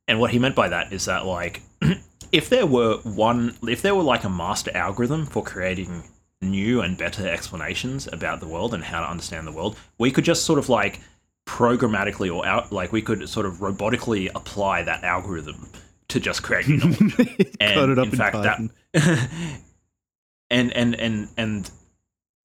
And 0.08 0.20
what 0.20 0.30
he 0.30 0.38
meant 0.38 0.54
by 0.54 0.68
that 0.68 0.92
is 0.92 1.04
that, 1.06 1.24
like, 1.26 1.62
if 2.32 2.48
there 2.48 2.66
were 2.66 2.98
one, 2.98 3.56
if 3.68 3.82
there 3.82 3.94
were 3.94 4.02
like 4.02 4.24
a 4.24 4.30
master 4.30 4.70
algorithm 4.74 5.26
for 5.26 5.42
creating 5.42 6.04
new 6.40 6.80
and 6.80 6.98
better 6.98 7.28
explanations 7.28 8.08
about 8.12 8.40
the 8.40 8.48
world 8.48 8.74
and 8.74 8.82
how 8.82 9.00
to 9.00 9.08
understand 9.08 9.46
the 9.46 9.52
world, 9.52 9.76
we 9.98 10.10
could 10.10 10.24
just 10.24 10.44
sort 10.44 10.58
of 10.58 10.68
like 10.68 11.00
programmatically 11.46 12.34
or 12.34 12.44
out, 12.46 12.72
like 12.72 12.92
we 12.92 13.02
could 13.02 13.28
sort 13.28 13.46
of 13.46 13.54
robotically 13.54 14.30
apply 14.34 14.82
that 14.82 15.04
algorithm 15.04 15.68
to 16.08 16.20
just 16.20 16.42
create 16.42 16.68
knowledge. 16.68 17.54
and 17.60 17.74
Code 17.74 17.90
it 17.90 17.98
up 17.98 18.06
in 18.06 18.12
in 18.12 18.16
fact 18.16 18.36
Python. 18.36 18.70
that 18.92 19.28
and 20.50 20.72
and 20.72 20.94
and 20.96 21.28
and 21.36 21.70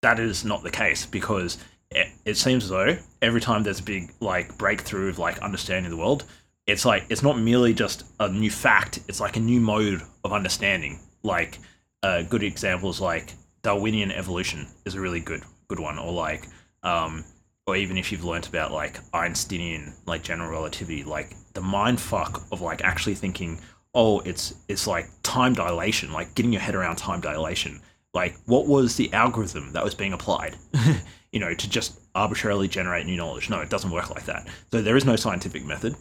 that 0.01 0.19
is 0.19 0.45
not 0.45 0.63
the 0.63 0.71
case 0.71 1.05
because 1.05 1.57
it, 1.91 2.35
seems 2.37 2.65
as 2.65 2.69
though 2.69 2.97
every 3.21 3.41
time 3.41 3.63
there's 3.63 3.79
a 3.79 3.83
big 3.83 4.11
like 4.19 4.57
breakthrough 4.57 5.09
of 5.09 5.17
like 5.17 5.39
understanding 5.39 5.89
the 5.89 5.97
world 5.97 6.25
it's 6.67 6.83
like 6.83 7.05
it's 7.09 7.23
not 7.23 7.39
merely 7.39 7.73
just 7.73 8.03
a 8.19 8.29
new 8.29 8.51
fact 8.51 8.99
it's 9.07 9.21
like 9.21 9.37
a 9.37 9.39
new 9.39 9.61
mode 9.61 10.01
of 10.23 10.33
understanding. 10.33 10.99
Like 11.23 11.59
a 12.03 12.23
good 12.23 12.43
example 12.43 12.89
is 12.89 13.01
like 13.01 13.33
darwinian 13.63 14.11
evolution 14.11 14.67
is 14.85 14.93
a 14.93 15.01
really 15.01 15.19
good 15.19 15.41
good 15.67 15.79
one 15.79 15.97
or 15.97 16.11
like 16.11 16.45
um 16.83 17.23
or 17.65 17.75
even 17.75 17.97
if 17.97 18.11
you've 18.11 18.23
learnt 18.23 18.47
about 18.47 18.71
like 18.71 18.99
einsteinian 19.13 19.93
like 20.05 20.21
general 20.21 20.49
relativity 20.49 21.03
like 21.03 21.33
the 21.53 21.61
mind 21.61 21.99
fuck 21.99 22.43
of 22.51 22.61
like 22.61 22.83
actually 22.83 23.15
thinking 23.15 23.59
oh 23.95 24.19
it's 24.21 24.53
it's 24.67 24.85
like 24.85 25.09
time 25.23 25.53
dilation 25.53 26.13
like 26.13 26.35
getting 26.35 26.51
your 26.51 26.61
head 26.61 26.75
around 26.75 26.97
time 26.97 27.21
dilation. 27.21 27.81
Like 28.13 28.35
what 28.45 28.67
was 28.67 28.95
the 28.95 29.11
algorithm 29.13 29.73
that 29.73 29.83
was 29.83 29.95
being 29.95 30.13
applied 30.13 30.55
you 31.31 31.39
know 31.39 31.53
to 31.53 31.69
just 31.69 31.99
arbitrarily 32.15 32.67
generate 32.67 33.05
new 33.05 33.17
knowledge 33.17 33.49
no 33.49 33.59
it 33.59 33.69
doesn't 33.69 33.91
work 33.91 34.09
like 34.09 34.25
that 34.25 34.47
so 34.71 34.81
there 34.81 34.95
is 34.97 35.05
no 35.05 35.15
scientific 35.15 35.65
method 35.65 35.95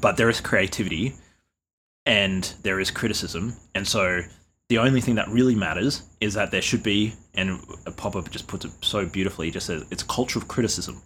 but 0.00 0.16
there 0.16 0.30
is 0.30 0.40
creativity 0.40 1.14
and 2.06 2.54
there 2.62 2.80
is 2.80 2.90
criticism 2.90 3.54
and 3.74 3.86
so 3.86 4.20
the 4.68 4.78
only 4.78 5.00
thing 5.00 5.16
that 5.16 5.28
really 5.28 5.54
matters 5.54 6.02
is 6.20 6.34
that 6.34 6.50
there 6.50 6.62
should 6.62 6.82
be 6.82 7.12
and 7.34 7.60
Popper 7.96 8.22
just 8.22 8.46
puts 8.46 8.64
it 8.64 8.72
so 8.80 9.06
beautifully 9.06 9.50
just 9.50 9.66
says 9.66 9.84
it's 9.90 10.02
a 10.02 10.06
culture 10.06 10.38
of 10.38 10.48
criticism 10.48 11.02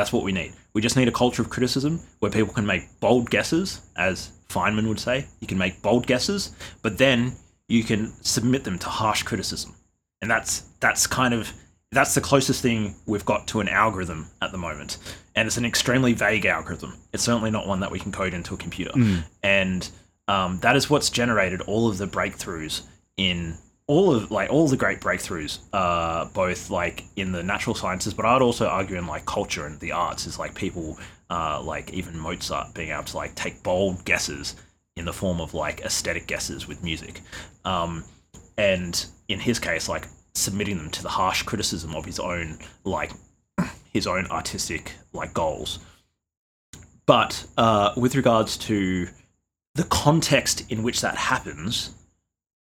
that's 0.00 0.14
what 0.14 0.24
we 0.24 0.32
need. 0.32 0.54
We 0.72 0.80
just 0.80 0.96
need 0.96 1.08
a 1.08 1.12
culture 1.12 1.42
of 1.42 1.50
criticism 1.50 2.00
where 2.20 2.30
people 2.30 2.54
can 2.54 2.64
make 2.64 2.88
bold 3.00 3.28
guesses, 3.28 3.82
as 3.96 4.30
Feynman 4.48 4.88
would 4.88 4.98
say. 4.98 5.26
You 5.40 5.46
can 5.46 5.58
make 5.58 5.82
bold 5.82 6.06
guesses, 6.06 6.52
but 6.80 6.96
then 6.96 7.32
you 7.68 7.84
can 7.84 8.10
submit 8.22 8.64
them 8.64 8.78
to 8.78 8.88
harsh 8.88 9.22
criticism. 9.24 9.74
And 10.22 10.30
that's 10.30 10.62
that's 10.80 11.06
kind 11.06 11.34
of 11.34 11.52
that's 11.92 12.14
the 12.14 12.20
closest 12.20 12.62
thing 12.62 12.94
we've 13.06 13.24
got 13.24 13.48
to 13.48 13.60
an 13.60 13.68
algorithm 13.68 14.28
at 14.40 14.52
the 14.52 14.58
moment. 14.58 14.98
And 15.34 15.46
it's 15.46 15.56
an 15.56 15.64
extremely 15.64 16.12
vague 16.12 16.46
algorithm. 16.46 16.96
It's 17.12 17.22
certainly 17.22 17.50
not 17.50 17.66
one 17.66 17.80
that 17.80 17.90
we 17.90 17.98
can 17.98 18.12
code 18.12 18.34
into 18.34 18.54
a 18.54 18.56
computer. 18.56 18.92
And 19.42 19.88
um, 20.28 20.60
that 20.60 20.76
is 20.76 20.88
what's 20.88 21.10
generated 21.10 21.60
all 21.62 21.88
of 21.88 21.98
the 21.98 22.06
breakthroughs 22.06 22.82
in 23.16 23.56
all 23.88 24.14
of 24.14 24.30
like 24.30 24.50
all 24.50 24.68
the 24.68 24.76
great 24.76 25.00
breakthroughs, 25.00 25.58
uh, 25.72 26.26
both 26.26 26.70
like 26.70 27.02
in 27.16 27.32
the 27.32 27.42
natural 27.42 27.74
sciences, 27.74 28.14
but 28.14 28.24
I'd 28.24 28.40
also 28.40 28.68
argue 28.68 28.96
in 28.96 29.08
like 29.08 29.26
culture 29.26 29.66
and 29.66 29.80
the 29.80 29.90
arts 29.90 30.28
is 30.28 30.38
like 30.38 30.54
people, 30.54 30.96
uh, 31.28 31.60
like 31.60 31.92
even 31.92 32.16
Mozart 32.16 32.72
being 32.72 32.90
able 32.90 33.02
to 33.02 33.16
like 33.16 33.34
take 33.34 33.64
bold 33.64 34.04
guesses 34.04 34.54
in 34.94 35.06
the 35.06 35.12
form 35.12 35.40
of 35.40 35.54
like 35.54 35.80
aesthetic 35.80 36.28
guesses 36.28 36.68
with 36.68 36.84
music, 36.84 37.20
um, 37.64 38.04
and 38.56 39.06
in 39.26 39.40
his 39.40 39.58
case, 39.58 39.88
like 39.88 40.06
submitting 40.34 40.78
them 40.78 40.90
to 40.90 41.02
the 41.02 41.08
harsh 41.08 41.42
criticism 41.42 41.94
of 41.94 42.04
his 42.04 42.18
own 42.18 42.58
like 42.84 43.12
his 43.92 44.06
own 44.06 44.26
artistic 44.26 44.92
like 45.12 45.34
goals. 45.34 45.80
But 47.06 47.44
uh, 47.56 47.92
with 47.96 48.14
regards 48.14 48.56
to 48.58 49.08
the 49.74 49.84
context 49.84 50.70
in 50.70 50.82
which 50.82 51.00
that 51.00 51.16
happens, 51.16 51.94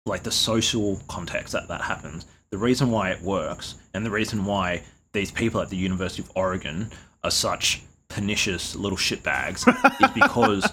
like 0.05 0.23
the 0.23 0.31
social 0.31 0.99
context 1.07 1.53
that 1.53 1.67
that 1.67 1.81
happens, 1.81 2.25
the 2.49 2.57
reason 2.57 2.91
why 2.91 3.11
it 3.11 3.21
works, 3.21 3.75
and 3.93 4.05
the 4.05 4.11
reason 4.11 4.45
why 4.45 4.81
these 5.11 5.31
people 5.31 5.61
at 5.61 5.69
the 5.69 5.77
University 5.77 6.23
of 6.23 6.31
Oregon 6.35 6.89
are 7.23 7.31
such 7.31 7.81
pernicious 8.07 8.75
little 8.75 8.97
shitbags 8.97 9.67
is 10.01 10.11
because 10.15 10.71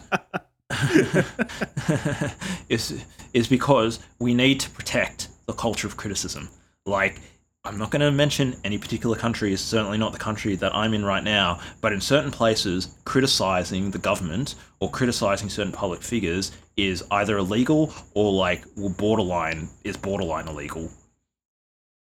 is 2.68 3.04
is 3.32 3.48
because 3.48 4.00
we 4.18 4.34
need 4.34 4.60
to 4.60 4.70
protect 4.70 5.28
the 5.46 5.52
culture 5.52 5.86
of 5.86 5.96
criticism. 5.96 6.48
Like 6.86 7.20
I'm 7.62 7.76
not 7.76 7.90
going 7.90 8.00
to 8.00 8.10
mention 8.10 8.56
any 8.64 8.78
particular 8.78 9.16
country. 9.16 9.50
countries, 9.50 9.60
certainly 9.60 9.98
not 9.98 10.12
the 10.12 10.18
country 10.18 10.56
that 10.56 10.74
I'm 10.74 10.94
in 10.94 11.04
right 11.04 11.22
now, 11.22 11.60
but 11.82 11.92
in 11.92 12.00
certain 12.00 12.30
places, 12.30 12.96
criticizing 13.04 13.90
the 13.90 13.98
government 13.98 14.54
or 14.80 14.90
criticizing 14.90 15.50
certain 15.50 15.72
public 15.72 16.02
figures 16.02 16.52
is 16.78 17.04
either 17.10 17.36
illegal 17.36 17.92
or 18.14 18.32
like 18.32 18.64
will 18.76 18.88
borderline 18.90 19.68
is 19.84 19.96
borderline 19.98 20.48
illegal. 20.48 20.90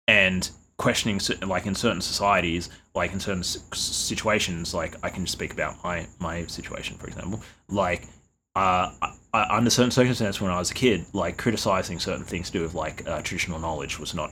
And 0.07 0.49
questioning 0.77 1.19
like 1.45 1.65
in 1.65 1.75
certain 1.75 2.01
societies, 2.01 2.69
like 2.95 3.11
in 3.11 3.19
certain 3.19 3.43
situations, 3.43 4.73
like 4.73 4.95
I 5.03 5.09
can 5.09 5.27
speak 5.27 5.51
about 5.51 5.83
my 5.83 6.07
my 6.19 6.45
situation 6.45 6.97
for 6.97 7.07
example, 7.07 7.41
like 7.67 8.07
uh, 8.55 8.91
under 9.33 9.69
certain 9.69 9.91
circumstances 9.91 10.41
when 10.41 10.51
I 10.51 10.59
was 10.59 10.71
a 10.71 10.73
kid, 10.73 11.05
like 11.13 11.37
criticizing 11.37 11.99
certain 11.99 12.25
things 12.25 12.47
to 12.47 12.59
do 12.59 12.61
with 12.63 12.73
like 12.73 13.07
uh, 13.07 13.21
traditional 13.21 13.59
knowledge 13.59 13.99
was 13.99 14.13
not 14.13 14.31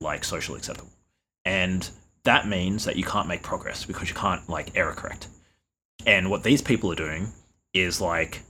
like 0.00 0.24
socially 0.24 0.58
acceptable, 0.58 0.90
and 1.44 1.88
that 2.24 2.46
means 2.46 2.84
that 2.84 2.96
you 2.96 3.04
can't 3.04 3.28
make 3.28 3.42
progress 3.42 3.84
because 3.84 4.08
you 4.08 4.14
can't 4.14 4.48
like 4.48 4.76
error 4.76 4.92
correct. 4.92 5.28
And 6.06 6.30
what 6.30 6.42
these 6.42 6.62
people 6.62 6.92
are 6.92 6.96
doing 6.96 7.28
is 7.74 8.00
like 8.00 8.42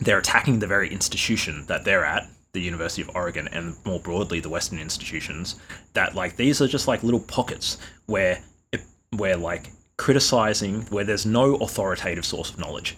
they're 0.00 0.18
attacking 0.18 0.58
the 0.58 0.66
very 0.66 0.90
institution 0.90 1.64
that 1.66 1.84
they're 1.84 2.04
at, 2.04 2.28
the 2.52 2.60
University 2.60 3.02
of 3.02 3.10
Oregon, 3.14 3.48
and 3.52 3.76
more 3.84 4.00
broadly 4.00 4.40
the 4.40 4.48
Western 4.48 4.78
institutions. 4.78 5.56
That 5.92 6.14
like 6.14 6.36
these 6.36 6.60
are 6.62 6.68
just 6.68 6.88
like 6.88 7.02
little 7.02 7.20
pockets 7.20 7.78
where 8.06 8.42
it, 8.72 8.82
where 9.16 9.36
like 9.36 9.70
criticizing 9.96 10.82
where 10.86 11.04
there's 11.04 11.26
no 11.26 11.56
authoritative 11.56 12.24
source 12.24 12.50
of 12.50 12.58
knowledge. 12.58 12.96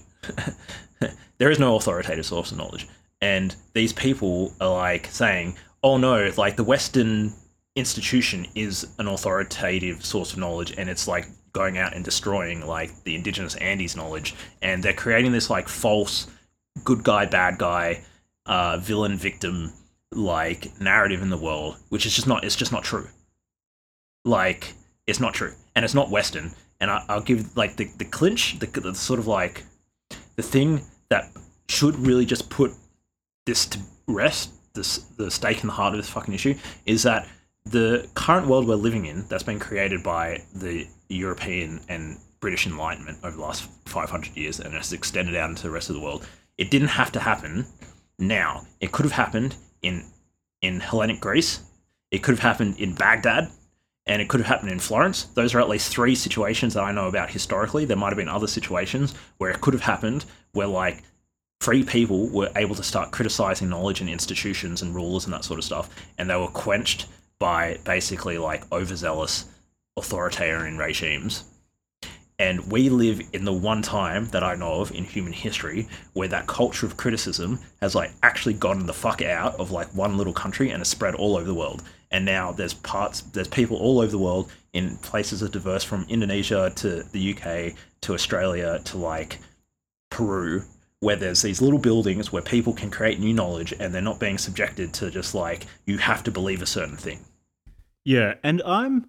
there 1.38 1.50
is 1.50 1.58
no 1.58 1.76
authoritative 1.76 2.26
source 2.26 2.52
of 2.52 2.58
knowledge, 2.58 2.88
and 3.20 3.54
these 3.74 3.92
people 3.92 4.54
are 4.60 4.72
like 4.72 5.06
saying, 5.06 5.56
"Oh 5.82 5.98
no, 5.98 6.30
like 6.36 6.56
the 6.56 6.64
Western 6.64 7.34
institution 7.76 8.46
is 8.54 8.86
an 8.98 9.06
authoritative 9.06 10.04
source 10.04 10.32
of 10.32 10.38
knowledge, 10.38 10.74
and 10.76 10.88
it's 10.90 11.06
like 11.06 11.28
going 11.52 11.78
out 11.78 11.94
and 11.94 12.04
destroying 12.04 12.66
like 12.66 12.90
the 13.04 13.14
indigenous 13.14 13.54
Andes 13.56 13.94
knowledge, 13.94 14.34
and 14.62 14.82
they're 14.82 14.92
creating 14.92 15.32
this 15.32 15.50
like 15.50 15.68
false 15.68 16.26
good 16.84 17.04
guy, 17.04 17.26
bad 17.26 17.58
guy, 17.58 18.02
uh, 18.46 18.78
villain, 18.78 19.16
victim 19.16 19.72
like 20.12 20.80
narrative 20.80 21.22
in 21.22 21.30
the 21.30 21.36
world, 21.36 21.76
which 21.90 22.06
is 22.06 22.14
just 22.14 22.26
not 22.26 22.44
it's 22.44 22.56
just 22.56 22.72
not 22.72 22.82
true. 22.82 23.06
Like 24.24 24.72
it's 25.06 25.20
not 25.20 25.34
true, 25.34 25.52
and 25.74 25.84
it's 25.84 25.94
not 25.94 26.10
Western. 26.10 26.52
And 26.80 26.90
I, 26.90 27.04
will 27.08 27.20
give 27.20 27.56
like 27.56 27.76
the 27.76 27.90
the 27.98 28.04
clinch, 28.04 28.58
the, 28.58 28.66
the 28.66 28.94
sort 28.94 29.20
of 29.20 29.26
like 29.26 29.64
the 30.36 30.42
thing 30.42 30.82
that 31.10 31.30
should 31.68 31.94
really 31.96 32.24
just 32.24 32.48
put 32.48 32.72
this 33.44 33.66
to 33.66 33.78
rest, 34.06 34.50
this 34.74 34.98
the 35.16 35.30
stake 35.30 35.60
in 35.60 35.66
the 35.66 35.72
heart 35.72 35.94
of 35.94 35.98
this 35.98 36.10
fucking 36.10 36.34
issue, 36.34 36.54
is 36.84 37.02
that 37.02 37.26
the 37.66 38.08
current 38.14 38.46
world 38.46 38.66
we're 38.66 38.76
living 38.76 39.06
in, 39.06 39.26
that's 39.28 39.42
been 39.42 39.58
created 39.58 40.02
by 40.02 40.42
the 40.54 40.86
European 41.08 41.80
and 41.88 42.18
British 42.40 42.66
Enlightenment 42.66 43.18
over 43.24 43.36
the 43.36 43.42
last 43.42 43.68
500 43.86 44.36
years 44.36 44.60
and 44.60 44.72
has 44.74 44.92
extended 44.92 45.34
out 45.34 45.50
into 45.50 45.64
the 45.64 45.70
rest 45.70 45.90
of 45.90 45.96
the 45.96 46.00
world, 46.00 46.26
it 46.58 46.70
didn't 46.70 46.88
have 46.88 47.10
to 47.12 47.20
happen 47.20 47.66
now. 48.18 48.64
It 48.80 48.92
could 48.92 49.04
have 49.04 49.12
happened 49.12 49.56
in 49.82 50.04
in 50.62 50.80
Hellenic 50.80 51.20
Greece. 51.20 51.60
It 52.10 52.22
could 52.22 52.32
have 52.36 52.40
happened 52.40 52.78
in 52.78 52.94
Baghdad, 52.94 53.50
and 54.06 54.22
it 54.22 54.28
could 54.28 54.40
have 54.40 54.46
happened 54.46 54.70
in 54.70 54.78
Florence. 54.78 55.24
Those 55.34 55.54
are 55.54 55.60
at 55.60 55.68
least 55.68 55.90
three 55.90 56.14
situations 56.14 56.74
that 56.74 56.84
I 56.84 56.92
know 56.92 57.08
about 57.08 57.30
historically. 57.30 57.84
There 57.84 57.96
might 57.96 58.10
have 58.10 58.16
been 58.16 58.28
other 58.28 58.46
situations 58.46 59.14
where 59.38 59.50
it 59.50 59.60
could 59.60 59.74
have 59.74 59.82
happened 59.82 60.24
where 60.52 60.68
like 60.68 61.02
free 61.60 61.82
people 61.82 62.28
were 62.28 62.50
able 62.56 62.74
to 62.76 62.82
start 62.82 63.10
criticizing 63.10 63.68
knowledge 63.68 64.00
and 64.00 64.08
institutions 64.08 64.82
and 64.82 64.94
rulers 64.94 65.24
and 65.24 65.34
that 65.34 65.44
sort 65.44 65.58
of 65.58 65.64
stuff, 65.64 65.90
and 66.16 66.30
they 66.30 66.36
were 66.36 66.48
quenched 66.48 67.06
by 67.38 67.78
basically 67.84 68.38
like 68.38 68.70
overzealous 68.72 69.46
authoritarian 69.96 70.78
regimes. 70.78 71.44
And 72.38 72.70
we 72.70 72.90
live 72.90 73.22
in 73.32 73.46
the 73.46 73.52
one 73.52 73.80
time 73.80 74.26
that 74.26 74.44
I 74.44 74.56
know 74.56 74.82
of 74.82 74.92
in 74.92 75.04
human 75.04 75.32
history 75.32 75.88
where 76.12 76.28
that 76.28 76.46
culture 76.46 76.84
of 76.84 76.98
criticism 76.98 77.58
has 77.80 77.94
like 77.94 78.12
actually 78.22 78.54
gotten 78.54 78.84
the 78.84 78.92
fuck 78.92 79.22
out 79.22 79.58
of 79.58 79.70
like 79.70 79.88
one 79.94 80.18
little 80.18 80.34
country 80.34 80.68
and 80.68 80.78
has 80.80 80.88
spread 80.88 81.14
all 81.14 81.36
over 81.36 81.46
the 81.46 81.54
world. 81.54 81.82
And 82.10 82.26
now 82.26 82.52
there's 82.52 82.74
parts, 82.74 83.22
there's 83.22 83.48
people 83.48 83.78
all 83.78 84.00
over 84.00 84.10
the 84.10 84.18
world 84.18 84.52
in 84.74 84.96
places 84.98 85.42
as 85.42 85.48
diverse 85.48 85.82
from 85.82 86.04
Indonesia 86.10 86.70
to 86.76 87.02
the 87.04 87.34
UK 87.34 87.74
to 88.02 88.12
Australia 88.12 88.80
to 88.84 88.98
like 88.98 89.38
Peru, 90.10 90.62
where 91.00 91.16
there's 91.16 91.42
these 91.42 91.60
little 91.60 91.78
buildings 91.78 92.32
where 92.32 92.42
people 92.42 92.72
can 92.72 92.90
create 92.90 93.20
new 93.20 93.32
knowledge 93.32 93.74
and 93.78 93.94
they're 93.94 94.02
not 94.02 94.20
being 94.20 94.38
subjected 94.38 94.94
to 94.94 95.10
just 95.10 95.34
like 95.34 95.66
you 95.84 95.98
have 95.98 96.22
to 96.24 96.30
believe 96.30 96.62
a 96.62 96.66
certain 96.66 96.96
thing. 96.96 97.24
Yeah, 98.04 98.34
and 98.42 98.62
I'm 98.64 99.06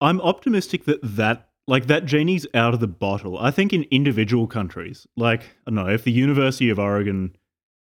I'm 0.00 0.20
optimistic 0.20 0.84
that 0.86 1.00
that 1.02 1.48
like 1.66 1.86
that 1.86 2.06
genie's 2.06 2.46
out 2.54 2.74
of 2.74 2.80
the 2.80 2.88
bottle. 2.88 3.38
I 3.38 3.50
think 3.50 3.72
in 3.72 3.84
individual 3.90 4.46
countries, 4.46 5.06
like 5.16 5.42
I 5.66 5.70
don't 5.70 5.74
know, 5.74 5.88
if 5.88 6.04
the 6.04 6.12
University 6.12 6.70
of 6.70 6.78
Oregon 6.78 7.36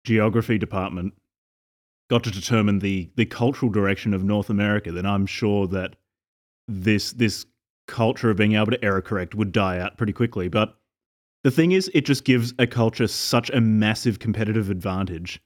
geography 0.04 0.58
department 0.58 1.12
got 2.08 2.24
to 2.24 2.30
determine 2.30 2.78
the 2.78 3.10
the 3.16 3.26
cultural 3.26 3.70
direction 3.70 4.14
of 4.14 4.24
North 4.24 4.50
America, 4.50 4.90
then 4.90 5.06
I'm 5.06 5.26
sure 5.26 5.66
that 5.68 5.96
this 6.66 7.12
this 7.12 7.46
culture 7.86 8.30
of 8.30 8.36
being 8.36 8.54
able 8.54 8.70
to 8.70 8.84
error 8.84 9.02
correct 9.02 9.34
would 9.34 9.52
die 9.52 9.78
out 9.78 9.96
pretty 9.96 10.12
quickly. 10.12 10.48
But 10.48 10.77
the 11.48 11.52
thing 11.52 11.72
is, 11.72 11.90
it 11.94 12.04
just 12.04 12.24
gives 12.24 12.52
a 12.58 12.66
culture 12.66 13.06
such 13.06 13.48
a 13.48 13.58
massive 13.58 14.18
competitive 14.18 14.68
advantage 14.68 15.40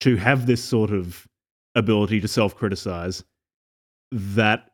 to 0.00 0.16
have 0.16 0.46
this 0.46 0.60
sort 0.60 0.90
of 0.90 1.28
ability 1.76 2.18
to 2.18 2.26
self 2.26 2.56
criticize 2.56 3.22
that 4.10 4.72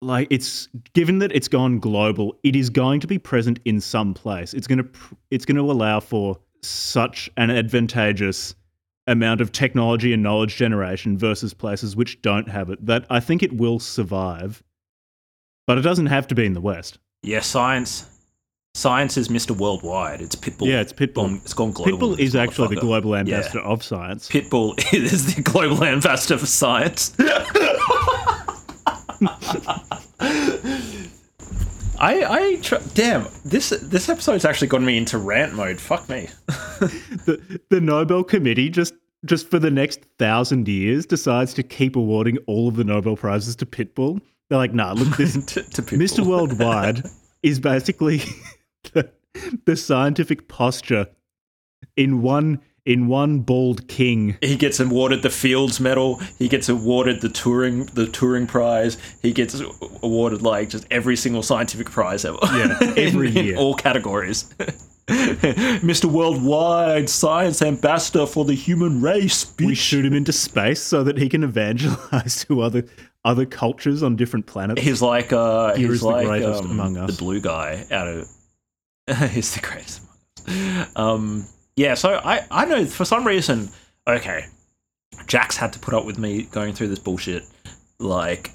like 0.00 0.26
it's 0.28 0.66
given 0.92 1.20
that 1.20 1.30
it's 1.30 1.46
gone 1.46 1.78
global, 1.78 2.36
it 2.42 2.56
is 2.56 2.68
going 2.68 2.98
to 2.98 3.06
be 3.06 3.16
present 3.16 3.60
in 3.64 3.80
some 3.80 4.12
place. 4.12 4.54
It's 4.54 4.66
going 4.66 4.82
to 4.82 4.88
it's 5.30 5.44
going 5.44 5.54
to 5.56 5.70
allow 5.70 6.00
for 6.00 6.36
such 6.64 7.30
an 7.36 7.50
advantageous 7.50 8.56
amount 9.06 9.40
of 9.40 9.52
technology 9.52 10.12
and 10.12 10.20
knowledge 10.20 10.56
generation 10.56 11.16
versus 11.16 11.54
places 11.54 11.94
which 11.94 12.20
don't 12.22 12.48
have 12.48 12.70
it 12.70 12.84
that 12.84 13.06
I 13.08 13.20
think 13.20 13.44
it 13.44 13.52
will 13.52 13.78
survive. 13.78 14.64
But 15.68 15.78
it 15.78 15.82
doesn't 15.82 16.06
have 16.06 16.26
to 16.26 16.34
be 16.34 16.44
in 16.44 16.54
the 16.54 16.60
West. 16.60 16.98
Yeah, 17.22 17.38
science 17.38 18.11
science 18.74 19.16
is 19.16 19.28
Mr. 19.28 19.56
Worldwide. 19.56 20.20
It's 20.20 20.34
Pitbull. 20.34 20.66
Yeah, 20.66 20.80
it's 20.80 20.92
Pitbull. 20.92 21.14
Gone, 21.14 21.40
it's 21.44 21.54
gone 21.54 21.72
global. 21.72 22.10
Pitbull 22.10 22.18
is 22.18 22.34
actually 22.34 22.74
the 22.74 22.80
global 22.80 23.14
ambassador 23.14 23.60
yeah. 23.60 23.64
of 23.64 23.82
science. 23.82 24.28
Pitbull 24.28 24.78
is 24.94 25.34
the 25.34 25.42
global 25.42 25.84
ambassador 25.84 26.38
for 26.38 26.46
science. 26.46 27.14
I, 32.00 32.24
I 32.24 32.58
tr- 32.62 32.76
damn 32.94 33.28
this 33.44 33.70
this 33.70 34.08
episode's 34.08 34.44
actually 34.44 34.66
gotten 34.66 34.86
me 34.86 34.96
into 34.96 35.18
rant 35.18 35.54
mode. 35.54 35.80
Fuck 35.80 36.08
me. 36.08 36.28
the 36.46 37.60
the 37.68 37.80
Nobel 37.80 38.24
Committee 38.24 38.70
just 38.70 38.94
just 39.24 39.48
for 39.48 39.60
the 39.60 39.70
next 39.70 40.00
thousand 40.18 40.66
years 40.66 41.06
decides 41.06 41.54
to 41.54 41.62
keep 41.62 41.94
awarding 41.94 42.38
all 42.48 42.66
of 42.66 42.74
the 42.74 42.82
Nobel 42.82 43.16
prizes 43.16 43.54
to 43.56 43.66
Pitbull. 43.66 44.20
They're 44.48 44.58
like, 44.58 44.74
nah, 44.74 44.92
look, 44.92 45.16
this 45.16 45.34
to, 45.46 45.62
to 45.62 45.82
Mr. 45.82 46.26
Worldwide 46.26 47.04
is 47.44 47.60
basically 47.60 48.22
the, 48.92 49.10
the 49.64 49.76
scientific 49.76 50.48
posture 50.48 51.08
in 51.96 52.22
one 52.22 52.60
in 52.84 53.06
one 53.06 53.40
bald 53.40 53.86
king. 53.86 54.36
He 54.40 54.56
gets 54.56 54.80
awarded 54.80 55.22
the 55.22 55.30
Fields 55.30 55.78
Medal. 55.78 56.16
He 56.38 56.48
gets 56.48 56.68
awarded 56.68 57.20
the 57.20 57.28
Turing 57.28 57.88
the 57.94 58.06
Turing 58.06 58.48
Prize. 58.48 58.98
He 59.22 59.32
gets 59.32 59.60
awarded 60.02 60.42
like 60.42 60.68
just 60.68 60.86
every 60.90 61.16
single 61.16 61.42
scientific 61.42 61.90
prize 61.90 62.24
ever. 62.24 62.38
Yeah, 62.42 62.76
every 62.96 63.28
in, 63.28 63.34
year, 63.34 63.52
in 63.54 63.58
all 63.58 63.74
categories. 63.74 64.52
Mr. 65.08 66.06
Worldwide 66.06 67.08
Science 67.08 67.60
Ambassador 67.60 68.24
for 68.26 68.44
the 68.44 68.54
Human 68.54 69.02
Race. 69.02 69.44
Bitch. 69.44 69.66
We 69.66 69.74
shoot 69.74 70.04
him 70.04 70.14
into 70.14 70.32
space 70.32 70.80
so 70.80 71.04
that 71.04 71.18
he 71.18 71.28
can 71.28 71.42
evangelize 71.44 72.44
to 72.46 72.60
other 72.62 72.84
other 73.24 73.46
cultures 73.46 74.02
on 74.02 74.16
different 74.16 74.46
planets. 74.46 74.82
He's 74.82 75.02
like 75.02 75.32
uh, 75.32 75.74
Here 75.74 75.88
he's 75.88 76.02
like 76.02 76.42
um, 76.42 76.70
among 76.70 76.96
us. 76.96 77.12
the 77.12 77.16
blue 77.16 77.40
guy 77.40 77.84
out 77.90 78.08
of. 78.08 78.28
he's 79.30 79.54
the 79.54 79.60
greatest. 79.60 80.02
Um, 80.96 81.46
yeah, 81.76 81.94
so 81.94 82.20
I 82.24 82.46
I 82.50 82.64
know 82.66 82.84
for 82.86 83.04
some 83.04 83.26
reason. 83.26 83.68
Okay, 84.06 84.44
Jax 85.26 85.56
had 85.56 85.72
to 85.74 85.78
put 85.78 85.94
up 85.94 86.04
with 86.04 86.18
me 86.18 86.42
going 86.42 86.72
through 86.72 86.88
this 86.88 86.98
bullshit. 86.98 87.44
Like 87.98 88.50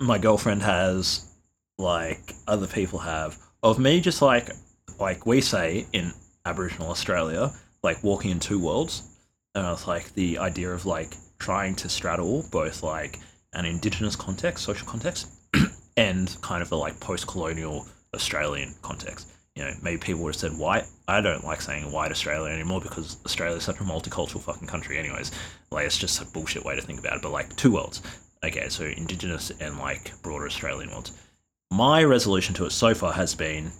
my 0.00 0.18
girlfriend 0.18 0.62
has, 0.62 1.34
like 1.78 2.34
other 2.46 2.66
people 2.66 2.98
have, 2.98 3.38
of 3.62 3.78
me 3.78 4.00
just 4.00 4.22
like 4.22 4.50
like 4.98 5.26
we 5.26 5.40
say 5.40 5.86
in 5.92 6.12
Aboriginal 6.44 6.90
Australia, 6.90 7.52
like 7.82 8.02
walking 8.02 8.30
in 8.30 8.40
two 8.40 8.58
worlds. 8.58 9.02
And 9.54 9.66
it's 9.66 9.86
like 9.86 10.12
the 10.14 10.38
idea 10.38 10.70
of 10.70 10.86
like 10.86 11.14
trying 11.38 11.74
to 11.76 11.88
straddle 11.88 12.44
both 12.52 12.82
like 12.82 13.18
an 13.54 13.64
indigenous 13.64 14.14
context, 14.14 14.64
social 14.64 14.86
context, 14.86 15.28
and 15.96 16.36
kind 16.40 16.62
of 16.62 16.70
a 16.70 16.76
like 16.76 17.00
post-colonial 17.00 17.86
Australian 18.14 18.74
context. 18.82 19.32
You 19.56 19.64
know, 19.64 19.72
maybe 19.82 19.98
people 19.98 20.22
would 20.22 20.34
have 20.34 20.40
said 20.40 20.56
white. 20.56 20.84
I 21.08 21.20
don't 21.20 21.44
like 21.44 21.60
saying 21.60 21.90
white 21.90 22.12
Australia 22.12 22.52
anymore 22.52 22.80
because 22.80 23.18
Australia 23.24 23.56
is 23.56 23.64
such 23.64 23.80
a 23.80 23.84
multicultural 23.84 24.40
fucking 24.40 24.68
country. 24.68 24.96
Anyways, 24.98 25.32
like 25.70 25.86
it's 25.86 25.98
just 25.98 26.22
a 26.22 26.24
bullshit 26.26 26.64
way 26.64 26.76
to 26.76 26.82
think 26.82 27.00
about 27.00 27.16
it. 27.16 27.22
But 27.22 27.32
like 27.32 27.54
two 27.56 27.72
worlds. 27.72 28.02
Okay, 28.44 28.68
so 28.68 28.84
indigenous 28.84 29.50
and 29.60 29.78
like 29.78 30.12
broader 30.22 30.46
Australian 30.46 30.90
worlds. 30.90 31.12
My 31.70 32.02
resolution 32.04 32.54
to 32.56 32.64
it 32.64 32.70
so 32.70 32.94
far 32.94 33.12
has 33.12 33.34
been, 33.34 33.70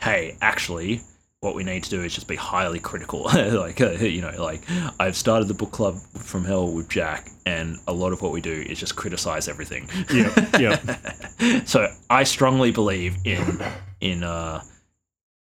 hey, 0.00 0.36
actually, 0.40 1.00
what 1.44 1.54
we 1.54 1.62
need 1.62 1.84
to 1.84 1.90
do 1.90 2.02
is 2.02 2.14
just 2.14 2.26
be 2.26 2.36
highly 2.36 2.80
critical. 2.80 3.22
like, 3.24 3.80
uh, 3.80 3.90
you 3.92 4.22
know, 4.22 4.34
like 4.42 4.62
I've 4.98 5.16
started 5.16 5.46
the 5.46 5.54
book 5.54 5.70
club 5.70 5.96
from 6.18 6.44
hell 6.44 6.72
with 6.72 6.88
Jack, 6.88 7.30
and 7.46 7.78
a 7.86 7.92
lot 7.92 8.12
of 8.12 8.22
what 8.22 8.32
we 8.32 8.40
do 8.40 8.52
is 8.52 8.80
just 8.80 8.96
criticize 8.96 9.46
everything. 9.46 9.88
Yeah, 10.12 10.58
yeah. 10.58 11.64
so 11.64 11.86
I 12.10 12.24
strongly 12.24 12.72
believe 12.72 13.16
in 13.24 13.62
in 14.00 14.24
uh, 14.24 14.62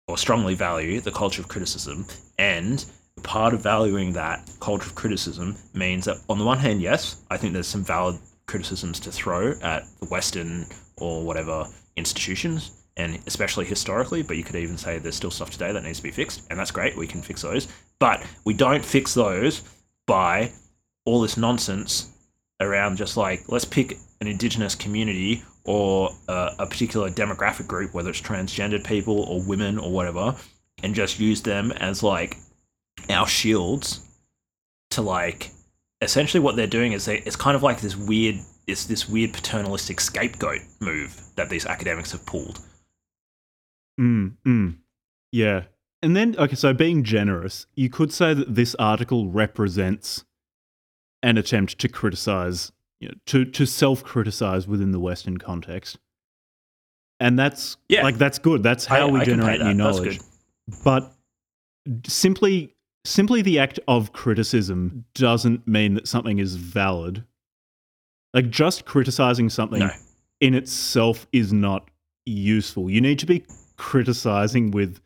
or 0.08 0.18
strongly 0.18 0.56
value 0.56 1.00
the 1.00 1.12
culture 1.12 1.42
of 1.42 1.48
criticism, 1.48 2.06
and 2.38 2.86
part 3.24 3.54
of 3.54 3.62
valuing 3.62 4.14
that 4.14 4.50
culture 4.60 4.88
of 4.88 4.96
criticism 4.96 5.56
means 5.74 6.06
that 6.06 6.18
on 6.30 6.38
the 6.38 6.46
one 6.46 6.58
hand, 6.58 6.82
yes, 6.82 7.24
I 7.30 7.38
think 7.38 7.54
there's 7.54 7.68
some 7.68 7.84
valid 7.84 8.20
criticisms 8.48 9.00
to 9.02 9.12
throw 9.12 9.54
at 9.62 9.84
the 10.00 10.08
Western 10.08 10.66
or 10.98 11.24
whatever 11.24 11.66
institutions, 11.96 12.84
and 12.98 13.20
especially 13.28 13.66
historically. 13.66 14.22
But 14.22 14.38
you 14.38 14.44
could 14.44 14.56
even 14.56 14.78
say 14.78 14.98
there's 14.98 15.16
still 15.16 15.32
stuff 15.32 15.50
today 15.50 15.72
that 15.72 15.84
needs 15.84 15.98
to 15.98 16.04
be 16.04 16.12
fixed, 16.12 16.48
and 16.50 16.60
that's 16.60 16.72
great. 16.72 16.98
We 16.98 17.08
can 17.08 17.22
fix 17.22 17.42
those, 17.42 17.68
but 18.00 18.26
we 18.46 18.54
don't 18.54 18.84
fix 18.84 19.14
those 19.14 19.62
by 20.08 20.52
all 21.06 21.22
this 21.22 21.38
nonsense 21.38 22.12
around 22.60 22.96
just 22.96 23.18
like 23.18 23.42
let's 23.48 23.66
pick 23.66 23.98
an 24.20 24.28
indigenous 24.28 24.76
community 24.76 25.44
or 25.64 26.10
uh, 26.28 26.52
a 26.60 26.66
particular 26.66 27.10
demographic 27.10 27.68
group, 27.68 27.94
whether 27.94 28.10
it's 28.10 28.22
transgendered 28.22 28.86
people 28.86 29.24
or 29.24 29.48
women 29.48 29.78
or 29.78 29.92
whatever, 29.92 30.36
and 30.84 30.96
just 30.96 31.20
use 31.20 31.42
them 31.42 31.72
as 31.74 32.02
like 32.04 32.36
our 33.10 33.28
shields 33.28 34.08
to 34.92 35.02
like 35.02 35.52
essentially 36.02 36.42
what 36.42 36.56
they're 36.56 36.68
doing 36.68 36.92
is 36.92 37.06
they, 37.06 37.20
it's 37.20 37.36
kind 37.36 37.56
of 37.56 37.64
like 37.64 37.82
this 37.82 37.96
weird 37.96 38.36
it's 38.68 38.86
this 38.86 39.10
weird 39.10 39.34
paternalistic 39.34 40.00
scapegoat 40.00 40.60
move 40.80 41.20
that 41.36 41.50
these 41.50 41.66
academics 41.66 42.12
have 42.12 42.26
pulled. 42.26 42.60
Mm, 44.00 44.34
mm. 44.46 44.78
Yeah. 45.32 45.64
And 46.02 46.16
then, 46.16 46.36
okay, 46.38 46.56
so 46.56 46.74
being 46.74 47.04
generous, 47.04 47.68
you 47.76 47.90
could 47.90 48.12
say 48.12 48.34
that 48.34 48.56
this 48.56 48.76
article 48.76 49.30
represents 49.30 50.26
an 51.22 51.38
attempt 51.38 51.78
to 51.80 51.88
criticize, 51.88 52.72
you 53.02 53.10
know, 53.10 53.16
to, 53.26 53.44
to 53.46 53.66
self 53.66 54.04
criticize 54.04 54.68
within 54.68 54.92
the 54.92 55.00
Western 55.00 55.38
context. 55.38 55.98
And 57.20 57.38
that's 57.38 57.78
Yeah. 57.90 58.04
like 58.04 58.18
that's 58.18 58.40
good. 58.40 58.64
That's 58.64 58.86
how 58.86 59.08
I- 59.08 59.12
we 59.12 59.20
I 59.20 59.26
generate 59.26 59.60
new 59.62 59.74
knowledge. 59.74 60.20
But 60.84 61.14
simply 62.08 62.76
simply 63.04 63.42
the 63.42 63.58
act 63.60 63.80
of 63.88 64.14
criticism 64.14 65.06
doesn't 65.16 65.68
mean 65.68 65.96
that 65.96 66.08
something 66.08 66.38
is 66.38 66.56
valid. 66.56 67.24
Like 68.34 68.50
just 68.52 68.86
criticizing 68.86 69.50
something 69.50 69.80
No. 69.80 69.90
in 70.40 70.54
itself 70.54 71.26
is 71.32 71.52
not 71.52 71.90
useful. 72.26 72.90
You 72.90 73.02
need 73.02 73.18
to 73.20 73.26
be 73.26 73.44
criticizing 73.78 74.70
with 74.72 75.00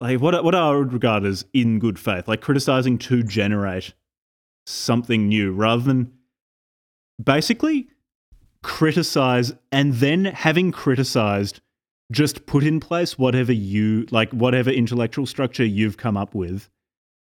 like 0.00 0.20
what 0.20 0.44
what 0.44 0.54
I 0.54 0.70
would 0.74 0.92
regard 0.92 1.24
as 1.24 1.46
in 1.54 1.78
good 1.78 1.98
faith, 1.98 2.28
like 2.28 2.42
criticizing 2.42 2.98
to 2.98 3.22
generate 3.22 3.94
something 4.66 5.28
new 5.28 5.52
rather 5.52 5.82
than 5.82 6.12
basically 7.22 7.88
criticize 8.62 9.52
and 9.70 9.94
then 9.94 10.24
having 10.24 10.72
criticized 10.72 11.60
just 12.10 12.46
put 12.46 12.62
in 12.62 12.78
place 12.80 13.18
whatever 13.18 13.52
you 13.52 14.06
like 14.10 14.30
whatever 14.32 14.70
intellectual 14.70 15.26
structure 15.26 15.64
you've 15.64 15.96
come 15.96 16.16
up 16.16 16.34
with 16.34 16.68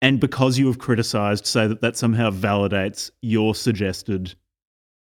and 0.01 0.19
because 0.19 0.57
you 0.57 0.67
have 0.67 0.77
criticized 0.77 1.45
say 1.45 1.65
that 1.67 1.81
that 1.81 1.97
somehow 1.97 2.29
validates 2.29 3.09
your 3.21 3.55
suggested 3.55 4.35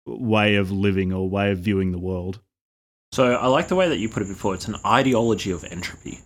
way 0.06 0.54
of 0.56 0.70
living 0.70 1.12
or 1.12 1.28
way 1.28 1.50
of 1.50 1.58
viewing 1.58 1.90
the 1.90 1.98
world 1.98 2.40
So 3.12 3.34
I 3.34 3.46
like 3.46 3.68
the 3.68 3.76
way 3.76 3.88
that 3.88 3.98
you 3.98 4.08
put 4.08 4.22
it 4.22 4.28
before. 4.28 4.54
It's 4.54 4.68
an 4.68 4.76
ideology 4.84 5.50
of 5.50 5.64
entropy. 5.64 6.18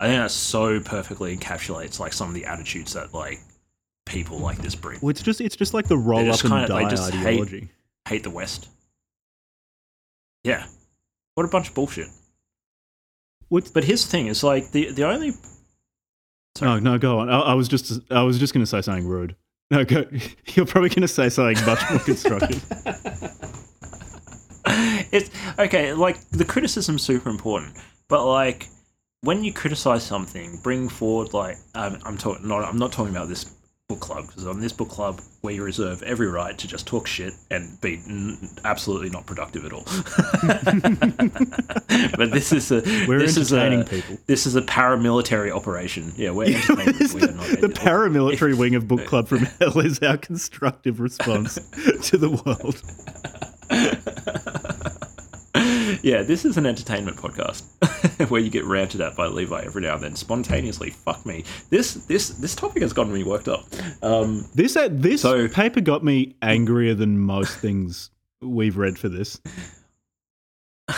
I 0.00 0.06
think 0.06 0.22
that 0.22 0.30
so 0.30 0.80
perfectly 0.80 1.36
encapsulates 1.36 2.00
like 2.00 2.12
some 2.12 2.28
of 2.28 2.34
the 2.34 2.46
attitudes 2.46 2.94
that 2.94 3.12
like 3.12 3.40
people 4.10 4.38
like 4.38 4.58
this 4.58 4.74
bring. 4.74 4.98
well, 5.00 5.10
it's 5.10 5.22
just 5.22 5.40
it's 5.40 5.56
just 5.56 5.72
like 5.72 5.86
the 5.86 5.96
roll 5.96 6.18
up 6.30 6.44
and 6.44 6.68
they 6.68 6.84
just 6.88 7.14
hate- 7.14 7.24
ideology 7.26 7.68
Hate 8.08 8.22
the 8.24 8.30
West. 8.30 8.68
Yeah. 10.44 10.66
What 11.34 11.44
a 11.44 11.48
bunch 11.48 11.68
of 11.68 11.74
bullshit. 11.74 12.08
What's- 13.48 13.70
But 13.70 13.84
here's 13.84 14.04
the 14.04 14.10
thing: 14.10 14.26
is 14.26 14.42
like 14.42 14.70
the 14.72 14.90
the 14.92 15.04
only 15.08 15.32
no 16.60 16.78
no 16.78 16.98
go 16.98 17.20
on 17.20 17.30
I, 17.30 17.38
I 17.40 17.54
was 17.54 17.68
just 17.68 18.00
i 18.10 18.22
was 18.22 18.38
just 18.38 18.52
going 18.52 18.62
to 18.62 18.66
say 18.66 18.82
something 18.82 19.06
rude 19.06 19.34
no 19.70 19.84
go 19.84 20.04
you're 20.46 20.66
probably 20.66 20.88
going 20.90 21.02
to 21.02 21.08
say 21.08 21.28
something 21.28 21.64
much 21.64 21.80
more 21.88 22.00
constructive 22.00 22.62
it's 24.66 25.30
okay. 25.58 25.92
Like 25.94 26.20
the 26.30 26.44
criticism's 26.44 27.02
super 27.02 27.30
important, 27.30 27.76
but 28.08 28.26
like 28.26 28.68
when 29.22 29.42
you 29.44 29.52
criticize 29.52 30.02
something, 30.02 30.58
bring 30.62 30.88
forward 30.88 31.32
like 31.34 31.56
um, 31.74 31.98
I'm 32.04 32.16
talking. 32.18 32.46
Not 32.46 32.64
I'm 32.64 32.78
not 32.78 32.92
talking 32.92 33.14
about 33.14 33.28
this 33.28 33.56
book 33.90 33.98
club 33.98 34.28
because 34.28 34.46
on 34.46 34.60
this 34.60 34.72
book 34.72 34.88
club 34.88 35.20
we 35.42 35.58
reserve 35.58 36.00
every 36.04 36.28
right 36.28 36.56
to 36.56 36.68
just 36.68 36.86
talk 36.86 37.08
shit 37.08 37.32
and 37.50 37.80
be 37.80 38.00
n- 38.08 38.38
absolutely 38.64 39.10
not 39.10 39.26
productive 39.26 39.64
at 39.64 39.72
all. 39.72 39.82
but 42.16 42.30
this 42.30 42.52
is 42.52 42.70
a 42.70 42.82
we're 43.08 43.18
this 43.18 43.36
is 43.36 43.52
a, 43.52 43.58
entertaining 43.58 43.84
people 43.84 44.16
This 44.26 44.46
is 44.46 44.54
a 44.54 44.62
paramilitary 44.62 45.50
operation. 45.50 46.12
Yeah, 46.16 46.30
we're 46.30 46.44
entertaining. 46.56 47.14
We 47.14 47.22
are 47.22 47.32
not 47.32 47.60
the 47.60 47.68
paramilitary 47.68 48.56
wing 48.56 48.76
of 48.76 48.86
book 48.86 49.06
club 49.06 49.26
from 49.26 49.40
hell 49.40 49.80
is 49.80 49.98
our 49.98 50.16
constructive 50.16 51.00
response 51.00 51.56
to 51.56 52.16
the 52.16 52.30
world 52.30 52.80
yeah, 56.02 56.22
this 56.22 56.44
is 56.44 56.56
an 56.56 56.66
entertainment 56.66 57.16
podcast 57.16 57.62
where 58.30 58.40
you 58.40 58.50
get 58.50 58.64
ranted 58.64 59.00
at 59.00 59.16
by 59.16 59.26
Levi 59.26 59.62
every 59.64 59.82
now 59.82 59.94
and 59.94 60.02
then 60.02 60.16
spontaneously. 60.16 60.90
Fuck 60.90 61.24
me. 61.26 61.44
This 61.70 61.94
this 62.06 62.28
this 62.30 62.54
topic 62.54 62.82
has 62.82 62.92
gotten 62.92 63.12
me 63.12 63.24
worked 63.24 63.48
up. 63.48 63.64
Um, 64.02 64.46
This 64.54 64.76
uh, 64.76 64.88
this 64.90 65.22
So- 65.22 65.48
paper 65.48 65.80
got 65.80 66.02
me 66.04 66.36
angrier 66.42 66.94
than 66.94 67.18
most 67.18 67.58
things 67.58 68.10
we've 68.42 68.76
read 68.76 68.98
for 68.98 69.08
this. 69.08 69.40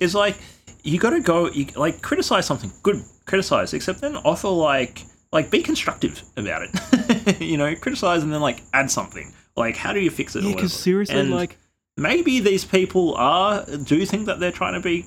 it's 0.00 0.14
like 0.14 0.36
you 0.82 0.98
got 0.98 1.10
to 1.10 1.20
go 1.20 1.48
you, 1.50 1.66
like 1.76 2.02
criticize 2.02 2.46
something 2.46 2.72
good 2.82 2.96
criticize 3.24 3.72
except 3.74 4.00
then 4.00 4.16
offer 4.16 4.48
like 4.48 5.04
like 5.32 5.50
be 5.50 5.62
constructive 5.62 6.22
about 6.36 6.62
it 6.62 7.40
you 7.40 7.56
know 7.56 7.74
criticize 7.76 8.22
and 8.22 8.32
then 8.32 8.40
like 8.40 8.62
add 8.72 8.90
something 8.90 9.32
like 9.56 9.76
how 9.76 9.92
do 9.92 10.00
you 10.00 10.10
fix 10.10 10.34
it 10.34 10.42
Yeah, 10.44 10.54
because 10.54 10.72
seriously, 10.72 11.18
And 11.18 11.30
like 11.30 11.56
maybe 11.98 12.40
these 12.40 12.64
people 12.64 13.14
are 13.16 13.64
do 13.84 14.04
think 14.06 14.26
that 14.26 14.40
they're 14.40 14.52
trying 14.52 14.74
to 14.74 14.80
be 14.80 15.04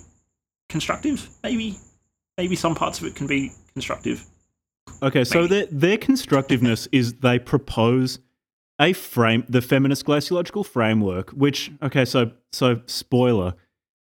constructive 0.69 1.30
maybe 1.43 1.77
maybe 2.38 2.55
some 2.55 2.76
parts 2.76 2.99
of 2.99 3.05
it 3.05 3.15
can 3.15 3.27
be 3.27 3.51
constructive 3.73 4.26
okay, 5.01 5.23
so 5.23 5.41
maybe. 5.41 5.47
their 5.47 5.65
their 5.68 5.97
constructiveness 5.97 6.88
is 6.91 7.13
they 7.15 7.39
propose 7.39 8.19
a 8.80 8.93
frame, 8.93 9.45
the 9.47 9.61
feminist 9.61 10.05
glaciological 10.05 10.65
framework, 10.65 11.30
which 11.31 11.72
okay, 11.81 12.03
so 12.03 12.31
so 12.51 12.81
spoiler, 12.88 13.53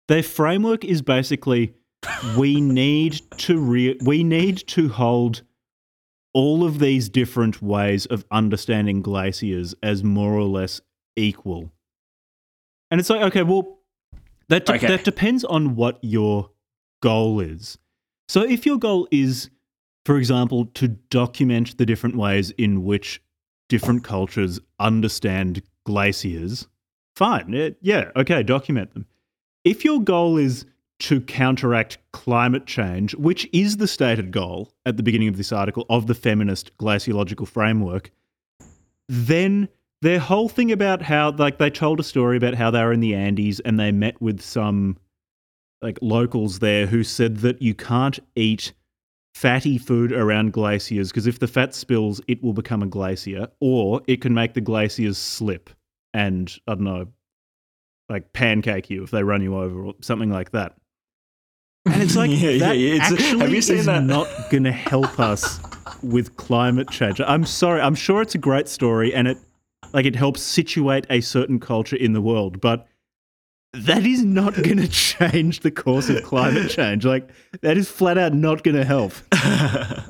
their 0.09 0.23
framework 0.23 0.85
is 0.85 1.03
basically 1.03 1.75
we 2.39 2.61
need 2.61 3.21
to 3.39 3.59
re- 3.59 3.99
we 4.03 4.25
need 4.25 4.59
to 4.69 4.89
hold 4.89 5.43
all 6.33 6.65
of 6.65 6.79
these 6.79 7.09
different 7.09 7.61
ways 7.61 8.07
of 8.07 8.25
understanding 8.31 9.03
glaciers 9.03 9.75
as 9.83 10.05
more 10.05 10.35
or 10.35 10.45
less 10.45 10.81
equal. 11.17 11.73
And 12.91 13.01
it's 13.01 13.11
like, 13.11 13.23
okay, 13.23 13.43
well, 13.43 13.79
that, 14.49 14.67
de- 14.67 14.75
Okay. 14.75 14.87
that 14.89 15.05
depends 15.05 15.45
on 15.45 15.77
what 15.77 15.99
your 16.03 16.51
goal 17.03 17.41
is. 17.41 17.79
So 18.29 18.43
if 18.43 18.67
your 18.67 18.79
goal 18.79 19.07
is, 19.11 19.51
for 20.05 20.17
example, 20.17 20.67
to 20.75 20.89
document 20.89 21.79
the 21.79 21.87
different 21.87 22.17
ways 22.17 22.51
in 22.53 22.85
which 22.85 23.23
different 23.69 24.03
cultures 24.05 24.59
understand 24.81 25.63
glaciers, 25.85 26.67
fine. 27.15 27.55
eh, 27.55 27.71
Yeah, 27.81 28.11
okay, 28.17 28.43
document 28.43 28.93
them. 28.95 29.07
If 29.65 29.85
your 29.85 30.01
goal 30.03 30.37
is 30.37 30.67
to 31.01 31.21
counteract 31.21 31.99
climate 32.13 32.67
change, 32.67 33.15
which 33.15 33.49
is 33.53 33.77
the 33.79 33.87
stated 33.89 34.33
goal 34.33 34.73
at 34.85 34.97
the 34.97 35.03
beginning 35.03 35.29
of 35.29 35.37
this 35.37 35.53
article 35.53 35.87
of 35.89 36.07
the 36.09 36.15
feminist 36.15 36.77
glaciological 36.79 37.47
framework, 37.49 38.11
then 39.09 39.69
their 40.03 40.19
whole 40.19 40.49
thing 40.49 40.73
about 40.73 41.03
how 41.03 41.31
like 41.33 41.59
they 41.59 41.71
told 41.71 42.01
a 42.01 42.03
story 42.03 42.37
about 42.37 42.55
how 42.55 42.71
they 42.71 42.83
were 42.83 42.93
in 42.93 43.01
the 43.01 43.15
Andes 43.15 43.61
and 43.61 43.79
they 43.79 43.93
met 43.93 44.21
with 44.21 44.41
some 44.41 44.97
like 45.83 45.99
locals 46.03 46.59
there 46.59 46.87
who 46.87 47.03
said 47.05 47.39
that 47.39 47.61
you 47.63 47.75
can't 47.75 48.19
eat 48.37 48.73
fatty 49.35 49.79
food 49.79 50.13
around 50.13 50.53
glaciers 50.53 51.11
because 51.11 51.27
if 51.27 51.39
the 51.39 51.47
fat 51.47 51.75
spills 51.75 52.21
it 52.29 52.43
will 52.43 52.53
become 52.53 52.83
a 52.83 52.87
glacier 52.87 53.47
or 53.61 54.03
it 54.07 54.21
can 54.21 54.35
make 54.35 54.55
the 54.55 54.61
glaciers 54.61 55.17
slip 55.17 55.71
and 56.13 56.59
I 56.67 56.75
don't 56.75 56.85
know 56.85 57.07
like 58.09 58.33
pancake 58.33 58.91
you 58.91 59.05
if 59.05 59.11
they 59.13 59.23
run 59.23 59.41
you 59.43 59.57
over 59.57 59.85
or 59.85 59.95
something 60.01 60.31
like 60.31 60.51
that. 60.51 60.75
And 61.87 62.03
it's 62.03 62.17
like 62.17 62.31
Yeah, 62.33 62.51
yeah, 62.51 62.59
that 62.59 62.79
yeah, 62.79 62.95
it's- 62.95 63.13
actually 63.13 63.39
have 63.41 63.51
you 63.53 63.63
seen 63.63 63.77
is 63.77 63.87
that? 63.87 64.03
not 64.03 64.27
going 64.51 64.65
to 64.65 64.73
help 64.73 65.21
us 65.21 65.61
with 66.03 66.37
climate 66.37 66.91
change. 66.91 67.21
I'm 67.21 67.45
sorry. 67.47 67.81
I'm 67.81 67.95
sure 67.95 68.21
it's 68.21 68.35
a 68.35 68.39
great 68.39 68.67
story 68.69 69.15
and 69.15 69.29
it 69.29 69.39
like 69.93 70.07
it 70.07 70.17
helps 70.17 70.43
situate 70.43 71.07
a 71.11 71.21
certain 71.21 71.61
culture 71.61 71.97
in 71.97 72.13
the 72.13 72.21
world, 72.21 72.61
but 72.61 72.87
that 73.73 74.05
is 74.05 74.25
not 74.25 74.55
going 74.63 74.79
to 74.79 74.89
change 74.89 75.61
the 75.61 75.71
course 75.71 76.09
of 76.09 76.23
climate 76.23 76.71
change. 76.71 77.05
Like 77.05 77.29
that 77.63 77.77
is 77.77 77.89
flat 77.89 78.19
out 78.19 78.35
not 78.35 78.63
going 78.63 78.77
to 78.77 78.85
help. 78.85 79.13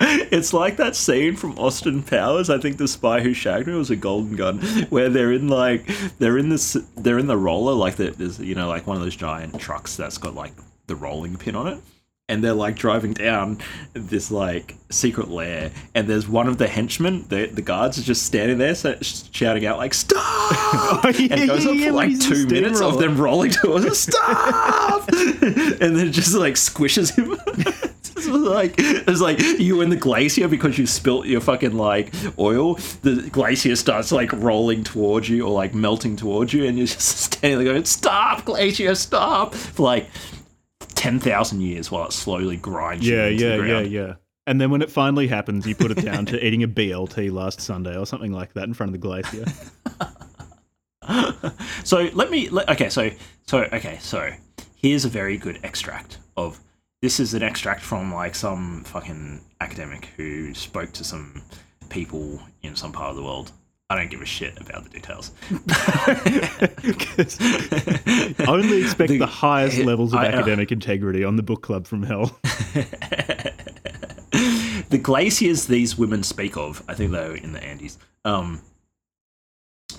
it's 0.00 0.52
like 0.52 0.76
that 0.76 0.94
scene 0.94 1.36
from 1.36 1.58
Austin 1.58 2.02
Powers. 2.02 2.50
I 2.50 2.58
think 2.58 2.76
the 2.76 2.88
spy 2.88 3.20
who 3.20 3.32
shagged 3.32 3.66
me 3.66 3.74
was 3.74 3.90
a 3.90 3.96
Golden 3.96 4.36
Gun, 4.36 4.58
where 4.90 5.08
they're 5.08 5.32
in 5.32 5.48
like 5.48 5.86
they're 6.18 6.38
in 6.38 6.48
this 6.50 6.76
they're 6.96 7.18
in 7.18 7.26
the 7.26 7.36
roller 7.36 7.72
like 7.72 7.96
the, 7.96 8.10
there's 8.10 8.38
you 8.38 8.54
know 8.54 8.68
like 8.68 8.86
one 8.86 8.96
of 8.96 9.02
those 9.02 9.16
giant 9.16 9.58
trucks 9.58 9.96
that's 9.96 10.18
got 10.18 10.34
like 10.34 10.52
the 10.86 10.96
rolling 10.96 11.36
pin 11.36 11.56
on 11.56 11.66
it, 11.66 11.80
and 12.28 12.42
they're 12.42 12.54
like 12.54 12.74
driving 12.74 13.12
down 13.12 13.58
this 13.92 14.30
like 14.30 14.74
secret 14.90 15.28
lair, 15.28 15.70
and 15.94 16.08
there's 16.08 16.26
one 16.28 16.48
of 16.48 16.58
the 16.58 16.66
henchmen, 16.66 17.24
the 17.28 17.46
the 17.46 17.62
guards, 17.62 17.98
is 17.98 18.04
just 18.04 18.24
standing 18.24 18.58
there 18.58 18.74
so, 18.74 18.96
shouting 19.00 19.66
out 19.66 19.78
like 19.78 19.94
"Stop!" 19.94 20.22
Oh, 20.22 21.00
yeah, 21.04 21.32
and 21.32 21.42
it 21.42 21.46
goes 21.46 21.66
on 21.66 21.78
yeah, 21.78 21.88
for 21.88 21.92
like 21.92 22.18
two 22.18 22.46
minutes 22.46 22.80
of 22.80 22.98
them 22.98 23.16
rolling 23.16 23.50
towards 23.50 23.84
us. 23.84 24.00
Stop! 24.00 25.08
and 25.12 25.96
then 25.96 26.08
it 26.08 26.10
just 26.10 26.34
like 26.34 26.54
squishes 26.54 27.14
him. 27.14 27.36
It's 28.18 28.26
like 28.28 28.74
it's 28.78 29.20
like 29.20 29.38
you 29.40 29.82
in 29.82 29.90
the 29.90 29.96
glacier 29.96 30.48
because 30.48 30.78
you 30.78 30.86
spilt 30.86 31.26
your 31.26 31.42
fucking 31.42 31.76
like 31.76 32.14
oil. 32.38 32.76
The 33.02 33.28
glacier 33.30 33.76
starts 33.76 34.10
like 34.10 34.32
rolling 34.32 34.84
towards 34.84 35.28
you 35.28 35.44
or 35.44 35.50
like 35.50 35.74
melting 35.74 36.16
towards 36.16 36.54
you, 36.54 36.64
and 36.64 36.78
you're 36.78 36.86
just 36.86 37.00
standing 37.02 37.58
there 37.58 37.72
going, 37.72 37.84
"Stop, 37.84 38.46
glacier, 38.46 38.94
stop!" 38.94 39.54
for 39.54 39.82
like 39.82 40.08
ten 40.96 41.20
thousand 41.20 41.60
years 41.60 41.90
while 41.90 42.06
it 42.06 42.12
slowly 42.12 42.56
grinds. 42.56 43.06
Yeah, 43.06 43.28
yeah, 43.28 43.62
yeah, 43.62 43.80
yeah. 43.80 44.14
And 44.48 44.60
then 44.60 44.70
when 44.70 44.82
it 44.82 44.90
finally 44.90 45.28
happens, 45.28 45.66
you 45.66 45.74
put 45.74 45.90
it 45.90 46.04
down 46.04 46.26
to 46.26 46.44
eating 46.44 46.62
a 46.62 46.68
BLT 46.68 47.32
last 47.32 47.60
Sunday 47.60 47.96
or 47.96 48.06
something 48.06 48.32
like 48.32 48.52
that 48.54 48.64
in 48.64 48.74
front 48.74 48.88
of 48.88 48.92
the 48.92 48.98
glacier. 48.98 49.44
So 51.86 52.10
let 52.14 52.30
me. 52.32 52.48
Let, 52.48 52.68
okay, 52.70 52.88
so 52.88 53.10
so 53.46 53.62
okay, 53.72 53.98
so 54.00 54.28
here's 54.74 55.04
a 55.04 55.08
very 55.08 55.36
good 55.36 55.60
extract 55.62 56.18
of. 56.36 56.58
This 57.02 57.20
is 57.20 57.34
an 57.34 57.42
extract 57.42 57.82
from 57.82 58.12
like 58.12 58.34
some 58.34 58.82
fucking 58.82 59.40
academic 59.60 60.06
who 60.16 60.52
spoke 60.54 60.92
to 60.94 61.04
some 61.04 61.42
people 61.90 62.40
in 62.62 62.74
some 62.74 62.90
part 62.90 63.10
of 63.10 63.16
the 63.16 63.22
world. 63.22 63.52
I 63.88 63.94
don't 63.94 64.10
give 64.10 64.20
a 64.20 64.26
shit 64.26 64.60
about 64.60 64.82
the 64.82 64.90
details. 64.90 65.30
'Cause 67.16 67.38
Only 68.48 68.82
expect 68.82 69.10
the, 69.10 69.18
The- 69.18 69.26
highest 69.26 69.78
levels 69.84 70.12
of 70.12 70.18
I- 70.18 70.26
uh, 70.26 70.30
academic 70.32 70.72
integrity 70.72 71.22
on 71.22 71.36
the 71.36 71.42
book 71.44 71.62
club 71.62 71.86
from 71.86 72.02
hell. 72.02 72.36
the 74.90 74.98
glaciers 75.00 75.66
these 75.66 75.96
women 75.96 76.24
speak 76.24 76.56
of, 76.56 76.82
I 76.88 76.94
think 76.94 77.12
they 77.12 77.28
were 77.28 77.36
in 77.36 77.52
the 77.52 77.62
Andes. 77.62 77.96
Um, 78.24 78.60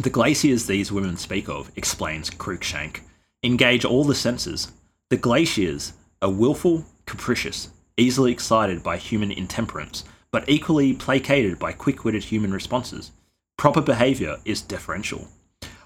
the 0.01 0.09
glaciers 0.09 0.67
these 0.67 0.91
women 0.91 1.15
speak 1.15 1.47
of, 1.47 1.71
explains 1.77 2.29
Cruikshank, 2.29 2.99
engage 3.41 3.85
all 3.85 4.03
the 4.03 4.15
senses. 4.15 4.69
The 5.09 5.17
glaciers 5.17 5.93
are 6.21 6.29
willful, 6.29 6.83
capricious, 7.05 7.69
easily 7.95 8.33
excited 8.33 8.83
by 8.83 8.97
human 8.97 9.31
intemperance, 9.31 10.03
but 10.31 10.43
equally 10.49 10.91
placated 10.93 11.57
by 11.57 11.71
quick 11.71 12.03
witted 12.03 12.25
human 12.25 12.51
responses. 12.53 13.11
Proper 13.57 13.81
behaviour 13.81 14.37
is 14.45 14.61
deferential. 14.61 15.29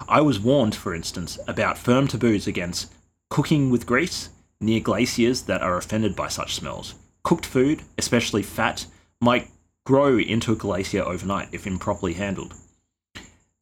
I 0.06 0.20
was 0.20 0.38
warned, 0.38 0.74
for 0.74 0.94
instance, 0.94 1.38
about 1.48 1.78
firm 1.78 2.06
taboos 2.06 2.46
against 2.46 2.92
cooking 3.30 3.70
with 3.70 3.86
grease 3.86 4.28
near 4.60 4.78
glaciers 4.78 5.42
that 5.44 5.62
are 5.62 5.78
offended 5.78 6.14
by 6.14 6.28
such 6.28 6.54
smells. 6.54 6.94
Cooked 7.22 7.46
food, 7.46 7.82
especially 7.96 8.42
fat, 8.42 8.84
might 9.22 9.48
grow 9.86 10.18
into 10.18 10.52
a 10.52 10.56
glacier 10.56 11.02
overnight 11.02 11.48
if 11.52 11.66
improperly 11.66 12.12
handled. 12.12 12.52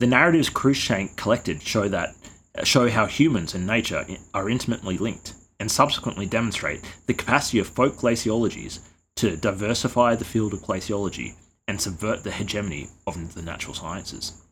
The 0.01 0.09
narratives 0.09 0.51
Cruikshank 0.51 1.17
collected 1.17 1.63
show 1.63 1.87
that 1.89 2.17
show 2.65 2.91
how 2.91 3.07
humans 3.07 3.55
and 3.55 3.65
nature 3.65 4.05
are 4.35 4.51
intimately 4.51 4.99
linked, 4.99 5.35
and 5.61 5.71
subsequently 5.71 6.27
demonstrate 6.27 6.83
the 7.07 7.15
capacity 7.15 7.61
of 7.61 7.69
folk 7.69 7.95
glaciologies 7.95 8.81
to 9.17 9.37
diversify 9.37 10.17
the 10.17 10.25
field 10.25 10.53
of 10.53 10.63
glaciology 10.63 11.35
and 11.71 11.81
subvert 11.81 12.25
the 12.25 12.33
hegemony 12.33 12.89
of 13.07 13.35
the 13.35 13.43
natural 13.43 13.73
sciences. 13.73 14.43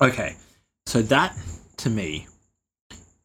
Okay, 0.00 0.34
so 0.86 1.02
that 1.02 1.36
to 1.76 1.90
me 1.90 2.26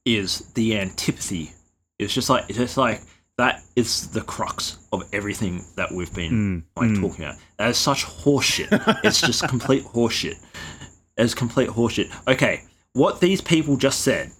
is 0.06 0.52
the 0.54 0.78
antipathy. 0.78 1.52
It's 1.98 2.14
just 2.14 2.30
like 2.30 2.44
it's 2.50 2.58
just 2.58 2.78
like 2.78 3.02
that 3.38 3.62
is 3.76 4.10
the 4.10 4.22
crux 4.22 4.78
of 4.92 5.04
everything 5.14 5.64
that 5.78 5.92
we've 5.92 6.14
been 6.14 6.32
mm, 6.32 6.82
like 6.82 6.92
mm. 6.92 7.02
talking 7.02 7.24
about. 7.24 7.38
That 7.58 7.70
is 7.70 7.78
such 7.78 8.04
horseshit. 8.04 9.00
it's 9.04 9.22
just 9.22 9.48
complete 9.48 9.84
horseshit. 9.84 10.36
It's 11.18 11.34
complete 11.34 11.70
horseshit. 11.70 12.12
Okay, 12.28 12.64
what 12.92 13.22
these 13.22 13.40
people 13.40 13.78
just 13.78 14.02
said, 14.02 14.32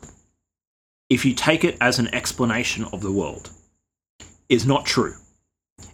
if 1.10 1.24
you 1.24 1.34
take 1.34 1.64
it 1.64 1.78
as 1.80 2.00
an 2.00 2.14
explanation 2.14 2.86
of 2.92 3.02
the 3.02 3.12
world, 3.12 3.50
is 4.50 4.66
not 4.66 4.86
true. 4.86 5.14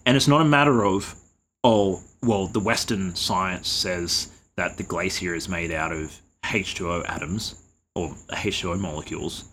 And 0.07 0.17
it's 0.17 0.27
not 0.27 0.41
a 0.41 0.45
matter 0.45 0.83
of, 0.83 1.15
oh, 1.63 2.01
well, 2.21 2.47
the 2.47 2.59
Western 2.59 3.15
science 3.15 3.67
says 3.69 4.31
that 4.55 4.77
the 4.77 4.83
glacier 4.83 5.35
is 5.35 5.47
made 5.47 5.71
out 5.71 5.91
of 5.91 6.17
H2O 6.43 7.09
atoms 7.09 7.63
or 7.95 8.09
H2O 8.31 8.79
molecules, 8.79 9.45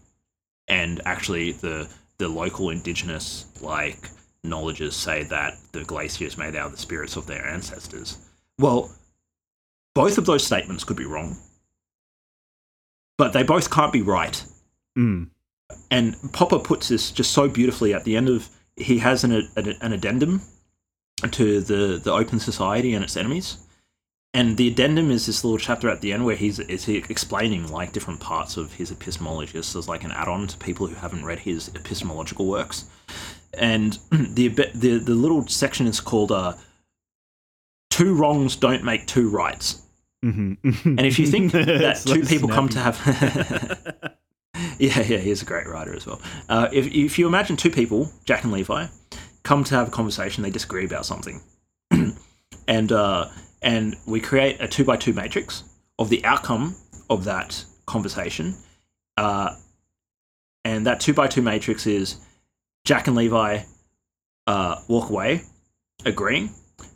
and 0.69 1.01
actually 1.05 1.53
the 1.53 1.89
the 2.19 2.29
local 2.29 2.71
indigenous 2.71 3.47
like 3.61 4.09
knowledges 4.43 4.97
say 4.97 5.25
that 5.25 5.55
the 5.73 5.85
glacier 5.85 6.25
is 6.25 6.39
made 6.39 6.57
out 6.57 6.67
of 6.67 6.73
the 6.73 6.79
spirits 6.79 7.17
of 7.17 7.27
their 7.27 7.47
ancestors. 7.47 8.19
Well, 8.59 8.91
both 9.95 10.19
of 10.19 10.27
those 10.27 10.45
statements 10.45 10.85
could 10.85 10.97
be 10.97 11.05
wrong, 11.05 11.37
but 13.19 13.33
they 13.33 13.43
both 13.43 13.71
can't 13.71 13.93
be 13.93 14.03
right. 14.03 14.43
Mm. 14.97 15.29
And 15.91 16.17
Popper 16.33 16.59
puts 16.59 16.89
this 16.89 17.11
just 17.11 17.33
so 17.33 17.49
beautifully 17.49 17.93
at 17.93 18.05
the 18.05 18.17
end 18.17 18.29
of 18.29 18.49
he 18.77 18.99
has 18.99 19.25
an, 19.25 19.33
an, 19.33 19.75
an 19.81 19.93
addendum 19.93 20.43
to 21.23 21.61
the, 21.61 21.99
the 22.03 22.13
Open 22.13 22.39
Society 22.39 22.95
and 22.95 23.05
its 23.05 23.17
enemies. 23.17 23.59
And 24.35 24.59
the 24.59 24.69
addendum 24.69 25.11
is 25.11 25.25
this 25.25 25.45
little 25.45 25.59
chapter 25.59 25.89
at 25.89 26.03
the 26.03 26.13
end 26.13 26.27
where 26.27 26.37
he's 26.37 26.59
is 26.59 26.85
he 26.85 26.99
explaining 26.99 27.69
like 27.73 27.93
different 27.93 28.21
parts 28.21 28.59
of 28.59 28.75
his 28.75 28.91
epistemology. 28.91 29.53
This 29.53 29.75
is 29.75 29.89
like 29.89 30.05
an 30.05 30.11
add-on 30.11 30.47
to 30.49 30.59
people 30.59 30.87
who 30.87 30.95
haven't 30.95 31.25
read 31.25 31.39
his 31.39 31.71
epistemological 31.75 32.47
works. 32.47 32.85
And 33.55 33.99
the 34.11 34.49
the 34.49 34.99
the 34.99 35.15
little 35.15 35.47
section 35.49 35.87
is 35.87 36.01
called 36.01 36.33
uh, 36.33 36.53
two 37.89 38.15
wrongs 38.15 38.57
don't 38.57 38.85
make 38.85 39.07
two 39.07 39.31
rights. 39.31 39.81
hmm 40.23 40.53
And 40.63 41.01
if 41.01 41.19
you 41.19 41.27
think 41.27 41.53
that 41.53 42.03
two 42.05 42.21
like 42.21 42.29
people 42.29 42.51
come 42.51 42.69
to 42.69 42.79
have. 42.79 44.13
yeah, 44.79 45.01
yeah, 45.01 45.19
he's 45.19 45.43
a 45.43 45.45
great 45.45 45.67
writer 45.67 45.95
as 45.95 46.07
well. 46.07 46.21
Uh, 46.49 46.69
if, 46.73 46.87
if 46.87 47.19
you 47.19 47.27
imagine 47.27 47.57
two 47.57 47.71
people, 47.71 48.11
Jack 48.25 48.45
and 48.45 48.53
Levi, 48.53 48.87
come 49.47 49.63
to 49.65 49.75
have 49.77 49.89
a 49.89 49.91
conversation, 49.91 50.43
they 50.43 50.51
disagree 50.51 50.85
about 50.85 51.07
something. 51.07 51.41
and, 52.69 52.93
uh, 52.93 53.29
and 53.63 53.97
we 54.07 54.21
create 54.21 54.61
a 54.61 54.67
two 54.67 54.85
by 54.85 54.97
two 54.97 55.13
matrix 55.13 55.63
of 55.99 56.11
the 56.11 56.25
outcome 56.25 56.75
of 57.09 57.25
that 57.25 57.65
conversation. 57.87 58.55
Uh, 59.17 59.55
and 60.65 60.87
that 60.87 60.99
two 60.99 61.15
by 61.15 61.29
two 61.29 61.43
matrix 61.43 61.87
is 61.87 62.17
Jack 62.85 63.07
and 63.07 63.17
Levi 63.17 63.63
uh, 64.49 64.77
walk 64.89 65.11
away 65.11 65.43
agreeing. 66.05 66.51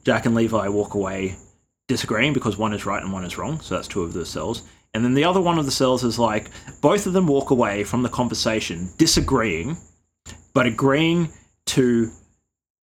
Jack 0.05 0.27
and 0.27 0.35
Levi 0.35 0.69
walk 0.69 0.95
away 0.95 1.37
disagreeing 1.87 2.33
because 2.33 2.59
one 2.59 2.73
is 2.73 2.85
right 2.85 3.03
and 3.03 3.13
one 3.13 3.25
is 3.25 3.39
wrong. 3.39 3.61
So 3.61 3.77
that's 3.77 3.89
two 3.89 4.03
of 4.03 4.13
the 4.13 4.27
cells. 4.27 4.69
And 4.93 5.05
then 5.05 5.15
the 5.15 5.25
other 5.25 5.41
one 5.41 5.59
of 5.59 5.67
the 5.67 5.71
cells 5.71 6.03
is 6.03 6.19
like 6.19 6.51
both 6.81 7.07
of 7.07 7.13
them 7.13 7.29
walk 7.29 7.51
away 7.51 7.85
from 7.85 8.03
the 8.03 8.09
conversation 8.09 8.91
disagreeing, 8.99 9.77
but 10.53 10.67
agreeing 10.67 11.29
to. 11.67 12.11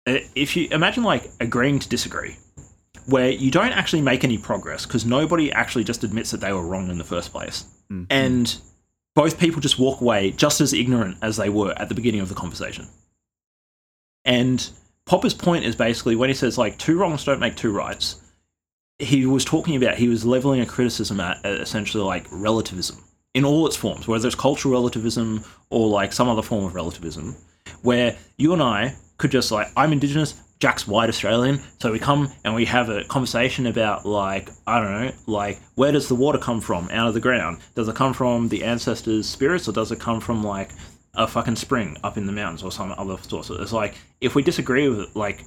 Uh, 0.08 0.18
If 0.36 0.56
you 0.56 0.68
imagine 0.72 1.04
like 1.04 1.32
agreeing 1.40 1.80
to 1.80 1.90
disagree, 1.90 2.38
where 3.06 3.30
you 3.30 3.52
don't 3.52 3.72
actually 3.72 4.02
make 4.02 4.24
any 4.24 4.38
progress 4.38 4.86
because 4.86 5.06
nobody 5.06 5.52
actually 5.52 5.84
just 5.84 6.04
admits 6.04 6.32
that 6.32 6.42
they 6.42 6.54
were 6.54 6.66
wrong 6.66 6.90
in 6.90 6.98
the 6.98 7.04
first 7.04 7.32
place. 7.32 7.66
Mhm. 7.92 8.08
And 8.10 8.56
both 9.16 9.40
people 9.40 9.62
just 9.62 9.78
walk 9.78 10.02
away 10.02 10.32
just 10.32 10.62
as 10.62 10.74
ignorant 10.74 11.18
as 11.22 11.38
they 11.38 11.50
were 11.50 11.74
at 11.78 11.90
the 11.90 11.96
beginning 11.96 12.22
of 12.22 12.30
the 12.30 12.36
conversation. 12.36 12.88
And 14.26 14.68
Popper's 15.06 15.34
point 15.34 15.66
is 15.66 15.76
basically 15.76 16.16
when 16.16 16.30
he 16.30 16.36
says 16.36 16.58
like 16.58 16.78
two 16.78 16.98
wrongs 16.98 17.26
don't 17.26 17.40
make 17.40 17.56
two 17.56 17.72
rights, 17.72 18.16
he 19.00 19.26
was 19.26 19.44
talking 19.44 19.76
about 19.76 19.98
he 19.98 20.08
was 20.08 20.26
leveling 20.26 20.62
a 20.62 20.66
criticism 20.66 21.20
at, 21.20 21.44
at 21.46 21.60
essentially 21.60 22.04
like 22.04 22.26
relativism 22.32 23.04
in 23.34 23.44
all 23.44 23.68
its 23.68 23.76
forms, 23.76 24.08
whether 24.08 24.28
it's 24.28 24.36
cultural 24.36 24.74
relativism 24.74 25.44
or 25.70 25.90
like 25.90 26.14
some 26.14 26.30
other 26.30 26.42
form 26.42 26.64
of 26.64 26.76
relativism, 26.76 27.36
where 27.84 28.18
you 28.38 28.54
and 28.54 28.62
I 28.62 28.96
could 29.18 29.32
just 29.32 29.52
like 29.52 29.68
I'm 29.78 29.94
indigenous, 29.94 30.42
Jack's 30.60 30.88
white 30.88 31.10
Australian, 31.10 31.60
so 31.80 31.92
we 31.92 32.00
come 32.00 32.32
and 32.44 32.56
we 32.56 32.66
have 32.66 32.90
a 32.90 33.04
conversation 33.04 33.68
about 33.68 34.06
like 34.06 34.50
I 34.66 34.80
don't 34.80 34.92
know, 34.92 35.12
like 35.28 35.60
where 35.76 35.92
does 35.92 36.08
the 36.08 36.16
water 36.16 36.40
come 36.40 36.60
from 36.60 36.90
out 36.92 37.08
of 37.08 37.14
the 37.14 37.20
ground? 37.20 37.60
Does 37.76 37.88
it 37.88 37.96
come 37.96 38.14
from 38.14 38.50
the 38.50 38.64
ancestors' 38.64 39.28
spirits, 39.28 39.68
or 39.68 39.74
does 39.74 39.92
it 39.92 40.00
come 40.00 40.20
from 40.20 40.44
like 40.44 40.72
a 41.14 41.28
fucking 41.28 41.58
spring 41.58 41.96
up 42.04 42.18
in 42.18 42.26
the 42.26 42.32
mountains 42.32 42.64
or 42.64 42.72
some 42.72 42.92
other 42.98 43.18
source? 43.22 43.50
It's 43.50 43.74
like 43.74 43.96
if 44.20 44.36
we 44.36 44.42
disagree 44.42 44.90
with 44.90 45.00
it, 45.02 45.16
like 45.16 45.46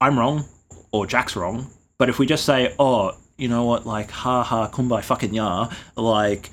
I'm 0.00 0.18
wrong 0.18 0.44
or 0.92 1.06
Jack's 1.06 1.34
wrong, 1.34 1.66
but 1.98 2.08
if 2.08 2.18
we 2.18 2.26
just 2.26 2.44
say, 2.44 2.74
oh, 2.78 3.16
you 3.38 3.48
know 3.48 3.64
what, 3.64 3.86
like 3.86 4.10
ha 4.10 4.42
ha 4.42 4.68
kumbaya 4.68 5.02
fucking 5.02 5.34
ya, 5.34 5.70
like 5.96 6.50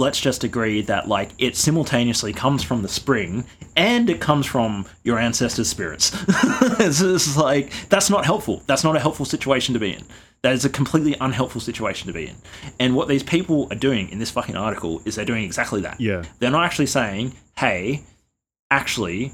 let's 0.00 0.20
just 0.20 0.42
agree 0.42 0.82
that 0.82 1.06
like 1.06 1.30
it 1.38 1.56
simultaneously 1.56 2.32
comes 2.32 2.62
from 2.62 2.82
the 2.82 2.88
spring 2.88 3.44
and 3.76 4.10
it 4.10 4.20
comes 4.20 4.46
from 4.46 4.86
your 5.04 5.18
ancestors' 5.18 5.68
spirits. 5.68 6.12
it's, 6.80 7.00
it's 7.00 7.36
like 7.36 7.72
that's 7.88 8.10
not 8.10 8.24
helpful. 8.24 8.62
That's 8.66 8.82
not 8.82 8.96
a 8.96 9.00
helpful 9.00 9.26
situation 9.26 9.74
to 9.74 9.80
be 9.80 9.92
in. 9.92 10.04
That 10.42 10.54
is 10.54 10.64
a 10.64 10.70
completely 10.70 11.16
unhelpful 11.20 11.60
situation 11.60 12.06
to 12.06 12.14
be 12.14 12.26
in. 12.26 12.36
And 12.78 12.96
what 12.96 13.08
these 13.08 13.22
people 13.22 13.68
are 13.70 13.76
doing 13.76 14.08
in 14.08 14.18
this 14.18 14.30
fucking 14.30 14.56
article 14.56 15.02
is 15.04 15.14
they're 15.14 15.24
doing 15.24 15.44
exactly 15.44 15.82
that. 15.82 16.00
Yeah. 16.00 16.24
They're 16.38 16.50
not 16.50 16.64
actually 16.64 16.86
saying, 16.86 17.34
hey, 17.58 18.04
actually, 18.70 19.32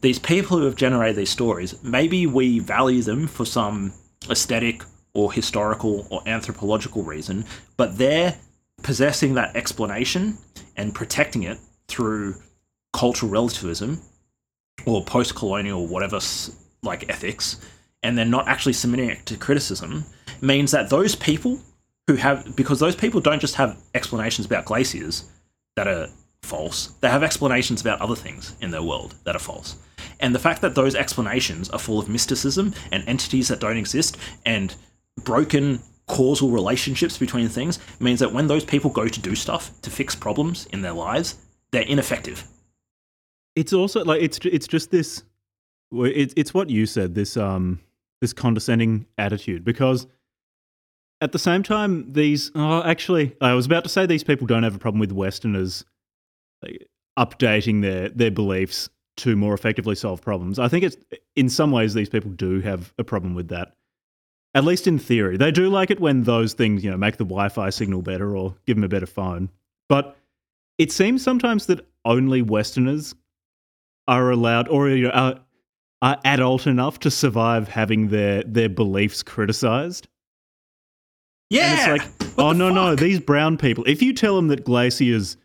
these 0.00 0.18
people 0.18 0.58
who 0.58 0.64
have 0.64 0.76
generated 0.76 1.16
these 1.16 1.30
stories, 1.30 1.82
maybe 1.82 2.26
we 2.26 2.58
value 2.58 3.02
them 3.02 3.26
for 3.26 3.44
some 3.44 3.92
aesthetic 4.30 4.82
or 5.12 5.30
historical 5.30 6.06
or 6.10 6.22
anthropological 6.26 7.02
reason, 7.02 7.44
but 7.76 7.98
they're 7.98 8.34
possessing 8.84 9.34
that 9.34 9.56
explanation 9.56 10.38
and 10.76 10.94
protecting 10.94 11.42
it 11.42 11.58
through 11.88 12.36
cultural 12.92 13.32
relativism 13.32 14.00
or 14.86 15.04
post-colonial 15.04 15.86
whatever 15.88 16.20
like 16.82 17.08
ethics 17.08 17.60
and 18.02 18.16
they're 18.16 18.24
not 18.24 18.46
actually 18.46 18.74
submitting 18.74 19.08
it 19.08 19.24
to 19.26 19.36
criticism 19.36 20.04
means 20.40 20.70
that 20.70 20.90
those 20.90 21.16
people 21.16 21.58
who 22.06 22.14
have 22.14 22.54
because 22.54 22.78
those 22.78 22.94
people 22.94 23.20
don't 23.20 23.40
just 23.40 23.54
have 23.54 23.76
explanations 23.94 24.46
about 24.46 24.64
glaciers 24.66 25.24
that 25.74 25.88
are 25.88 26.06
false 26.42 26.88
they 27.00 27.08
have 27.08 27.22
explanations 27.22 27.80
about 27.80 28.00
other 28.00 28.14
things 28.14 28.54
in 28.60 28.70
their 28.70 28.82
world 28.82 29.14
that 29.24 29.34
are 29.34 29.40
false. 29.40 29.76
And 30.20 30.34
the 30.34 30.38
fact 30.38 30.60
that 30.62 30.74
those 30.74 30.94
explanations 30.94 31.68
are 31.70 31.78
full 31.78 31.98
of 31.98 32.08
mysticism 32.08 32.74
and 32.92 33.02
entities 33.08 33.48
that 33.48 33.60
don't 33.60 33.76
exist 33.76 34.16
and 34.46 34.74
broken 35.22 35.80
causal 36.06 36.50
relationships 36.50 37.16
between 37.18 37.48
things 37.48 37.78
means 38.00 38.20
that 38.20 38.32
when 38.32 38.46
those 38.46 38.64
people 38.64 38.90
go 38.90 39.08
to 39.08 39.20
do 39.20 39.34
stuff 39.34 39.70
to 39.82 39.90
fix 39.90 40.14
problems 40.14 40.66
in 40.66 40.82
their 40.82 40.92
lives 40.92 41.36
they're 41.70 41.82
ineffective 41.82 42.44
it's 43.56 43.72
also 43.72 44.04
like 44.04 44.20
it's 44.20 44.38
it's 44.44 44.66
just 44.66 44.90
this 44.90 45.22
it's 45.92 46.34
it's 46.36 46.52
what 46.52 46.68
you 46.70 46.86
said 46.86 47.14
this 47.14 47.36
um 47.36 47.80
this 48.20 48.32
condescending 48.32 49.06
attitude 49.18 49.64
because 49.64 50.06
at 51.20 51.32
the 51.32 51.38
same 51.38 51.62
time 51.62 52.12
these 52.12 52.50
oh 52.54 52.82
actually 52.82 53.34
I 53.40 53.54
was 53.54 53.66
about 53.66 53.84
to 53.84 53.88
say 53.88 54.06
these 54.06 54.24
people 54.24 54.46
don't 54.46 54.62
have 54.62 54.74
a 54.74 54.78
problem 54.78 55.00
with 55.00 55.12
westerners 55.12 55.84
like, 56.62 56.88
updating 57.18 57.82
their 57.82 58.08
their 58.10 58.30
beliefs 58.30 58.88
to 59.16 59.36
more 59.36 59.54
effectively 59.54 59.94
solve 59.94 60.20
problems. 60.20 60.58
I 60.58 60.68
think 60.68 60.84
it's 60.84 60.96
in 61.36 61.48
some 61.48 61.70
ways 61.70 61.94
these 61.94 62.08
people 62.08 62.30
do 62.32 62.60
have 62.60 62.92
a 62.98 63.04
problem 63.04 63.34
with 63.34 63.48
that. 63.48 63.76
At 64.54 64.64
least 64.64 64.86
in 64.86 64.98
theory. 64.98 65.36
They 65.36 65.50
do 65.50 65.68
like 65.68 65.90
it 65.90 65.98
when 65.98 66.22
those 66.22 66.52
things, 66.52 66.84
you 66.84 66.90
know, 66.90 66.96
make 66.96 67.16
the 67.16 67.24
Wi-Fi 67.24 67.70
signal 67.70 68.02
better 68.02 68.36
or 68.36 68.54
give 68.66 68.76
them 68.76 68.84
a 68.84 68.88
better 68.88 69.06
phone. 69.06 69.50
But 69.88 70.16
it 70.78 70.92
seems 70.92 71.22
sometimes 71.22 71.66
that 71.66 71.86
only 72.04 72.42
westerners 72.42 73.14
are 74.06 74.30
allowed 74.30 74.68
or 74.68 74.88
you 74.88 75.04
know, 75.04 75.10
are, 75.10 75.40
are 76.02 76.20
adult 76.24 76.66
enough 76.66 77.00
to 77.00 77.10
survive 77.10 77.68
having 77.68 78.08
their 78.08 78.42
their 78.44 78.68
beliefs 78.68 79.22
criticized. 79.22 80.08
Yeah. 81.50 81.90
And 81.90 82.00
it's 82.00 82.20
like, 82.20 82.32
oh 82.38 82.52
no, 82.52 82.68
fuck? 82.68 82.74
no, 82.74 82.94
these 82.94 83.20
brown 83.20 83.56
people. 83.56 83.84
If 83.86 84.02
you 84.02 84.12
tell 84.12 84.36
them 84.36 84.48
that 84.48 84.64
glaciers 84.64 85.36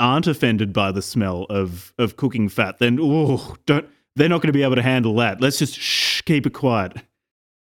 aren't 0.00 0.26
offended 0.26 0.72
by 0.72 0.92
the 0.92 1.02
smell 1.02 1.46
of 1.50 1.92
of 1.98 2.16
cooking 2.16 2.48
fat, 2.48 2.78
then 2.78 2.98
oh, 3.00 3.56
don't 3.66 3.86
they're 4.16 4.28
not 4.28 4.42
going 4.42 4.48
to 4.48 4.56
be 4.56 4.62
able 4.62 4.76
to 4.76 4.82
handle 4.82 5.14
that. 5.16 5.40
Let's 5.40 5.58
just 5.58 5.78
shh, 5.78 6.22
keep 6.22 6.46
it 6.46 6.52
quiet. 6.52 6.92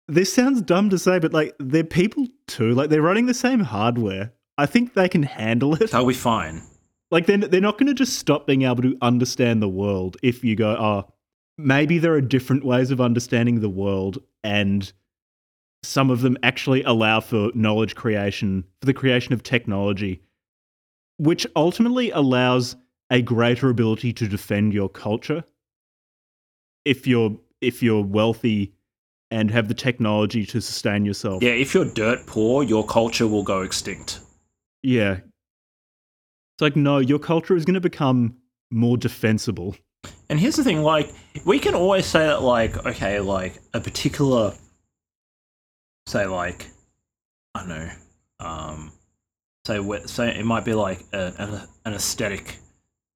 This 0.09 0.33
sounds 0.33 0.63
dumb 0.63 0.89
to 0.91 0.99
say, 0.99 1.19
but 1.19 1.33
like 1.33 1.55
they're 1.59 1.85
people 1.85 2.27
too. 2.47 2.73
Like 2.73 2.89
they're 2.91 3.03
running 3.03 3.27
the 3.27 3.35
same 3.35 3.61
hardware. 3.61 4.33
I 4.57 4.67
think 4.67 4.95
they 4.95 5.09
can 5.09 5.23
handle 5.23 5.75
it. 5.75 5.91
They'll 5.91 6.07
be 6.07 6.15
fine. 6.15 6.63
Like 7.11 7.27
they're, 7.27 7.39
they're 7.39 7.61
not 7.61 7.79
going 7.79 7.87
to 7.89 7.95
just 7.95 8.19
stop 8.19 8.47
being 8.47 8.63
able 8.63 8.83
to 8.83 8.97
understand 9.03 9.63
the 9.63 9.69
world 9.69 10.17
if 10.23 10.43
you 10.45 10.57
go, 10.57 10.71
oh, 10.71 11.13
maybe 11.57 11.99
there 11.99 12.15
are 12.15 12.21
different 12.21 12.65
ways 12.65 12.91
of 12.91 13.01
understanding 13.01 13.61
the 13.61 13.69
world 13.69 14.19
and 14.43 14.93
some 15.83 16.11
of 16.11 16.23
them 16.23 16.37
actually 16.43 16.83
allow 16.83 17.21
for 17.21 17.51
knowledge 17.55 17.95
creation, 17.95 18.65
for 18.81 18.87
the 18.87 18.95
creation 18.95 19.33
of 19.33 19.43
technology, 19.43 20.23
which 21.19 21.47
ultimately 21.55 22.11
allows 22.11 22.77
a 23.11 23.23
greater 23.23 23.71
ability 23.71 24.13
to 24.13 24.29
defend 24.29 24.73
your 24.73 24.89
culture. 24.89 25.45
If 26.85 27.07
you're 27.07 27.37
if 27.61 27.83
you're 27.83 28.05
wealthy 28.05 28.75
and 29.31 29.51
have 29.51 29.69
the 29.69 29.75
technology 29.75 30.47
to 30.47 30.61
sustain 30.61 31.05
yourself. 31.05 31.43
Yeah, 31.43 31.51
if 31.51 31.75
you're 31.75 31.85
dirt 31.85 32.27
poor, 32.27 32.63
your 32.63 32.85
culture 32.85 33.27
will 33.27 33.43
go 33.43 33.63
extinct. 33.63 34.21
Yeah, 34.83 35.19
it's 36.59 36.63
like, 36.63 36.77
no, 36.77 36.99
your 36.99 37.19
culture 37.19 37.55
is 37.55 37.65
going 37.65 37.75
to 37.75 37.81
become 37.81 38.37
more 38.71 38.97
defensible. 38.97 39.77
And 40.29 40.41
here's 40.41 40.57
the 40.57 40.65
thing 40.65 40.83
like, 40.83 41.13
we 41.45 41.59
can 41.59 41.75
always 41.75 42.07
say 42.07 42.27
that, 42.27 42.43
like, 42.43 42.87
okay, 42.87 43.21
like 43.21 43.61
a 43.75 43.81
particular, 43.81 44.55
say, 46.07 46.27
like, 46.27 46.67
I 47.55 47.61
don't 47.61 47.69
know, 47.69 47.91
um, 48.41 48.93
say, 49.67 49.81
say 50.07 50.39
it 50.39 50.45
might 50.45 50.65
be 50.65 50.75
like 50.75 51.05
a, 51.13 51.33
an, 51.39 51.61
an 51.85 51.95
aesthetic 51.95 52.59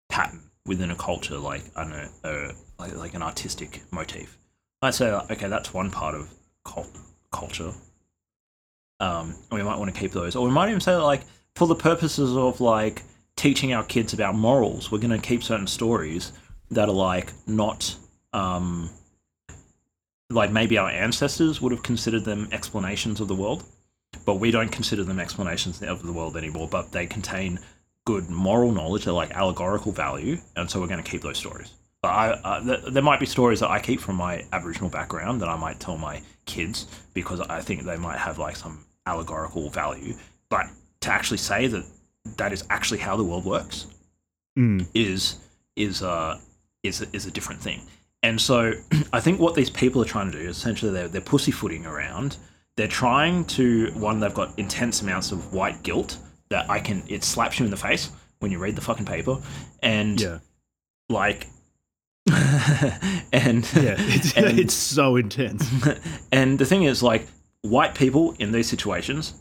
pattern 0.08 0.50
within 0.66 0.90
a 0.90 0.96
culture, 0.96 1.38
like, 1.38 1.62
I 1.76 1.82
don't 1.82 2.24
know, 2.24 2.52
like, 2.78 2.94
like 2.96 3.14
an 3.14 3.22
artistic 3.22 3.82
motif. 3.90 4.38
I'd 4.82 4.94
say, 4.94 5.10
okay, 5.10 5.48
that's 5.48 5.72
one 5.72 5.90
part 5.90 6.14
of 6.14 6.28
cult, 6.64 6.90
culture. 7.30 7.72
Um, 9.00 9.34
and 9.50 9.58
we 9.58 9.62
might 9.62 9.78
want 9.78 9.94
to 9.94 9.98
keep 9.98 10.12
those. 10.12 10.36
Or 10.36 10.44
we 10.46 10.52
might 10.52 10.68
even 10.68 10.80
say, 10.80 10.92
that, 10.92 11.02
like, 11.02 11.22
for 11.54 11.66
the 11.66 11.74
purposes 11.74 12.36
of, 12.36 12.60
like, 12.60 13.02
teaching 13.36 13.72
our 13.72 13.84
kids 13.84 14.12
about 14.12 14.34
morals, 14.34 14.90
we're 14.90 14.98
going 14.98 15.18
to 15.18 15.26
keep 15.26 15.42
certain 15.42 15.66
stories 15.66 16.32
that 16.70 16.88
are 16.88 16.94
like 16.94 17.32
not 17.46 17.94
um, 18.32 18.90
like 20.30 20.50
maybe 20.50 20.78
our 20.78 20.88
ancestors 20.88 21.60
would 21.60 21.72
have 21.72 21.82
considered 21.82 22.24
them 22.24 22.48
explanations 22.52 23.20
of 23.20 23.28
the 23.28 23.34
world, 23.34 23.64
but 24.24 24.36
we 24.36 24.50
don't 24.50 24.70
consider 24.70 25.04
them 25.04 25.20
explanations 25.20 25.82
of 25.82 26.02
the 26.02 26.12
world 26.12 26.36
anymore. 26.36 26.68
But 26.68 26.92
they 26.92 27.06
contain 27.06 27.58
good 28.04 28.28
moral 28.30 28.72
knowledge, 28.72 29.04
they're 29.04 29.12
like 29.12 29.32
allegorical 29.32 29.92
value, 29.92 30.38
and 30.56 30.70
so 30.70 30.80
we're 30.80 30.88
going 30.88 31.02
to 31.02 31.10
keep 31.10 31.22
those 31.22 31.38
stories. 31.38 31.72
But 32.02 32.08
I, 32.08 32.30
uh, 32.30 32.60
th- 32.64 32.92
there 32.92 33.02
might 33.02 33.20
be 33.20 33.26
stories 33.26 33.60
that 33.60 33.70
I 33.70 33.78
keep 33.78 34.00
from 34.00 34.16
my 34.16 34.44
Aboriginal 34.52 34.90
background 34.90 35.40
that 35.40 35.48
I 35.48 35.56
might 35.56 35.78
tell 35.78 35.96
my 35.96 36.20
kids 36.46 36.86
because 37.14 37.40
I 37.40 37.60
think 37.60 37.84
they 37.84 37.96
might 37.96 38.18
have 38.18 38.38
like 38.38 38.56
some 38.56 38.84
allegorical 39.06 39.70
value. 39.70 40.14
But 40.48 40.66
to 41.02 41.12
actually 41.12 41.38
say 41.38 41.68
that 41.68 41.84
that 42.36 42.52
is 42.52 42.64
actually 42.70 42.98
how 42.98 43.16
the 43.16 43.24
world 43.24 43.44
works 43.44 43.86
mm. 44.58 44.86
is 44.94 45.38
is 45.76 46.02
uh 46.02 46.38
is 46.82 47.02
is 47.12 47.26
a 47.26 47.30
different 47.30 47.60
thing. 47.60 47.82
And 48.24 48.40
so 48.40 48.72
I 49.12 49.20
think 49.20 49.40
what 49.40 49.54
these 49.54 49.70
people 49.70 50.02
are 50.02 50.06
trying 50.06 50.30
to 50.32 50.38
do 50.38 50.48
is 50.48 50.56
essentially 50.56 50.92
they're, 50.92 51.08
they're 51.08 51.20
pussyfooting 51.20 51.86
around. 51.86 52.36
They're 52.76 52.88
trying 52.88 53.44
to 53.46 53.92
one 53.94 54.18
they've 54.18 54.34
got 54.34 54.58
intense 54.58 55.02
amounts 55.02 55.30
of 55.30 55.52
white 55.52 55.82
guilt 55.82 56.18
that 56.48 56.68
I 56.68 56.80
can 56.80 57.02
it 57.06 57.22
slaps 57.22 57.58
you 57.58 57.64
in 57.64 57.70
the 57.70 57.76
face 57.76 58.10
when 58.40 58.50
you 58.50 58.58
read 58.58 58.74
the 58.74 58.80
fucking 58.80 59.06
paper 59.06 59.38
and 59.82 60.20
yeah. 60.20 60.38
like 61.08 61.46
and 63.32 63.68
yeah 63.74 63.96
it's, 63.98 64.36
and, 64.36 64.58
it's 64.58 64.74
so 64.74 65.16
intense 65.16 65.68
and 66.32 66.58
the 66.58 66.64
thing 66.64 66.84
is 66.84 67.02
like 67.02 67.26
white 67.62 67.94
people 67.94 68.34
in 68.38 68.52
these 68.52 68.68
situations 68.68 69.34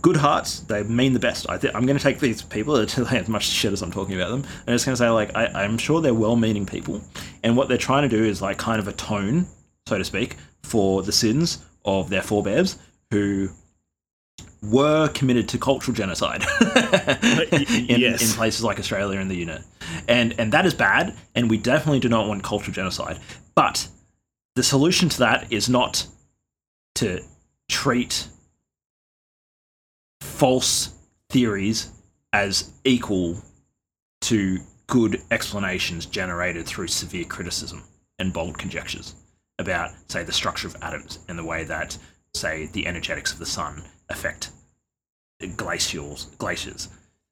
good 0.00 0.16
hearts, 0.16 0.60
they 0.60 0.82
mean 0.82 1.12
the 1.12 1.20
best. 1.20 1.48
I 1.48 1.58
th- 1.58 1.74
I'm 1.74 1.86
going 1.86 1.98
to 1.98 2.02
take 2.02 2.18
these 2.18 2.42
people 2.42 2.76
as 2.76 3.28
much 3.28 3.44
shit 3.44 3.72
as 3.72 3.82
I'm 3.82 3.92
talking 3.92 4.14
about 4.14 4.30
them. 4.30 4.44
I'm 4.66 4.74
just 4.74 4.86
going 4.86 4.94
to 4.94 4.96
say, 4.96 5.08
like, 5.10 5.34
I, 5.34 5.46
I'm 5.46 5.78
sure 5.78 6.00
they're 6.00 6.14
well 6.14 6.36
meaning 6.36 6.66
people. 6.66 7.02
And 7.42 7.56
what 7.56 7.68
they're 7.68 7.78
trying 7.78 8.08
to 8.08 8.16
do 8.16 8.24
is, 8.24 8.40
like, 8.40 8.58
kind 8.58 8.80
of 8.80 8.88
atone, 8.88 9.46
so 9.86 9.98
to 9.98 10.04
speak, 10.04 10.36
for 10.62 11.02
the 11.02 11.12
sins 11.12 11.64
of 11.84 12.08
their 12.08 12.22
forebears 12.22 12.78
who 13.10 13.50
were 14.62 15.08
committed 15.08 15.48
to 15.48 15.58
cultural 15.58 15.94
genocide 15.94 16.44
in, 17.52 18.00
yes. 18.00 18.22
in 18.22 18.36
places 18.36 18.62
like 18.62 18.78
Australia 18.78 19.18
and 19.18 19.30
the 19.30 19.36
unit. 19.36 19.62
And, 20.08 20.34
and 20.38 20.52
that 20.52 20.66
is 20.66 20.74
bad, 20.74 21.14
and 21.34 21.50
we 21.50 21.58
definitely 21.58 22.00
do 22.00 22.08
not 22.08 22.28
want 22.28 22.42
cultural 22.42 22.72
genocide. 22.72 23.18
But 23.54 23.88
the 24.54 24.62
solution 24.62 25.08
to 25.10 25.18
that 25.20 25.52
is 25.52 25.68
not 25.68 26.06
to 26.96 27.20
treat 27.68 28.28
false 30.20 30.92
theories 31.30 31.90
as 32.32 32.70
equal 32.84 33.36
to 34.20 34.58
good 34.86 35.20
explanations 35.30 36.06
generated 36.06 36.66
through 36.66 36.86
severe 36.86 37.24
criticism 37.24 37.82
and 38.18 38.32
bold 38.32 38.58
conjectures 38.58 39.14
about, 39.58 39.90
say, 40.08 40.22
the 40.22 40.32
structure 40.32 40.68
of 40.68 40.76
atoms 40.82 41.18
and 41.28 41.38
the 41.38 41.44
way 41.44 41.64
that, 41.64 41.96
say, 42.34 42.66
the 42.72 42.86
energetics 42.86 43.32
of 43.32 43.38
the 43.38 43.46
sun 43.46 43.82
affect 44.08 44.50
glacials, 45.56 46.26
glaciers. 46.38 46.88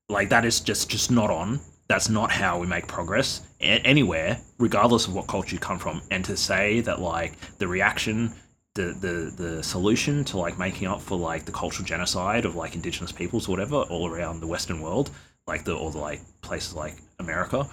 Like 0.09 0.29
that 0.31 0.45
is 0.45 0.61
just 0.61 0.91
just 0.91 1.11
not 1.11 1.31
on. 1.31 1.61
That's 1.89 2.09
not 2.09 2.31
how 2.31 2.59
we 2.59 2.67
make 2.67 2.87
progress 2.87 3.43
anywhere, 3.61 4.41
regardless 4.59 5.09
of 5.09 5.15
what 5.15 5.27
culture 5.27 5.55
you 5.55 5.61
come 5.61 5.79
from. 5.79 6.03
And 6.11 6.25
to 6.25 6.37
say 6.37 6.81
that 6.83 7.01
like 7.01 7.35
the 7.59 7.67
reaction 7.67 8.33
the, 8.75 8.95
the 9.01 9.45
the 9.45 9.63
solution 9.63 10.25
to 10.25 10.39
like 10.39 10.59
making 10.59 10.87
up 10.87 11.01
for 11.01 11.19
like 11.19 11.45
the 11.45 11.53
cultural 11.53 11.85
genocide 11.85 12.45
of 12.45 12.55
like 12.55 12.75
indigenous 12.75 13.13
peoples 13.13 13.49
or 13.49 13.53
whatever 13.53 13.77
all 13.77 14.09
around 14.09 14.41
the 14.41 14.47
Western 14.47 14.81
world, 14.81 15.11
like 15.47 15.65
the 15.65 15.75
or 15.75 15.91
the 15.91 15.99
like 15.99 16.21
places 16.41 16.75
like 16.75 16.95
America. 17.19 17.69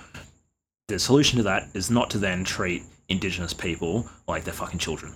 The 0.88 0.98
solution 0.98 1.38
to 1.38 1.44
that 1.44 1.70
is 1.74 1.92
not 1.92 2.10
to 2.12 2.18
then 2.18 2.44
treat 2.44 2.84
indigenous 3.10 3.54
people 3.54 4.10
like 4.28 4.44
they're 4.44 4.54
fucking 4.54 4.80
children. 4.80 5.14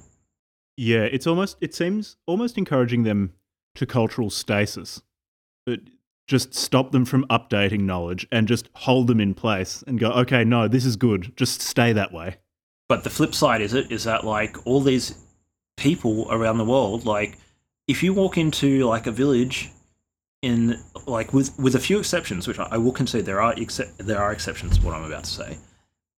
Yeah, 0.78 1.04
it's 1.04 1.28
almost 1.28 1.58
it 1.62 1.74
seems 1.74 2.18
almost 2.28 2.58
encouraging 2.58 3.04
them 3.04 3.34
to 3.76 3.86
cultural 3.86 4.30
stasis. 4.30 5.02
But 5.66 5.82
just 6.28 6.54
stop 6.54 6.92
them 6.92 7.06
from 7.06 7.26
updating 7.26 7.82
knowledge 7.82 8.28
and 8.32 8.48
just 8.48 8.70
hold 8.76 9.08
them 9.08 9.20
in 9.20 9.34
place 9.34 9.84
and 9.86 10.00
go, 10.00 10.12
okay, 10.12 10.44
no, 10.44 10.68
this 10.68 10.86
is 10.86 10.96
good. 10.96 11.34
Just 11.36 11.62
stay 11.62 11.94
that 11.94 12.14
way. 12.14 12.38
But 12.88 13.04
the 13.04 13.10
flip 13.10 13.34
side 13.34 13.62
is 13.62 13.74
it 13.74 13.92
is 13.92 14.04
that 14.06 14.26
like 14.26 14.66
all 14.66 14.82
these 14.82 15.16
people 15.78 16.28
around 16.32 16.58
the 16.58 16.66
world, 16.66 17.06
like 17.06 17.38
if 17.88 18.04
you 18.04 18.14
walk 18.14 18.38
into 18.38 18.86
like 18.86 19.08
a 19.08 19.12
village 19.12 19.70
in 20.42 20.78
like 21.06 21.34
with 21.34 21.58
with 21.60 21.76
a 21.76 21.80
few 21.80 22.00
exceptions, 22.00 22.48
which 22.48 22.60
I, 22.60 22.68
I 22.72 22.78
will 22.78 22.92
concede 22.92 23.26
there 23.26 23.42
are 23.42 23.54
exce- 23.56 23.96
there 23.98 24.20
are 24.20 24.32
exceptions 24.32 24.78
to 24.78 24.86
what 24.86 24.94
I'm 24.94 25.04
about 25.04 25.26
to 25.26 25.30
say, 25.30 25.58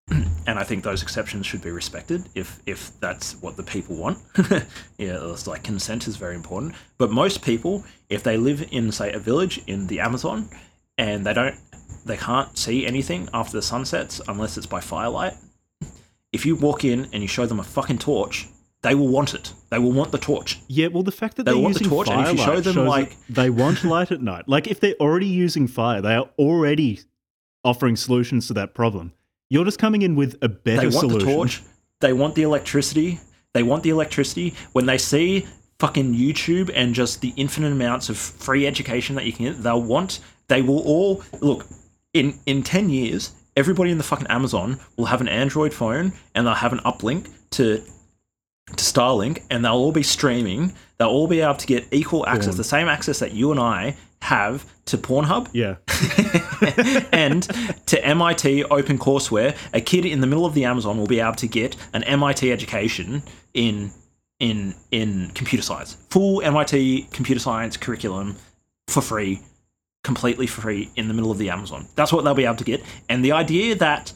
and 0.10 0.60
I 0.60 0.64
think 0.64 0.84
those 0.84 1.02
exceptions 1.02 1.46
should 1.46 1.62
be 1.62 1.72
respected 1.72 2.28
if 2.36 2.60
if 2.66 2.92
that's 3.00 3.42
what 3.42 3.56
the 3.58 3.64
people 3.64 3.96
want. 3.96 4.20
yeah, 4.98 5.18
it's 5.32 5.48
like 5.48 5.64
consent 5.64 6.08
is 6.08 6.18
very 6.18 6.36
important. 6.36 6.76
But 6.98 7.12
most 7.12 7.42
people, 7.42 7.84
if 8.10 8.24
they 8.24 8.38
live 8.38 8.68
in 8.72 8.92
say 8.92 9.12
a 9.14 9.20
village 9.20 9.62
in 9.68 9.88
the 9.88 10.00
Amazon 10.00 10.50
and 10.98 11.26
they 11.26 11.34
don't 11.34 11.56
they 12.06 12.18
can't 12.18 12.58
see 12.58 12.86
anything 12.86 13.30
after 13.34 13.54
the 13.58 13.62
sun 13.62 13.86
sets 13.86 14.22
unless 14.28 14.58
it's 14.58 14.68
by 14.68 14.82
firelight. 14.82 15.34
If 16.32 16.46
you 16.46 16.56
walk 16.56 16.84
in 16.84 17.08
and 17.14 17.22
you 17.22 17.28
show 17.28 17.46
them 17.46 17.60
a 17.60 17.64
fucking 17.64 18.00
torch, 18.00 18.48
they 18.82 18.96
will 18.96 19.08
want 19.08 19.34
it. 19.34 19.54
They 19.70 19.80
will 19.80 19.92
want 19.92 20.12
the 20.12 20.18
torch. 20.18 20.60
Yeah, 20.68 20.88
well, 20.88 21.04
the 21.04 21.12
fact 21.12 21.38
that 21.38 21.44
They 21.44 21.54
they're 21.54 21.62
want 21.62 21.78
the 21.78 21.86
torch, 21.86 22.10
and 22.10 22.22
if 22.22 22.34
you 22.34 22.38
show 22.44 22.60
them, 22.60 22.86
like- 22.88 23.16
they 23.30 23.50
want 23.50 23.84
light 23.84 24.12
at 24.12 24.22
night. 24.22 24.50
Like 24.50 24.68
if 24.68 24.80
they're 24.80 24.96
already 25.00 25.28
using 25.28 25.68
fire, 25.68 26.02
they 26.02 26.16
are 26.16 26.30
already 26.38 27.00
offering 27.64 27.96
solutions 27.96 28.48
to 28.48 28.54
that 28.56 28.74
problem. 28.74 29.14
You're 29.54 29.66
just 29.66 29.78
coming 29.78 30.02
in 30.02 30.16
with 30.16 30.36
a 30.42 30.50
better 30.50 30.82
They 30.82 30.88
want 30.88 31.12
solution. 31.12 31.20
the 31.30 31.36
torch. 31.36 31.62
They 32.00 32.12
want 32.12 32.34
the 32.34 32.42
electricity. 32.42 33.20
They 33.54 33.62
want 33.62 33.84
the 33.84 33.92
electricity. 33.92 34.56
When 34.72 34.88
they 34.88 34.98
see 34.98 35.46
fucking 35.78 36.16
YouTube 36.16 36.72
and 36.74 36.96
just 36.96 37.22
the 37.22 37.34
infinite 37.36 37.72
amounts 37.72 38.10
of 38.10 38.18
free 38.18 38.66
education 38.66 39.16
that 39.16 39.26
you 39.26 39.32
can 39.32 39.46
get, 39.46 39.62
they'll 39.62 39.84
want. 39.84 40.22
They 40.48 40.64
will 40.64 40.80
all 40.80 41.22
look 41.40 41.68
in 42.16 42.40
in 42.48 42.64
ten 42.64 42.90
years. 42.90 43.34
Everybody 43.56 43.92
in 43.92 44.00
the 44.00 44.04
fucking 44.04 44.26
Amazon 44.26 44.80
will 44.98 45.06
have 45.06 45.22
an 45.22 45.28
Android 45.28 45.72
phone 45.72 46.14
and 46.34 46.48
they'll 46.48 46.56
have 46.56 46.74
an 46.74 46.80
uplink 46.80 47.30
to 47.52 47.84
to 48.66 48.84
Starlink, 48.84 49.44
and 49.52 49.64
they'll 49.64 49.74
all 49.74 49.92
be 49.92 50.02
streaming. 50.02 50.74
They'll 50.98 51.10
all 51.10 51.28
be 51.28 51.42
able 51.42 51.56
to 51.56 51.68
get 51.68 51.86
equal 51.92 52.26
access, 52.26 52.56
the 52.56 52.64
same 52.64 52.88
access 52.88 53.20
that 53.20 53.34
you 53.34 53.52
and 53.52 53.60
I 53.60 53.96
have 54.24 54.66
to 54.86 54.98
Pornhub 54.98 55.50
Yeah, 55.54 55.76
and 57.12 57.44
to 57.88 58.06
MIT 58.06 58.64
OpenCourseWare, 58.64 59.56
a 59.74 59.82
kid 59.82 60.06
in 60.06 60.22
the 60.22 60.28
middle 60.28 60.46
of 60.46 60.54
the 60.54 60.66
Amazon 60.66 60.98
will 60.98 61.08
be 61.08 61.20
able 61.20 61.36
to 61.36 61.48
get 61.48 61.76
an 61.94 62.04
MIT 62.04 62.52
education 62.52 63.24
in 63.54 63.92
in 64.40 64.76
in 64.92 65.32
computer 65.36 65.64
science, 65.64 65.98
full 66.10 66.42
MIT 66.42 67.10
computer 67.12 67.40
science 67.40 67.78
curriculum 67.78 68.36
for 68.88 69.02
free, 69.02 69.42
completely 70.04 70.48
for 70.48 70.62
free 70.62 70.90
in 70.96 71.08
the 71.08 71.14
middle 71.14 71.32
of 71.32 71.38
the 71.38 71.50
Amazon. 71.50 71.88
That's 71.96 72.12
what 72.12 72.24
they'll 72.24 72.34
be 72.34 72.46
able 72.46 72.56
to 72.56 72.64
get. 72.64 72.84
And 73.10 73.24
the 73.24 73.34
idea 73.34 73.76
that 73.76 74.14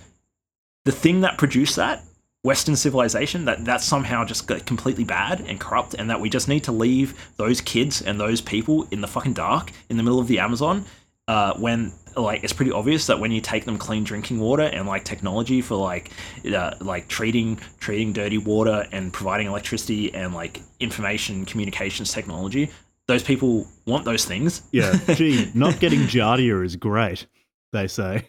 the 0.85 0.91
thing 0.91 1.21
that 1.21 1.37
produced 1.37 1.75
that 1.75 2.03
Western 2.47 2.77
civilization 2.77 3.43
that 3.43 3.65
that's 3.65 3.83
somehow 3.83 4.23
just 4.23 4.47
completely 4.65 5.03
bad 5.03 5.41
and 5.41 5.59
corrupt, 5.59 5.93
and 5.95 6.09
that 6.09 6.21
we 6.21 6.29
just 6.29 6.47
need 6.47 6.63
to 6.63 6.71
leave 6.71 7.09
those 7.35 7.59
kids 7.59 8.01
and 8.01 8.17
those 8.17 8.39
people 8.39 8.87
in 8.89 9.01
the 9.01 9.07
fucking 9.07 9.33
dark 9.33 9.71
in 9.89 9.97
the 9.97 10.03
middle 10.03 10.19
of 10.19 10.27
the 10.27 10.39
Amazon 10.39 10.85
uh, 11.27 11.53
when 11.57 11.91
like 12.15 12.43
it's 12.45 12.53
pretty 12.53 12.71
obvious 12.71 13.05
that 13.07 13.19
when 13.19 13.31
you 13.31 13.41
take 13.41 13.65
them 13.65 13.77
clean 13.77 14.03
drinking 14.05 14.39
water 14.39 14.63
and 14.63 14.87
like 14.87 15.03
technology 15.03 15.61
for 15.61 15.75
like 15.75 16.09
uh, 16.55 16.73
like 16.79 17.09
treating 17.09 17.57
treating 17.81 18.13
dirty 18.13 18.37
water 18.37 18.87
and 18.93 19.11
providing 19.11 19.47
electricity 19.47 20.13
and 20.15 20.33
like 20.33 20.61
information 20.79 21.45
communications 21.45 22.13
technology 22.13 22.71
those 23.07 23.23
people 23.23 23.67
want 23.85 24.05
those 24.05 24.23
things 24.23 24.61
yeah. 24.71 24.97
Gee, 25.15 25.51
not 25.53 25.79
getting 25.81 26.01
giardia 26.01 26.63
is 26.63 26.77
great. 26.77 27.27
They 27.73 27.87
say. 27.87 28.27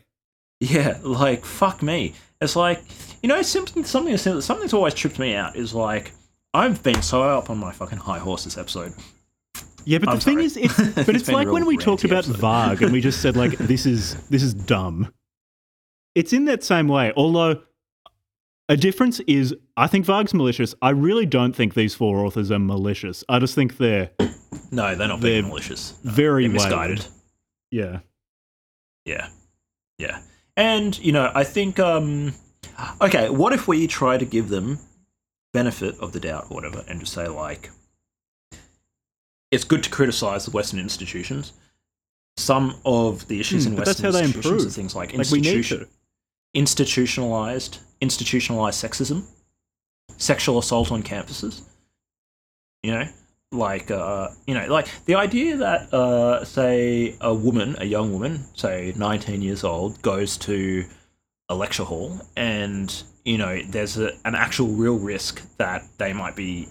Yeah, 0.61 0.99
like 1.05 1.45
fuck 1.45 1.83
me. 1.83 2.15
It's 2.41 2.57
like 2.57 2.83
you 3.29 3.35
know 3.35 3.43
something 3.43 3.85
something 3.85 4.15
as 4.15 4.23
simple- 4.23 4.41
something 4.41 4.63
that's 4.63 4.73
always 4.73 4.95
tripped 4.95 5.19
me 5.19 5.35
out 5.35 5.55
is 5.55 5.75
like 5.75 6.13
I've 6.55 6.83
been 6.83 7.03
so 7.03 7.23
up 7.23 7.51
on 7.51 7.59
my 7.59 7.73
fucking 7.73 7.99
high 7.99 8.19
horse 8.19 8.45
this 8.45 8.57
episode. 8.57 8.95
Yeah, 9.85 9.99
but 9.99 10.09
I'm 10.09 10.15
the 10.15 10.21
thing 10.23 10.35
sorry. 10.37 10.45
is, 10.47 10.57
it's, 10.57 10.77
but 11.07 11.15
it's, 11.15 11.27
been 11.27 11.35
like 11.35 11.49
when 11.49 11.67
we 11.67 11.77
talked 11.77 12.05
about 12.05 12.25
episode. 12.25 12.41
Varg 12.41 12.81
and 12.81 12.91
we 12.91 13.03
just 13.03 13.21
said 13.21 13.37
like 13.37 13.51
this 13.59 13.85
is 13.85 14.15
this 14.29 14.43
is 14.43 14.55
dumb. 14.55 15.13
It's 16.15 16.33
in 16.33 16.47
that 16.47 16.65
same 16.65 16.89
way, 16.89 17.13
although 17.19 17.61
a 18.71 18.79
difference 18.79 19.21
is 19.21 19.55
I 19.77 19.89
think 19.89 20.07
Varg's 20.07 20.33
malicious. 20.33 20.75
I 20.81 20.91
really 20.91 21.27
don't 21.27 21.55
think 21.55 21.75
these 21.75 21.95
four 21.95 22.25
authors 22.25 22.51
are 22.51 22.59
malicious. 22.59 23.25
I 23.29 23.41
just 23.41 23.55
think 23.55 23.77
they're 23.77 24.11
No, 24.71 24.95
they're 24.95 25.07
not 25.07 25.21
They're 25.21 25.43
being 25.43 25.49
malicious. 25.49 25.99
No, 26.03 26.13
very 26.13 26.49
misguided. 26.49 27.05
yeah. 27.71 28.01
Yeah, 29.05 29.29
yeah, 29.99 30.21
and 30.57 30.99
you 30.99 31.13
know 31.13 31.31
I 31.35 31.45
think 31.45 31.79
um, 31.79 32.35
okay, 33.01 33.29
what 33.31 33.53
if 33.53 33.67
we 33.69 33.87
try 33.87 34.19
to 34.19 34.25
give 34.25 34.49
them 34.49 34.79
benefit 35.53 35.99
of 35.99 36.13
the 36.13 36.21
doubt 36.21 36.47
or 36.51 36.55
whatever, 36.57 36.85
and 36.89 37.01
just 37.01 37.13
say 37.13 37.27
like 37.29 37.71
it's 39.51 39.65
good 39.65 39.83
to 39.83 39.91
criticize 39.91 40.45
the 40.45 40.51
Western 40.51 40.79
institutions. 40.79 41.53
Some 42.37 42.77
of 42.85 43.27
the 43.29 43.41
issues 43.41 43.65
Hmm, 43.65 43.71
in 43.73 43.77
but 43.77 43.87
that's 43.87 44.01
Western 44.01 44.05
how 44.07 44.19
they 44.19 44.25
institutions 44.25 44.63
improve. 44.63 44.67
are 44.73 44.75
things 44.75 44.95
like, 44.95 45.15
institution, 45.15 45.87
institutionalized 46.55 47.79
institutionalized 48.01 48.83
sexism, 48.85 49.25
sexual 50.17 50.59
assault 50.59 50.93
on 50.93 51.03
campuses. 51.03 51.63
You 52.85 52.93
know, 52.93 53.09
like 53.51 53.91
uh, 53.91 54.29
you 54.47 54.55
know, 54.55 54.67
like 54.69 54.87
the 55.07 55.17
idea 55.17 55.57
that 55.57 55.93
uh, 55.93 56.45
say 56.45 57.17
a 57.21 57.35
woman, 57.35 57.75
a 57.79 57.85
young 57.85 58.13
woman, 58.13 58.45
say 58.55 58.93
19 58.97 59.43
years 59.43 59.65
old, 59.65 60.01
goes 60.03 60.37
to 60.39 60.85
a 61.49 61.55
lecture 61.55 61.85
hall 61.85 62.21
and 62.37 63.03
you 63.25 63.39
know 63.39 63.61
there's 63.69 63.99
a, 63.99 64.13
an 64.25 64.35
actual 64.35 64.69
real 64.69 64.99
risk 64.99 65.43
that 65.57 65.85
they 65.99 66.13
might 66.13 66.37
be 66.37 66.69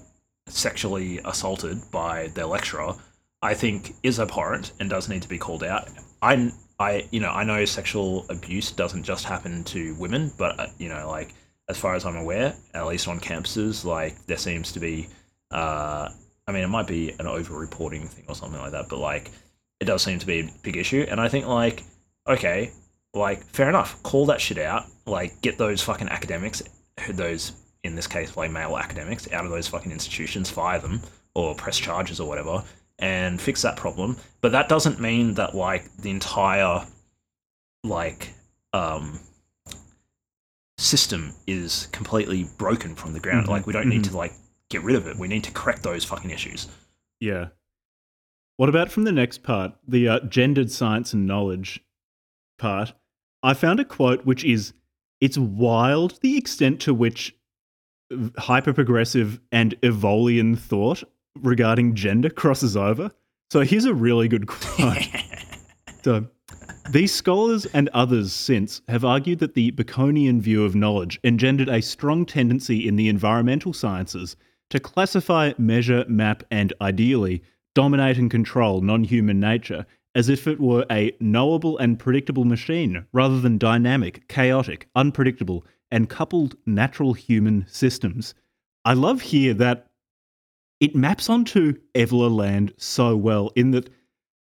sexually 0.48 1.20
assaulted 1.26 1.80
by 1.92 2.28
their 2.36 2.46
lecturer 2.46 2.94
i 3.42 3.54
think 3.54 3.96
is 4.04 4.20
abhorrent 4.20 4.74
and 4.80 4.90
does 4.90 5.10
need 5.10 5.22
to 5.22 5.28
be 5.28 5.38
called 5.38 5.64
out. 5.64 5.90
I 6.22 6.52
i 6.80 7.08
you 7.12 7.20
know 7.20 7.32
i 7.32 7.44
know 7.44 7.66
sexual 7.66 8.26
abuse 8.30 8.72
doesn't 8.72 9.04
just 9.04 9.26
happen 9.26 9.64
to 9.66 9.96
women 9.96 10.32
but 10.38 10.60
uh, 10.60 10.68
you 10.78 10.90
know 10.90 11.10
like 11.10 11.34
as 11.70 11.78
far 11.78 11.96
as 11.96 12.06
i'm 12.06 12.16
aware 12.16 12.56
at 12.74 12.86
least 12.86 13.08
on 13.08 13.20
campuses 13.20 13.84
like 13.84 14.26
there 14.28 14.38
seems 14.38 14.72
to 14.72 14.80
be 14.80 15.08
uh 15.52 16.10
i 16.48 16.52
mean 16.52 16.64
it 16.64 16.68
might 16.68 16.88
be 16.88 17.12
an 17.20 17.28
over 17.28 17.58
reporting 17.58 18.08
thing 18.08 18.26
or 18.28 18.36
something 18.36 18.60
like 18.60 18.72
that 18.72 18.88
but 18.90 19.00
like 19.00 19.32
it 19.80 19.86
does 19.86 20.02
seem 20.02 20.18
to 20.18 20.26
be 20.26 20.40
a 20.40 20.50
big 20.64 20.78
issue. 20.78 21.06
And 21.10 21.20
i 21.20 21.28
think 21.28 21.46
like 21.48 21.84
okay 22.28 22.72
like 23.14 23.44
fair 23.46 23.70
enough 23.70 24.02
call 24.04 24.26
that 24.26 24.40
shit 24.40 24.58
out 24.58 24.86
like 25.06 25.42
get 25.42 25.58
those 25.58 25.82
fucking 25.82 26.10
academics 26.10 26.62
those 27.14 27.54
in 27.84 27.96
this 27.96 28.08
case 28.08 28.36
like 28.36 28.52
male 28.52 28.78
academics 28.78 29.32
out 29.32 29.46
of 29.46 29.52
those 29.52 29.68
fucking 29.68 29.92
institutions 29.92 30.50
fire 30.50 30.80
them 30.80 31.02
or 31.36 31.56
press 31.56 31.78
charges 31.78 32.20
or 32.20 32.28
whatever 32.28 32.64
and 33.00 33.40
fix 33.40 33.62
that 33.62 33.78
problem. 33.78 34.18
But 34.42 34.52
that 34.54 34.70
doesn't 34.70 35.00
mean 35.00 35.36
that 35.36 35.56
like 35.56 35.96
the 35.98 36.10
entire 36.10 36.86
like 37.84 38.34
um 38.74 39.20
system 40.78 41.34
is 41.46 41.88
completely 41.92 42.48
broken 42.58 42.96
from 42.96 43.14
the 43.14 43.20
ground. 43.20 43.48
Mhm, 43.48 43.52
like 43.52 43.68
we 43.68 43.74
don't 43.74 43.90
need 43.90 44.02
mhm. 44.02 44.12
to 44.12 44.18
like 44.18 44.34
get 44.70 44.84
rid 44.84 44.96
of 44.96 45.08
it. 45.08 45.18
We 45.18 45.28
need 45.28 45.44
to 45.46 45.52
correct 45.52 45.84
those 45.84 46.04
fucking 46.04 46.32
issues. 46.32 46.68
Yeah. 47.20 47.48
What 48.58 48.70
about 48.70 48.92
from 48.92 49.04
the 49.04 49.12
next 49.12 49.44
part, 49.44 49.74
the 49.88 50.08
uh, 50.08 50.20
gendered 50.22 50.72
science 50.72 51.14
and 51.14 51.28
knowledge 51.28 51.84
part? 52.58 52.94
I 53.44 53.54
found 53.54 53.80
a 53.80 53.86
quote 53.86 54.26
which 54.26 54.44
is 54.44 54.74
it's 55.22 55.38
wild 55.38 56.20
the 56.22 56.38
extent 56.38 56.80
to 56.82 56.94
which 56.94 57.36
hyper 58.38 58.74
progressive 58.74 59.40
and 59.52 59.80
Evolian 59.82 60.58
thought 60.58 61.04
regarding 61.42 61.96
gender 61.96 62.30
crosses 62.30 62.76
over. 62.78 63.12
So 63.52 63.62
here's 63.62 63.86
a 63.86 63.94
really 63.94 64.28
good 64.28 64.48
quote. 64.48 65.08
So, 66.04 66.26
these 66.92 67.14
scholars 67.14 67.66
and 67.66 67.90
others 67.90 68.32
since 68.32 68.82
have 68.88 69.04
argued 69.04 69.40
that 69.40 69.56
the 69.56 69.72
Baconian 69.74 70.40
view 70.40 70.64
of 70.64 70.74
knowledge 70.74 71.20
engendered 71.22 71.68
a 71.68 71.82
strong 71.82 72.26
tendency 72.26 72.88
in 72.88 72.96
the 72.96 73.10
environmental 73.10 73.74
sciences 73.74 74.38
to 74.70 74.80
classify, 74.80 75.52
measure, 75.58 76.06
map, 76.08 76.44
and 76.50 76.72
ideally 76.80 77.44
dominate 77.76 78.18
and 78.18 78.32
control 78.32 78.80
non 78.80 79.04
human 79.04 79.38
nature 79.38 79.86
as 80.18 80.30
if 80.30 80.48
it 80.48 80.60
were 80.60 80.84
a 80.90 81.16
knowable 81.20 81.78
and 81.78 82.00
predictable 82.00 82.44
machine 82.44 83.06
rather 83.14 83.40
than 83.40 83.60
dynamic, 83.60 84.28
chaotic, 84.28 84.90
unpredictable, 84.96 85.64
and 85.92 86.10
coupled 86.10 86.56
natural 86.66 87.14
human 87.14 87.64
systems. 87.70 88.34
I 88.84 88.94
love 88.94 89.22
here 89.22 89.54
that 89.54 89.92
it 90.80 90.96
maps 90.96 91.30
onto 91.30 91.76
Evler 91.94 92.36
Land 92.36 92.74
so 92.78 93.16
well 93.16 93.52
in 93.56 93.70
that 93.72 93.92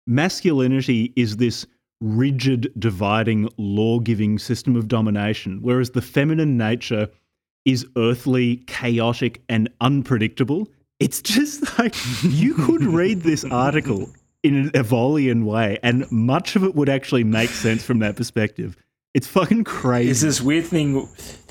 masculinity 0.05 1.13
is 1.15 1.37
this 1.37 1.65
rigid, 2.01 2.73
dividing, 2.77 3.47
law 3.57 3.99
giving 3.99 4.39
system 4.39 4.75
of 4.75 4.89
domination, 4.89 5.59
whereas 5.61 5.91
the 5.91 6.01
feminine 6.01 6.57
nature 6.57 7.07
is 7.63 7.87
earthly, 7.95 8.57
chaotic, 8.67 9.41
and 9.47 9.69
unpredictable. 9.79 10.67
It's 10.99 11.21
just 11.21 11.79
like 11.79 11.95
you 12.23 12.55
could 12.55 12.83
read 12.83 13.21
this 13.21 13.45
article 13.45 14.09
in 14.43 14.55
an 14.55 14.69
Evolian 14.71 15.43
way, 15.45 15.77
and 15.83 16.11
much 16.11 16.55
of 16.55 16.63
it 16.63 16.75
would 16.75 16.89
actually 16.89 17.23
make 17.23 17.49
sense 17.49 17.83
from 17.83 17.99
that 17.99 18.15
perspective. 18.15 18.75
It's 19.13 19.27
fucking 19.27 19.65
crazy. 19.65 20.11
It's 20.11 20.21
this 20.21 20.41
weird 20.41 20.65
thing 20.65 21.07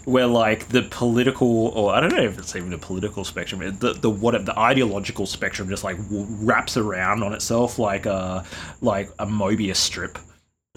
where 0.07 0.27
like 0.27 0.69
the 0.69 0.83
political, 0.91 1.69
or 1.69 1.93
I 1.95 2.01
don't 2.01 2.13
know 2.13 2.23
if 2.23 2.39
it's 2.39 2.57
even 2.57 2.73
a 2.73 2.79
political 2.79 3.25
spectrum, 3.25 3.61
the 3.79 3.93
the 3.93 4.11
what 4.11 4.45
the 4.47 4.59
ideological 4.59 5.27
spectrum 5.27 5.69
just 5.69 5.85
like 5.85 5.97
wraps 6.11 6.77
around 6.77 7.23
on 7.23 7.33
itself 7.35 7.79
like 7.79 8.07
a 8.07 8.45
like 8.81 9.09
a 9.19 9.27
Mobius 9.27 9.77
strip. 9.77 10.19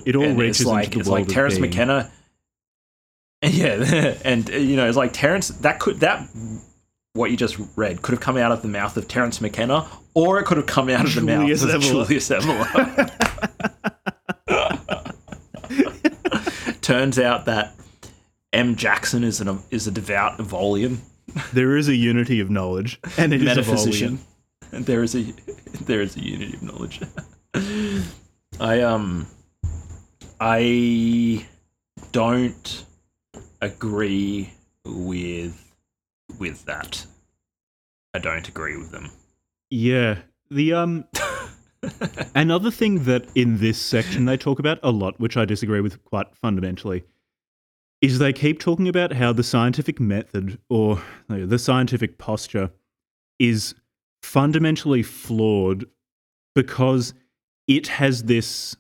It 0.06 0.16
all 0.16 0.24
And 0.24 0.38
reaches 0.38 0.62
it's 0.62 0.70
like 0.70 0.86
into 0.86 0.98
the 0.98 1.00
it's 1.02 1.10
world 1.10 1.28
like 1.28 1.34
Terrence. 1.34 1.60
McKenna. 1.60 2.12
Yeah, 3.46 4.16
and 4.24 4.48
you 4.48 4.78
know, 4.78 4.88
it's 4.88 4.96
like 4.96 5.12
Terrence. 5.12 5.50
That 5.50 5.78
could 5.80 6.00
that 6.00 6.26
what 7.14 7.32
you 7.32 7.38
just 7.38 7.58
read 7.76 8.02
could 8.02 8.14
have 8.14 8.22
come 8.22 8.38
out 8.38 8.52
of 8.52 8.62
the 8.62 8.68
mouth 8.68 8.98
of 8.98 9.08
Terrence 9.08 9.40
McKenna, 9.40 9.88
or 10.14 10.40
it 10.40 10.46
could 10.46 10.58
have 10.58 10.66
come 10.66 10.90
out 10.90 11.06
of 11.06 11.14
the 11.14 11.22
Julius 11.22 11.64
mouth 11.64 11.76
of. 11.76 11.82
Julius 11.82 12.30
Evola. 12.30 13.10
Turns 16.82 17.18
out 17.18 17.46
that 17.46 17.76
M. 18.52 18.76
Jackson 18.76 19.24
is 19.24 19.40
an 19.42 19.60
is 19.72 19.88
a 19.88 19.92
devout 19.92 20.38
Evolian 20.40 20.98
There 21.54 21.78
is 21.78 21.88
a 21.88 21.96
unity 21.96 22.40
of 22.40 22.50
knowledge, 22.50 23.00
and 23.18 23.34
it 23.34 23.42
is 23.42 23.46
metaphysician. 23.46 24.16
Evolian. 24.16 24.28
And 24.72 24.86
there 24.86 25.04
is 25.04 25.16
a 25.16 25.22
there 25.86 26.02
is 26.02 26.16
a 26.16 26.24
unity 26.24 26.56
of 26.56 26.64
knowledge. 26.64 27.00
I 28.60 28.82
um 28.82 29.28
I 30.40 31.46
don't 32.12 32.86
agree 33.62 34.52
with 34.84 35.63
with 36.40 36.66
that. 36.66 37.06
I 38.14 38.20
don't 38.20 38.48
agree 38.48 38.78
with 38.78 38.92
them. 38.92 39.10
Yeah. 39.70 40.20
The 40.50 40.74
um 40.74 41.06
another 42.36 42.72
thing 42.72 43.06
that 43.06 43.28
in 43.36 43.58
this 43.60 43.82
section 43.82 44.26
they 44.26 44.38
talk 44.38 44.60
about 44.60 44.80
a 44.84 44.92
lot, 44.92 45.20
which 45.20 45.38
I 45.38 45.46
disagree 45.46 45.82
with 45.82 46.04
quite 46.06 46.36
fundamentally, 46.36 47.04
is 48.02 48.20
they 48.20 48.34
keep 48.34 48.60
talking 48.60 48.88
about 48.88 49.14
how 49.14 49.34
the 49.34 49.44
scientific 49.44 50.00
method 50.00 50.60
or 50.70 51.02
the 51.28 51.58
scientific 51.58 52.18
posture 52.18 52.72
is 53.40 53.76
fundamentally 54.22 55.04
flawed 55.04 55.86
because 56.56 57.14
it 57.68 57.88
has 57.88 58.24
this 58.24 58.76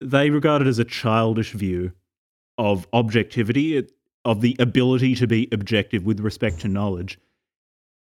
they 0.00 0.30
regard 0.30 0.62
it 0.62 0.68
as 0.68 0.78
a 0.78 0.84
childish 0.84 1.52
view 1.52 1.92
of 2.58 2.86
objectivity, 2.92 3.76
it- 3.76 3.92
of 4.24 4.40
the 4.40 4.56
ability 4.58 5.14
to 5.16 5.26
be 5.26 5.48
objective 5.52 6.04
with 6.04 6.20
respect 6.20 6.60
to 6.60 6.68
knowledge. 6.68 7.18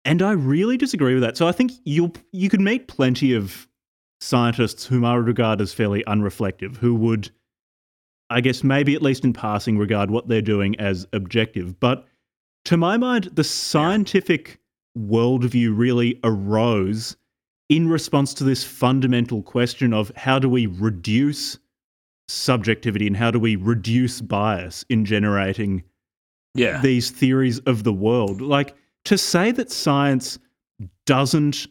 And 0.05 0.23
I 0.23 0.33
really 0.33 0.77
disagree 0.77 1.15
with 1.15 1.23
that. 1.23 1.37
So 1.37 1.47
I 1.47 1.53
think 1.53 1.73
you'll 1.85 2.13
you 2.33 2.49
could 2.49 2.61
meet 2.61 2.89
plenty 2.89 3.35
of 3.35 3.69
scientists 4.21 4.87
whom 4.87 5.05
I 5.05 5.15
regard 5.15 5.61
as 5.61 5.73
fairly 5.73 6.03
unreflective, 6.05 6.77
who 6.77 6.95
would, 6.97 7.31
I 8.29 8.41
guess, 8.41 8.63
maybe 8.63 8.95
at 8.95 9.03
least 9.03 9.25
in 9.25 9.33
passing, 9.33 9.79
regard 9.79 10.11
what 10.11 10.29
they're 10.29 10.43
doing 10.43 10.79
as 10.79 11.07
objective. 11.13 11.79
But 11.81 12.07
to 12.67 12.77
my 12.77 12.97
mind, 12.97 13.31
the 13.33 13.45
scientific 13.45 14.61
worldview 14.99 15.77
really 15.77 16.21
arose 16.25 17.17
in 17.69 17.89
response 17.89 18.35
to 18.35 18.45
this 18.45 18.65
fundamental 18.65 19.43
question 19.43 19.95
of 19.95 20.13
how 20.17 20.39
do 20.39 20.49
we 20.49 20.67
reduce 20.67 21.59
subjectivity 22.29 23.07
and 23.07 23.17
how 23.17 23.31
do 23.31 23.39
we 23.39 23.57
reduce 23.57 24.21
bias 24.21 24.85
in 24.89 25.05
generating 25.05 25.83
Yeah. 26.55 26.81
these 26.81 27.11
theories 27.11 27.59
of 27.61 27.85
the 27.85 27.93
world. 27.93 28.41
Like 28.41 28.75
to 29.05 29.17
say 29.17 29.53
that 29.53 29.71
science 29.71 30.39
doesn't 31.07 31.67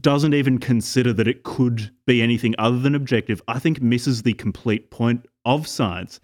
doesn't 0.00 0.32
even 0.32 0.58
consider 0.58 1.12
that 1.12 1.28
it 1.28 1.42
could 1.42 1.90
be 2.06 2.22
anything 2.22 2.54
other 2.58 2.78
than 2.78 2.94
objective, 2.94 3.42
I 3.46 3.58
think 3.58 3.82
misses 3.82 4.22
the 4.22 4.32
complete 4.32 4.90
point 4.90 5.26
of 5.44 5.68
science. 5.68 6.18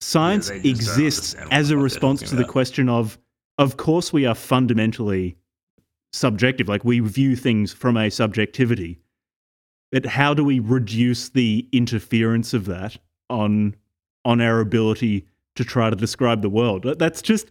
Science 0.00 0.48
they 0.48 0.60
exists 0.64 1.34
as 1.50 1.70
a 1.70 1.76
response 1.76 2.20
to 2.20 2.34
the 2.34 2.42
about. 2.42 2.52
question 2.52 2.88
of 2.88 3.18
of 3.58 3.76
course 3.76 4.12
we 4.12 4.24
are 4.24 4.34
fundamentally 4.34 5.36
subjective, 6.12 6.68
like 6.68 6.84
we 6.84 7.00
view 7.00 7.36
things 7.36 7.72
from 7.72 7.96
a 7.96 8.10
subjectivity. 8.10 9.00
But 9.90 10.06
how 10.06 10.34
do 10.34 10.44
we 10.44 10.60
reduce 10.60 11.30
the 11.30 11.68
interference 11.72 12.54
of 12.54 12.66
that 12.66 12.96
on 13.28 13.74
on 14.24 14.40
our 14.40 14.60
ability 14.60 15.26
to 15.58 15.64
try 15.64 15.90
to 15.90 15.96
describe 15.96 16.40
the 16.40 16.48
world. 16.48 16.84
That's 16.98 17.20
just 17.20 17.50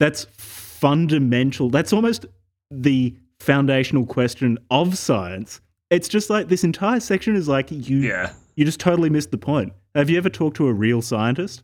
that's 0.00 0.24
fundamental. 0.36 1.70
That's 1.70 1.92
almost 1.92 2.26
the 2.68 3.16
foundational 3.38 4.04
question 4.06 4.58
of 4.72 4.98
science. 4.98 5.60
It's 5.90 6.08
just 6.08 6.30
like 6.30 6.48
this 6.48 6.64
entire 6.64 6.98
section 6.98 7.36
is 7.36 7.46
like 7.46 7.70
you 7.70 7.98
yeah. 7.98 8.32
you 8.56 8.64
just 8.64 8.80
totally 8.80 9.08
missed 9.08 9.30
the 9.30 9.38
point. 9.38 9.72
Have 9.94 10.10
you 10.10 10.18
ever 10.18 10.28
talked 10.28 10.56
to 10.56 10.66
a 10.66 10.72
real 10.72 11.00
scientist? 11.00 11.62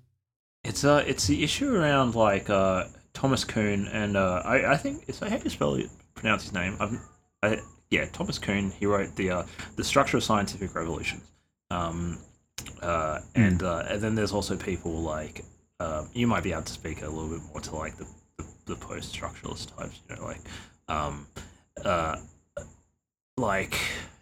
It's 0.62 0.84
uh 0.84 1.02
it's 1.08 1.26
the 1.26 1.42
issue 1.42 1.74
around 1.74 2.14
like 2.14 2.48
uh 2.48 2.84
Thomas 3.12 3.44
Kuhn 3.44 3.88
and 3.88 4.16
uh 4.16 4.42
I, 4.44 4.74
I 4.74 4.76
think 4.76 5.06
it's 5.08 5.18
how 5.18 5.28
do 5.28 5.42
you 5.42 5.50
spell 5.50 5.74
it 5.74 5.90
pronounce 6.14 6.44
his 6.44 6.52
name? 6.52 6.76
I've, 6.78 7.00
I 7.42 7.58
yeah, 7.90 8.04
Thomas 8.12 8.38
Kuhn, 8.38 8.70
he 8.70 8.86
wrote 8.86 9.16
the 9.16 9.30
uh 9.30 9.42
the 9.74 9.82
structure 9.82 10.18
of 10.18 10.22
scientific 10.22 10.76
revolutions. 10.76 11.32
Um 11.72 12.18
uh 12.82 13.20
and 13.34 13.62
uh 13.62 13.84
and 13.88 14.00
then 14.00 14.14
there's 14.14 14.32
also 14.32 14.56
people 14.56 14.92
like 14.92 15.44
um 15.80 16.08
you 16.14 16.26
might 16.26 16.42
be 16.42 16.52
able 16.52 16.62
to 16.62 16.72
speak 16.72 17.02
a 17.02 17.08
little 17.08 17.28
bit 17.28 17.40
more 17.48 17.60
to 17.60 17.74
like 17.76 17.96
the 17.96 18.06
the, 18.36 18.44
the 18.66 18.76
post 18.76 19.14
structuralist 19.14 19.76
types, 19.76 20.00
you 20.08 20.16
know, 20.16 20.24
like 20.24 20.40
um 20.88 21.26
uh 21.84 22.16
like 23.36 23.78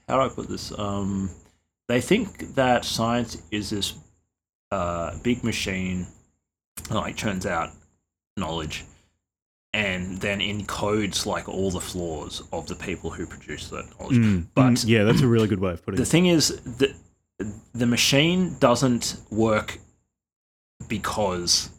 how 0.09 0.17
do 0.17 0.23
I 0.23 0.29
put 0.29 0.49
this? 0.49 0.73
Um 0.79 1.31
they 1.89 2.01
think 2.01 2.55
that 2.55 2.85
science 2.85 3.41
is 3.51 3.71
this 3.71 3.95
uh, 4.73 5.17
big 5.23 5.45
machine 5.45 6.07
like 6.91 7.15
churns 7.17 7.47
out 7.47 7.71
knowledge 8.37 8.85
and 9.73 10.19
then 10.19 10.41
encodes 10.41 11.27
like 11.27 11.49
all 11.49 11.71
the 11.71 11.81
flaws 11.81 12.43
of 12.53 12.67
the 12.67 12.75
people 12.75 13.11
who 13.11 13.27
produce 13.27 13.69
that 13.71 13.85
knowledge. 13.99 14.17
Mm, 14.17 14.47
But 14.55 14.73
mm, 14.73 14.85
yeah, 14.89 15.05
that's 15.05 15.21
a 15.21 15.29
really 15.29 15.47
good 15.47 15.61
way 15.61 15.73
of 15.73 15.85
putting 15.85 15.97
the 15.97 16.03
it. 16.03 16.07
The 16.07 16.11
thing 16.11 16.27
is 16.27 16.61
that 16.79 16.95
the 17.75 17.87
machine 17.87 18.57
doesn't 18.59 19.17
work 19.31 19.79
because 20.89 21.71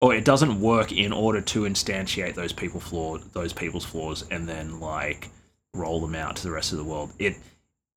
or 0.00 0.14
it 0.14 0.24
doesn't 0.24 0.60
work 0.60 0.90
in 0.92 1.12
order 1.12 1.40
to 1.40 1.62
instantiate 1.62 2.34
those 2.34 2.52
people 2.52 2.80
flaw 2.80 3.16
those 3.32 3.52
people's 3.52 3.84
flaws 3.84 4.24
and 4.30 4.48
then 4.48 4.80
like 4.80 5.28
roll 5.74 6.00
them 6.00 6.14
out 6.14 6.36
to 6.36 6.42
the 6.42 6.50
rest 6.50 6.72
of 6.72 6.78
the 6.78 6.84
world. 6.84 7.12
It 7.18 7.36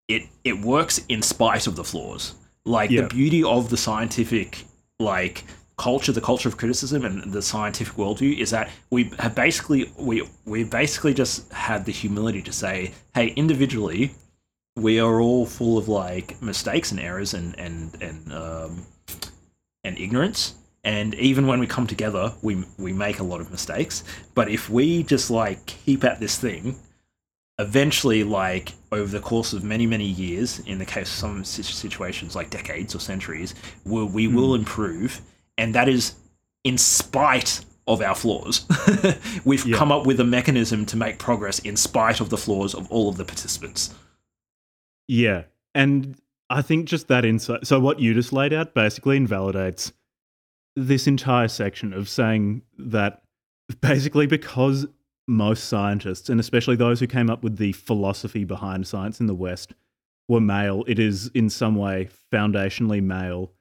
it 0.08 0.24
it 0.44 0.60
works 0.62 1.02
in 1.10 1.22
spite 1.22 1.68
of 1.68 1.76
the 1.76 1.84
flaws. 1.84 2.36
Like 2.66 2.90
Yeah. 2.92 3.02
the 3.02 3.08
beauty 3.08 3.44
of 3.44 3.70
the 3.70 3.78
scientific 3.78 4.66
like 5.00 5.44
culture, 5.78 6.14
the 6.14 6.22
culture 6.22 6.48
of 6.48 6.56
criticism 6.58 7.04
and 7.04 7.34
the 7.34 7.42
scientific 7.42 7.96
worldview 7.96 8.38
is 8.38 8.50
that 8.52 8.70
we 8.92 9.12
have 9.20 9.36
basically 9.36 9.92
we 9.98 10.24
we 10.46 10.64
basically 10.64 11.14
just 11.14 11.52
had 11.52 11.86
the 11.86 11.92
humility 11.92 12.42
to 12.44 12.54
say, 12.54 12.94
hey, 13.14 13.28
individually, 13.36 14.14
we 14.76 15.00
are 15.00 15.22
all 15.22 15.46
full 15.46 15.78
of 15.78 15.88
like 15.88 16.42
mistakes 16.42 16.92
and 16.92 17.00
errors 17.00 17.34
and 17.34 17.58
and 17.58 17.98
and 18.02 18.34
um, 18.34 18.86
and 19.84 19.98
ignorance. 19.98 20.56
And 20.84 21.16
even 21.16 21.48
when 21.48 21.60
we 21.60 21.68
come 21.68 21.88
together, 21.88 22.34
we 22.42 22.64
we 22.78 22.94
make 22.94 23.20
a 23.20 23.24
lot 23.24 23.42
of 23.42 23.50
mistakes. 23.52 24.04
But 24.34 24.50
if 24.50 24.70
we 24.70 25.04
just 25.04 25.32
like 25.32 25.66
keep 25.66 26.04
at 26.04 26.20
this 26.20 26.38
thing, 26.38 26.76
eventually, 27.58 28.24
like 28.24 28.74
over 28.92 29.12
the 29.12 29.20
course 29.22 29.54
of 29.54 29.64
many 29.64 29.88
many 29.88 30.06
years, 30.06 30.60
in 30.60 30.78
the 30.78 30.86
case 30.86 31.08
of 31.12 31.18
some 31.18 31.44
situations 31.44 32.36
like 32.36 32.50
decades 32.50 32.94
or 32.94 33.00
centuries, 33.00 33.56
we, 33.86 34.04
we 34.04 34.28
will 34.28 34.54
improve. 34.56 35.22
And 35.58 35.74
that 35.74 35.88
is 35.88 36.16
in 36.66 36.78
spite 36.78 37.62
of 37.88 38.02
our 38.02 38.16
flaws. 38.16 38.66
We've 39.46 39.66
Yeah. 39.66 39.78
come 39.78 39.92
up 39.92 40.06
with 40.06 40.20
a 40.20 40.24
mechanism 40.24 40.86
to 40.88 40.98
make 40.98 41.18
progress 41.18 41.60
in 41.60 41.78
spite 41.78 42.20
of 42.20 42.30
the 42.30 42.38
flaws 42.38 42.74
of 42.76 42.92
all 42.92 43.10
of 43.10 43.18
the 43.18 43.24
participants. 43.26 43.94
Yeah. 45.08 45.44
And 45.74 46.20
I 46.50 46.62
think 46.62 46.86
just 46.86 47.08
that 47.08 47.26
insight. 47.26 47.66
So, 47.68 47.80
what 47.80 48.00
you 48.00 48.14
just 48.14 48.34
laid 48.34 48.54
out 48.54 48.74
basically 48.74 49.18
invalidates 49.18 49.92
this 50.76 51.08
entire 51.08 51.48
section 51.48 51.94
of 51.94 52.10
saying 52.10 52.62
that 52.78 53.24
basically 53.82 54.28
because 54.28 54.86
most 55.28 55.66
scientists, 55.66 56.30
and 56.30 56.40
especially 56.40 56.76
those 56.76 57.00
who 57.00 57.08
came 57.08 57.30
up 57.30 57.44
with 57.44 57.58
the 57.58 57.72
philosophy 57.74 58.44
behind 58.44 58.88
science 58.88 59.20
in 59.20 59.28
the 59.28 59.36
West, 59.36 59.74
were 60.28 60.42
male, 60.42 60.84
it 60.88 61.00
is 61.00 61.30
in 61.34 61.50
some 61.50 61.76
way 61.76 62.10
foundationally 62.32 63.02
male 63.02 63.52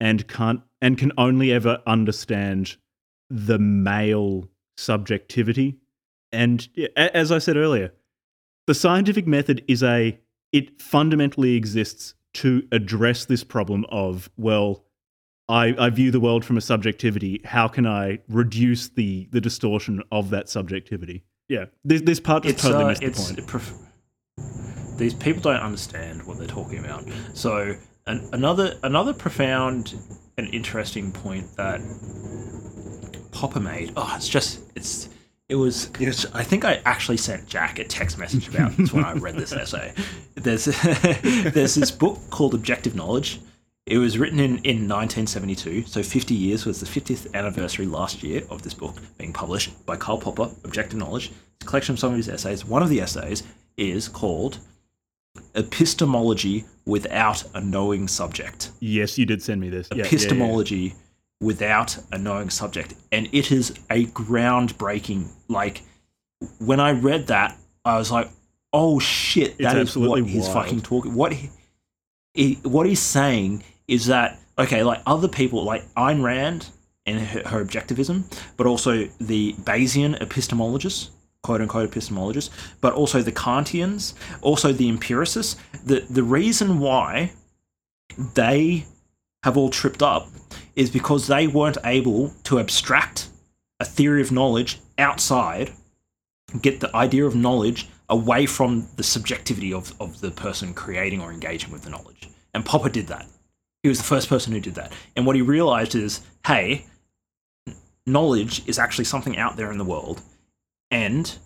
and 0.00 0.28
can't 0.28 0.60
and 0.82 0.98
can 0.98 1.12
only 1.16 1.52
ever 1.52 1.80
understand 1.86 2.76
the 3.30 3.58
male 3.58 4.48
subjectivity. 4.76 5.78
And 6.32 6.68
as 6.96 7.32
I 7.32 7.38
said 7.38 7.56
earlier, 7.56 7.92
the 8.66 8.74
scientific 8.74 9.26
method 9.26 9.64
is 9.68 9.82
a 9.82 10.18
it 10.56 10.80
fundamentally 10.80 11.54
exists 11.54 12.14
to 12.34 12.66
address 12.72 13.24
this 13.24 13.44
problem 13.44 13.84
of 13.88 14.30
well 14.36 14.84
I, 15.48 15.74
I 15.78 15.90
view 15.90 16.10
the 16.10 16.18
world 16.20 16.44
from 16.44 16.56
a 16.56 16.60
subjectivity 16.60 17.40
how 17.44 17.68
can 17.68 17.86
i 17.86 18.18
reduce 18.28 18.88
the 18.88 19.28
the 19.30 19.40
distortion 19.40 20.02
of 20.10 20.30
that 20.30 20.48
subjectivity 20.48 21.24
yeah 21.48 21.66
this, 21.84 22.02
this 22.02 22.20
part 22.20 22.42
just 22.42 22.54
It's 22.54 22.62
totally 22.62 22.84
uh, 22.84 22.88
missed 22.88 23.00
the 23.00 23.06
it's 23.06 23.32
point 23.32 23.46
prof- 23.46 23.86
these 24.96 25.14
people 25.14 25.42
don't 25.42 25.60
understand 25.60 26.26
what 26.26 26.38
they're 26.38 26.46
talking 26.46 26.78
about. 26.78 27.04
So 27.34 27.74
an, 28.06 28.28
another 28.32 28.74
another 28.82 29.12
profound 29.12 29.94
and 30.38 30.52
interesting 30.54 31.12
point 31.12 31.56
that 31.56 31.80
Popper 33.32 33.60
made. 33.60 33.92
Oh, 33.96 34.12
it's 34.16 34.28
just 34.28 34.60
it's 34.74 35.08
it 35.48 35.54
was, 35.54 35.90
it 36.00 36.06
was 36.06 36.26
I 36.34 36.42
think 36.42 36.64
I 36.64 36.80
actually 36.84 37.18
sent 37.18 37.46
Jack 37.46 37.78
a 37.78 37.84
text 37.84 38.18
message 38.18 38.48
about 38.48 38.76
this 38.76 38.92
when 38.92 39.04
I 39.04 39.12
read 39.12 39.36
this 39.36 39.52
essay. 39.52 39.92
There's 40.34 40.64
there's 41.52 41.74
this 41.74 41.90
book 41.90 42.18
called 42.30 42.54
Objective 42.54 42.94
Knowledge. 42.94 43.40
It 43.86 43.98
was 43.98 44.18
written 44.18 44.40
in, 44.40 44.58
in 44.64 44.88
1972, 44.88 45.84
so 45.86 46.02
50 46.02 46.34
years 46.34 46.66
was 46.66 46.80
the 46.80 46.86
50th 46.86 47.32
anniversary 47.34 47.86
last 47.86 48.20
year 48.20 48.42
of 48.50 48.62
this 48.62 48.74
book 48.74 48.96
being 49.16 49.32
published 49.32 49.86
by 49.86 49.94
Karl 49.96 50.18
Popper, 50.18 50.50
Objective 50.64 50.98
Knowledge. 50.98 51.26
It's 51.28 51.64
a 51.64 51.68
collection 51.68 51.92
of 51.92 52.00
some 52.00 52.10
of 52.10 52.16
his 52.16 52.28
essays. 52.28 52.64
One 52.64 52.82
of 52.82 52.88
the 52.88 53.00
essays 53.00 53.44
is 53.76 54.08
called 54.08 54.58
Epistemology 55.54 56.64
Without 56.84 57.44
a 57.54 57.60
Knowing 57.60 58.08
Subject. 58.08 58.70
Yes, 58.80 59.18
you 59.18 59.24
did 59.26 59.40
send 59.40 59.60
me 59.60 59.68
this. 59.68 59.86
Yeah, 59.94 60.02
yeah, 60.24 60.30
yeah. 60.88 60.96
Without 61.40 61.98
a 62.12 62.18
knowing 62.18 62.50
subject. 62.50 62.94
And 63.12 63.28
it 63.32 63.52
is 63.52 63.70
a 63.90 64.06
groundbreaking, 64.06 65.28
like, 65.48 65.82
when 66.58 66.80
I 66.80 66.92
read 66.92 67.26
that, 67.28 67.56
I 67.84 67.98
was 67.98 68.10
like, 68.10 68.30
oh 68.72 68.98
shit, 68.98 69.58
that 69.58 69.76
is 69.76 69.96
what 69.96 70.22
he's 70.24 70.48
fucking 70.48 70.82
talking. 70.82 71.14
What 71.14 71.32
he, 71.32 71.50
he, 72.34 72.54
what 72.62 72.86
he's 72.86 73.00
saying 73.00 73.64
is 73.88 74.06
that 74.06 74.38
okay, 74.58 74.82
like 74.82 75.00
other 75.06 75.28
people, 75.28 75.64
like 75.64 75.82
Ayn 75.94 76.22
Rand 76.22 76.68
and 77.06 77.20
her, 77.20 77.48
her 77.48 77.64
objectivism, 77.64 78.24
but 78.56 78.66
also 78.66 79.08
the 79.20 79.52
Bayesian 79.54 80.18
epistemologists, 80.18 81.10
quote 81.42 81.60
unquote 81.60 81.90
epistemologists, 81.90 82.50
but 82.80 82.92
also 82.92 83.22
the 83.22 83.32
Kantians, 83.32 84.14
also 84.42 84.72
the 84.72 84.88
empiricists. 84.88 85.56
The 85.84 86.04
the 86.10 86.22
reason 86.22 86.78
why 86.80 87.32
they 88.34 88.86
have 89.42 89.56
all 89.56 89.70
tripped 89.70 90.02
up 90.02 90.28
is 90.76 90.90
because 90.90 91.26
they 91.26 91.46
weren't 91.46 91.78
able 91.84 92.34
to 92.44 92.60
abstract 92.60 93.28
a 93.80 93.84
theory 93.84 94.22
of 94.22 94.30
knowledge 94.30 94.78
outside, 94.98 95.72
get 96.62 96.80
the 96.80 96.94
idea 96.94 97.26
of 97.26 97.34
knowledge 97.34 97.88
away 98.08 98.46
from 98.46 98.86
the 98.96 99.02
subjectivity 99.02 99.72
of, 99.72 99.92
of 100.00 100.20
the 100.20 100.30
person 100.30 100.72
creating 100.72 101.20
or 101.20 101.32
engaging 101.32 101.72
with 101.72 101.82
the 101.82 101.90
knowledge. 101.90 102.28
And 102.54 102.64
Popper 102.64 102.88
did 102.88 103.08
that. 103.08 103.26
He 103.82 103.88
was 103.88 103.98
the 103.98 104.04
first 104.04 104.28
person 104.28 104.52
who 104.52 104.60
did 104.60 104.74
that. 104.76 104.92
And 105.16 105.26
what 105.26 105.36
he 105.36 105.42
realized 105.42 105.94
is 105.94 106.20
hey, 106.46 106.86
knowledge 108.06 108.66
is 108.68 108.78
actually 108.78 109.04
something 109.04 109.36
out 109.36 109.56
there 109.56 109.72
in 109.72 109.78
the 109.78 109.84
world, 109.84 110.22
and 110.90 111.36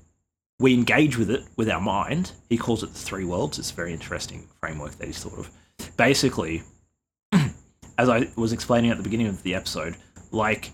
we 0.58 0.74
engage 0.74 1.16
with 1.16 1.30
it 1.30 1.44
with 1.56 1.70
our 1.70 1.80
mind. 1.80 2.32
He 2.50 2.58
calls 2.58 2.82
it 2.82 2.92
the 2.92 2.98
three 2.98 3.24
worlds. 3.24 3.58
It's 3.58 3.70
a 3.70 3.74
very 3.74 3.92
interesting 3.92 4.46
framework 4.60 4.92
that 4.92 5.06
he's 5.06 5.22
thought 5.22 5.38
of. 5.38 5.50
Basically, 5.96 6.62
as 8.00 8.08
I 8.08 8.26
was 8.34 8.54
explaining 8.54 8.90
at 8.90 8.96
the 8.96 9.02
beginning 9.02 9.26
of 9.26 9.42
the 9.42 9.54
episode, 9.54 9.94
like 10.30 10.72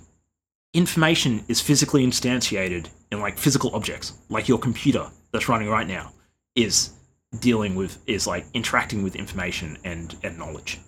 information 0.73 1.45
is 1.49 1.61
physically 1.61 2.07
instantiated 2.07 2.87
in 3.11 3.21
like 3.21 3.37
physical 3.37 3.75
objects, 3.75 4.13
like 4.29 4.47
your 4.47 4.59
computer 4.59 5.09
that's 5.33 5.49
running 5.49 5.69
right 5.69 5.89
now 5.89 6.13
is 6.55 6.93
dealing 7.41 7.75
with 7.75 7.99
is 8.07 8.29
like 8.29 8.47
interacting 8.55 9.03
with 9.03 9.17
information 9.17 9.77
and 9.83 10.15
and 10.23 10.39
knowledge. 10.39 10.79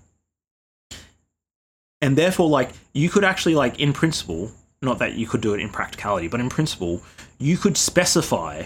And 2.00 2.16
therefore 2.16 2.48
like 2.48 2.70
you 2.92 3.10
could 3.10 3.24
actually 3.24 3.56
like 3.56 3.80
in 3.80 3.92
principle, 3.92 4.52
not 4.80 5.00
that 5.00 5.14
you 5.14 5.26
could 5.26 5.40
do 5.40 5.54
it 5.54 5.60
in 5.60 5.70
practicality, 5.70 6.28
but 6.28 6.38
in 6.38 6.48
principle, 6.48 7.02
you 7.38 7.56
could 7.56 7.76
specify 7.76 8.62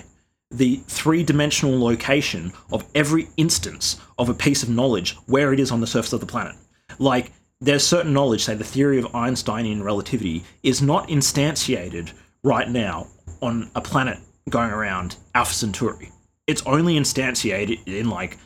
the 0.50 0.76
three-dimensional 0.88 1.82
location 1.82 2.52
of 2.70 2.84
every 2.94 3.30
instance 3.38 3.98
of 4.18 4.28
a 4.28 4.34
piece 4.34 4.62
of 4.62 4.68
knowledge 4.68 5.16
where 5.24 5.54
it 5.54 5.58
is 5.58 5.70
on 5.70 5.80
the 5.80 5.86
surface 5.86 6.12
of 6.12 6.20
the 6.20 6.26
planet. 6.26 6.54
Like 6.98 7.32
there's 7.62 7.86
certain 7.86 8.12
knowledge, 8.12 8.42
say 8.42 8.56
the 8.56 8.64
theory 8.64 8.98
of 8.98 9.14
Einsteinian 9.14 9.84
relativity, 9.84 10.44
is 10.64 10.82
not 10.82 11.08
instantiated 11.08 12.12
right 12.42 12.68
now 12.68 13.06
on 13.40 13.70
a 13.76 13.80
planet 13.80 14.18
going 14.50 14.70
around 14.70 15.16
Alpha 15.34 15.54
Centauri. 15.54 16.10
It's 16.48 16.66
only 16.66 16.96
instantiated 16.96 17.86
in 17.86 18.10
like 18.10 18.36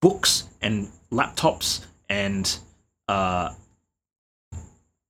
books 0.00 0.44
and 0.62 0.88
laptops 1.10 1.84
and 2.08 2.58
uh, 3.08 3.50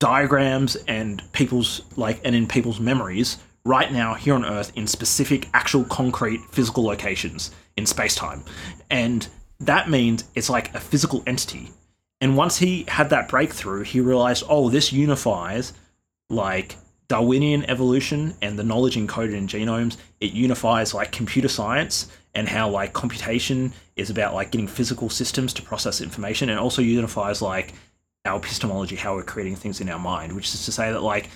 diagrams 0.00 0.74
and 0.88 1.22
people's 1.32 1.82
like 1.96 2.20
and 2.24 2.34
in 2.34 2.48
people's 2.48 2.80
memories 2.80 3.38
right 3.64 3.92
now 3.92 4.14
here 4.14 4.34
on 4.34 4.44
Earth 4.44 4.72
in 4.74 4.88
specific, 4.88 5.48
actual, 5.54 5.84
concrete, 5.84 6.40
physical 6.50 6.82
locations 6.82 7.52
in 7.76 7.86
space 7.86 8.16
time, 8.16 8.42
and 8.90 9.28
that 9.60 9.88
means 9.88 10.24
it's 10.34 10.50
like 10.50 10.74
a 10.74 10.80
physical 10.80 11.22
entity 11.28 11.70
and 12.22 12.36
once 12.36 12.56
he 12.56 12.84
had 12.86 13.10
that 13.10 13.28
breakthrough, 13.28 13.82
he 13.82 14.00
realized, 14.00 14.44
oh, 14.48 14.70
this 14.70 14.92
unifies 14.92 15.72
like 16.30 16.76
Darwinian 17.08 17.68
evolution 17.68 18.34
and 18.40 18.56
the 18.56 18.62
knowledge 18.62 18.94
encoded 18.94 19.34
in 19.34 19.48
genomes. 19.48 19.96
It 20.20 20.32
unifies 20.32 20.94
like 20.94 21.10
computer 21.10 21.48
science 21.48 22.06
and 22.32 22.48
how 22.48 22.70
like 22.70 22.92
computation 22.92 23.72
is 23.96 24.08
about 24.08 24.34
like 24.34 24.52
getting 24.52 24.68
physical 24.68 25.10
systems 25.10 25.52
to 25.54 25.62
process 25.62 26.00
information 26.00 26.48
and 26.48 26.60
also 26.60 26.80
unifies 26.80 27.42
like 27.42 27.74
our 28.24 28.38
epistemology, 28.38 28.94
how 28.94 29.16
we're 29.16 29.24
creating 29.24 29.56
things 29.56 29.80
in 29.80 29.88
our 29.88 29.98
mind, 29.98 30.32
which 30.32 30.54
is 30.54 30.64
to 30.64 30.70
say 30.70 30.92
that 30.92 31.02
like 31.02 31.28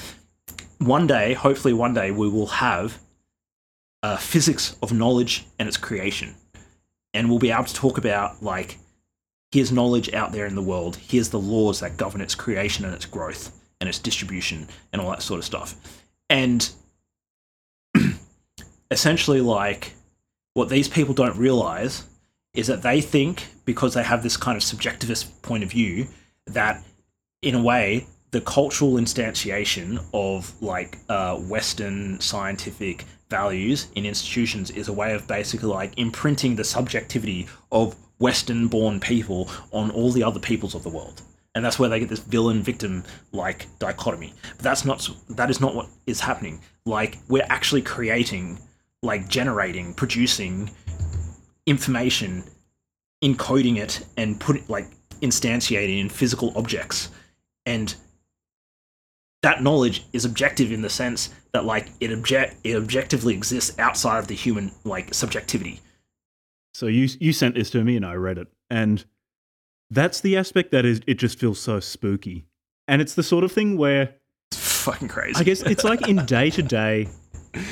one 0.79 1.09
day, 1.09 1.35
hopefully 1.35 1.75
one 1.75 1.95
day, 1.95 2.13
we 2.13 2.29
will 2.29 2.47
have 2.47 2.97
a 4.05 4.17
physics 4.17 4.77
of 4.85 4.93
knowledge 4.93 5.47
and 5.59 5.67
its 5.67 5.77
creation. 5.77 6.37
And 7.13 7.29
we'll 7.29 7.41
be 7.41 7.51
able 7.51 7.65
to 7.65 7.75
talk 7.75 7.99
about 7.99 8.41
like 8.41 8.79
here's 9.57 9.73
knowledge 9.73 10.13
out 10.13 10.33
there 10.33 10.45
in 10.45 10.55
the 10.55 10.61
world. 10.61 10.97
Here's 10.97 11.31
the 11.31 11.39
laws 11.39 11.81
that 11.81 11.97
govern 11.97 12.21
its 12.21 12.35
creation 12.35 12.85
and 12.85 12.93
its 12.93 13.07
growth 13.07 13.59
and 13.81 13.89
its 13.89 13.99
distribution 13.99 14.69
and 14.93 15.01
all 15.01 15.09
that 15.09 15.23
sort 15.23 15.39
of 15.39 15.47
stuff. 15.47 15.75
And 16.29 16.69
essentially, 18.91 19.41
like, 19.41 19.95
what 20.53 20.69
these 20.69 20.89
people 20.89 21.15
don't 21.15 21.39
realize 21.39 22.05
is 22.53 22.67
that 22.67 22.83
they 22.83 23.01
think 23.01 23.47
because 23.65 23.95
they 23.95 24.03
have 24.03 24.23
this 24.23 24.37
kind 24.37 24.59
of 24.59 24.63
subjectivist 24.63 25.41
point 25.41 25.65
of 25.65 25.71
view 25.71 26.07
that, 26.49 26.85
in 27.41 27.55
a 27.55 27.63
way, 27.63 28.07
the 28.33 28.43
cultural 28.43 28.97
instantiation 28.97 30.05
of 30.13 30.53
like 30.61 30.99
uh, 31.09 31.37
Western 31.37 32.21
scientific 32.21 33.07
values 33.31 33.89
in 33.95 34.05
institutions 34.05 34.71
is 34.71 34.89
a 34.89 34.93
way 34.93 35.15
of 35.15 35.27
basically 35.27 35.71
like 35.71 35.99
imprinting 35.99 36.57
the 36.57 36.65
subjectivity 36.65 37.49
of 37.73 37.97
Western 38.19 38.69
born 38.69 39.01
people 39.01 39.51
on 39.73 39.91
all 39.91 40.11
the 40.11 40.23
other 40.23 40.41
peoples 40.41 40.75
of 40.75 40.83
the 40.83 40.89
world. 40.89 41.23
And 41.55 41.65
that's 41.65 41.79
where 41.79 41.89
they 41.89 42.01
get 42.01 42.09
this 42.09 42.21
villain 42.21 42.63
victim 42.63 43.05
like 43.33 43.67
dichotomy. 43.79 44.35
But 44.57 44.63
that's 44.63 44.85
not 44.85 45.09
that 45.31 45.51
is 45.51 45.61
not 45.61 45.75
what 45.75 45.89
is 46.07 46.21
happening. 46.21 46.61
Like 46.85 47.19
we're 47.29 47.47
actually 47.49 47.83
creating, 47.83 48.59
like 49.03 49.29
generating, 49.29 49.95
producing 49.95 50.71
information, 51.67 52.45
encoding 53.25 53.79
it 53.79 54.05
and 54.17 54.39
put 54.39 54.57
it 54.57 54.69
like 54.69 54.89
instantiating 55.21 56.01
in 56.01 56.09
physical 56.11 56.53
objects. 56.57 57.09
And 57.65 57.95
that 59.43 59.63
knowledge 59.63 60.05
is 60.13 60.25
objective 60.25 60.73
in 60.73 60.83
the 60.83 60.91
sense 60.91 61.31
that 61.53 61.65
like 61.65 61.89
it 62.01 62.11
object 62.13 62.57
it 62.65 62.77
objectively 62.77 63.33
exists 63.33 63.79
outside 63.79 64.19
of 64.19 64.27
the 64.27 64.35
human 64.35 64.73
like 64.85 65.15
subjectivity 65.15 65.81
so 66.77 66.87
you 66.89 67.09
you 67.21 67.33
sent 67.33 67.55
this 67.55 67.71
to 67.71 67.83
me 67.83 67.97
and 67.97 68.05
I 68.05 68.15
read 68.15 68.37
it, 68.37 68.49
and 68.69 69.03
that's 69.91 70.21
the 70.21 70.37
aspect 70.37 70.73
that 70.73 70.85
is 70.85 71.01
it 71.07 71.15
just 71.15 71.39
feels 71.39 71.59
so 71.59 71.81
spooky, 71.81 72.45
and 72.87 73.01
it's 73.01 73.15
the 73.15 73.23
sort 73.23 73.45
of 73.45 73.53
thing 73.53 73.79
where 73.79 74.15
it's 74.53 74.83
fucking 74.83 75.09
crazy. 75.09 75.41
I 75.41 75.43
guess 75.43 75.63
it's 75.63 75.85
like 75.85 76.07
in 76.07 76.25
day 76.27 76.51
to 76.51 76.63
day, 76.63 77.09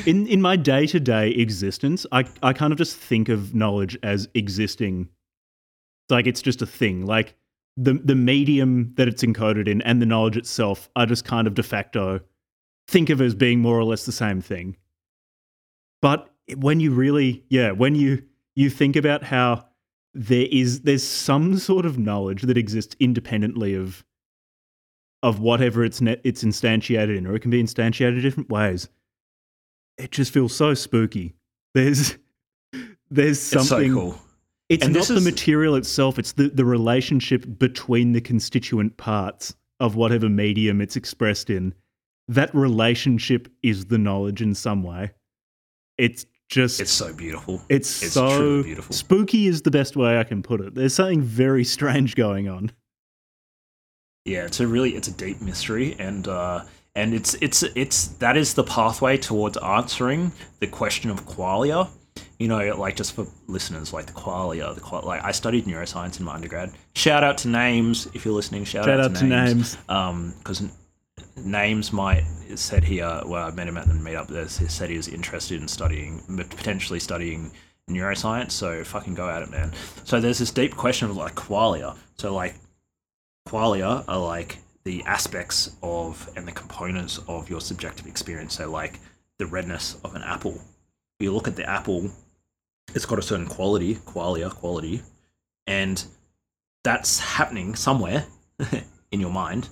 in 0.07 0.27
in 0.27 0.41
my 0.41 0.57
day 0.57 0.87
to 0.87 0.99
day 0.99 1.33
existence, 1.33 2.07
I 2.13 2.25
I 2.43 2.55
kind 2.55 2.73
of 2.73 2.79
just 2.79 2.97
think 2.97 3.29
of 3.29 3.55
knowledge 3.55 3.99
as 4.03 4.27
existing, 4.33 5.11
like 6.09 6.27
it's 6.27 6.41
just 6.43 6.63
a 6.63 6.67
thing, 6.67 7.05
like. 7.05 7.37
The, 7.77 7.95
the 7.95 8.15
medium 8.15 8.93
that 8.95 9.09
it's 9.09 9.25
encoded 9.25 9.67
in 9.67 9.83
and 9.83 10.01
the 10.01 10.07
knowledge 10.07 10.37
itself 10.37 10.89
are 10.95 11.07
just 11.07 11.25
kind 11.25 11.49
of 11.49 11.55
de 11.55 11.63
facto 11.65 12.21
think 12.87 13.11
of 13.11 13.21
as 13.21 13.35
being 13.35 13.59
more 13.59 13.77
or 13.77 13.83
less 13.83 14.07
the 14.07 14.13
same 14.13 14.41
thing. 14.41 14.77
But 16.01 16.31
when 16.57 16.79
you 16.79 16.93
really, 16.93 17.43
yeah, 17.49 17.73
when 17.73 17.97
you 17.97 18.23
you 18.55 18.71
think 18.71 18.97
about 18.97 19.25
how 19.25 19.67
there 20.15 20.47
is 20.51 20.83
there's 20.83 21.07
some 21.07 21.59
sort 21.59 21.85
of 21.85 21.99
knowledge 21.99 22.43
that 22.43 22.57
exists 22.57 22.95
independently 23.01 23.75
of 23.75 24.05
of 25.23 25.41
whatever 25.41 25.83
it's 25.83 26.03
net, 26.03 26.21
it's 26.23 26.45
instantiated 26.45 27.17
in, 27.17 27.27
or 27.27 27.35
it 27.35 27.41
can 27.41 27.51
be 27.51 27.63
instantiated 27.63 28.21
different 28.21 28.51
ways. 28.51 28.89
It 29.97 30.11
just 30.11 30.33
feels 30.33 30.55
so 30.55 30.75
spooky. 30.75 31.35
There's 31.73 32.19
there's 33.11 33.41
something. 33.41 33.87
It's 33.87 33.95
so 33.95 34.01
cool. 34.01 34.19
It's 34.69 34.85
and 34.85 34.95
not 34.95 35.07
the 35.09 35.17
is... 35.17 35.25
material 35.25 35.77
itself; 35.77 36.19
it's 36.19 36.33
the 36.33 36.49
the 36.49 36.65
relationship 36.65 37.47
between 37.59 38.13
the 38.13 38.21
constituent 38.21 38.97
parts 38.97 39.55
of 39.81 39.97
whatever 39.97 40.29
medium 40.29 40.81
it's 40.81 40.97
expressed 40.97 41.51
in. 41.51 41.75
That 42.29 42.55
relationship 42.55 43.49
is 43.63 43.87
the 43.87 43.99
knowledge 43.99 44.41
in 44.41 44.55
some 44.55 44.83
way. 44.83 45.13
It's 45.99 46.27
just 46.51 46.81
It's 46.81 46.91
so 46.91 47.13
beautiful. 47.13 47.63
it's, 47.69 48.03
it's 48.03 48.13
so 48.15 48.63
beautiful. 48.63 48.95
spooky 48.95 49.47
is 49.47 49.63
the 49.63 49.71
best 49.71 49.97
way 49.97 50.19
I 50.19 50.25
can 50.25 50.43
put 50.43 50.61
it. 50.61 50.75
There's 50.75 50.95
something 50.95 51.23
very 51.23 51.65
strange 51.77 52.15
going 52.15 52.49
on. 52.49 52.71
Yeah, 54.25 54.45
it's 54.47 54.61
a 54.61 54.67
really 54.67 54.91
it's 54.97 55.09
a 55.09 55.13
deep 55.13 55.41
mystery, 55.43 55.97
and 55.99 56.27
uh, 56.29 56.65
and 56.95 57.13
it's 57.13 57.35
it's 57.43 57.63
it's 57.63 58.09
that 58.19 58.37
is 58.39 58.55
the 58.55 58.65
pathway 58.65 59.17
towards 59.19 59.57
answering 59.59 60.33
the 60.61 60.67
question 60.67 61.11
of 61.11 61.27
qualia. 61.27 61.89
You 62.39 62.49
know, 62.49 62.75
like 62.79 62.97
just 62.97 63.15
for 63.15 63.27
listeners, 63.49 63.93
like 63.93 64.07
the 64.07 64.13
qualia, 64.13 64.75
the 64.75 64.81
qual- 64.81 65.03
like 65.03 65.23
I 65.23 65.31
studied 65.31 65.67
neuroscience 65.67 66.19
in 66.19 66.25
my 66.25 66.35
undergrad. 66.35 66.73
Shout 66.95 67.23
out 67.23 67.37
to 67.39 67.49
names 67.49 68.09
if 68.15 68.25
you're 68.25 68.35
listening. 68.35 68.65
Shout, 68.65 68.85
Shout 68.87 68.99
out, 69.01 69.11
out 69.11 69.17
to 69.17 69.25
names. 69.25 69.77
Um, 69.91 70.35
because 70.39 70.63
names 71.37 71.93
might 71.93 72.25
said 72.57 72.85
here. 72.85 73.23
Well, 73.27 73.47
I 73.47 73.51
met 73.51 73.69
him 73.69 73.77
at 73.77 73.87
the 73.87 73.95
meetup. 73.95 74.29
There's 74.29 74.59
he 74.59 74.67
said 74.67 74.91
he 74.91 74.97
was 74.97 75.09
interested 75.09 75.61
in 75.61 75.69
studying, 75.69 76.21
potentially 76.37 77.01
studying 77.01 77.51
neuroscience. 77.91 78.53
So 78.53 78.83
fucking 78.85 79.15
go 79.15 79.29
at 79.29 79.43
it, 79.43 79.51
man. 79.51 79.73
So 80.05 80.21
there's 80.21 80.39
this 80.39 80.51
deep 80.51 80.77
question 80.77 81.11
of 81.11 81.17
like 81.17 81.35
qualia. 81.35 81.97
So 82.19 82.35
like 82.35 82.55
qualia 83.49 84.05
are 84.09 84.19
like 84.19 84.59
the 84.85 85.03
aspects 85.05 85.77
of 85.83 86.29
and 86.37 86.47
the 86.47 86.53
components 86.53 87.21
of 87.29 87.49
your 87.49 87.61
subjective 87.61 88.07
experience. 88.07 88.55
So 88.55 88.71
like 88.71 89.01
the 89.39 89.47
redness 89.47 89.97
of 90.05 90.15
an 90.15 90.23
apple. 90.23 90.61
You 91.21 91.33
look 91.33 91.49
at 91.49 91.57
the 91.57 91.69
apple, 91.69 92.11
it's 92.95 93.07
got 93.07 93.19
a 93.19 93.23
certain 93.23 93.47
quality, 93.47 93.97
qualia, 93.97 94.51
quality, 94.51 95.03
and 95.67 96.05
that's 96.83 97.19
happening 97.19 97.75
somewhere 97.75 98.27
in 99.15 99.21
your 99.21 99.31
mind. 99.31 99.69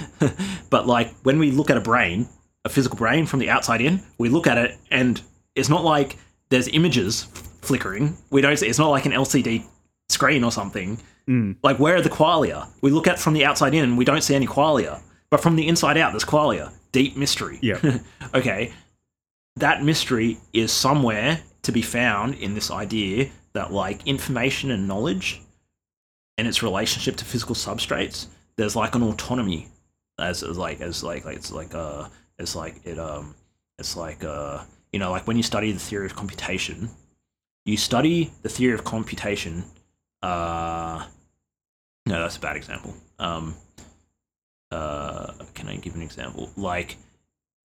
but 0.70 0.86
like 0.86 1.12
when 1.24 1.38
we 1.38 1.50
look 1.50 1.70
at 1.70 1.76
a 1.76 1.80
brain, 1.80 2.28
a 2.64 2.68
physical 2.68 2.96
brain 2.96 3.26
from 3.26 3.40
the 3.40 3.50
outside 3.50 3.80
in, 3.80 4.02
we 4.18 4.28
look 4.28 4.46
at 4.46 4.58
it 4.58 4.78
and 4.90 5.20
it's 5.56 5.68
not 5.68 5.82
like 5.82 6.16
there's 6.50 6.68
images 6.68 7.24
flickering. 7.62 8.16
We 8.30 8.40
don't 8.40 8.56
see 8.56 8.68
it's 8.68 8.78
not 8.78 8.90
like 8.90 9.06
an 9.06 9.12
LCD 9.12 9.64
screen 10.08 10.44
or 10.44 10.52
something. 10.52 11.00
Mm. 11.28 11.56
Like 11.62 11.78
where 11.78 11.96
are 11.96 12.02
the 12.02 12.10
qualia? 12.10 12.68
We 12.82 12.90
look 12.90 13.08
at 13.08 13.18
from 13.18 13.34
the 13.34 13.44
outside 13.44 13.74
in 13.74 13.82
and 13.82 13.98
we 13.98 14.04
don't 14.04 14.22
see 14.22 14.34
any 14.34 14.46
qualia. 14.46 15.00
But 15.30 15.40
from 15.40 15.56
the 15.56 15.66
inside 15.66 15.96
out 15.96 16.12
there's 16.12 16.24
qualia. 16.24 16.72
Deep 16.92 17.16
mystery. 17.16 17.58
Yeah. 17.60 17.80
okay. 18.34 18.72
That 19.56 19.82
mystery 19.82 20.38
is 20.52 20.72
somewhere 20.72 21.40
to 21.62 21.72
be 21.72 21.82
found 21.82 22.34
in 22.34 22.54
this 22.54 22.70
idea 22.70 23.30
that 23.54 23.72
like 23.72 24.06
information 24.06 24.70
and 24.70 24.86
knowledge 24.86 25.40
and 26.36 26.46
its 26.48 26.62
relationship 26.62 27.16
to 27.16 27.24
physical 27.24 27.54
substrates, 27.54 28.26
there's 28.56 28.76
like 28.76 28.94
an 28.94 29.02
autonomy 29.02 29.68
as, 30.18 30.42
as 30.42 30.56
like 30.56 30.80
as 30.80 31.02
like, 31.02 31.24
like 31.24 31.36
it's 31.36 31.50
like 31.52 31.74
uh 31.74 32.08
it's 32.38 32.54
like 32.54 32.80
it 32.84 32.98
um 32.98 33.34
it's 33.78 33.96
like 33.96 34.24
uh 34.24 34.62
you 34.92 34.98
know 34.98 35.10
like 35.10 35.26
when 35.26 35.36
you 35.36 35.42
study 35.42 35.72
the 35.72 35.78
theory 35.78 36.06
of 36.06 36.14
computation, 36.14 36.88
you 37.64 37.76
study 37.76 38.32
the 38.42 38.48
theory 38.48 38.74
of 38.74 38.84
computation 38.84 39.64
uh 40.22 41.04
no 42.06 42.20
that's 42.20 42.36
a 42.36 42.40
bad 42.40 42.56
example. 42.56 42.94
Um 43.18 43.54
uh 44.70 45.32
can 45.54 45.68
I 45.68 45.76
give 45.76 45.94
an 45.94 46.02
example? 46.02 46.50
Like 46.56 46.96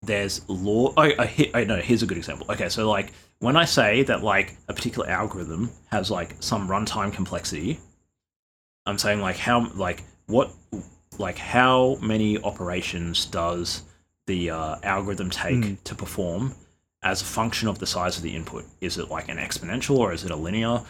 there's 0.01 0.47
law 0.47 0.93
oh, 0.95 1.11
oh, 1.17 1.23
here, 1.23 1.51
oh 1.53 1.63
no 1.63 1.77
here's 1.77 2.03
a 2.03 2.05
good 2.05 2.17
example 2.17 2.45
okay 2.49 2.69
so 2.69 2.89
like 2.89 3.11
when 3.39 3.57
i 3.57 3.65
say 3.65 4.03
that 4.03 4.23
like 4.23 4.55
a 4.67 4.73
particular 4.73 5.09
algorithm 5.09 5.69
has 5.91 6.09
like 6.09 6.35
some 6.39 6.67
runtime 6.69 7.11
complexity 7.11 7.79
i'm 8.85 8.97
saying 8.97 9.19
like 9.19 9.35
how 9.35 9.69
like 9.75 10.03
what 10.29 10.51
like 11.17 11.37
how 11.37 11.97
many 12.01 12.41
operations 12.41 13.25
does 13.25 13.83
the 14.27 14.49
uh, 14.49 14.75
algorithm 14.83 15.29
take 15.29 15.55
Mm. 15.55 15.83
to 15.83 15.95
perform 15.95 16.55
as 17.01 17.21
a 17.21 17.25
function 17.25 17.67
of 17.67 17.79
the 17.79 17.87
size 17.87 18.17
of 18.17 18.23
the 18.23 18.35
input 18.35 18.65
is 18.79 18.97
it 18.97 19.09
like 19.09 19.27
an 19.29 19.37
exponential 19.37 19.97
or 19.97 20.13
is 20.13 20.23
it 20.23 20.31
a 20.31 20.35
linear 20.35 20.81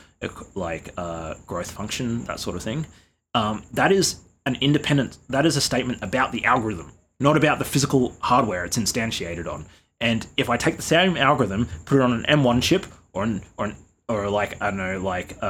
like 0.56 0.94
uh, 0.98 1.34
growth 1.48 1.72
function 1.72 2.24
that 2.26 2.40
sort 2.40 2.56
of 2.56 2.64
thing 2.64 2.86
um, 3.34 3.64
that 3.74 3.92
is 3.92 4.20
an 4.46 4.58
independent 4.62 5.18
that 5.30 5.46
is 5.46 5.56
a 5.56 5.62
statement 5.62 5.98
about 6.04 6.32
the 6.32 6.44
algorithm 6.46 6.92
not 7.20 7.38
about 7.38 7.60
the 7.60 7.66
physical 7.66 8.16
hardware 8.20 8.66
it's 8.66 8.78
instantiated 8.78 9.52
on. 9.52 9.66
And 10.02 10.26
if 10.38 10.50
I 10.50 10.58
take 10.58 10.78
the 10.78 10.82
same 10.82 11.18
algorithm, 11.18 11.68
put 11.86 11.98
it 11.98 12.02
on 12.02 12.14
an 12.14 12.24
M1 12.24 12.64
chip 12.64 12.86
or 13.14 13.24
an 13.24 13.42
or 13.58 13.66
an, 13.66 13.76
or 14.08 14.30
like 14.30 14.62
I 14.62 14.70
don't 14.70 14.78
know, 14.78 15.00
like 15.00 15.38
uh, 15.42 15.46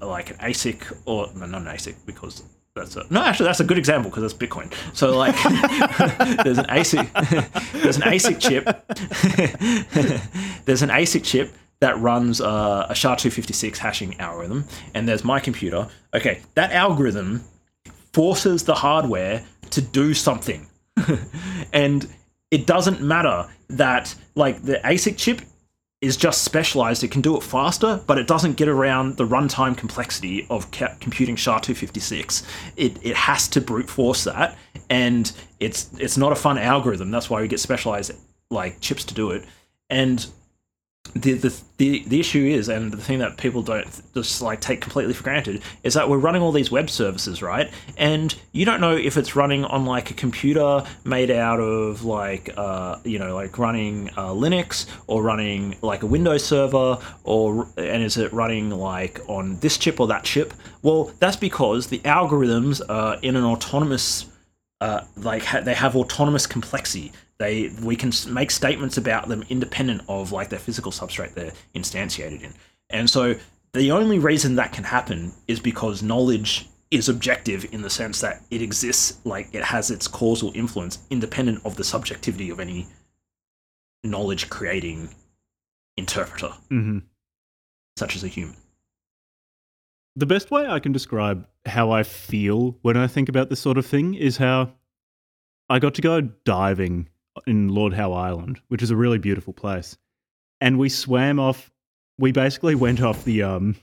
uh 0.00 0.06
like 0.06 0.30
an 0.30 0.36
ASIC 0.36 0.96
or 1.06 1.28
no, 1.34 1.46
not 1.46 1.62
an 1.62 1.66
ASIC 1.66 1.96
because 2.06 2.44
that's 2.74 2.96
a 2.96 3.06
no. 3.10 3.22
Actually, 3.22 3.46
that's 3.46 3.60
a 3.60 3.64
good 3.64 3.78
example 3.78 4.10
because 4.10 4.22
that's 4.22 4.34
Bitcoin. 4.34 4.72
So 4.94 5.16
like, 5.16 5.34
there's 6.44 6.58
an 6.58 6.66
ASIC, 6.66 7.72
there's 7.82 7.96
an 7.96 8.02
ASIC 8.02 8.40
chip, 8.40 8.64
there's 10.64 10.82
an 10.82 10.90
ASIC 10.90 11.24
chip 11.24 11.52
that 11.80 11.98
runs 11.98 12.40
uh, 12.40 12.86
a 12.88 12.94
SHA-256 12.94 13.78
hashing 13.78 14.20
algorithm, 14.20 14.66
and 14.94 15.08
there's 15.08 15.24
my 15.24 15.40
computer. 15.40 15.88
Okay, 16.14 16.40
that 16.54 16.72
algorithm 16.72 17.42
forces 18.12 18.64
the 18.64 18.74
hardware 18.74 19.44
to 19.70 19.80
do 19.80 20.12
something 20.12 20.66
and 21.72 22.08
it 22.50 22.66
doesn't 22.66 23.00
matter 23.00 23.46
that 23.68 24.14
like 24.34 24.62
the 24.62 24.80
ASIC 24.84 25.16
chip 25.16 25.40
is 26.00 26.16
just 26.16 26.42
specialized. 26.42 27.04
It 27.04 27.10
can 27.10 27.20
do 27.20 27.36
it 27.36 27.42
faster, 27.42 28.00
but 28.06 28.16
it 28.18 28.26
doesn't 28.26 28.56
get 28.56 28.68
around 28.68 29.16
the 29.18 29.26
runtime 29.26 29.76
complexity 29.76 30.46
of 30.48 30.70
ca- 30.70 30.94
computing 31.00 31.36
SHA-256. 31.36 32.42
It 32.76 32.98
it 33.02 33.16
has 33.16 33.48
to 33.48 33.60
brute 33.60 33.90
force 33.90 34.24
that, 34.24 34.56
and 34.88 35.30
it's 35.58 35.90
it's 35.98 36.16
not 36.16 36.32
a 36.32 36.36
fun 36.36 36.56
algorithm. 36.58 37.10
That's 37.10 37.28
why 37.28 37.42
we 37.42 37.48
get 37.48 37.60
specialized 37.60 38.12
like 38.50 38.80
chips 38.80 39.04
to 39.04 39.14
do 39.14 39.30
it. 39.30 39.44
And 39.90 40.26
the, 41.14 41.34
the 41.34 41.60
the 41.76 42.04
the 42.06 42.20
issue 42.20 42.44
is, 42.46 42.68
and 42.68 42.92
the 42.92 42.98
thing 42.98 43.18
that 43.20 43.36
people 43.36 43.62
don't 43.62 43.86
just 44.14 44.42
like 44.42 44.60
take 44.60 44.80
completely 44.80 45.14
for 45.14 45.22
granted 45.22 45.62
is 45.82 45.94
that 45.94 46.08
we're 46.08 46.18
running 46.18 46.42
all 46.42 46.52
these 46.52 46.70
web 46.70 46.90
services, 46.90 47.42
right? 47.42 47.70
And 47.96 48.34
you 48.52 48.64
don't 48.64 48.80
know 48.80 48.96
if 48.96 49.16
it's 49.16 49.34
running 49.34 49.64
on 49.64 49.86
like 49.86 50.10
a 50.10 50.14
computer 50.14 50.84
made 51.04 51.30
out 51.30 51.60
of 51.60 52.04
like 52.04 52.50
uh, 52.56 52.98
you 53.04 53.18
know 53.18 53.34
like 53.34 53.58
running 53.58 54.10
uh, 54.10 54.30
Linux 54.30 54.86
or 55.06 55.22
running 55.22 55.76
like 55.82 56.02
a 56.02 56.06
Windows 56.06 56.44
server, 56.44 56.98
or 57.24 57.68
and 57.76 58.02
is 58.02 58.16
it 58.16 58.32
running 58.32 58.70
like 58.70 59.20
on 59.28 59.56
this 59.60 59.78
chip 59.78 60.00
or 60.00 60.06
that 60.08 60.24
chip? 60.24 60.54
Well, 60.82 61.12
that's 61.18 61.36
because 61.36 61.88
the 61.88 61.98
algorithms 62.00 62.80
are 62.88 63.18
in 63.22 63.36
an 63.36 63.44
autonomous 63.44 64.26
uh, 64.80 65.02
like 65.16 65.44
ha- 65.44 65.60
they 65.60 65.74
have 65.74 65.96
autonomous 65.96 66.46
complexity. 66.46 67.12
They 67.40 67.70
we 67.82 67.96
can 67.96 68.12
make 68.28 68.50
statements 68.50 68.98
about 68.98 69.28
them 69.28 69.42
independent 69.48 70.02
of 70.08 70.30
like 70.30 70.50
their 70.50 70.58
physical 70.58 70.92
substrate 70.92 71.32
they're 71.32 71.54
instantiated 71.74 72.42
in. 72.42 72.52
And 72.90 73.08
so 73.08 73.34
the 73.72 73.90
only 73.92 74.18
reason 74.18 74.56
that 74.56 74.72
can 74.72 74.84
happen 74.84 75.32
is 75.48 75.58
because 75.58 76.02
knowledge 76.02 76.68
is 76.90 77.08
objective 77.08 77.64
in 77.72 77.80
the 77.80 77.88
sense 77.88 78.20
that 78.20 78.42
it 78.50 78.60
exists 78.60 79.18
like 79.24 79.48
it 79.54 79.64
has 79.64 79.90
its 79.90 80.06
causal 80.06 80.52
influence 80.54 80.98
independent 81.08 81.64
of 81.64 81.76
the 81.76 81.84
subjectivity 81.84 82.50
of 82.50 82.60
any 82.60 82.86
knowledge 84.04 84.50
creating 84.50 85.08
interpreter 85.96 86.50
hmm 86.68 86.98
such 87.96 88.16
as 88.16 88.24
a 88.24 88.28
human. 88.28 88.56
The 90.16 90.26
best 90.26 90.50
way 90.50 90.66
I 90.66 90.78
can 90.78 90.92
describe 90.92 91.46
how 91.66 91.90
I 91.90 92.02
feel 92.02 92.78
when 92.82 92.96
I 92.96 93.06
think 93.06 93.28
about 93.28 93.50
this 93.50 93.60
sort 93.60 93.76
of 93.78 93.84
thing 93.84 94.14
is 94.14 94.38
how 94.38 94.72
I 95.68 95.78
got 95.78 95.94
to 95.94 96.02
go 96.02 96.20
diving 96.20 97.08
in 97.46 97.68
Lord 97.68 97.92
Howe 97.92 98.12
Island, 98.12 98.60
which 98.68 98.82
is 98.82 98.90
a 98.90 98.96
really 98.96 99.18
beautiful 99.18 99.52
place. 99.52 99.96
And 100.60 100.78
we 100.78 100.88
swam 100.88 101.38
off 101.38 101.70
we 102.20 102.32
basically 102.32 102.74
went 102.74 103.00
off 103.00 103.24
the 103.24 103.42
um 103.42 103.74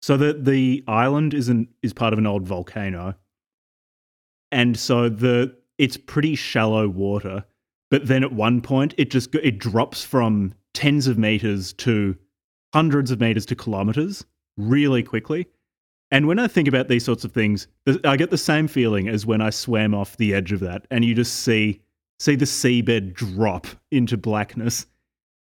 so 0.00 0.16
the 0.16 0.32
the 0.32 0.82
island 0.86 1.34
is 1.34 1.48
an 1.48 1.68
is 1.82 1.92
part 1.92 2.12
of 2.12 2.18
an 2.18 2.26
old 2.26 2.46
volcano. 2.46 3.14
And 4.50 4.78
so 4.78 5.08
the 5.08 5.54
it's 5.78 5.96
pretty 5.96 6.34
shallow 6.34 6.88
water, 6.88 7.44
but 7.90 8.06
then 8.06 8.22
at 8.22 8.32
one 8.32 8.60
point 8.60 8.94
it 8.96 9.10
just 9.10 9.34
it 9.34 9.58
drops 9.58 10.04
from 10.04 10.54
tens 10.74 11.06
of 11.06 11.18
meters 11.18 11.72
to 11.74 12.16
hundreds 12.72 13.10
of 13.10 13.20
meters 13.20 13.44
to 13.46 13.56
kilometers 13.56 14.24
really 14.56 15.02
quickly. 15.02 15.46
And 16.10 16.26
when 16.26 16.38
I 16.38 16.46
think 16.46 16.68
about 16.68 16.88
these 16.88 17.04
sorts 17.04 17.24
of 17.24 17.32
things, 17.32 17.66
I 18.04 18.16
get 18.16 18.30
the 18.30 18.38
same 18.38 18.68
feeling 18.68 19.08
as 19.08 19.24
when 19.24 19.40
I 19.40 19.48
swam 19.48 19.94
off 19.94 20.18
the 20.18 20.34
edge 20.34 20.52
of 20.52 20.60
that, 20.60 20.86
and 20.90 21.04
you 21.04 21.14
just 21.14 21.36
see 21.36 21.80
see 22.22 22.36
the 22.36 22.44
seabed 22.44 23.14
drop 23.14 23.66
into 23.90 24.16
blackness. 24.16 24.86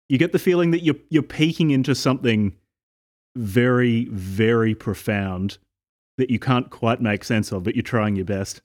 You 0.08 0.16
get 0.16 0.30
the 0.30 0.38
feeling 0.38 0.70
that 0.70 0.84
you're 0.84 0.96
you're 1.08 1.22
peeking 1.24 1.70
into 1.72 1.94
something 1.94 2.54
very 3.36 4.04
very 4.06 4.74
profound 4.74 5.58
that 6.18 6.30
you 6.30 6.38
can't 6.38 6.70
quite 6.70 7.00
make 7.00 7.24
sense 7.24 7.50
of, 7.50 7.64
but 7.64 7.74
you're 7.74 7.82
trying 7.82 8.14
your 8.14 8.24
best. 8.26 8.62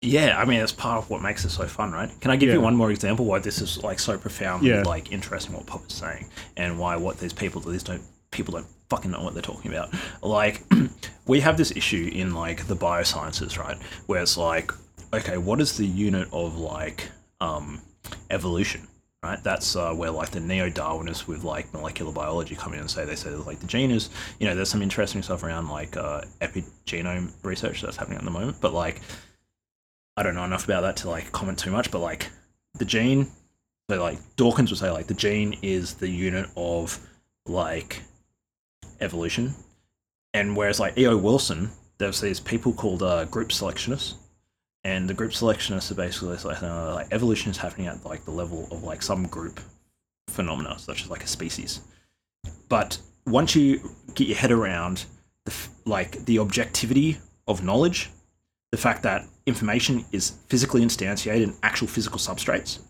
Yeah, 0.00 0.36
I 0.36 0.44
mean 0.44 0.58
that's 0.58 0.72
part 0.72 0.98
of 0.98 1.08
what 1.10 1.22
makes 1.22 1.44
it 1.44 1.50
so 1.50 1.66
fun, 1.68 1.92
right? 1.92 2.10
Can 2.20 2.32
I 2.32 2.36
give 2.36 2.50
you 2.52 2.60
one 2.60 2.74
more 2.74 2.90
example 2.90 3.24
why 3.24 3.38
this 3.38 3.60
is 3.60 3.80
like 3.84 4.00
so 4.00 4.18
profoundly 4.18 4.70
Yeah. 4.70 4.82
like 4.82 5.12
interesting 5.12 5.54
what 5.54 5.66
Pop 5.66 5.86
is 5.86 5.92
saying 5.92 6.28
and 6.56 6.76
why 6.76 6.96
what 6.96 7.18
these 7.18 7.32
people 7.32 7.60
these 7.60 7.84
don't 7.84 8.02
people 8.32 8.52
don't 8.54 8.66
fucking 8.90 9.12
know 9.12 9.22
what 9.22 9.34
they're 9.34 9.42
talking 9.42 9.70
about. 9.70 9.94
Like 10.22 10.64
we 11.26 11.38
have 11.38 11.56
this 11.56 11.70
issue 11.76 12.10
in 12.12 12.34
like 12.34 12.66
the 12.66 12.74
biosciences, 12.74 13.56
right? 13.58 13.78
Where 14.06 14.20
it's 14.20 14.36
like, 14.36 14.72
okay, 15.12 15.38
what 15.38 15.60
is 15.60 15.76
the 15.76 15.86
unit 15.86 16.28
of 16.32 16.56
like 16.58 17.10
um 17.40 17.80
evolution? 18.30 18.88
right? 19.22 19.42
That's 19.42 19.76
uh, 19.76 19.94
where 19.94 20.10
like 20.10 20.30
the 20.30 20.40
neo-Darwinists 20.40 21.26
with 21.26 21.44
like 21.44 21.72
molecular 21.72 22.12
biology 22.12 22.56
come 22.56 22.74
in 22.74 22.80
and 22.80 22.90
say 22.90 23.04
they 23.04 23.14
say 23.14 23.30
like 23.30 23.60
the 23.60 23.66
gene 23.66 23.90
is, 23.90 24.10
you 24.40 24.46
know, 24.46 24.54
there's 24.54 24.68
some 24.68 24.82
interesting 24.82 25.22
stuff 25.22 25.42
around 25.42 25.68
like 25.68 25.96
uh, 25.96 26.22
epigenome 26.40 27.32
research 27.42 27.80
that's 27.82 27.96
happening 27.96 28.18
at 28.18 28.24
the 28.24 28.30
moment, 28.30 28.56
but 28.60 28.72
like 28.72 29.00
I 30.16 30.22
don't 30.22 30.34
know 30.34 30.44
enough 30.44 30.64
about 30.64 30.82
that 30.82 30.96
to 30.98 31.10
like 31.10 31.30
comment 31.32 31.58
too 31.58 31.70
much, 31.70 31.90
but 31.90 32.00
like 32.00 32.28
the 32.78 32.84
gene, 32.84 33.30
so 33.88 34.00
like 34.00 34.18
Dawkins 34.36 34.70
would 34.70 34.78
say 34.78 34.90
like 34.90 35.06
the 35.06 35.14
gene 35.14 35.56
is 35.62 35.94
the 35.94 36.08
unit 36.08 36.48
of 36.56 36.98
like 37.46 38.02
evolution, 39.00 39.54
and 40.34 40.56
whereas 40.56 40.80
like 40.80 40.98
E.O. 40.98 41.16
Wilson, 41.16 41.70
there's 41.98 42.20
these 42.20 42.40
people 42.40 42.72
called 42.72 43.02
uh, 43.02 43.24
group 43.26 43.48
selectionists, 43.48 44.14
and 44.84 45.08
the 45.08 45.14
group 45.14 45.32
selectionists 45.32 45.90
are 45.90 45.94
basically 45.94 46.36
like, 46.36 46.62
uh, 46.62 46.94
like 46.94 47.08
evolution 47.12 47.50
is 47.50 47.56
happening 47.56 47.86
at 47.86 48.04
like 48.04 48.24
the 48.24 48.30
level 48.30 48.68
of 48.70 48.82
like 48.82 49.02
some 49.02 49.26
group 49.26 49.60
phenomena, 50.28 50.78
such 50.78 51.02
as 51.02 51.10
like 51.10 51.22
a 51.22 51.28
species. 51.28 51.80
But 52.68 52.98
once 53.26 53.54
you 53.54 53.80
get 54.14 54.28
your 54.28 54.36
head 54.36 54.50
around 54.50 55.04
the 55.44 55.54
like 55.84 56.24
the 56.24 56.38
objectivity 56.38 57.18
of 57.46 57.62
knowledge, 57.62 58.10
the 58.70 58.78
fact 58.78 59.02
that 59.02 59.26
information 59.46 60.04
is 60.12 60.30
physically 60.48 60.82
instantiated 60.82 61.42
in 61.42 61.54
actual 61.62 61.86
physical 61.86 62.18
substrates, 62.18 62.80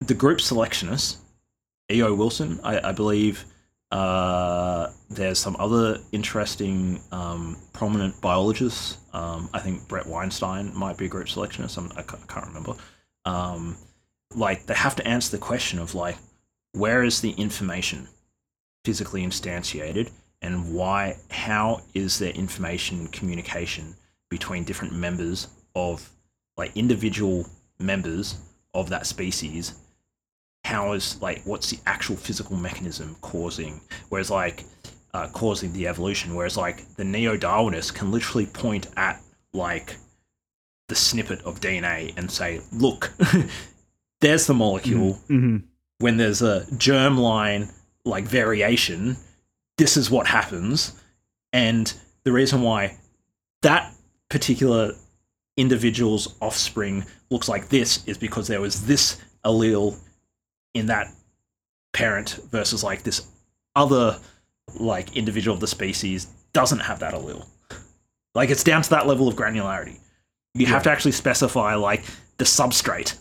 the 0.00 0.14
group 0.14 0.38
selectionists, 0.38 1.16
E.O. 1.90 2.14
Wilson, 2.14 2.60
I, 2.62 2.90
I 2.90 2.92
believe. 2.92 3.44
Uh, 3.90 4.90
there's 5.08 5.38
some 5.38 5.56
other 5.58 5.98
interesting 6.12 7.00
um, 7.10 7.56
prominent 7.72 8.20
biologists. 8.20 8.98
Um, 9.12 9.48
I 9.54 9.60
think 9.60 9.88
Bret 9.88 10.06
Weinstein 10.06 10.76
might 10.76 10.98
be 10.98 11.06
a 11.06 11.08
group 11.08 11.26
selectionist. 11.26 11.78
I'm, 11.78 11.90
I, 11.96 12.02
ca- 12.02 12.18
I 12.22 12.32
can't 12.32 12.46
remember. 12.46 12.74
Um, 13.24 13.76
like 14.34 14.66
they 14.66 14.74
have 14.74 14.94
to 14.96 15.06
answer 15.06 15.30
the 15.30 15.42
question 15.42 15.78
of 15.78 15.94
like, 15.94 16.16
where 16.72 17.02
is 17.02 17.20
the 17.22 17.30
information 17.32 18.08
physically 18.84 19.22
instantiated, 19.22 20.10
and 20.42 20.74
why? 20.74 21.16
How 21.30 21.80
is 21.94 22.18
there 22.18 22.30
information 22.30 23.08
communication 23.08 23.94
between 24.28 24.64
different 24.64 24.94
members 24.94 25.48
of 25.74 26.10
like 26.58 26.76
individual 26.76 27.46
members 27.78 28.36
of 28.74 28.90
that 28.90 29.06
species 29.06 29.74
how 30.68 30.92
is 30.92 31.20
like 31.22 31.42
what's 31.44 31.70
the 31.70 31.78
actual 31.86 32.16
physical 32.16 32.56
mechanism 32.56 33.16
causing 33.20 33.80
whereas 34.08 34.30
like 34.30 34.64
uh, 35.14 35.26
causing 35.32 35.72
the 35.72 35.86
evolution 35.86 36.34
whereas 36.34 36.56
like 36.56 36.84
the 36.96 37.04
neo-darwinists 37.04 37.92
can 37.92 38.10
literally 38.10 38.46
point 38.46 38.86
at 38.96 39.20
like 39.52 39.96
the 40.88 40.94
snippet 40.94 41.40
of 41.42 41.60
dna 41.60 42.16
and 42.16 42.30
say 42.30 42.60
look 42.72 43.12
there's 44.20 44.46
the 44.46 44.54
molecule. 44.54 45.14
Hmm 45.28 45.58
when 46.00 46.16
there's 46.16 46.42
a 46.42 46.64
germline 46.76 47.68
like 48.04 48.24
variation 48.24 49.16
this 49.78 49.96
is 49.96 50.10
what 50.10 50.26
happens. 50.26 50.92
And 51.52 51.92
the 52.24 52.32
reason 52.32 52.60
why 52.62 52.98
that 53.62 53.94
particular 54.28 54.92
individual's 55.56 56.36
offspring 56.40 57.06
looks 57.30 57.48
like 57.48 57.68
this 57.68 58.04
is 58.06 58.18
because 58.18 58.48
there 58.48 58.60
was 58.60 58.86
this 58.86 59.18
allele 59.44 59.96
in 60.74 60.86
that 60.86 61.12
parent 61.92 62.38
versus 62.50 62.84
like 62.84 63.02
this 63.02 63.26
other 63.74 64.18
like 64.78 65.16
individual 65.16 65.54
of 65.54 65.60
the 65.60 65.66
species 65.66 66.26
doesn't 66.52 66.80
have 66.80 67.00
that 67.00 67.14
allele 67.14 67.46
like 68.34 68.50
it's 68.50 68.64
down 68.64 68.82
to 68.82 68.90
that 68.90 69.06
level 69.06 69.28
of 69.28 69.34
granularity 69.34 69.98
you 70.54 70.66
have 70.66 70.82
to 70.82 70.90
actually 70.90 71.12
specify 71.12 71.74
like 71.74 72.04
the 72.38 72.44
substrate 72.44 73.16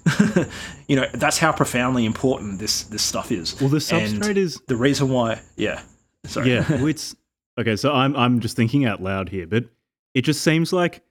you 0.87 0.95
know 0.95 1.05
that's 1.13 1.37
how 1.37 1.51
profoundly 1.51 2.05
important 2.05 2.59
this 2.59 2.83
this 2.83 3.01
stuff 3.01 3.31
is 3.31 3.59
Well, 3.59 3.69
the 3.69 3.77
And 3.77 4.21
substrate 4.21 4.37
is 4.37 4.61
the 4.67 4.75
reason 4.75 5.09
why 5.09 5.39
yeah 5.55 5.81
sorry 6.25 6.53
yeah. 6.53 6.65
well, 6.69 6.87
It's 6.87 7.15
okay. 7.59 7.75
So 7.75 7.91
I'm 7.91 8.15
I'm 8.15 8.39
just 8.39 8.55
thinking 8.55 8.85
out 8.85 9.01
loud 9.01 9.29
here, 9.29 9.47
but 9.47 9.65
it 10.13 10.21
just 10.21 10.41
seems 10.41 10.71
like 10.71 11.01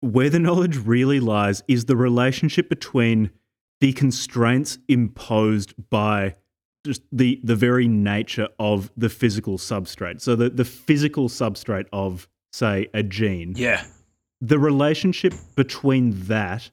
where 0.00 0.30
the 0.30 0.38
knowledge 0.38 0.78
really 0.78 1.20
lies 1.20 1.62
is 1.68 1.84
the 1.84 1.96
relationship 1.96 2.68
between 2.68 3.30
the 3.80 3.92
constraints 3.92 4.78
imposed 4.88 5.74
by 5.90 6.34
just 6.84 7.02
the 7.12 7.40
the 7.44 7.56
very 7.56 7.88
nature 7.88 8.48
of 8.58 8.90
the 8.96 9.08
physical 9.08 9.58
substrate. 9.58 10.20
So 10.20 10.36
the 10.36 10.50
the 10.50 10.64
physical 10.64 11.28
substrate 11.28 11.86
of 11.92 12.28
say 12.52 12.88
a 12.94 13.02
gene 13.02 13.52
yeah 13.56 13.84
the 14.40 14.58
relationship 14.58 15.32
between 15.54 16.10
that 16.22 16.70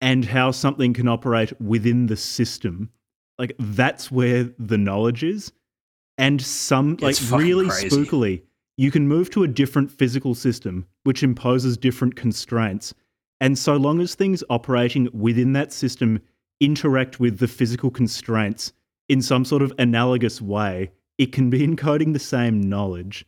and 0.00 0.24
how 0.24 0.50
something 0.50 0.94
can 0.94 1.08
operate 1.08 1.60
within 1.60 2.06
the 2.06 2.16
system 2.16 2.90
like 3.38 3.54
that's 3.58 4.10
where 4.10 4.44
the 4.58 4.78
knowledge 4.78 5.22
is 5.22 5.52
and 6.16 6.40
some 6.40 6.96
like 7.02 7.10
It's 7.10 7.18
fucking 7.28 7.46
really 7.46 7.68
crazy. 7.68 7.90
spookily 7.90 8.42
you 8.78 8.90
can 8.90 9.06
move 9.06 9.28
to 9.30 9.42
a 9.42 9.48
different 9.48 9.90
physical 9.90 10.34
system 10.34 10.86
which 11.04 11.22
imposes 11.22 11.76
different 11.76 12.16
constraints 12.16 12.94
and 13.40 13.58
so 13.58 13.76
long 13.76 14.00
as 14.00 14.14
things 14.14 14.42
operating 14.50 15.08
within 15.12 15.52
that 15.52 15.72
system 15.72 16.20
interact 16.60 17.20
with 17.20 17.38
the 17.38 17.48
physical 17.48 17.90
constraints 17.90 18.72
in 19.08 19.20
some 19.20 19.44
sort 19.44 19.62
of 19.62 19.72
analogous 19.78 20.40
way 20.40 20.90
it 21.18 21.32
can 21.32 21.50
be 21.50 21.60
encoding 21.66 22.12
the 22.12 22.18
same 22.18 22.60
knowledge 22.60 23.26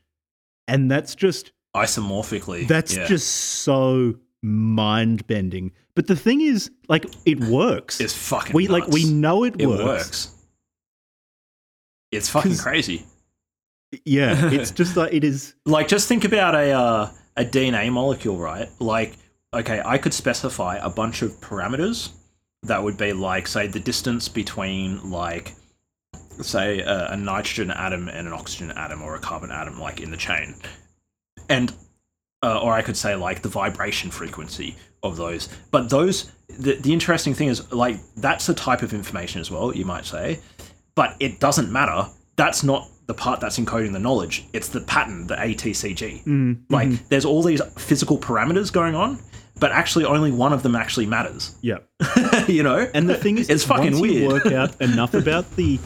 and 0.66 0.90
that's 0.90 1.14
just 1.14 1.52
isomorphically 1.76 2.66
that's 2.66 2.96
yeah. 2.96 3.06
just 3.06 3.28
so 3.28 4.14
mind 4.42 5.26
bending. 5.26 5.72
But 5.94 6.06
the 6.06 6.16
thing 6.16 6.40
is, 6.40 6.70
like, 6.88 7.06
it 7.26 7.40
works. 7.40 8.00
it's 8.00 8.14
fucking 8.14 8.54
we 8.54 8.68
like 8.68 8.86
we 8.88 9.04
know 9.04 9.44
it, 9.44 9.60
it 9.60 9.66
works. 9.66 9.84
works 9.84 10.34
it's 12.10 12.28
fucking 12.28 12.56
crazy 12.56 13.04
Yeah, 14.04 14.50
it's 14.52 14.70
just 14.80 14.96
like 14.96 15.12
it 15.12 15.24
is. 15.24 15.54
like 15.66 15.88
just 15.88 16.08
think 16.08 16.24
about 16.24 16.54
a 16.54 16.70
uh, 16.72 17.10
a 17.36 17.44
DNA 17.44 17.92
molecule, 17.92 18.38
right? 18.38 18.68
Like, 18.78 19.16
okay, 19.54 19.80
I 19.84 19.98
could 19.98 20.14
specify 20.14 20.76
a 20.76 20.90
bunch 20.90 21.22
of 21.22 21.32
parameters 21.40 22.10
that 22.64 22.82
would 22.82 22.96
be 22.96 23.12
like, 23.12 23.46
say, 23.46 23.66
the 23.66 23.80
distance 23.80 24.28
between 24.28 25.10
like, 25.10 25.54
say, 26.42 26.80
a, 26.80 27.08
a 27.10 27.16
nitrogen 27.16 27.70
atom 27.70 28.08
and 28.08 28.26
an 28.26 28.32
oxygen 28.32 28.70
atom, 28.72 29.02
or 29.02 29.14
a 29.14 29.20
carbon 29.20 29.50
atom, 29.50 29.78
like 29.80 30.00
in 30.00 30.10
the 30.10 30.16
chain, 30.16 30.54
and 31.48 31.72
uh, 32.42 32.60
or 32.60 32.72
I 32.72 32.82
could 32.82 32.96
say 32.96 33.16
like 33.16 33.42
the 33.42 33.48
vibration 33.48 34.10
frequency 34.10 34.76
of 35.02 35.16
those. 35.16 35.48
But 35.70 35.90
those, 35.90 36.30
the, 36.58 36.74
the 36.74 36.92
interesting 36.92 37.34
thing 37.34 37.48
is 37.48 37.72
like 37.72 37.96
that's 38.16 38.46
the 38.46 38.54
type 38.54 38.82
of 38.82 38.92
information 38.94 39.40
as 39.40 39.50
well. 39.50 39.74
You 39.74 39.84
might 39.84 40.04
say, 40.04 40.40
but 40.94 41.16
it 41.20 41.40
doesn't 41.40 41.70
matter. 41.72 42.08
That's 42.36 42.62
not 42.62 42.88
the 43.06 43.14
part 43.14 43.40
that's 43.40 43.58
encoding 43.58 43.92
the 43.92 43.98
knowledge. 43.98 44.44
It's 44.52 44.68
the 44.68 44.80
pattern, 44.82 45.26
the 45.26 45.34
ATCG. 45.36 46.24
Mm, 46.24 46.60
Like 46.68 46.88
mhm. 46.88 47.08
there's 47.08 47.24
all 47.24 47.42
these 47.42 47.62
physical 47.76 48.18
parameters 48.18 48.72
going 48.72 48.94
on, 48.94 49.18
but 49.60 49.72
actually 49.72 50.04
only 50.04 50.30
one 50.32 50.52
of 50.52 50.62
them 50.62 50.74
actually 50.76 51.06
matters. 51.06 51.54
yeah. 51.62 51.78
you 52.48 52.62
know? 52.62 52.88
And 52.94 53.08
the 53.08 53.16
thing 53.16 53.38
is, 53.38 53.48
It's 53.50 53.64
fucking 53.64 53.92
once 53.98 54.12
you 54.12 54.26
weird. 54.28 54.32
work 54.44 54.46
out 54.52 54.80
enough 54.80 55.14
about 55.14 55.50
the 55.56 55.78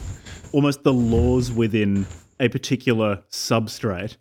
almost 0.51 0.83
the 0.83 0.93
laws 0.93 1.51
within 1.51 2.05
a 2.39 2.47
particular 2.49 3.23
substrate, 3.31 4.17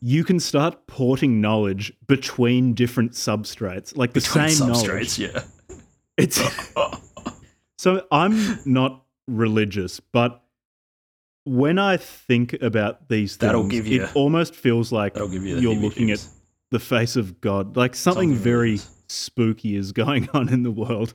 you 0.00 0.24
can 0.24 0.38
start 0.40 0.86
porting 0.86 1.40
knowledge 1.40 1.92
between 2.06 2.74
different 2.74 3.12
substrates, 3.12 3.96
like 3.96 4.12
the 4.12 4.20
Between 4.20 4.48
same 4.50 4.68
knowledge. 4.68 4.86
substrates, 4.88 5.18
yeah. 5.18 5.42
It's 6.16 6.40
so 7.78 8.06
I'm 8.12 8.58
not 8.64 9.04
religious, 9.26 10.00
but 10.00 10.42
when 11.44 11.78
I 11.78 11.96
think 11.96 12.54
about 12.62 13.08
these 13.08 13.32
things, 13.36 13.38
That'll 13.48 13.66
give 13.66 13.86
you- 13.86 14.04
it 14.04 14.14
almost 14.16 14.54
feels 14.54 14.92
like 14.92 15.14
That'll 15.14 15.28
give 15.28 15.44
you, 15.44 15.58
you're 15.58 15.74
looking 15.74 16.10
at. 16.10 16.26
The 16.74 16.80
face 16.80 17.14
of 17.14 17.40
God. 17.40 17.76
Like 17.76 17.94
something, 17.94 18.30
Something 18.30 18.42
very 18.42 18.74
is. 18.74 18.90
spooky 19.06 19.76
is 19.76 19.92
going 19.92 20.28
on 20.34 20.48
in 20.48 20.64
the 20.64 20.72
world. 20.72 21.14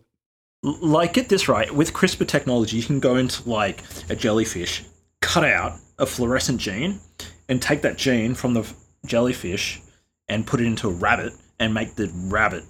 Like 0.63 1.11
get 1.13 1.27
this 1.27 1.47
right 1.49 1.69
with 1.73 1.93
crispr 1.93 2.27
technology 2.27 2.77
you 2.77 2.83
can 2.83 2.99
go 2.99 3.15
into 3.15 3.47
like 3.49 3.81
a 4.09 4.15
jellyfish 4.15 4.83
cut 5.21 5.45
out 5.45 5.79
a 5.99 6.05
fluorescent 6.05 6.59
gene 6.59 6.99
and 7.47 7.61
take 7.61 7.81
that 7.83 7.97
gene 7.97 8.33
from 8.35 8.53
the 8.53 8.69
jellyfish 9.05 9.79
and 10.27 10.45
put 10.45 10.59
it 10.59 10.65
into 10.65 10.89
a 10.89 10.91
rabbit 10.91 11.31
and 11.61 11.73
make 11.73 11.95
the 11.95 12.11
rabbit 12.29 12.65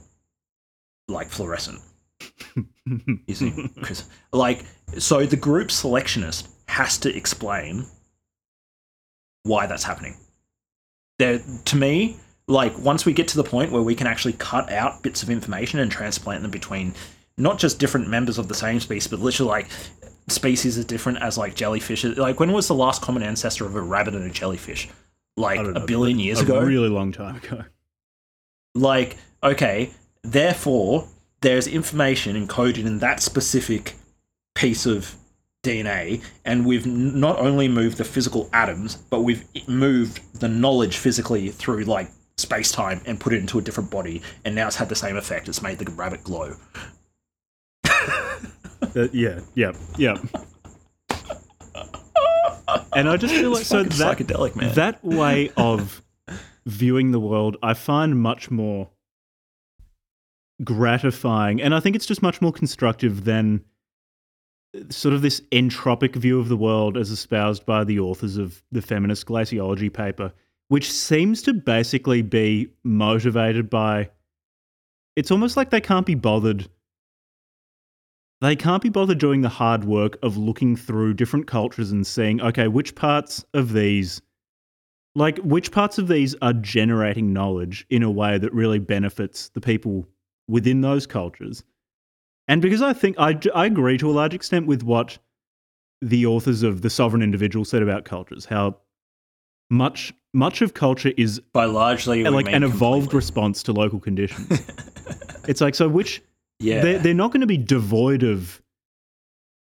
like 1.07 1.29
fluorescent 1.29 1.79
you 3.25 3.33
see 3.33 3.51
Chris, 3.81 4.03
like 4.33 4.65
so 4.99 5.25
the 5.25 5.35
group 5.35 5.69
selectionist 5.69 6.47
has 6.67 6.99
to 6.99 7.15
explain 7.15 7.85
why 9.43 9.65
that's 9.65 9.83
happening 9.83 10.15
there 11.17 11.39
to 11.65 11.75
me 11.75 12.17
like 12.49 12.77
once 12.79 13.05
we 13.05 13.13
get 13.13 13.27
to 13.29 13.37
the 13.37 13.43
point 13.43 13.71
where 13.71 13.81
we 13.81 13.95
can 13.95 14.07
actually 14.07 14.33
cut 14.33 14.71
out 14.71 15.03
bits 15.03 15.21
of 15.23 15.29
information 15.29 15.79
and 15.79 15.91
transplant 15.91 16.41
them 16.41 16.51
between 16.51 16.93
not 17.37 17.59
just 17.59 17.79
different 17.79 18.09
members 18.09 18.37
of 18.37 18.47
the 18.47 18.55
same 18.55 18.79
species 18.79 19.07
but 19.07 19.19
literally 19.19 19.49
like 19.49 19.67
species 20.27 20.77
as 20.77 20.85
different 20.85 21.19
as 21.21 21.37
like 21.37 21.55
jellyfish. 21.55 22.03
Like 22.03 22.39
when 22.39 22.51
was 22.51 22.67
the 22.67 22.75
last 22.75 23.01
common 23.01 23.23
ancestor 23.23 23.65
of 23.65 23.75
a 23.75 23.81
rabbit 23.81 24.15
and 24.15 24.29
a 24.29 24.33
jellyfish? 24.33 24.89
Like 25.37 25.57
don't 25.59 25.77
a 25.77 25.85
billion 25.85 26.19
years 26.19 26.41
a 26.41 26.43
ago? 26.43 26.59
really 26.59 26.89
long 26.89 27.11
time 27.11 27.37
ago. 27.37 27.63
like 28.75 29.15
okay 29.43 29.91
therefore 30.23 31.07
there's 31.41 31.67
information 31.67 32.35
encoded 32.35 32.85
in 32.85 32.99
that 32.99 33.21
specific 33.21 33.95
piece 34.55 34.85
of 34.85 35.15
DNA, 35.63 36.23
and 36.45 36.65
we've 36.65 36.85
not 36.85 37.37
only 37.39 37.67
moved 37.67 37.97
the 37.97 38.05
physical 38.05 38.49
atoms, 38.53 38.95
but 38.95 39.21
we've 39.21 39.43
moved 39.67 40.21
the 40.39 40.47
knowledge 40.47 40.97
physically 40.97 41.49
through 41.49 41.83
like 41.83 42.09
space 42.39 42.71
time 42.71 43.01
and 43.05 43.19
put 43.19 43.33
it 43.33 43.39
into 43.39 43.59
a 43.59 43.61
different 43.61 43.91
body, 43.91 44.21
and 44.45 44.55
now 44.55 44.67
it's 44.67 44.75
had 44.75 44.89
the 44.89 44.95
same 44.95 45.17
effect. 45.17 45.47
It's 45.47 45.61
made 45.61 45.77
the 45.79 45.91
rabbit 45.91 46.23
glow. 46.23 46.55
Uh, 48.95 49.07
yeah, 49.11 49.39
yeah, 49.53 49.71
yeah. 49.97 50.15
And 52.93 53.09
I 53.09 53.17
just 53.17 53.33
feel 53.33 53.51
like 53.51 53.65
so 53.65 53.83
that 53.83 53.91
psychedelic, 53.91 54.55
man. 54.55 54.73
that 54.75 55.03
way 55.03 55.51
of 55.57 56.01
viewing 56.65 57.11
the 57.11 57.19
world, 57.19 57.57
I 57.61 57.73
find 57.73 58.19
much 58.19 58.49
more 58.49 58.89
gratifying, 60.63 61.61
and 61.61 61.75
I 61.75 61.79
think 61.79 61.95
it's 61.95 62.05
just 62.05 62.21
much 62.21 62.41
more 62.41 62.51
constructive 62.51 63.25
than 63.25 63.63
sort 64.89 65.13
of 65.13 65.21
this 65.21 65.41
entropic 65.51 66.15
view 66.15 66.39
of 66.39 66.47
the 66.47 66.57
world 66.57 66.97
as 66.97 67.09
espoused 67.09 67.65
by 67.65 67.83
the 67.83 67.99
authors 67.99 68.37
of 68.37 68.63
the 68.71 68.81
feminist 68.81 69.25
glaciology 69.25 69.91
paper, 69.91 70.31
which 70.69 70.91
seems 70.91 71.41
to 71.43 71.53
basically 71.53 72.21
be 72.21 72.69
motivated 72.83 73.69
by. 73.69 74.09
It's 75.15 75.31
almost 75.31 75.57
like 75.57 75.69
they 75.69 75.81
can't 75.81 76.05
be 76.05 76.15
bothered 76.15 76.69
they 78.41 78.55
can't 78.55 78.81
be 78.81 78.89
bothered 78.89 79.17
doing 79.17 79.41
the 79.41 79.49
hard 79.49 79.83
work 79.83 80.17
of 80.23 80.37
looking 80.37 80.75
through 80.75 81.13
different 81.15 81.47
cultures 81.47 81.91
and 81.91 82.07
seeing, 82.07 82.41
okay, 82.41 82.67
which 82.67 82.95
parts 82.95 83.43
of 83.53 83.73
these, 83.73 84.21
like, 85.13 85.37
which 85.39 85.71
parts 85.71 85.97
of 85.97 86.07
these 86.07 86.35
are 86.41 86.53
generating 86.53 87.33
knowledge 87.33 87.85
in 87.89 88.01
a 88.01 88.11
way 88.11 88.37
that 88.37 88.53
really 88.53 88.79
benefits 88.79 89.49
the 89.49 89.61
people 89.61 90.07
within 90.47 90.81
those 90.81 91.05
cultures. 91.05 91.63
And 92.47 92.61
because 92.61 92.81
I 92.81 92.93
think 92.93 93.17
I, 93.19 93.37
I 93.53 93.65
agree 93.65 93.97
to 93.97 94.09
a 94.09 94.13
large 94.13 94.33
extent 94.33 94.67
with 94.67 94.83
what 94.83 95.17
the 96.01 96.25
authors 96.25 96.63
of 96.63 96.81
The 96.81 96.89
Sovereign 96.89 97.21
Individual 97.21 97.65
said 97.65 97.83
about 97.83 98.05
cultures, 98.05 98.45
how 98.45 98.77
much 99.69 100.13
much 100.33 100.61
of 100.61 100.73
culture 100.73 101.11
is 101.17 101.41
By 101.53 101.65
largely, 101.65 102.23
like 102.23 102.47
an 102.47 102.63
evolved 102.63 103.05
completely. 103.05 103.17
response 103.17 103.63
to 103.63 103.73
local 103.73 103.99
conditions. 103.99 104.61
it's 105.47 105.61
like 105.61 105.75
so 105.75 105.87
which 105.87 106.21
Yeah, 106.59 106.81
they're, 106.81 106.99
they're 106.99 107.13
not 107.13 107.31
going 107.31 107.41
to 107.41 107.47
be 107.47 107.57
devoid 107.57 108.23
of 108.23 108.61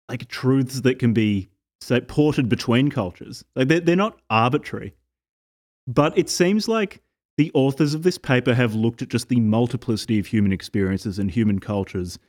like 0.10 0.28
truths 0.28 0.82
that 0.82 1.00
can 1.00 1.14
be 1.14 1.50
say 1.82 2.00
ported 2.02 2.48
between 2.48 2.90
cultures 2.90 3.44
like 3.56 3.68
they're, 3.68 3.80
they're 3.80 3.96
not 3.96 4.20
arbitrary 4.30 4.94
but 5.88 6.18
it 6.18 6.30
seems 6.30 6.68
like 6.68 7.02
the 7.38 7.52
authors 7.54 7.94
of 7.94 8.04
this 8.04 8.18
paper 8.18 8.54
have 8.54 8.74
looked 8.74 9.02
at 9.02 9.10
just 9.10 9.28
the 9.28 9.40
multiplicity 9.40 10.20
of 10.20 10.28
human 10.28 10.54
experiences 10.54 11.20
and 11.20 11.32
human 11.32 11.60
cultures 11.60 12.20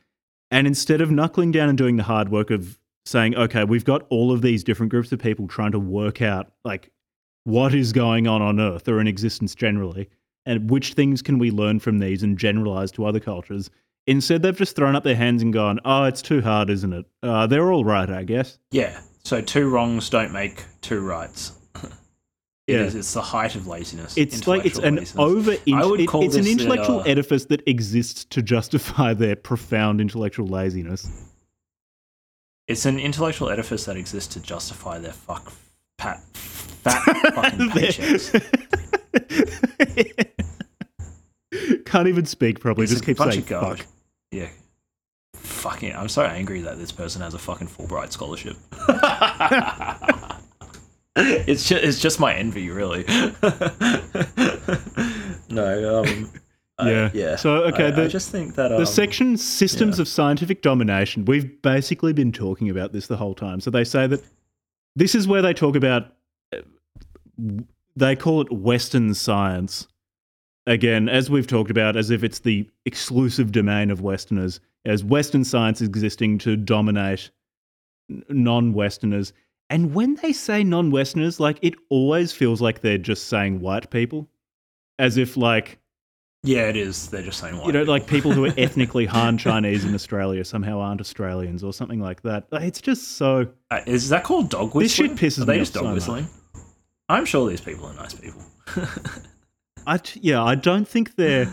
and 0.51 0.67
instead 0.67 0.99
of 0.99 1.11
knuckling 1.11 1.51
down 1.51 1.69
and 1.69 1.77
doing 1.77 1.95
the 1.95 2.03
hard 2.03 2.29
work 2.29 2.51
of 2.51 2.79
saying 3.05 3.35
okay 3.35 3.63
we've 3.63 3.85
got 3.85 4.05
all 4.09 4.31
of 4.31 4.41
these 4.41 4.63
different 4.63 4.89
groups 4.89 5.11
of 5.11 5.19
people 5.19 5.47
trying 5.47 5.71
to 5.71 5.79
work 5.79 6.21
out 6.21 6.51
like 6.65 6.91
what 7.45 7.73
is 7.73 7.93
going 7.93 8.27
on 8.27 8.41
on 8.41 8.59
earth 8.59 8.87
or 8.87 8.99
in 8.99 9.07
existence 9.07 9.55
generally 9.55 10.09
and 10.45 10.69
which 10.69 10.93
things 10.93 11.21
can 11.23 11.39
we 11.39 11.49
learn 11.49 11.79
from 11.79 11.97
these 11.99 12.21
and 12.21 12.37
generalize 12.37 12.91
to 12.91 13.05
other 13.05 13.19
cultures 13.19 13.71
Instead, 14.07 14.43
they've 14.43 14.55
just 14.55 14.75
thrown 14.75 14.95
up 14.95 15.03
their 15.03 15.15
hands 15.15 15.41
and 15.41 15.51
gone, 15.51 15.79
"Oh, 15.83 16.03
it's 16.03 16.21
too 16.21 16.39
hard, 16.39 16.69
isn't 16.69 16.93
it? 16.93 17.05
Uh, 17.23 17.47
they're 17.47 17.71
all 17.71 17.83
right, 17.83 18.07
I 18.07 18.23
guess." 18.23 18.59
yeah. 18.69 19.01
So 19.23 19.41
two 19.41 19.67
wrongs 19.67 20.11
don't 20.11 20.31
make 20.31 20.63
two 20.81 20.99
rights. 21.01 21.53
It 22.67 22.73
Yeah. 22.73 22.81
is- 22.83 22.93
It's 22.93 23.13
the 23.15 23.21
height 23.23 23.55
of 23.55 23.65
laziness. 23.65 24.15
It's 24.15 24.45
like 24.45 24.63
it's 24.63 24.77
an 24.77 24.97
laziness. 24.97 25.15
over. 25.17 25.55
I 25.73 25.83
would 25.85 26.01
it- 26.01 26.09
it's 26.13 26.35
an 26.35 26.45
intellectual 26.45 26.99
uh, 26.99 27.03
edifice 27.05 27.45
that 27.45 27.67
exists 27.67 28.25
to 28.25 28.43
justify 28.43 29.15
their 29.15 29.35
profound 29.35 29.99
intellectual 29.99 30.45
laziness. 30.45 31.07
It's 32.67 32.85
an 32.85 32.99
intellectual 32.99 33.49
edifice 33.49 33.85
that 33.85 33.97
exists 33.97 34.33
to 34.35 34.39
justify 34.39 34.99
their 34.99 35.13
fuck 35.13 35.51
pat 35.97 36.21
fat 36.33 37.01
fucking 37.33 37.69
paychecks. 37.71 38.41
Can't 41.85 42.07
even 42.07 42.25
speak 42.25 42.59
properly. 42.59 42.83
It's 42.83 42.93
just 42.93 43.05
keep 43.05 43.17
saying 43.17 43.43
"fuck." 43.43 43.85
Yeah. 44.31 44.49
Fucking, 45.35 45.95
I'm 45.95 46.09
so 46.09 46.23
angry 46.23 46.61
that 46.61 46.77
this 46.77 46.91
person 46.91 47.21
has 47.21 47.33
a 47.33 47.39
fucking 47.39 47.67
Fulbright 47.67 48.11
scholarship. 48.11 48.57
it's 51.15 51.67
just, 51.67 51.83
it's 51.83 51.99
just 51.99 52.19
my 52.19 52.33
envy, 52.33 52.69
really. 52.69 53.05
no, 55.49 56.03
um, 56.03 56.31
Yeah. 56.83 57.09
yeah. 57.13 57.35
So, 57.35 57.63
okay, 57.65 57.87
I, 57.87 57.91
the- 57.91 58.03
I 58.03 58.07
just 58.07 58.31
think 58.31 58.55
that 58.55 58.71
um, 58.71 58.79
The 58.79 58.85
section 58.85 59.37
systems 59.37 59.97
yeah. 59.97 60.03
of 60.03 60.07
scientific 60.07 60.61
domination, 60.61 61.25
we've 61.25 61.61
basically 61.61 62.13
been 62.13 62.31
talking 62.31 62.69
about 62.69 62.91
this 62.91 63.07
the 63.07 63.17
whole 63.17 63.35
time. 63.35 63.59
So 63.59 63.69
they 63.69 63.83
say 63.83 64.07
that 64.07 64.23
this 64.95 65.15
is 65.15 65.27
where 65.27 65.41
they 65.41 65.53
talk 65.53 65.75
about, 65.75 66.13
they 67.95 68.15
call 68.15 68.41
it 68.41 68.51
Western 68.51 69.13
science. 69.13 69.87
Again, 70.67 71.09
as 71.09 71.29
we've 71.29 71.47
talked 71.47 71.69
about, 71.69 71.95
as 71.95 72.09
if 72.09 72.23
it's 72.23 72.39
the 72.39 72.67
exclusive 72.85 73.51
domain 73.51 73.91
of 73.91 74.01
Westerners, 74.01 74.59
as 74.85 75.03
Western 75.03 75.43
science 75.43 75.81
existing 75.81 76.37
to 76.39 76.55
dominate 76.55 77.29
non 78.29 78.73
Westerners. 78.73 79.33
And 79.69 79.93
when 79.93 80.15
they 80.15 80.33
say 80.33 80.63
non 80.63 80.91
Westerners, 80.91 81.39
like 81.39 81.59
it 81.61 81.75
always 81.89 82.31
feels 82.31 82.61
like 82.61 82.81
they're 82.81 82.97
just 82.97 83.27
saying 83.27 83.59
white 83.59 83.89
people, 83.89 84.27
as 84.99 85.17
if 85.17 85.37
like 85.37 85.79
yeah, 86.45 86.69
it 86.69 86.77
is. 86.77 87.09
They're 87.09 87.21
just 87.23 87.39
saying, 87.39 87.59
you 87.65 87.71
know, 87.73 87.83
like 87.83 88.07
people 88.07 88.31
who 88.31 88.45
are 88.45 88.53
ethnically 88.57 89.05
Han 89.07 89.37
Chinese 89.37 89.83
in 89.83 89.93
Australia 89.93 90.45
somehow 90.45 90.79
aren't 90.79 91.01
Australians 91.01 91.63
or 91.63 91.73
something 91.73 91.99
like 91.99 92.21
that. 92.21 92.45
Like, 92.51 92.63
It's 92.63 92.79
just 92.81 93.17
so. 93.17 93.47
Uh, 93.71 93.81
is 93.85 94.09
that 94.09 94.23
called 94.23 94.49
dog 94.49 94.73
whistling? 94.75 95.15
This 95.15 95.19
shit 95.19 95.31
pisses 95.39 95.41
Are 95.41 95.45
they 95.45 95.53
me 95.53 95.59
just 95.59 95.75
off 95.75 95.83
dog 95.83 95.89
so 95.91 95.93
whistling? 95.95 96.27
I'm 97.09 97.25
sure 97.25 97.49
these 97.49 97.61
people 97.61 97.85
are 97.87 97.93
nice 97.93 98.13
people. 98.13 98.41
I 99.87 99.97
t- 99.97 100.19
yeah, 100.23 100.43
I 100.43 100.55
don't 100.55 100.87
think 100.87 101.15
they're 101.15 101.51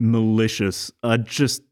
malicious. 0.00 0.90
I 1.02 1.16
just 1.18 1.62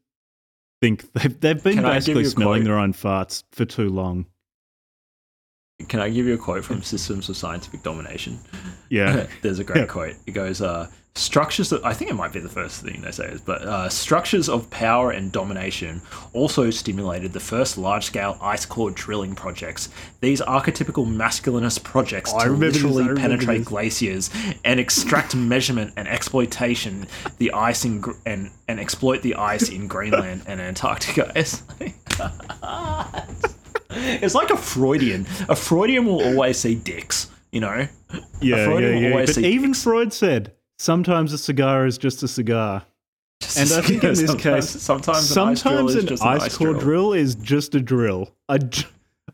think 0.81 1.11
they've 1.13 1.39
they've 1.39 1.63
been 1.63 1.75
Can 1.75 1.83
basically 1.83 2.25
smelling 2.25 2.63
their 2.63 2.77
own 2.77 2.93
farts 2.93 3.43
for 3.51 3.65
too 3.65 3.89
long. 3.89 4.25
Can 5.89 5.99
I 5.99 6.09
give 6.09 6.25
you 6.25 6.33
a 6.33 6.37
quote 6.39 6.65
from 6.65 6.81
Systems 6.81 7.29
of 7.29 7.37
Scientific 7.37 7.83
Domination? 7.83 8.39
Yeah, 8.89 9.27
There's 9.43 9.59
a 9.59 9.63
great 9.63 9.81
Yeah. 9.81 9.85
quote. 9.85 10.15
It 10.25 10.31
goes, 10.31 10.59
uh, 10.59 10.87
structures 11.17 11.69
that 11.69 11.83
I 11.85 11.93
think 11.93 12.11
it 12.11 12.13
might 12.13 12.31
be 12.31 12.39
the 12.39 12.49
first 12.49 12.83
thing 12.83 13.01
they 13.01 13.11
say 13.11 13.25
is, 13.27 13.41
but 13.41 13.61
uh, 13.63 13.89
structures 13.89 14.47
of 14.47 14.69
power 14.69 15.11
and 15.11 15.31
domination 15.31 16.01
also 16.33 16.69
stimulated 16.69 17.33
the 17.33 17.39
first 17.39 17.77
large 17.77 18.05
scale 18.05 18.37
ice 18.41 18.65
core 18.65 18.91
drilling 18.91 19.35
projects. 19.35 19.89
These 20.21 20.41
archetypical 20.41 21.05
masculinist 21.07 21.83
projects 21.83 22.31
Oh, 22.33 22.45
to 22.45 22.51
literally 22.51 23.13
penetrate 23.15 23.59
this. 23.59 23.67
glaciers 23.67 24.29
and 24.63 24.79
extract 24.79 25.35
measurement 25.35 25.93
and 25.97 26.07
exploitation 26.07 27.07
the 27.39 27.51
ice 27.53 27.83
in, 27.85 28.03
and, 28.25 28.51
and 28.67 28.79
exploit 28.79 29.21
the 29.23 29.35
ice 29.35 29.69
in 29.69 29.87
Greenland 29.87 30.43
and 30.47 30.61
Antarctica. 30.61 31.31
It's 31.35 31.61
like, 31.79 31.93
it's 33.89 34.35
like 34.35 34.49
a 34.49 34.57
Freudian. 34.57 35.25
A 35.49 35.55
Freudian 35.55 36.05
will 36.05 36.21
always 36.23 36.57
see 36.59 36.75
dicks, 36.75 37.29
you 37.51 37.61
know? 37.61 37.87
yeah, 38.41 38.79
yeah, 38.79 38.89
yeah. 38.89 39.13
But 39.25 39.37
even 39.37 39.71
dicks. 39.71 39.83
Freud 39.83 40.13
said 40.13 40.53
sometimes 40.77 41.33
a 41.33 41.37
cigar 41.37 41.85
is 41.85 41.97
just 41.97 42.23
a 42.23 42.27
cigar. 42.27 42.83
And 43.57 43.71
I 43.71 43.81
think 43.81 44.03
in 44.03 44.09
this 44.09 44.25
sometimes, 44.25 44.73
case, 44.73 44.81
sometimes, 44.81 45.31
an 45.37 45.49
ice 45.49 45.61
sometimes 45.61 45.95
an 45.95 46.09
ice, 46.13 46.21
an 46.21 46.27
ice 46.27 46.57
core 46.57 46.73
drill. 46.73 46.79
drill. 46.79 47.13
is 47.13 47.35
just 47.35 47.75
a 47.75 47.79
drill. 47.79 48.33
I, 48.49 48.59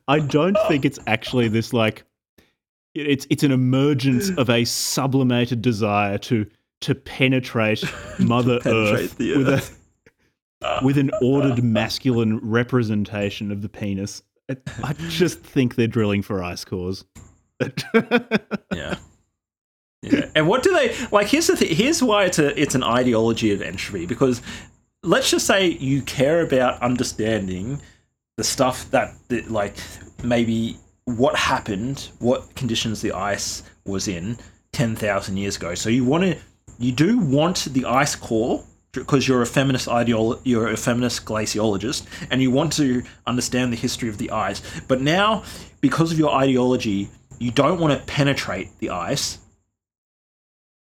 I 0.08 0.20
don't 0.20 0.58
think 0.68 0.84
it's 0.84 1.00
actually 1.08 1.48
this 1.48 1.72
like 1.72 2.04
it's 2.94 3.26
it's 3.30 3.44
an 3.44 3.52
emergence 3.52 4.30
of 4.38 4.50
a 4.50 4.66
sublimated 4.66 5.62
desire 5.62 6.18
to 6.20 6.46
to 6.82 6.96
penetrate 6.96 7.84
Mother 8.20 8.60
Penetrate 8.60 9.04
Earth, 9.04 9.20
with 9.20 9.48
earth. 9.48 9.80
a 10.62 10.80
with 10.84 10.98
an 10.98 11.12
ordered 11.22 11.64
masculine 11.64 12.40
representation 12.40 13.52
of 13.52 13.62
the 13.62 13.70
penis. 13.70 14.22
I 14.84 14.94
just 15.08 15.40
think 15.40 15.76
they're 15.76 15.88
drilling 15.88 16.22
for 16.22 16.44
ice 16.44 16.66
cores. 16.66 17.06
Yeah. 18.74 18.96
Yeah. 20.04 20.26
And 20.36 20.48
what 20.48 20.64
do 20.64 20.74
they 20.74 20.94
like? 21.12 21.28
Here's 21.28 21.48
the 21.48 21.56
thing. 21.56 21.74
Here's 21.74 22.04
why 22.04 22.26
it's 22.26 22.38
a 22.38 22.60
it's 22.62 22.76
an 22.76 22.84
ideology 22.84 23.54
of 23.54 23.62
entropy 23.62 24.06
because 24.06 24.42
let's 25.02 25.32
just 25.32 25.48
say 25.48 25.68
you 25.68 26.02
care 26.02 26.42
about 26.42 26.82
understanding 26.82 27.82
the 28.36 28.44
stuff 28.44 28.90
that, 28.92 29.14
like 29.50 29.76
maybe 30.24 30.78
what 31.06 31.36
happened, 31.36 32.10
what 32.20 32.54
conditions 32.56 33.02
the 33.02 33.14
ice 33.14 33.64
was 33.86 34.08
in 34.10 34.38
ten 34.74 34.96
thousand 34.96 35.38
years 35.38 35.56
ago. 35.56 35.74
So 35.74 35.90
you 35.90 36.04
want 36.04 36.24
to 36.26 36.38
you 36.80 36.92
do 36.92 37.18
want 37.20 37.66
the 37.72 37.86
ice 37.86 38.16
core 38.16 38.64
because 38.92 39.28
you're 39.28 39.42
a 39.42 39.46
feminist 39.46 39.88
ideolo- 39.88 40.40
you're 40.44 40.70
a 40.70 40.78
feminist 40.78 41.26
glaciologist 41.26 42.06
and 42.30 42.42
you 42.42 42.52
want 42.52 42.74
to 42.74 43.04
understand 43.26 43.72
the 43.72 43.78
history 43.78 44.10
of 44.10 44.18
the 44.18 44.30
ice 44.32 44.62
but 44.88 45.02
now 45.02 45.44
because 45.82 46.12
of 46.12 46.20
your 46.20 46.32
ideology 46.32 47.10
you 47.40 47.52
don't 47.52 47.80
want 47.80 47.98
to 47.98 48.06
penetrate 48.06 48.70
the 48.80 48.90
ice 48.90 49.40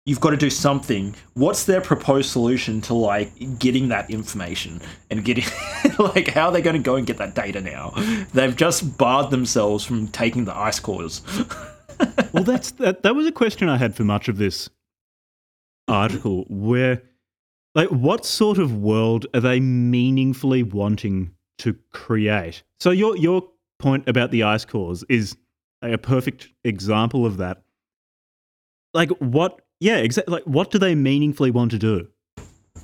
you've 0.07 0.21
got 0.21 0.29
to 0.29 0.37
do 0.37 0.49
something. 0.49 1.13
What's 1.33 1.65
their 1.65 1.81
proposed 1.81 2.31
solution 2.31 2.79
to 2.81 2.93
like 2.93 3.59
getting 3.59 3.89
that 3.89 4.09
information 4.09 4.81
and 5.11 5.23
getting 5.23 5.43
like 5.99 6.29
how 6.29 6.47
are 6.47 6.51
they 6.53 6.61
going 6.61 6.77
to 6.77 6.81
go 6.81 6.95
and 6.95 7.05
get 7.05 7.17
that 7.17 7.35
data 7.35 7.61
now? 7.61 7.91
They've 8.33 8.55
just 8.55 8.97
barred 8.97 9.29
themselves 9.29 9.83
from 9.83 10.07
taking 10.07 10.45
the 10.45 10.57
ice 10.57 10.79
cores. 10.79 11.21
well, 12.31 12.43
that's 12.43 12.71
that. 12.71 13.03
That 13.03 13.15
was 13.15 13.27
a 13.27 13.31
question 13.31 13.69
I 13.69 13.77
had 13.77 13.95
for 13.95 14.05
much 14.05 14.29
of 14.29 14.37
this 14.37 14.69
article. 15.89 16.45
Where, 16.47 17.03
like, 17.75 17.89
what 17.89 18.25
sort 18.25 18.57
of 18.57 18.77
world 18.77 19.27
are 19.33 19.41
they 19.41 19.59
meaningfully 19.59 20.63
wanting 20.63 21.33
to 21.59 21.75
create? 21.91 22.63
So 22.79 22.91
your 22.91 23.17
your 23.17 23.43
point 23.77 24.07
about 24.07 24.31
the 24.31 24.43
ice 24.43 24.63
cores 24.63 25.03
is 25.09 25.35
a 25.81 25.97
perfect 25.97 26.47
example 26.63 27.25
of 27.25 27.37
that. 27.37 27.61
Like, 28.93 29.09
what 29.19 29.61
yeah, 29.79 29.97
exactly. 29.97 30.33
Like, 30.33 30.43
what 30.43 30.71
do 30.71 30.77
they 30.79 30.95
meaningfully 30.95 31.51
want 31.51 31.71
to 31.71 31.79
do? 31.79 32.07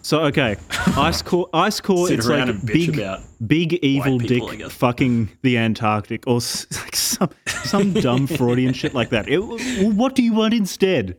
So 0.02 0.22
okay, 0.26 0.58
ice 0.98 1.22
core, 1.22 1.50
ice 1.54 1.80
core. 1.80 2.12
It's 2.12 2.28
like 2.28 2.66
big, 2.66 3.00
big 3.46 3.74
evil 3.76 4.20
people, 4.20 4.50
dick 4.50 4.70
fucking 4.72 5.30
the 5.44 5.58
Antarctic, 5.58 6.28
or 6.28 6.34
like 6.72 6.96
some 6.96 7.30
some 7.48 7.94
dumb 7.94 8.28
Freudian 8.28 8.74
shit 8.74 8.94
like 8.94 9.10
that. 9.12 9.30
It- 9.30 9.40
what 9.40 10.16
do 10.16 10.24
you 10.24 10.34
want 10.34 10.54
instead? 10.54 11.18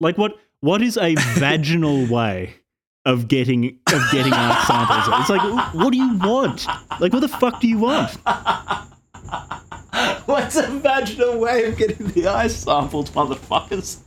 Like 0.00 0.16
what? 0.16 0.36
What 0.60 0.80
is 0.80 0.96
a 0.96 1.14
vaginal 1.38 2.06
way 2.06 2.54
of 3.04 3.26
getting 3.28 3.78
of 3.92 4.02
getting 4.12 4.32
ice 4.32 4.66
samples? 4.66 5.20
It's 5.20 5.28
like, 5.28 5.74
what 5.74 5.90
do 5.92 5.98
you 5.98 6.16
want? 6.18 6.66
Like, 7.00 7.12
what 7.12 7.20
the 7.20 7.28
fuck 7.28 7.60
do 7.60 7.68
you 7.68 7.78
want? 7.78 8.16
What's 10.26 10.56
a 10.56 10.66
vaginal 10.68 11.38
way 11.38 11.64
of 11.66 11.76
getting 11.76 12.08
the 12.08 12.28
ice 12.28 12.56
samples, 12.56 13.10
motherfuckers? 13.10 13.98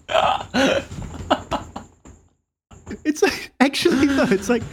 It's 3.04 3.22
like, 3.22 3.52
actually 3.60 4.08
though, 4.08 4.24
it's 4.24 4.50
like 4.50 4.64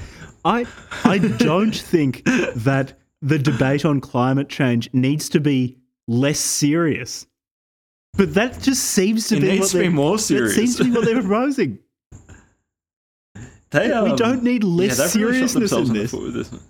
I 0.44 0.66
I 1.04 1.18
don't 1.18 1.74
think 1.74 2.24
that 2.24 2.94
the 3.20 3.38
debate 3.38 3.84
on 3.84 4.00
climate 4.00 4.48
change 4.48 4.88
needs 4.92 5.28
to 5.30 5.40
be 5.40 5.78
less 6.08 6.38
serious. 6.38 7.26
But 8.14 8.34
that 8.34 8.60
just 8.60 8.84
seems 8.84 9.28
to 9.28 9.36
It 9.36 9.40
be 9.40 9.48
needs 9.48 9.60
what 9.60 9.70
to 9.70 9.78
be 9.78 9.88
more 9.88 10.16
That 10.16 10.22
serious. 10.22 10.54
seems 10.54 10.76
to 10.76 10.84
be 10.84 10.90
what 10.90 11.04
they're 11.04 11.20
proposing. 11.22 11.78
They, 13.70 13.88
we 13.88 14.10
um, 14.10 14.16
don't 14.16 14.42
need 14.42 14.64
less 14.64 14.98
yeah, 14.98 15.22
really 15.22 15.46
seriousness 15.48 15.72
in 15.72 15.92
this 15.94 16.12
with 16.12 16.34
this 16.34 16.52
one. 16.52 16.60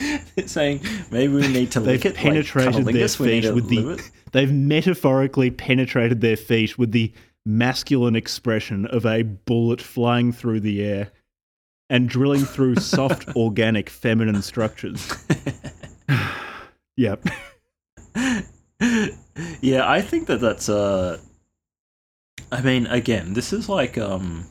It's 0.00 0.27
saying 0.46 0.80
maybe 1.10 1.32
we 1.32 1.48
need 1.48 1.70
to 1.72 1.80
They've 1.80 2.02
lick 2.02 2.06
it 2.06 2.14
penetrated 2.14 2.84
like 2.84 2.94
their 2.94 3.06
cunnilingus, 3.06 3.18
we 3.20 3.26
need 3.26 3.44
feet 3.44 3.54
with 3.54 3.68
the. 3.68 3.90
it. 3.90 4.10
They've 4.32 4.52
metaphorically 4.52 5.50
penetrated 5.50 6.20
their 6.20 6.36
feet 6.36 6.78
with 6.78 6.92
the 6.92 7.12
masculine 7.44 8.14
expression 8.14 8.86
of 8.86 9.06
a 9.06 9.22
bullet 9.22 9.80
flying 9.80 10.32
through 10.32 10.60
the 10.60 10.84
air 10.84 11.10
and 11.90 12.08
drilling 12.08 12.44
through 12.44 12.74
soft, 12.76 13.28
organic, 13.36 13.88
feminine 13.88 14.42
structures. 14.42 15.12
yep. 16.96 17.24
yeah, 19.60 19.88
I 19.90 20.02
think 20.02 20.26
that 20.26 20.40
that's 20.40 20.68
uh 20.68 21.18
I 22.50 22.62
mean, 22.62 22.86
again, 22.86 23.34
this 23.34 23.52
is 23.52 23.68
like 23.68 23.98
um 23.98 24.46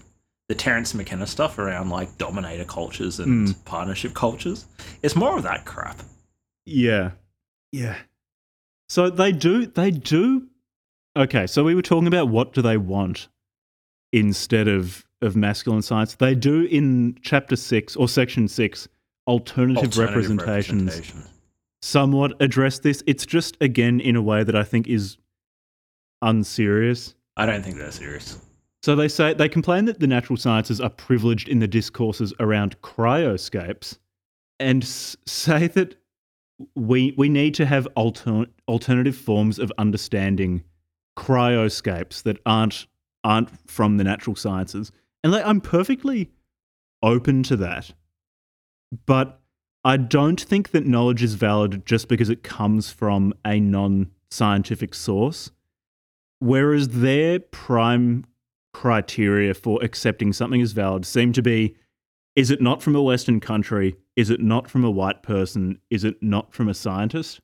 the 0.49 0.55
Terence 0.55 0.93
McKenna 0.93 1.27
stuff 1.27 1.57
around 1.59 1.89
like 1.89 2.17
dominator 2.17 2.63
cultures 2.65 3.19
and 3.19 3.49
Mm. 3.49 3.65
partnership 3.65 4.13
cultures. 4.13 4.65
It's 5.03 5.15
more 5.15 5.35
of 5.37 5.43
that 5.43 5.65
crap. 5.65 6.01
Yeah. 6.65 7.11
Yeah. 7.71 7.97
So 8.89 9.09
they 9.09 9.31
do 9.31 9.65
they 9.65 9.91
do 9.91 10.47
Okay, 11.17 11.47
so 11.47 11.63
we 11.63 11.73
were 11.73 11.81
talking 11.81 12.05
about 12.07 12.29
what 12.29 12.53
do 12.53 12.61
they 12.61 12.77
want 12.77 13.27
instead 14.13 14.67
of 14.67 15.03
of 15.21 15.35
masculine 15.35 15.81
science. 15.81 16.13
They 16.15 16.35
do 16.35 16.61
in 16.65 17.17
chapter 17.23 17.55
6 17.55 17.95
or 17.95 18.07
section 18.07 18.47
6 18.47 18.87
alternative, 19.27 19.83
Alternative 19.83 19.97
representations 20.07 20.83
representation. 20.85 21.23
somewhat 21.81 22.33
address 22.39 22.79
this. 22.79 23.03
It's 23.07 23.25
just 23.25 23.57
again 23.59 23.99
in 23.99 24.15
a 24.15 24.21
way 24.21 24.43
that 24.43 24.55
I 24.55 24.63
think 24.63 24.87
is 24.87 25.17
unserious. 26.21 27.15
I 27.35 27.45
don't 27.45 27.63
think 27.63 27.77
they're 27.77 27.91
serious. 27.91 28.37
So 28.83 28.95
they 28.95 29.07
say 29.07 29.33
they 29.33 29.49
complain 29.49 29.85
that 29.85 29.99
the 29.99 30.07
natural 30.07 30.37
sciences 30.37 30.79
are 30.79 30.89
privileged 30.89 31.49
in 31.49 31.59
the 31.59 31.67
discourses 31.67 32.33
around 32.39 32.79
cryoscapes, 32.81 33.97
and 34.59 34.83
s- 34.83 35.17
say 35.25 35.67
that 35.67 35.95
we 36.75 37.13
we 37.17 37.29
need 37.29 37.53
to 37.55 37.65
have 37.65 37.87
alter- 37.95 38.45
alternative 38.67 39.15
forms 39.15 39.59
of 39.59 39.71
understanding 39.77 40.63
cryoscapes 41.17 42.23
that 42.23 42.39
aren't 42.45 42.87
aren't 43.23 43.49
from 43.69 43.97
the 43.97 44.03
natural 44.03 44.35
sciences. 44.35 44.91
And 45.23 45.33
like, 45.33 45.45
I'm 45.45 45.59
perfectly 45.59 46.31
open 47.03 47.43
to 47.43 47.57
that, 47.57 47.93
but 49.05 49.41
I 49.83 49.97
don't 49.97 50.39
think 50.39 50.71
that 50.71 50.85
knowledge 50.85 51.23
is 51.23 51.33
valid 51.33 51.85
just 51.85 52.07
because 52.07 52.29
it 52.29 52.43
comes 52.43 52.91
from 52.91 53.33
a 53.45 53.59
non-scientific 53.59 54.93
source. 54.93 55.51
Whereas 56.39 56.89
their 56.89 57.39
prime 57.39 58.25
criteria 58.77 59.55
for 59.55 59.83
accepting 59.83 60.31
something 60.31 60.61
as 60.61 60.71
valid 60.71 61.03
seem 61.03 61.33
to 61.33 61.41
be 61.41 61.75
is 62.35 62.51
it 62.51 62.61
not 62.61 62.83
from 62.83 62.95
a 62.95 63.01
Western 63.01 63.39
country? 63.39 63.95
Is 64.15 64.29
it 64.29 64.39
not 64.39 64.69
from 64.69 64.85
a 64.85 64.91
white 64.91 65.23
person? 65.23 65.79
Is 65.89 66.03
it 66.03 66.21
not 66.21 66.53
from 66.53 66.69
a 66.69 66.75
scientist? 66.75 67.41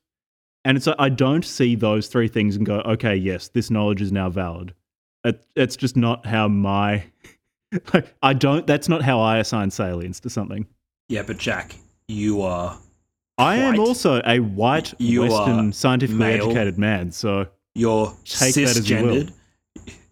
And 0.64 0.76
it's 0.76 0.86
I 0.86 1.08
don't 1.08 1.44
see 1.44 1.74
those 1.74 2.06
three 2.06 2.28
things 2.28 2.54
and 2.54 2.64
go, 2.64 2.76
okay, 2.82 3.16
yes, 3.16 3.48
this 3.48 3.68
knowledge 3.68 4.00
is 4.00 4.12
now 4.12 4.30
valid. 4.30 4.72
It, 5.24 5.44
it's 5.56 5.74
just 5.74 5.96
not 5.96 6.24
how 6.24 6.48
my. 6.48 7.04
Like, 7.92 8.14
I 8.22 8.34
don't. 8.34 8.68
That's 8.68 8.88
not 8.88 9.02
how 9.02 9.20
I 9.20 9.38
assign 9.38 9.68
salience 9.68 10.20
to 10.20 10.30
something. 10.30 10.64
Yeah, 11.08 11.24
but 11.26 11.38
Jack, 11.38 11.74
you 12.06 12.40
are 12.42 12.78
I 13.36 13.56
am 13.56 13.80
also 13.80 14.22
a 14.24 14.38
white, 14.38 14.94
You 14.98 15.22
Western, 15.22 15.72
scientifically 15.72 16.18
male. 16.20 16.44
educated 16.46 16.78
man. 16.78 17.10
So 17.10 17.48
you're 17.74 18.14
Take 18.24 18.54
that 18.54 18.62
as 18.62 18.88
you 18.88 18.96
will. 18.96 19.14
cisgendered, 19.16 19.32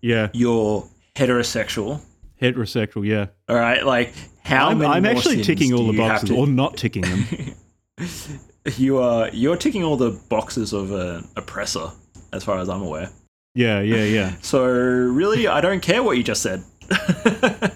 yeah, 0.01 0.29
you're 0.33 0.89
heterosexual. 1.15 2.01
heterosexual. 2.41 3.07
Yeah, 3.07 3.27
All 3.49 3.57
right, 3.57 3.85
like 3.85 4.13
how 4.45 4.69
I'm, 4.69 4.79
many 4.79 4.93
I'm 4.93 5.07
actually 5.07 5.43
ticking 5.43 5.73
all 5.73 5.87
the 5.87 5.97
boxes, 5.99 6.29
to- 6.31 6.37
or 6.37 6.47
not 6.47 6.77
ticking 6.77 7.03
them. 7.03 7.25
you 8.77 8.99
are 8.99 9.29
you're 9.33 9.57
ticking 9.57 9.85
all 9.85 9.97
the 9.97 10.11
boxes 10.29 10.73
of 10.73 10.91
an 10.93 11.27
oppressor, 11.37 11.89
as 12.33 12.43
far 12.45 12.59
as 12.59 12.69
I'm 12.69 12.83
aware. 12.83 13.11
yeah, 13.55 13.81
yeah, 13.81 14.05
yeah. 14.05 14.35
So 14.43 14.65
really, 14.67 15.47
I 15.47 15.61
don't 15.61 15.81
care 15.81 16.03
what 16.03 16.17
you 16.17 16.23
just 16.23 16.43
said. 16.43 16.63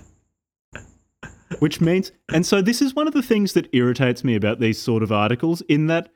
Which 1.61 1.81
means, 1.81 2.11
and 2.33 2.45
so 2.45 2.61
this 2.61 2.83
is 2.83 2.95
one 2.95 3.07
of 3.07 3.15
the 3.15 3.23
things 3.23 3.53
that 3.55 3.69
irritates 3.73 4.25
me 4.25 4.35
about 4.35 4.59
these 4.61 4.81
sort 4.83 5.03
of 5.03 5.13
articles, 5.13 5.63
in 5.63 5.87
that 5.87 6.09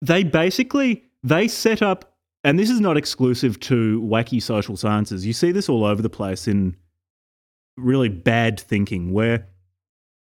they 0.00 0.24
basically 0.24 1.04
they 1.22 1.46
set 1.48 1.82
up, 1.82 2.07
and 2.44 2.58
this 2.58 2.70
is 2.70 2.80
not 2.80 2.96
exclusive 2.96 3.58
to 3.60 4.00
wacky 4.02 4.42
social 4.42 4.76
sciences. 4.76 5.26
You 5.26 5.32
see 5.32 5.52
this 5.52 5.68
all 5.68 5.84
over 5.84 6.02
the 6.02 6.10
place 6.10 6.46
in 6.46 6.76
really 7.76 8.08
bad 8.08 8.60
thinking, 8.60 9.12
where 9.12 9.46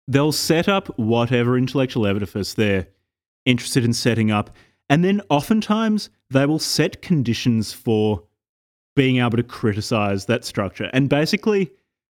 they'll 0.08 0.32
set 0.32 0.68
up 0.68 0.98
whatever 0.98 1.56
intellectual 1.56 2.06
edifice 2.06 2.54
they're 2.54 2.88
interested 3.44 3.84
in 3.84 3.92
setting 3.92 4.30
up, 4.30 4.50
and 4.88 5.04
then 5.04 5.20
oftentimes 5.30 6.10
they 6.30 6.46
will 6.46 6.58
set 6.58 7.02
conditions 7.02 7.72
for 7.72 8.22
being 8.96 9.18
able 9.18 9.36
to 9.36 9.42
criticize 9.42 10.26
that 10.26 10.44
structure. 10.44 10.90
And 10.92 11.08
basically, 11.08 11.70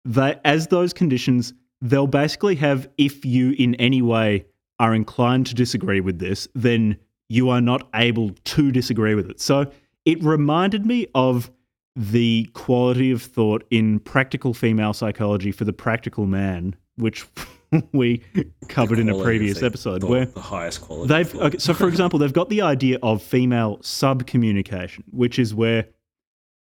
they, 0.05 0.39
as 0.45 0.67
those 0.67 0.93
conditions, 0.93 1.53
they'll 1.81 2.07
basically 2.07 2.55
have 2.55 2.89
if 2.97 3.25
you 3.25 3.51
in 3.57 3.75
any 3.75 4.01
way 4.01 4.45
are 4.79 4.93
inclined 4.93 5.45
to 5.47 5.55
disagree 5.55 5.99
with 5.99 6.19
this, 6.19 6.47
then 6.55 6.97
you 7.29 7.49
are 7.49 7.61
not 7.61 7.87
able 7.93 8.31
to 8.43 8.71
disagree 8.71 9.15
with 9.15 9.29
it. 9.29 9.39
So 9.39 9.71
it 10.05 10.21
reminded 10.23 10.85
me 10.85 11.07
of 11.15 11.51
the 11.95 12.49
quality 12.53 13.11
of 13.11 13.21
thought 13.21 13.63
in 13.69 13.99
practical 13.99 14.53
female 14.53 14.93
psychology 14.93 15.51
for 15.51 15.65
the 15.65 15.73
practical 15.73 16.25
man, 16.25 16.75
which 16.95 17.25
we 17.91 18.23
covered 18.67 18.99
in 18.99 19.09
a 19.09 19.23
previous 19.23 19.61
episode, 19.61 20.01
the, 20.01 20.07
where 20.07 20.25
the 20.25 20.41
highest 20.41 20.81
quality. 20.81 21.07
They've 21.07 21.35
okay, 21.35 21.57
so 21.57 21.73
for 21.73 21.87
example, 21.87 22.19
they've 22.19 22.33
got 22.33 22.49
the 22.49 22.61
idea 22.61 22.97
of 23.03 23.21
female 23.21 23.77
subcommunication, 23.79 25.03
which 25.11 25.37
is 25.37 25.53
where 25.53 25.85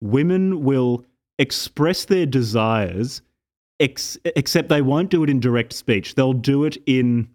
women 0.02 0.64
will 0.64 1.06
express 1.40 2.06
their 2.06 2.26
desires, 2.26 3.22
ex- 3.80 4.18
except 4.26 4.70
they 4.70 4.82
won't 4.82 5.10
do 5.10 5.24
it 5.24 5.30
in 5.30 5.40
direct 5.40 5.74
speech. 5.74 6.16
They'll 6.16 6.34
do 6.34 6.66
it 6.66 6.78
in 6.86 7.30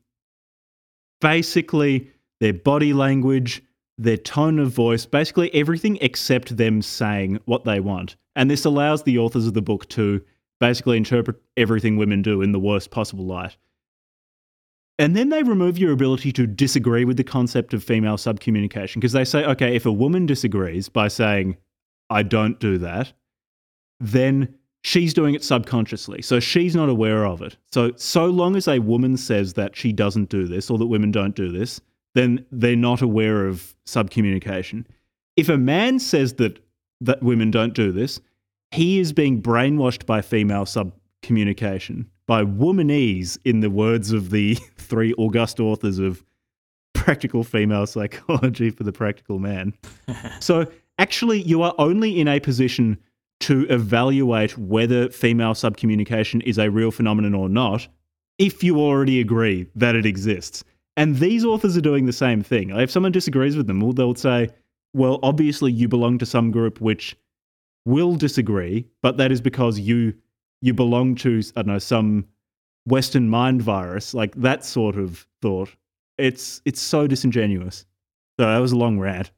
basically 1.21 2.11
their 2.43 2.53
body 2.53 2.93
language, 2.93 3.63
their 3.99 4.17
tone 4.17 4.59
of 4.59 4.73
voice, 4.73 5.07
basically 5.07 5.55
everything 5.55 5.97
except 6.01 6.57
them 6.57 6.83
saying 6.83 7.39
what 7.45 7.63
they 7.63 7.79
want. 7.79 8.17
And 8.35 8.51
this 8.51 8.65
allows 8.65 9.05
the 9.05 9.17
authors 9.17 9.47
of 9.47 9.55
the 9.55 9.63
book 9.63 9.89
to 9.91 10.21
basically 10.59 10.97
interpret 10.97 11.37
everything 11.57 11.97
women 11.97 12.21
do 12.21 12.43
in 12.43 12.51
the 12.51 12.59
worst 12.59 12.91
possible 12.91 13.25
light. 13.25 13.57
And 14.99 15.15
then 15.15 15.29
they 15.29 15.45
remove 15.45 15.79
your 15.79 15.93
ability 15.93 16.33
to 16.33 16.49
disagree 16.49 17.05
with 17.05 17.17
the 17.17 17.23
concept 17.23 17.75
of 17.75 17.85
female 17.85 18.17
subcommunication 18.17 18.97
because 18.97 19.13
they 19.13 19.25
say, 19.25 19.45
okay, 19.45 19.77
if 19.77 19.87
a 19.87 19.93
woman 19.93 20.27
disagrees 20.27 20.89
by 20.89 21.07
saying, 21.07 21.57
I 22.11 22.25
don't 22.25 22.59
do 22.59 22.77
that, 22.79 23.13
then 24.01 24.53
she's 24.83 25.15
doing 25.15 25.37
it 25.37 25.45
subconsciously. 25.45 26.23
So 26.23 26.41
she's 26.41 26.75
not 26.75 26.89
aware 26.89 27.25
of 27.25 27.41
it. 27.41 27.57
So, 27.73 27.93
so 27.95 28.27
long 28.27 28.57
as 28.57 28.67
a 28.67 28.81
woman 28.81 29.17
says 29.17 29.53
that 29.53 29.77
she 29.77 29.93
doesn't 29.93 30.29
do 30.29 30.49
this 30.49 30.71
or 30.71 30.79
that 30.79 30.87
women 30.87 31.13
don't 31.13 31.37
do 31.37 31.53
this, 31.53 31.81
then 32.15 32.45
they're 32.51 32.77
not 32.77 33.03
aware 33.03 33.47
of 33.47 33.75
subcommunication. 33.87 34.85
If 35.37 35.49
a 35.49 35.57
man 35.57 35.99
says 35.99 36.35
that, 36.35 36.59
that 37.01 37.23
women 37.23 37.51
don't 37.51 37.75
do 37.75 37.93
this, 37.93 38.21
he 38.71 38.99
is 38.99 39.13
being 39.13 39.43
brainwashed 39.43 40.07
by 40.07 40.23
female 40.23 40.65
subcommunication, 40.65 42.07
by 42.27 42.45
womanese, 42.45 43.39
in 43.45 43.61
the 43.61 43.71
words 43.71 44.13
of 44.13 44.31
the 44.31 44.55
three 44.77 45.13
august 45.15 45.61
authors 45.61 45.99
of 45.99 46.25
Practical 46.95 47.43
Female 47.43 47.87
Psychology 47.87 48.71
for 48.71 48.85
the 48.85 48.93
Practical 48.93 49.39
Man. 49.39 49.75
so, 50.41 50.67
actually, 50.99 51.43
you 51.43 51.63
are 51.63 51.75
only 51.79 52.21
in 52.21 52.29
a 52.29 52.39
position 52.39 52.99
to 53.41 53.67
evaluate 53.69 54.57
whether 54.57 55.09
female 55.11 55.53
subcommunication 55.53 56.43
is 56.45 56.59
a 56.59 56.71
real 56.71 56.93
phenomenon 56.93 57.35
or 57.35 57.49
not 57.49 57.89
if 58.39 58.63
you 58.63 58.79
already 58.79 59.21
agree 59.21 59.67
that 59.75 59.95
it 59.95 60.07
exists. 60.07 60.65
And 60.97 61.17
these 61.17 61.45
authors 61.45 61.77
are 61.77 61.83
doing 61.83 62.07
the 62.07 62.13
same 62.13 62.43
thing. 62.43 62.71
If 62.71 62.91
someone 62.91 63.13
disagrees 63.13 63.57
with 63.57 63.67
them, 63.67 63.81
they'll 63.93 64.15
say, 64.15 64.51
well, 64.95 65.19
obviously 65.23 65.73
you 65.73 65.89
belong 65.89 66.19
to 66.19 66.27
some 66.27 66.51
group 66.51 66.81
which 66.81 67.17
will 67.85 68.15
disagree, 68.15 68.87
but 69.03 69.17
that 69.17 69.33
is 69.33 69.41
because 69.41 69.79
you 69.79 70.15
you 70.61 70.73
belong 70.73 71.15
to 71.17 71.43
I 71.57 71.63
don't 71.63 71.73
know 71.73 71.79
some 71.79 72.27
Western 72.87 73.29
mind 73.29 73.63
virus, 73.63 74.15
like 74.15 74.35
that 74.37 74.65
sort 74.65 74.97
of 74.97 75.27
thought. 75.41 75.71
It's 76.19 76.61
it's 76.65 76.81
so 76.81 77.07
disingenuous. 77.07 77.87
So 78.39 78.47
that 78.47 78.59
was 78.59 78.73
a 78.73 78.77
long 78.77 78.99
rant. 78.99 79.31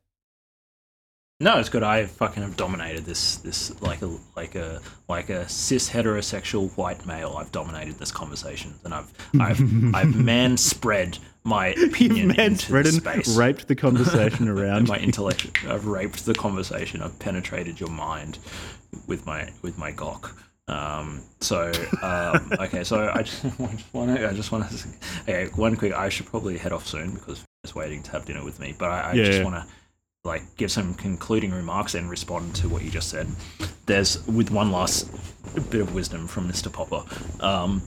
No, 1.41 1.59
it's 1.59 1.69
good. 1.69 1.83
I 1.83 2.07
fucking 2.07 2.43
have 2.43 2.57
dominated 2.57 3.05
this 3.05 3.37
this 3.37 3.81
like 3.83 4.03
a 4.03 4.17
like 4.37 4.55
a 4.55 4.81
like 5.09 5.31
a 5.31 5.49
cis 5.49 5.91
heterosexual 5.91 6.77
white 6.77 7.05
male. 7.07 7.37
I've 7.39 7.53
dominated 7.53 7.99
this 7.99 8.13
conversation, 8.13 8.75
and 8.85 8.95
I've 8.95 9.13
I've 9.41 9.61
I've 9.95 10.15
man 10.17 10.57
spread 10.57 11.19
my 11.45 11.69
opinion 11.85 12.29
Man 12.29 12.41
into 12.41 12.65
spread 12.67 12.87
the 12.87 12.93
space. 12.93 13.37
raped 13.37 13.69
the 13.69 13.75
conversation 13.77 14.49
around. 14.55 14.89
my 14.89 14.99
intellect. 14.99 15.65
I've 15.69 15.87
raped 15.87 16.25
the 16.25 16.35
conversation. 16.35 17.03
I've 17.03 17.19
penetrated 17.19 17.79
your 17.81 17.91
mind 17.91 18.39
with 19.07 19.27
my 19.27 19.51
with 19.63 19.77
my 19.79 19.91
gawk. 19.91 20.35
Um, 20.69 21.21
so 21.41 21.71
um, 22.03 22.51
okay, 22.61 22.85
so 22.85 23.11
I 23.15 23.23
just 23.23 23.45
want 23.93 24.17
to 24.17 24.29
I 24.29 24.33
just 24.33 24.51
want 24.53 24.69
to 24.71 24.89
okay 25.23 25.47
one 25.55 25.77
quick. 25.77 25.93
I 25.93 26.09
should 26.09 26.27
probably 26.27 26.57
head 26.57 26.73
off 26.73 26.87
soon 26.87 27.13
because 27.15 27.45
is 27.65 27.75
waiting 27.75 28.03
to 28.03 28.11
have 28.13 28.25
dinner 28.27 28.45
with 28.45 28.61
me. 28.61 28.75
But 28.79 28.91
I, 28.91 29.01
I 29.01 29.13
Yeah, 29.13 29.25
just 29.25 29.39
yeah. 29.39 29.45
want 29.45 29.57
to 29.57 29.67
like 30.25 30.43
give 30.57 30.71
some 30.71 30.95
concluding 30.95 31.51
remarks 31.51 31.95
and 31.95 32.09
respond 32.09 32.55
to 32.57 32.69
what 32.71 32.83
you 32.83 32.91
just 32.91 33.11
said. 33.11 33.27
There's 33.85 34.27
with 34.27 34.51
one 34.51 34.73
last 34.73 35.11
bit 35.71 35.83
of 35.83 35.95
wisdom 35.95 36.27
from 36.27 36.49
Mr. 36.51 36.73
Popper. 36.73 37.03
Um, 37.45 37.83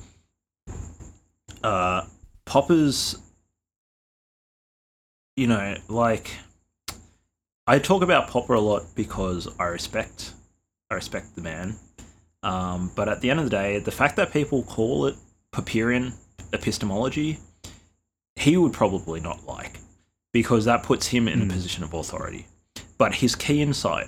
uh, 1.63 2.03
Popper's, 2.45 3.17
you 5.37 5.47
know, 5.47 5.77
like 5.87 6.31
I 7.67 7.79
talk 7.79 8.01
about 8.01 8.27
Popper 8.27 8.55
a 8.55 8.59
lot 8.59 8.83
because 8.95 9.47
I 9.59 9.65
respect, 9.65 10.33
I 10.91 10.95
respect 10.95 11.35
the 11.35 11.41
man. 11.41 11.75
Um, 12.43 12.91
but 12.95 13.07
at 13.07 13.21
the 13.21 13.29
end 13.29 13.39
of 13.39 13.45
the 13.45 13.51
day, 13.51 13.79
the 13.79 13.91
fact 13.91 14.15
that 14.17 14.33
people 14.33 14.63
call 14.63 15.05
it 15.05 15.15
Popperian 15.53 16.13
epistemology, 16.53 17.39
he 18.35 18.57
would 18.57 18.73
probably 18.73 19.19
not 19.19 19.45
like 19.47 19.79
because 20.33 20.65
that 20.65 20.83
puts 20.83 21.07
him 21.07 21.27
in 21.27 21.41
a 21.41 21.45
position 21.45 21.83
of 21.83 21.93
authority. 21.93 22.47
But 22.97 23.15
his 23.15 23.35
key 23.35 23.61
insight 23.61 24.07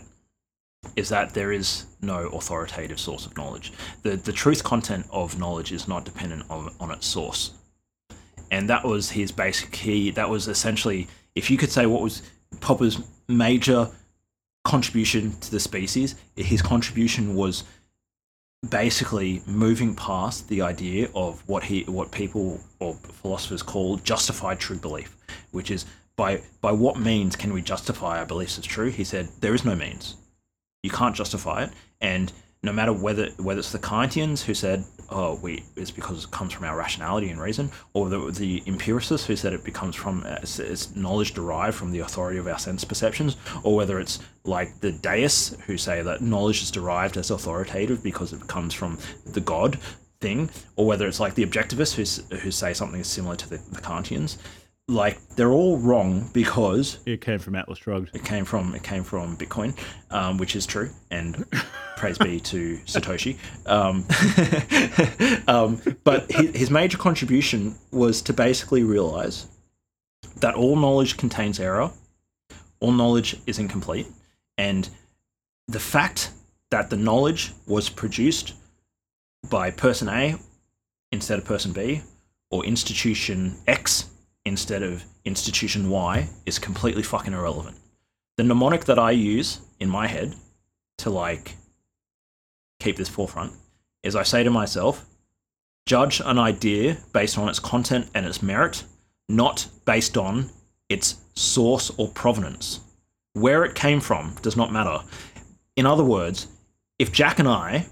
is 0.96 1.10
that 1.10 1.34
there 1.34 1.52
is 1.52 1.86
no 2.02 2.28
authoritative 2.30 3.00
source 3.00 3.26
of 3.26 3.38
knowledge. 3.38 3.72
The 4.04 4.16
the 4.16 4.32
truth 4.32 4.64
content 4.64 5.06
of 5.12 5.38
knowledge 5.38 5.72
is 5.72 5.88
not 5.88 6.06
dependent 6.06 6.44
on, 6.50 6.74
on 6.80 6.92
its 6.92 7.06
source. 7.06 7.52
And 8.52 8.70
that 8.70 8.84
was 8.84 9.12
his 9.12 9.32
basic 9.32 9.72
key. 9.72 10.12
That 10.12 10.30
was 10.30 10.48
essentially, 10.48 11.08
if 11.40 11.50
you 11.50 11.58
could 11.58 11.72
say 11.72 11.86
what 11.86 12.02
was 12.02 12.22
Popper's 12.60 13.02
major 13.30 13.90
contribution 14.66 15.32
to 15.40 15.52
the 15.52 15.60
species, 15.60 16.16
his 16.36 16.62
contribution 16.62 17.34
was 17.34 17.64
basically 18.70 19.42
moving 19.48 19.96
past 19.96 20.50
the 20.50 20.62
idea 20.62 21.08
of 21.16 21.42
what 21.48 21.64
he 21.64 21.84
what 21.84 22.12
people 22.12 22.60
or 22.80 22.94
philosophers 23.22 23.64
call 23.64 23.96
justified 23.98 24.60
true 24.60 24.78
belief, 24.78 25.16
which 25.52 25.72
is 25.72 25.86
by 26.18 26.42
by 26.60 26.74
what 26.74 27.00
means 27.00 27.38
can 27.38 27.54
we 27.54 27.62
justify 27.62 28.20
our 28.20 28.26
beliefs 28.26 28.60
as 28.60 28.66
true? 28.66 28.90
He 28.90 29.06
said 29.06 29.30
there 29.40 29.56
is 29.56 29.64
no 29.64 29.76
means. 29.76 30.18
You 30.84 30.90
can't 30.90 31.16
justify 31.16 31.64
it, 31.64 31.72
and 32.02 32.34
no 32.62 32.74
matter 32.74 32.92
whether 32.92 33.30
whether 33.38 33.60
it's 33.60 33.72
the 33.72 33.80
Kantians 33.80 34.44
who 34.44 34.54
said, 34.54 34.84
"Oh, 35.10 35.40
we 35.42 35.64
it's 35.76 35.92
because 35.92 36.26
it 36.26 36.32
comes 36.32 36.52
from 36.54 36.66
our 36.66 36.78
rationality 36.78 37.30
and 37.30 37.40
reason," 37.40 37.72
or 37.94 38.10
the, 38.10 38.32
the 38.32 38.64
empiricists 38.66 39.28
who 39.28 39.36
said 39.36 39.54
it 39.54 39.64
becomes 39.64 39.96
from 39.96 40.26
it's, 40.26 40.60
it's 40.60 40.96
knowledge 40.96 41.34
derived 41.34 41.76
from 41.78 41.92
the 41.92 42.00
authority 42.00 42.38
of 42.38 42.48
our 42.48 42.60
sense 42.60 42.84
perceptions, 42.84 43.38
or 43.64 43.76
whether 43.76 44.00
it's 44.00 44.20
like 44.44 44.80
the 44.82 44.92
deists 44.92 45.56
who 45.68 45.78
say 45.78 46.02
that 46.02 46.22
knowledge 46.22 46.62
is 46.62 46.72
derived 46.72 47.16
as 47.18 47.32
authoritative 47.32 48.04
because 48.04 48.34
it 48.34 48.48
comes 48.48 48.74
from 48.74 48.98
the 49.26 49.42
God 49.42 49.80
thing, 50.20 50.50
or 50.76 50.86
whether 50.86 51.08
it's 51.08 51.20
like 51.20 51.36
the 51.36 51.46
objectivists 51.46 51.94
who 51.96 52.38
who 52.38 52.52
say 52.52 52.74
something 52.74 53.04
similar 53.04 53.38
to 53.38 53.50
the, 53.50 53.58
the 53.72 53.82
Kantians. 53.82 54.38
Like 54.90 55.20
they're 55.36 55.52
all 55.52 55.78
wrong 55.78 56.32
because 56.34 56.98
It 57.06 57.22
came 57.22 57.38
from 57.38 57.54
Atlas 57.56 57.78
Shrugged. 57.78 58.10
it 58.16 58.26
came 58.26 58.44
from 58.44 58.74
it 58.74 58.82
came 58.82 59.04
from 59.04 59.38
Bitcoin, 59.38 59.78
um, 60.10 60.40
which 60.40 60.56
is 60.56 60.66
true, 60.66 60.90
and 61.12 61.46
praise 61.96 62.18
be 62.18 62.40
to 62.40 62.78
Satoshi. 62.88 63.38
Um, 63.68 64.04
um, 65.48 65.80
but 66.04 66.32
his, 66.32 66.56
his 66.56 66.72
major 66.72 66.98
contribution 66.98 67.76
was 67.92 68.24
to 68.24 68.34
basically 68.34 68.84
realize 68.84 69.46
that 70.38 70.56
all 70.56 70.76
knowledge 70.76 71.18
contains 71.18 71.60
error, 71.60 71.92
all 72.80 72.92
knowledge 72.92 73.38
is 73.46 73.60
incomplete, 73.60 74.08
and 74.58 74.90
the 75.68 75.80
fact 75.80 76.32
that 76.72 76.90
the 76.90 76.98
knowledge 76.98 77.54
was 77.68 77.90
produced 77.90 78.54
by 79.52 79.70
person 79.70 80.10
A 80.10 80.36
instead 81.12 81.38
of 81.38 81.46
person 81.46 81.74
B, 81.74 82.02
or 82.50 82.66
institution 82.66 83.56
X 83.68 84.10
instead 84.46 84.84
of 84.84 85.04
institution 85.26 85.90
Y, 85.90 86.30
is 86.46 86.60
completely 86.60 87.04
fucking 87.04 87.34
irrelevant. 87.34 87.78
The 88.38 88.44
mnemonic 88.44 88.86
that 88.86 89.00
I 89.00 89.12
use 89.12 89.60
in 89.80 89.90
my 89.90 90.08
head 90.08 90.36
to 91.00 91.10
like 91.10 91.56
keep 92.80 92.98
this 92.98 93.10
forefront 93.10 93.54
is 94.04 94.16
I 94.16 94.24
say 94.24 94.44
to 94.44 94.50
myself, 94.50 95.06
judge 95.86 96.22
an 96.24 96.40
idea 96.40 96.98
based 97.14 97.38
on 97.38 97.50
its 97.50 97.60
content 97.60 98.10
and 98.14 98.26
its 98.26 98.42
merit, 98.42 98.84
not 99.28 99.68
based 99.86 100.18
on 100.18 100.50
its 100.88 101.18
source 101.36 101.92
or 101.98 102.10
provenance. 102.10 102.80
Where 103.34 103.64
it 103.64 103.76
came 103.76 104.00
from 104.00 104.36
does 104.42 104.58
not 104.58 104.72
matter. 104.72 105.00
In 105.76 105.86
other 105.86 106.04
words, 106.04 106.48
if 106.98 107.12
Jack 107.12 107.40
and 107.40 107.48
I 107.48 107.88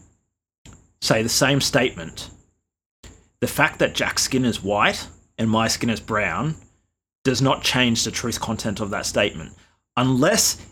say 1.02 1.22
the 1.22 1.30
same 1.30 1.62
statement, 1.62 2.30
the 3.40 3.48
fact 3.48 3.80
that 3.80 3.94
Jack's 3.94 4.24
skin 4.24 4.46
is 4.46 4.64
white 4.64 5.08
and 5.38 5.50
my 5.50 5.68
skin 5.68 5.90
is 5.90 6.00
brown 6.00 6.56
does 7.24 7.42
not 7.42 7.62
change 7.62 8.04
the 8.04 8.12
truth 8.12 8.40
content 8.40 8.80
of 8.80 8.90
that 8.92 9.06
statement. 9.06 9.52
Unless 9.98 10.66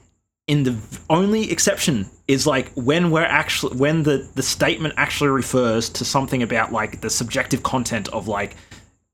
in 0.47 0.63
the 0.63 0.77
only 1.09 1.51
exception 1.51 2.09
is 2.27 2.45
like 2.45 2.71
when 2.75 3.11
we're 3.11 3.23
actually 3.23 3.75
when 3.77 4.03
the 4.03 4.29
the 4.35 4.43
statement 4.43 4.93
actually 4.97 5.29
refers 5.29 5.89
to 5.89 6.05
something 6.05 6.43
about 6.43 6.71
like 6.71 7.01
the 7.01 7.09
subjective 7.09 7.63
content 7.63 8.07
of 8.09 8.27
like 8.27 8.55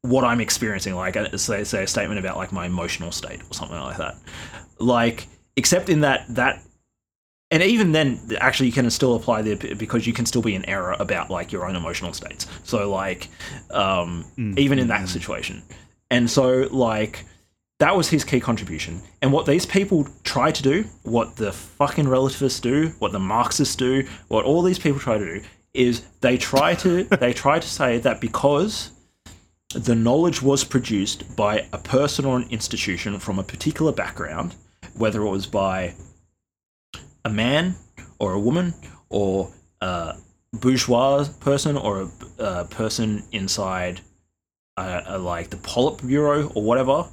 what 0.02 0.24
I'm 0.24 0.42
experiencing 0.42 0.96
like 0.96 1.16
uh, 1.16 1.38
say 1.38 1.64
say 1.64 1.84
a 1.84 1.88
statement 1.88 2.20
about 2.20 2.38
like 2.38 2.52
my 2.52 2.66
emotional 2.66 3.12
state 3.12 3.42
or 3.50 3.54
something 3.54 3.80
like 3.80 3.98
that 3.98 4.18
like 4.80 5.28
except 5.56 5.90
in 5.90 6.02
that 6.02 6.26
that 6.36 6.62
and 7.52 7.62
even 7.62 7.92
then 7.92 8.20
actually 8.40 8.68
you 8.68 8.72
can 8.72 8.90
still 8.90 9.16
apply 9.16 9.42
the 9.42 9.56
because 9.76 10.08
you 10.08 10.14
can 10.14 10.26
still 10.26 10.42
be 10.42 10.56
in 10.56 10.68
error 10.68 10.96
about 11.00 11.30
like 11.30 11.52
your 11.52 11.68
own 11.68 11.76
emotional 11.76 12.14
states. 12.14 12.48
So 12.64 12.90
like 12.90 13.28
um 13.72 14.26
even 14.58 14.80
in 14.80 14.88
that 14.88 15.08
situation. 15.10 15.62
And 16.10 16.30
so 16.30 16.68
like 16.72 17.26
that 17.80 17.96
was 17.96 18.08
his 18.08 18.24
key 18.24 18.40
contribution. 18.40 19.02
And 19.22 19.34
what 19.34 19.46
these 19.46 19.66
people 19.66 20.08
try 20.24 20.52
to 20.52 20.64
do, 20.64 20.86
what 21.04 21.36
the 21.36 21.52
fucking 21.52 22.08
relativists 22.08 22.60
do, 22.60 22.94
what 23.00 23.12
the 23.12 23.20
Marxists 23.20 23.76
do, 23.76 24.08
what 24.28 24.46
all 24.46 24.62
these 24.62 24.80
people 24.80 25.00
try 25.00 25.18
to 25.18 25.26
do, 25.26 25.42
is 25.74 26.04
they 26.22 26.38
try 26.38 26.74
to 26.76 27.04
they 27.20 27.34
try 27.34 27.60
to 27.60 27.68
say 27.68 27.98
that 28.00 28.22
because 28.22 28.92
the 29.74 29.96
knowledge 29.96 30.42
was 30.42 30.64
produced 30.64 31.36
by 31.36 31.66
a 31.74 31.78
person 31.78 32.26
or 32.26 32.38
an 32.38 32.48
institution 32.50 33.20
from 33.20 33.40
a 33.40 33.44
particular 33.44 33.92
background, 33.92 34.56
whether 34.96 35.22
it 35.22 35.30
was 35.30 35.46
by 35.46 35.94
a 37.26 37.30
man 37.30 37.76
or 38.20 38.34
a 38.34 38.40
woman 38.40 38.74
or 39.10 39.52
a 39.82 40.16
bourgeois 40.54 41.26
person 41.40 41.78
or 41.78 42.02
a, 42.02 42.44
a 42.44 42.66
person 42.66 43.24
inside 43.32 44.02
uh, 44.78 45.02
uh, 45.12 45.20
like 45.20 45.50
the 45.50 45.58
Politburo 45.58 46.52
or 46.56 46.64
whatever, 46.64 47.06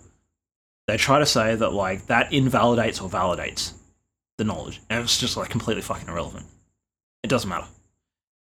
they 0.87 0.97
try 0.97 1.19
to 1.19 1.27
say 1.27 1.55
that 1.55 1.73
like 1.73 2.07
that 2.07 2.33
invalidates 2.33 3.01
or 3.01 3.09
validates 3.11 3.73
the 4.39 4.45
knowledge, 4.45 4.81
and 4.89 5.03
it's 5.03 5.19
just 5.19 5.37
like 5.37 5.51
completely 5.51 5.83
fucking 5.83 6.09
irrelevant. 6.09 6.47
It 7.25 7.29
doesn't 7.29 7.51
matter. 7.51 7.67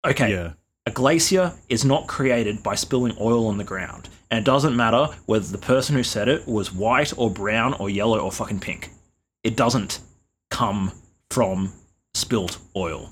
Okay, 0.06 0.32
Yeah. 0.32 0.54
a 0.86 0.92
glacier 0.92 1.54
is 1.70 1.84
not 1.84 2.08
created 2.08 2.62
by 2.64 2.76
spilling 2.76 3.16
oil 3.20 3.48
on 3.48 3.58
the 3.58 3.64
ground. 3.64 4.08
And 4.30 4.38
it 4.40 4.46
doesn't 4.46 4.76
matter 4.78 5.08
whether 5.26 5.46
the 5.46 5.58
person 5.58 5.96
who 5.96 6.04
said 6.04 6.30
it 6.30 6.48
was 6.48 6.72
white 6.72 7.12
or 7.18 7.30
brown 7.30 7.74
or 7.74 7.90
yellow 7.90 8.20
or 8.20 8.32
fucking 8.32 8.60
pink. 8.62 8.92
It 9.44 9.58
doesn't 9.58 10.00
come 10.50 10.92
from 11.32 11.72
spilt 12.14 12.60
oil. 12.76 13.10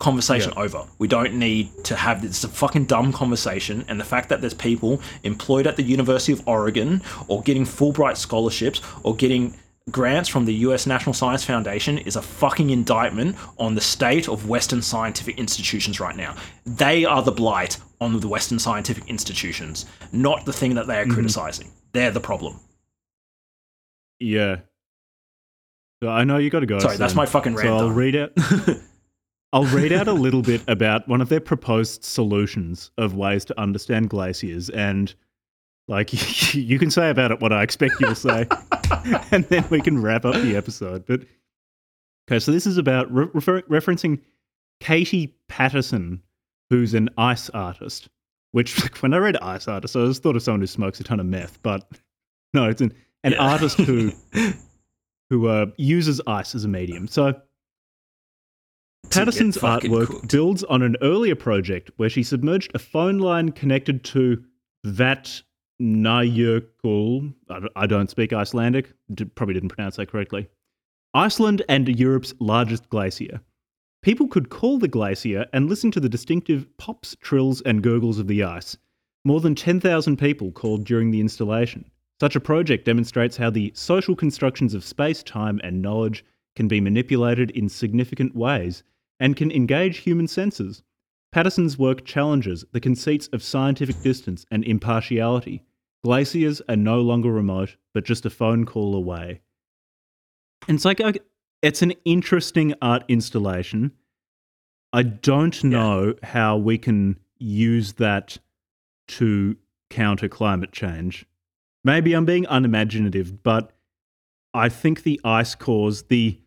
Conversation 0.00 0.52
over. 0.56 0.84
We 0.98 1.08
don't 1.08 1.34
need 1.34 1.84
to 1.84 1.96
have 1.96 2.20
this. 2.20 2.30
It's 2.30 2.44
a 2.44 2.48
fucking 2.48 2.86
dumb 2.86 3.12
conversation. 3.12 3.84
And 3.88 3.98
the 3.98 4.04
fact 4.04 4.28
that 4.28 4.40
there's 4.40 4.54
people 4.54 5.00
employed 5.22 5.66
at 5.66 5.76
the 5.76 5.82
University 5.82 6.32
of 6.32 6.46
Oregon 6.46 7.00
or 7.28 7.42
getting 7.42 7.64
Fulbright 7.64 8.16
scholarships 8.16 8.82
or 9.02 9.14
getting 9.14 9.54
grants 9.90 10.28
from 10.28 10.44
the 10.44 10.54
US 10.54 10.86
National 10.86 11.14
Science 11.14 11.44
Foundation 11.44 11.98
is 11.98 12.16
a 12.16 12.22
fucking 12.22 12.70
indictment 12.70 13.36
on 13.58 13.74
the 13.74 13.80
state 13.80 14.28
of 14.28 14.48
Western 14.48 14.82
scientific 14.82 15.38
institutions 15.38 16.00
right 16.00 16.16
now. 16.16 16.34
They 16.66 17.04
are 17.04 17.22
the 17.22 17.32
blight 17.32 17.78
on 18.00 18.18
the 18.20 18.28
Western 18.28 18.58
scientific 18.58 19.08
institutions, 19.08 19.86
not 20.12 20.44
the 20.44 20.52
thing 20.52 20.74
that 20.74 20.86
they 20.86 20.98
are 20.98 21.04
mm-hmm. 21.04 21.14
criticizing. 21.14 21.70
They're 21.92 22.10
the 22.10 22.20
problem. 22.20 22.60
Yeah. 24.18 24.56
So 26.02 26.08
I 26.08 26.24
know 26.24 26.38
you 26.38 26.50
got 26.50 26.60
to 26.60 26.66
go. 26.66 26.78
Sorry, 26.78 26.96
that's 26.96 27.14
my 27.14 27.26
fucking 27.26 27.54
rant. 27.54 27.66
So 27.68 27.76
I'll 27.76 27.90
read 27.90 28.14
out. 28.16 28.32
I'll 29.52 29.64
read 29.64 29.92
out 29.92 30.08
a 30.08 30.12
little 30.12 30.42
bit 30.42 30.62
about 30.68 31.08
one 31.08 31.20
of 31.20 31.28
their 31.30 31.40
proposed 31.40 32.04
solutions 32.04 32.90
of 32.98 33.14
ways 33.14 33.44
to 33.46 33.58
understand 33.60 34.10
glaciers, 34.10 34.68
and 34.70 35.12
like 35.88 36.10
you 36.54 36.78
can 36.78 36.90
say 36.90 37.10
about 37.10 37.30
it 37.30 37.40
what 37.40 37.52
I 37.52 37.62
expect 37.62 37.94
you'll 38.00 38.14
say, 38.14 38.46
and 39.32 39.44
then 39.44 39.64
we 39.70 39.80
can 39.80 40.00
wrap 40.02 40.24
up 40.24 40.34
the 40.34 40.54
episode. 40.54 41.06
But 41.06 41.22
okay, 42.30 42.38
so 42.38 42.52
this 42.52 42.66
is 42.66 42.76
about 42.78 43.12
re- 43.12 43.28
refer- 43.32 43.62
referencing 43.62 44.20
Katie 44.80 45.34
Paterson, 45.48 46.22
who's 46.70 46.94
an 46.94 47.08
ice 47.18 47.48
artist. 47.50 48.08
Which, 48.52 48.80
like, 48.82 48.96
when 49.02 49.12
I 49.12 49.18
read 49.18 49.36
ice 49.38 49.68
artist, 49.68 49.94
I 49.94 50.06
just 50.06 50.22
thought 50.22 50.34
of 50.36 50.42
someone 50.42 50.60
who 50.60 50.66
smokes 50.66 51.00
a 51.00 51.04
ton 51.04 51.20
of 51.20 51.26
meth, 51.26 51.62
but 51.62 51.86
no, 52.54 52.64
it's 52.68 52.80
an, 52.80 52.94
an 53.22 53.32
Yeah. 53.32 53.38
artist 53.46 53.78
who 53.78 54.10
who 55.30 55.46
uh, 55.48 55.66
uses 55.76 56.20
ice 56.26 56.54
as 56.54 56.64
a 56.64 56.68
medium. 56.68 57.06
So 57.08 57.34
Paterson's 59.10 59.56
artwork 59.58 60.06
cooked. 60.06 60.28
builds 60.32 60.64
on 60.64 60.82
an 60.82 60.96
earlier 61.02 61.34
project 61.36 61.90
where 61.96 62.08
she 62.10 62.22
submerged 62.22 62.70
a 62.74 62.78
phone 62.78 63.18
line 63.18 63.52
connected 63.52 64.04
to 64.04 64.42
Vat 64.84 65.42
Najökull. 65.80 67.32
I 67.76 67.86
don't- 67.86 68.10
speak 68.10 68.32
Icelandic. 68.32 68.92
Probably 69.34 69.54
didn't 69.54 69.70
pronounce 69.70 69.96
that 69.96 70.10
correctly. 70.10 70.48
Iceland 71.14 71.62
and 71.68 71.88
Europe's 71.88 72.34
largest 72.40 72.88
glacier. 72.90 73.40
People 74.02 74.28
could 74.28 74.50
call 74.50 74.78
the 74.78 74.88
glacier 74.88 75.46
and 75.52 75.68
listen 75.68 75.90
to 75.92 76.00
the 76.00 76.08
distinctive 76.08 76.66
pops, 76.76 77.16
trills, 77.20 77.60
and 77.62 77.82
gurgles 77.82 78.18
of 78.18 78.28
the 78.28 78.42
ice. 78.44 78.76
More 79.24 79.40
than 79.40 79.54
10,000 79.54 80.16
people 80.16 80.52
called 80.52 80.84
during 80.84 81.10
the 81.10 81.20
installation. 81.20 81.90
Such 82.20 82.34
a 82.34 82.40
project 82.40 82.84
demonstrates 82.84 83.36
how 83.36 83.50
the 83.50 83.72
social 83.74 84.16
constructions 84.16 84.74
of 84.74 84.84
space, 84.84 85.22
time, 85.22 85.60
and 85.62 85.80
knowledge 85.80 86.24
can 86.56 86.66
be 86.66 86.80
manipulated 86.80 87.50
in 87.52 87.68
significant 87.68 88.34
ways 88.34 88.82
and 89.20 89.36
can 89.36 89.52
engage 89.52 89.98
human 89.98 90.26
senses. 90.26 90.82
Paterson's 91.30 91.78
work 91.78 92.04
challenges 92.04 92.64
the 92.72 92.80
conceits 92.80 93.28
of 93.28 93.42
scientific 93.42 94.00
distance 94.02 94.44
and 94.50 94.64
impartiality. 94.64 95.62
Glaciers 96.04 96.60
are 96.68 96.76
no 96.76 97.00
longer 97.00 97.30
remote, 97.30 97.76
but 97.94 98.04
just 98.04 98.26
a 98.26 98.30
phone 98.30 98.64
call 98.64 98.94
away. 98.94 99.40
And 100.66 100.76
it's 100.76 100.84
like, 100.84 101.00
okay, 101.00 101.20
it's 101.62 101.82
an 101.82 101.92
interesting 102.04 102.74
art 102.82 103.04
installation. 103.08 103.92
I 104.92 105.02
don't 105.02 105.62
know 105.62 106.14
how 106.22 106.56
we 106.56 106.78
can 106.78 107.18
use 107.38 107.94
that 107.94 108.38
to 109.08 109.56
counter 109.90 110.28
climate 110.28 110.72
change. 110.72 111.26
Maybe 111.84 112.12
I'm 112.12 112.24
being 112.24 112.46
unimaginative, 112.48 113.42
but 113.42 113.72
I 114.54 114.68
think 114.68 115.02
the 115.02 115.20
ice 115.24 115.54
cores, 115.54 116.02
the 116.04 116.38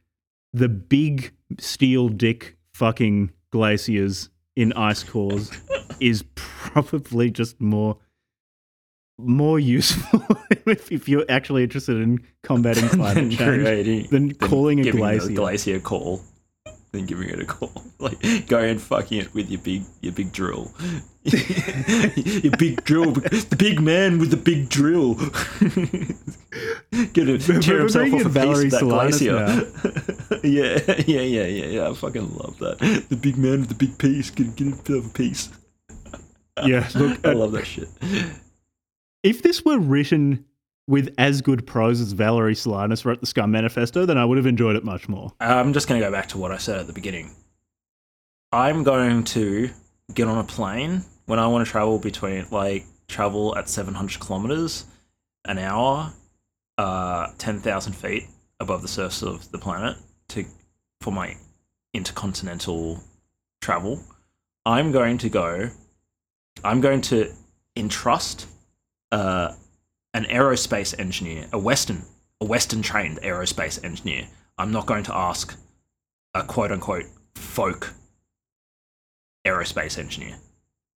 the 0.54 0.68
big 0.70 1.32
steel 1.60 2.10
dick 2.10 2.58
fucking 2.74 3.32
glaciers 3.52 4.30
in 4.56 4.74
ice 4.74 5.04
cores 5.04 5.50
is 6.02 6.24
probably 6.36 7.32
just 7.32 7.60
more 7.62 7.98
more 9.18 9.60
useful 9.60 10.26
if, 10.66 10.92
if 10.92 11.08
you're 11.08 11.26
actually 11.30 11.64
interested 11.64 11.96
in 11.98 12.20
combating 12.44 12.90
climate 12.90 13.16
Than 13.16 13.30
change 13.38 13.38
creating- 13.64 14.08
than 14.10 14.28
than 14.30 14.36
calling 14.36 14.86
a 14.88 14.92
glacier. 14.92 15.32
a 15.32 15.34
glacier 15.34 15.80
call. 15.80 16.22
Then 16.92 17.06
giving 17.06 17.30
it 17.30 17.40
a 17.40 17.46
call, 17.46 17.72
like 18.00 18.20
going 18.48 18.72
and 18.72 18.82
fucking 18.82 19.22
it 19.22 19.34
with 19.34 19.50
your 19.50 19.62
big, 19.62 19.84
your 20.02 20.12
big 20.12 20.34
drill, 20.34 20.74
your 21.24 22.52
big 22.58 22.84
drill, 22.84 23.12
the 23.12 23.56
big 23.56 23.80
man 23.80 24.18
with 24.18 24.32
the 24.32 24.38
big 24.38 24.70
drill. 24.70 25.14
Get 27.14 27.26
to 27.26 27.38
tear 27.60 27.76
we're 27.76 27.82
himself 27.82 28.12
off 28.14 28.36
a 28.36 28.36
in 28.40 28.50
piece 28.50 28.64
of 28.64 28.72
that 28.72 28.82
Solanas 28.82 29.20
glacier. 29.20 30.42
yeah, 30.44 30.80
yeah, 31.06 31.22
yeah, 31.22 31.46
yeah, 31.46 31.66
yeah. 31.66 31.90
I 31.90 31.94
fucking 31.94 32.38
love 32.38 32.58
that. 32.58 32.80
The 33.10 33.16
big 33.16 33.38
man 33.38 33.60
with 33.60 33.70
the 33.70 33.76
big 33.76 34.00
piece, 34.00 34.32
get, 34.32 34.56
get 34.56 34.66
himself 34.68 35.06
a 35.06 35.10
piece. 35.10 35.52
yeah, 36.66 36.90
look, 36.96 37.24
I 37.24 37.30
uh, 37.30 37.36
love 37.36 37.52
that 37.52 37.68
shit. 37.68 37.88
if 39.22 39.44
this 39.44 39.64
were 39.64 39.78
written 39.78 40.44
with 40.88 41.14
as 41.20 41.44
good 41.44 41.68
prose 41.68 42.02
as 42.02 42.14
Valerie 42.14 42.56
Solanas 42.56 43.06
wrote 43.06 43.22
the 43.22 43.28
Scum 43.28 43.52
Manifesto, 43.52 44.08
then 44.08 44.18
I 44.18 44.26
would 44.26 44.40
have 44.40 44.48
enjoyed 44.48 44.76
it 44.76 44.84
much 44.84 45.08
more. 45.08 45.32
I'm 45.40 45.74
just 45.74 45.88
going 45.88 46.02
to 46.02 46.08
go 46.08 46.12
back 46.12 46.30
to 46.30 46.40
what 46.40 46.52
I 46.52 46.58
said 46.58 46.80
at 46.80 46.88
the 46.88 46.94
beginning. 46.94 47.36
I'm 48.52 48.84
going 48.84 49.24
to 49.26 49.70
get 50.14 50.28
on 50.28 50.40
a 50.40 50.44
plane 50.44 51.06
when 51.26 51.40
I 51.40 51.48
want 51.48 51.66
to 51.66 51.72
travel 51.72 52.00
between, 52.00 52.46
like, 52.52 52.86
travel 53.08 53.56
at 53.58 53.70
700 53.70 54.20
kilometers 54.20 54.86
an 55.46 55.58
hour, 55.58 56.14
uh, 56.78 57.28
10,000 57.38 57.94
feet 57.94 58.28
above 58.60 58.82
the 58.82 58.88
surface 58.88 59.24
of 59.24 59.52
the 59.52 59.58
planet 59.58 59.98
to 60.30 60.46
for 61.02 61.12
my 61.12 61.36
intercontinental 61.94 63.04
travel. 63.62 64.00
I'm 64.66 64.92
going 64.92 65.18
to 65.20 65.30
go. 65.30 65.70
I'm 66.64 66.80
going 66.80 67.02
to 67.02 67.32
entrust 67.76 68.48
uh, 69.12 69.54
an 70.14 70.26
aerospace 70.26 70.98
engineer, 71.00 71.48
a 71.52 71.58
Western, 71.58 72.04
a 72.40 72.46
Western 72.46 72.82
trained 72.82 73.20
aerospace 73.22 73.84
engineer. 73.84 74.28
I'm 74.58 74.72
not 74.72 74.86
going 74.86 75.04
to 75.06 75.16
ask 75.16 75.58
a 76.34 76.44
quote 76.44 76.72
unquote 76.72 77.06
folk 77.36 77.94
aerospace 79.46 79.98
engineer. 79.98 80.38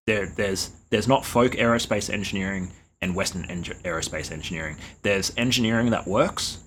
There, 0.07 0.27
there's 0.27 0.72
there's 0.91 1.07
not 1.07 1.26
folk 1.26 1.53
aerospace 1.53 2.11
engineering 2.14 2.72
and 3.02 3.15
Western 3.15 3.45
eng- 3.45 3.64
aerospace 3.64 4.32
engineering. 4.32 4.77
There's 5.02 5.34
engineering 5.38 5.90
that 5.91 6.07
works, 6.07 6.60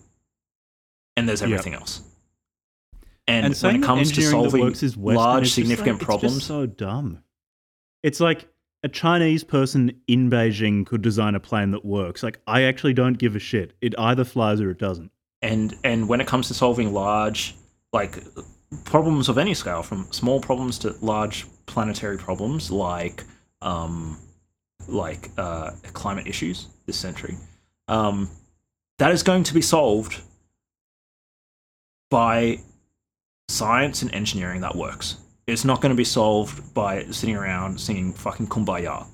and 1.17 1.29
there's 1.29 1.41
Yep. 1.41 1.51
everything 1.51 1.75
else. 1.75 2.03
And, 3.27 3.47
And, 3.47 3.55
when 3.57 3.77
it 3.77 3.83
comes 3.83 4.11
to 4.13 4.23
solving 4.23 4.63
works 4.63 4.83
is 4.83 4.97
Western 4.97 5.17
large, 5.25 5.51
significant 5.53 5.99
like- 5.99 6.07
problems, 6.07 6.45
so 6.45 6.65
dumb. 6.67 7.23
It's 8.03 8.21
like 8.21 8.49
a 8.83 8.89
Chinese 8.89 9.45
person 9.45 10.01
in 10.07 10.31
Beijing 10.31 10.87
could 10.87 11.03
design 11.03 11.35
a 11.35 11.41
plane 11.41 11.73
that 11.73 11.85
works. 11.85 12.23
Like 12.23 12.41
I 12.47 12.63
actually 12.63 12.95
don't 12.95 13.19
give 13.19 13.37
a 13.37 13.41
shit. 13.41 13.75
It 13.81 13.95
either 13.99 14.25
flies 14.25 14.61
or 14.61 14.71
it 14.71 14.79
doesn't. 14.79 15.11
and 15.43 15.77
and 15.85 16.09
when 16.09 16.21
it 16.21 16.27
comes 16.27 16.49
to 16.49 16.55
solving 16.55 16.93
large 16.93 17.55
like 17.93 18.19
problems 18.85 19.29
of 19.29 19.39
any 19.39 19.55
scale 19.55 19.83
from 19.83 20.11
small 20.13 20.41
problems 20.41 20.79
to 20.81 20.95
large 21.01 21.47
planetary 21.67 22.19
problems 22.19 22.71
like 22.71 23.25
um 23.63 24.19
like 24.87 25.31
uh 25.39 25.71
climate 25.95 26.27
issues 26.27 26.69
this 26.87 26.99
century. 26.99 27.37
Um 27.89 28.29
that 28.99 29.13
is 29.13 29.23
going 29.23 29.45
to 29.45 29.55
be 29.55 29.63
solved 29.63 30.21
by 32.11 32.59
science 33.49 34.03
and 34.03 34.13
engineering 34.15 34.61
that 34.63 34.75
works. 34.75 35.17
It's 35.47 35.65
not 35.65 35.81
going 35.81 35.91
to 35.91 35.97
be 35.97 36.05
solved 36.05 36.75
by 36.75 37.05
sitting 37.11 37.37
around 37.37 37.81
singing 37.81 38.13
fucking 38.13 38.49
kumbaya 38.49 39.07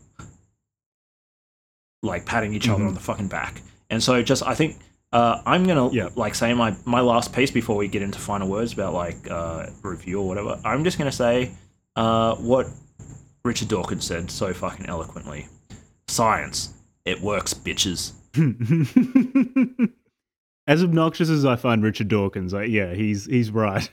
like 2.02 2.26
patting 2.26 2.52
each 2.54 2.68
other 2.68 2.82
Mhm. 2.84 2.88
on 2.88 2.94
the 2.94 3.00
fucking 3.00 3.28
back. 3.28 3.62
And 3.90 4.02
so 4.02 4.22
just 4.22 4.42
i 4.42 4.54
think 4.54 4.78
uh, 5.14 5.40
I'm 5.46 5.64
gonna 5.64 5.90
Yeah. 5.92 6.10
like 6.16 6.34
say 6.34 6.52
my 6.54 6.76
my 6.84 7.00
last 7.00 7.32
piece 7.32 7.50
before 7.50 7.76
we 7.76 7.88
get 7.88 8.02
into 8.02 8.18
final 8.18 8.48
words 8.48 8.72
about 8.72 8.92
like 8.92 9.30
uh, 9.30 9.66
review 9.82 10.20
or 10.20 10.28
whatever. 10.28 10.60
I'm 10.64 10.84
just 10.84 10.98
gonna 10.98 11.12
say 11.12 11.52
uh, 11.96 12.34
what 12.36 12.66
Richard 13.44 13.68
Dawkins 13.68 14.04
said 14.04 14.30
so 14.30 14.52
fucking 14.52 14.86
eloquently: 14.86 15.46
"Science, 16.08 16.74
it 17.04 17.20
works, 17.20 17.54
bitches." 17.54 18.12
as 20.66 20.82
obnoxious 20.82 21.28
as 21.28 21.44
I 21.44 21.56
find 21.56 21.82
Richard 21.82 22.08
Dawkins, 22.08 22.52
like, 22.52 22.70
yeah, 22.70 22.94
he's 22.94 23.26
he's 23.26 23.50
right. 23.50 23.88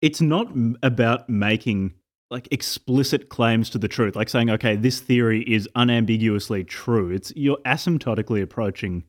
It's 0.00 0.20
not 0.20 0.48
about 0.82 1.28
making 1.28 1.94
like 2.30 2.48
explicit 2.50 3.28
claims 3.28 3.68
to 3.70 3.78
the 3.78 3.88
truth, 3.88 4.16
like 4.16 4.28
saying, 4.30 4.48
okay, 4.50 4.74
this 4.74 5.00
theory 5.00 5.42
is 5.42 5.68
unambiguously 5.76 6.64
true. 6.64 7.10
It's 7.10 7.32
you're 7.36 7.58
asymptotically 7.66 8.42
approaching 8.42 9.04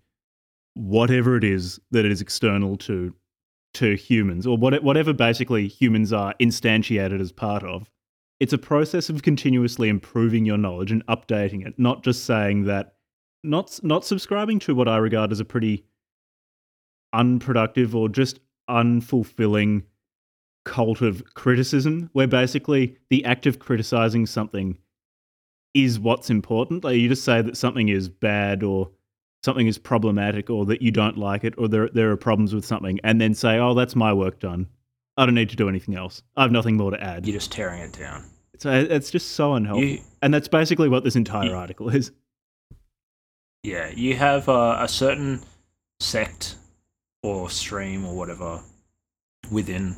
whatever 0.75 1.37
it 1.37 1.43
is 1.43 1.79
that 1.91 2.05
is 2.05 2.21
external 2.21 2.77
to 2.77 3.13
to 3.73 3.95
humans 3.95 4.45
or 4.45 4.57
what, 4.57 4.83
whatever 4.83 5.13
basically 5.13 5.67
humans 5.67 6.13
are 6.13 6.35
instantiated 6.39 7.19
as 7.19 7.31
part 7.31 7.63
of. 7.63 7.89
It's 8.39 8.53
a 8.53 8.57
process 8.57 9.09
of 9.09 9.23
continuously 9.23 9.89
improving 9.89 10.45
your 10.45 10.57
knowledge 10.57 10.91
and 10.91 11.05
updating 11.07 11.65
it, 11.65 11.73
not 11.77 12.03
just 12.03 12.25
saying 12.25 12.65
that, 12.65 12.95
not, 13.43 13.79
not 13.83 14.05
subscribing 14.05 14.59
to 14.59 14.75
what 14.75 14.87
I 14.87 14.97
regard 14.97 15.31
as 15.31 15.39
a 15.39 15.45
pretty 15.45 15.85
unproductive 17.13 17.95
or 17.95 18.09
just 18.09 18.39
unfulfilling 18.69 19.83
cult 20.65 21.01
of 21.01 21.23
criticism, 21.33 22.09
where 22.13 22.27
basically 22.27 22.97
the 23.09 23.25
act 23.25 23.45
of 23.45 23.59
criticizing 23.59 24.25
something 24.25 24.77
is 25.73 25.99
what's 25.99 26.29
important. 26.29 26.83
Like 26.83 26.97
you 26.97 27.09
just 27.09 27.23
say 27.23 27.41
that 27.41 27.57
something 27.57 27.89
is 27.89 28.07
bad 28.07 28.61
or 28.63 28.91
something 29.43 29.67
is 29.67 29.77
problematic 29.77 30.49
or 30.49 30.65
that 30.65 30.81
you 30.81 30.91
don't 30.91 31.17
like 31.17 31.43
it 31.43 31.53
or 31.57 31.67
there 31.67 31.89
there 31.93 32.09
are 32.11 32.17
problems 32.17 32.53
with 32.55 32.65
something 32.65 32.99
and 33.03 33.19
then 33.21 33.33
say, 33.33 33.57
"Oh, 33.59 33.73
that's 33.73 33.95
my 33.95 34.13
work 34.13 34.39
done. 34.39 34.67
I 35.17 35.25
don't 35.25 35.35
need 35.35 35.49
to 35.49 35.55
do 35.55 35.69
anything 35.69 35.95
else. 35.95 36.23
I 36.35 36.41
have 36.43 36.51
nothing 36.51 36.77
more 36.77 36.91
to 36.91 37.01
add." 37.03 37.25
You're 37.27 37.33
just 37.37 37.51
tearing 37.51 37.81
it 37.81 37.93
down. 37.93 38.23
So 38.57 38.71
it's 38.71 39.09
just 39.11 39.31
so 39.31 39.53
unhelpful. 39.55 39.83
You, 39.83 39.99
and 40.21 40.33
that's 40.33 40.47
basically 40.47 40.87
what 40.89 41.03
this 41.03 41.15
entire 41.15 41.49
You- 41.49 41.55
article 41.55 41.89
is. 41.89 42.11
yeah, 43.63 43.89
you 43.89 44.15
have 44.15 44.47
uh, 44.49 44.77
a 44.79 44.87
certain 44.87 45.41
sect 45.99 46.55
or 47.23 47.49
stream 47.49 48.05
or 48.05 48.15
whatever 48.15 48.61
within 49.51 49.95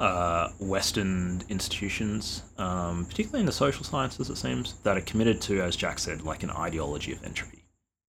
uh, 0.00 0.48
Western 0.60 1.42
institutions, 1.48 2.42
um, 2.58 3.06
particularly 3.06 3.40
in 3.40 3.46
the 3.46 3.52
social 3.52 3.84
sciences, 3.84 4.28
it 4.30 4.36
seems, 4.36 4.74
that 4.82 4.96
are 4.96 5.02
committed 5.02 5.40
to, 5.42 5.62
as 5.62 5.76
Jack 5.76 5.98
said, 5.98 6.22
like 6.22 6.42
an 6.42 6.50
ideology 6.50 7.12
of 7.12 7.22
entropy, 7.24 7.63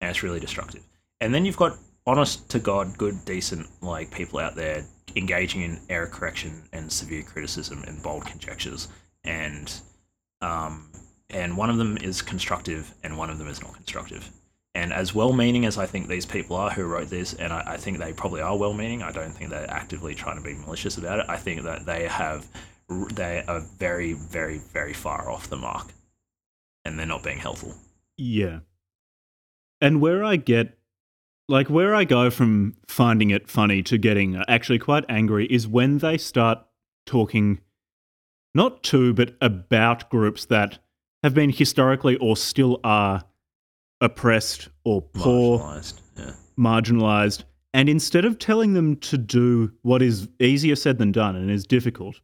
and 0.04 0.10
it's 0.10 0.22
really 0.22 0.40
destructive. 0.40 0.82
And 1.20 1.34
then 1.34 1.46
you've 1.46 1.56
got 1.56 1.78
honest 2.06 2.50
to 2.50 2.58
god, 2.58 2.98
good, 2.98 3.24
decent, 3.24 3.66
like 3.80 4.10
people 4.10 4.38
out 4.38 4.54
there 4.54 4.84
engaging 5.16 5.62
in 5.62 5.80
error 5.88 6.06
correction 6.06 6.62
and 6.72 6.92
severe 6.92 7.22
criticism 7.22 7.82
and 7.86 8.02
bold 8.02 8.26
conjectures, 8.26 8.88
and 9.24 9.72
um, 10.42 10.90
and 11.30 11.56
one 11.56 11.70
of 11.70 11.78
them 11.78 11.96
is 11.96 12.20
constructive, 12.20 12.94
and 13.02 13.16
one 13.16 13.30
of 13.30 13.38
them 13.38 13.48
is 13.48 13.62
not 13.62 13.74
constructive. 13.74 14.30
And 14.74 14.92
as 14.92 15.14
well-meaning 15.14 15.64
as 15.64 15.78
I 15.78 15.86
think 15.86 16.08
these 16.08 16.26
people 16.26 16.56
are 16.56 16.68
who 16.68 16.84
wrote 16.84 17.08
this, 17.08 17.32
and 17.32 17.52
I, 17.52 17.62
I 17.66 17.76
think 17.78 17.98
they 17.98 18.12
probably 18.12 18.42
are 18.42 18.58
well-meaning. 18.58 19.02
I 19.02 19.12
don't 19.12 19.30
think 19.30 19.50
they're 19.50 19.70
actively 19.70 20.14
trying 20.14 20.36
to 20.36 20.42
be 20.42 20.54
malicious 20.54 20.98
about 20.98 21.20
it. 21.20 21.26
I 21.28 21.36
think 21.36 21.62
that 21.62 21.86
they 21.86 22.08
have, 22.08 22.46
they 23.14 23.44
are 23.46 23.60
very, 23.78 24.12
very, 24.12 24.58
very 24.58 24.92
far 24.92 25.30
off 25.30 25.48
the 25.48 25.56
mark, 25.56 25.92
and 26.84 26.98
they're 26.98 27.06
not 27.06 27.22
being 27.22 27.38
helpful. 27.38 27.72
Yeah. 28.18 28.58
And 29.84 30.00
where 30.00 30.24
I 30.24 30.36
get, 30.36 30.78
like, 31.46 31.68
where 31.68 31.94
I 31.94 32.04
go 32.04 32.30
from 32.30 32.74
finding 32.88 33.28
it 33.28 33.50
funny 33.50 33.82
to 33.82 33.98
getting 33.98 34.42
actually 34.48 34.78
quite 34.78 35.04
angry 35.10 35.46
is 35.46 35.68
when 35.68 35.98
they 35.98 36.16
start 36.16 36.60
talking 37.04 37.60
not 38.54 38.82
to, 38.84 39.12
but 39.12 39.36
about 39.42 40.08
groups 40.08 40.46
that 40.46 40.78
have 41.22 41.34
been 41.34 41.50
historically 41.50 42.16
or 42.16 42.34
still 42.34 42.80
are 42.82 43.24
oppressed 44.00 44.70
or 44.84 45.02
poor, 45.02 45.58
Marginalized. 45.58 46.00
Yeah. 46.16 46.32
marginalized. 46.58 47.44
And 47.74 47.90
instead 47.90 48.24
of 48.24 48.38
telling 48.38 48.72
them 48.72 48.96
to 48.96 49.18
do 49.18 49.70
what 49.82 50.00
is 50.00 50.30
easier 50.40 50.76
said 50.76 50.96
than 50.96 51.12
done 51.12 51.36
and 51.36 51.50
is 51.50 51.66
difficult, 51.66 52.20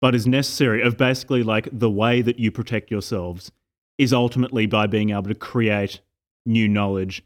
but 0.00 0.14
is 0.14 0.26
necessary, 0.26 0.80
of 0.80 0.96
basically 0.96 1.42
like 1.42 1.68
the 1.70 1.90
way 1.90 2.22
that 2.22 2.38
you 2.38 2.50
protect 2.50 2.90
yourselves 2.90 3.52
is 3.98 4.14
ultimately 4.14 4.64
by 4.64 4.86
being 4.86 5.10
able 5.10 5.24
to 5.24 5.34
create 5.34 6.00
new 6.48 6.66
knowledge, 6.66 7.22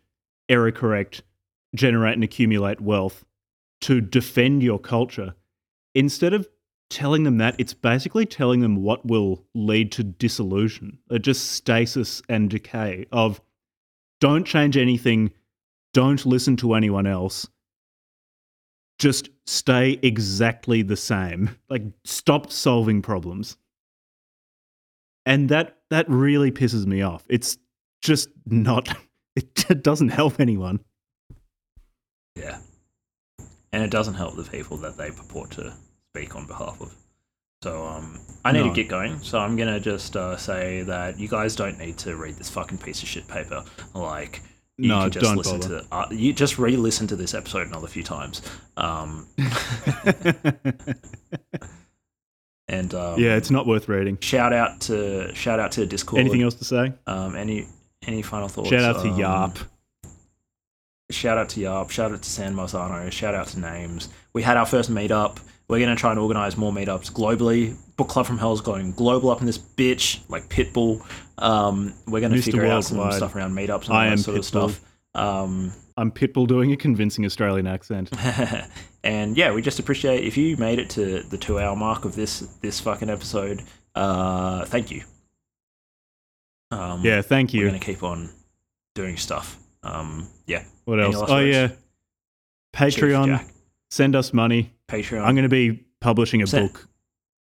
error 0.49 0.73
correct, 0.73 1.23
generate 1.75 2.15
and 2.15 2.25
accumulate 2.25 2.81
wealth 2.81 3.25
to 3.83 4.01
defend 4.01 4.63
your 4.63 4.79
culture. 4.79 5.35
Instead 5.95 6.35
of 6.35 6.49
telling 6.91 7.23
them 7.23 7.39
that, 7.39 7.55
it's 7.59 7.75
basically 7.75 8.27
telling 8.27 8.61
them 8.61 8.83
what 8.83 9.07
will 9.07 9.45
lead 9.55 9.91
to 9.93 10.05
dissolution, 10.05 10.99
uh, 11.11 11.19
just 11.19 11.53
stasis 11.53 12.23
and 12.29 12.51
decay 12.51 13.07
of 13.13 13.41
don't 14.21 14.45
change 14.47 14.77
anything, 14.77 15.33
don't 15.95 16.25
listen 16.27 16.57
to 16.57 16.75
anyone 16.75 17.07
else. 17.07 17.49
Just 18.99 19.31
stay 19.47 19.99
exactly 20.03 20.83
the 20.83 20.97
same. 20.97 21.57
Like 21.69 21.83
stop 22.05 22.53
solving 22.53 23.03
problems. 23.03 23.57
And 25.27 25.49
that 25.49 25.79
that 25.91 26.09
really 26.09 26.51
pisses 26.53 26.87
me 26.87 27.03
off. 27.03 27.25
It's 27.29 27.59
just 28.01 28.29
not 28.47 28.95
it 29.37 29.83
doesn't 29.83 30.09
help 30.11 30.41
anyone. 30.41 30.81
Yeah. 32.37 32.59
And 33.73 33.83
it 33.83 33.91
doesn't 33.91 34.15
help 34.15 34.37
the 34.37 34.45
people 34.45 34.77
that 34.79 34.97
they 34.97 35.11
purport 35.11 35.51
to 35.53 35.73
speak 36.15 36.37
on 36.37 36.47
behalf 36.47 36.81
of. 36.81 36.95
So 37.63 37.87
um, 37.87 38.19
I 38.45 38.53
need 38.53 38.61
No. 38.65 38.69
to 38.69 38.75
get 38.75 38.89
going. 38.89 39.19
So 39.21 39.39
I'm 39.39 39.57
gonna 39.57 39.79
just 39.81 40.17
uh, 40.17 40.37
say 40.37 40.83
that 40.83 41.19
you 41.19 41.29
guys 41.29 41.55
don't 41.57 41.79
need 41.79 41.97
to 41.99 42.17
read 42.17 42.35
this 42.35 42.51
fucking 42.51 42.79
piece 42.79 43.03
of 43.03 43.09
shit 43.09 43.27
paper. 43.29 43.65
Like 43.95 44.43
you 44.79 44.89
No, 44.89 45.03
can 45.03 45.11
just 45.13 45.25
don't 45.25 45.37
listen 45.37 45.61
bother. 45.61 45.81
to 45.83 45.87
uh, 45.95 46.07
you 46.11 46.33
just 46.33 46.59
re-listen 46.59 47.07
to 47.07 47.17
this 47.17 47.35
episode 47.35 47.69
another 47.69 47.87
few 47.87 48.03
times. 48.03 48.43
Um, 48.77 49.29
and 52.69 52.95
um, 52.95 53.19
yeah, 53.21 53.37
it's 53.37 53.51
not 53.51 53.67
worth 53.67 53.89
reading. 53.89 54.19
shout 54.21 54.53
out 54.53 54.81
to 54.83 55.35
shout 55.35 55.61
out 55.61 55.73
to 55.73 55.87
Discord. 55.87 56.21
Anything 56.21 56.43
else 56.43 56.55
to 56.55 56.65
say? 56.65 56.93
Um, 57.07 57.37
any 57.37 57.67
any 58.07 58.23
final 58.23 58.49
thoughts? 58.49 58.69
Shout 58.71 58.83
out 58.97 59.03
to 59.03 59.09
Um, 59.11 59.19
Yarp. 59.19 59.59
Shout 61.11 61.37
out 61.39 61.49
to 61.51 61.61
Yarp. 61.61 61.91
Shout 61.91 62.13
out 62.13 62.23
to 62.23 62.31
San 62.31 62.55
Marzano. 62.55 63.11
Shout 63.13 63.35
out 63.35 63.49
to 63.49 63.61
Names. 63.61 64.09
We 64.33 64.43
had 64.43 64.57
our 64.57 64.65
first 64.67 64.91
meetup. 64.91 65.39
We're 65.69 65.79
going 65.79 65.95
to 65.95 66.01
try 66.01 66.11
and 66.11 66.19
organize 66.19 66.57
more 66.57 66.73
meetups 66.73 67.13
globally. 67.13 67.77
Book 67.97 68.09
Club 68.09 68.27
from 68.27 68.39
Hell 68.39 68.53
is 68.53 68.61
going 68.61 68.93
global 68.93 69.31
up 69.31 69.41
in 69.41 69.47
this 69.47 69.59
bitch, 69.59 70.21
like 70.29 70.49
Pitbull. 70.49 71.05
Um, 71.39 71.93
we're 72.07 72.21
going 72.21 72.33
to 72.33 72.41
figure 72.43 72.67
out 72.67 72.85
some 72.85 73.11
stuff 73.13 73.35
around 73.35 73.53
meetups 73.55 73.83
and 73.85 73.91
all 73.91 73.97
I 73.97 74.07
that 74.07 74.13
am 74.13 74.19
sort 74.19 74.39
of 74.39 74.45
Pitbull. 74.45 74.71
stuff. 74.71 74.81
Um, 75.15 75.73
I'm 75.97 76.11
Pitbull 76.11 76.47
doing 76.47 76.73
a 76.73 76.77
convincing 76.77 77.25
Australian 77.27 77.67
accent. 77.67 78.11
and 79.05 79.37
yeah, 79.37 79.53
we 79.53 79.61
just 79.61 79.79
appreciate 79.79 80.25
if 80.25 80.37
you 80.39 80.57
made 80.57 80.79
it 80.79 80.89
to 80.91 81.23
the 81.25 81.37
two 81.39 81.59
hour 81.59 81.77
mark 81.77 82.05
of 82.07 82.15
this 82.17 82.41
this 82.63 82.81
fucking 82.81 83.11
episode. 83.11 83.63
Uh, 83.95 84.65
thank 84.65 84.91
you. 84.91 85.03
Um, 86.73 87.05
Yeah, 87.05 87.23
thank 87.23 87.53
you. 87.55 87.63
we're 87.63 87.69
going 87.69 87.81
to 87.81 87.87
keep 87.87 88.03
on 88.03 88.31
doing 88.95 89.17
stuff. 89.17 89.59
Um, 89.83 90.29
yeah, 90.47 90.65
What 90.85 90.99
Any 91.01 91.13
else? 91.15 91.29
Oh 91.29 91.35
words? 91.35 91.55
yeah, 91.57 91.69
Patreon. 92.75 93.45
Send 93.91 94.17
us 94.17 94.33
money. 94.33 94.73
Patreon. 94.89 95.23
I'm 95.25 95.35
going 95.35 95.43
to 95.43 95.49
be 95.49 95.85
publishing 96.01 96.43
a 96.43 96.47
Send- 96.47 96.73
book. 96.73 96.89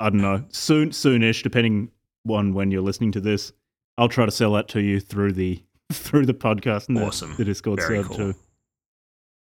I 0.01 0.10
don't 0.10 0.20
know 0.20 0.44
soon, 0.51 0.90
soonish, 0.90 1.42
depending 1.42 1.90
on 2.28 2.52
when 2.52 2.70
you're 2.70 2.82
listening 2.82 3.12
to 3.12 3.20
this. 3.20 3.52
I'll 3.96 4.09
try 4.09 4.26
to 4.26 4.32
sell 4.32 4.52
that 4.55 4.68
to 4.68 4.80
you 4.80 4.98
through 5.01 5.32
the 5.34 5.62
through 5.92 6.26
the 6.26 6.34
podcast 6.34 6.88
and 6.88 6.96
the, 6.96 7.05
Awesome. 7.06 7.34
the 7.36 7.44
Discord 7.44 7.78
Very 7.80 7.98
server 7.98 8.09
cool. 8.09 8.16
too. 8.16 8.34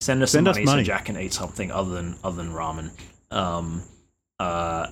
Send 0.01 0.23
us 0.23 0.31
Send 0.31 0.45
some 0.45 0.51
us 0.51 0.55
money, 0.55 0.65
money. 0.65 0.83
so 0.83 0.87
Jack 0.87 1.05
can 1.05 1.17
eat 1.17 1.33
something 1.33 1.71
other 1.71 1.91
than 1.91 2.15
other 2.23 2.37
than 2.41 2.53
ramen. 2.53 2.89
Um, 3.31 3.83
uh, 4.39 4.87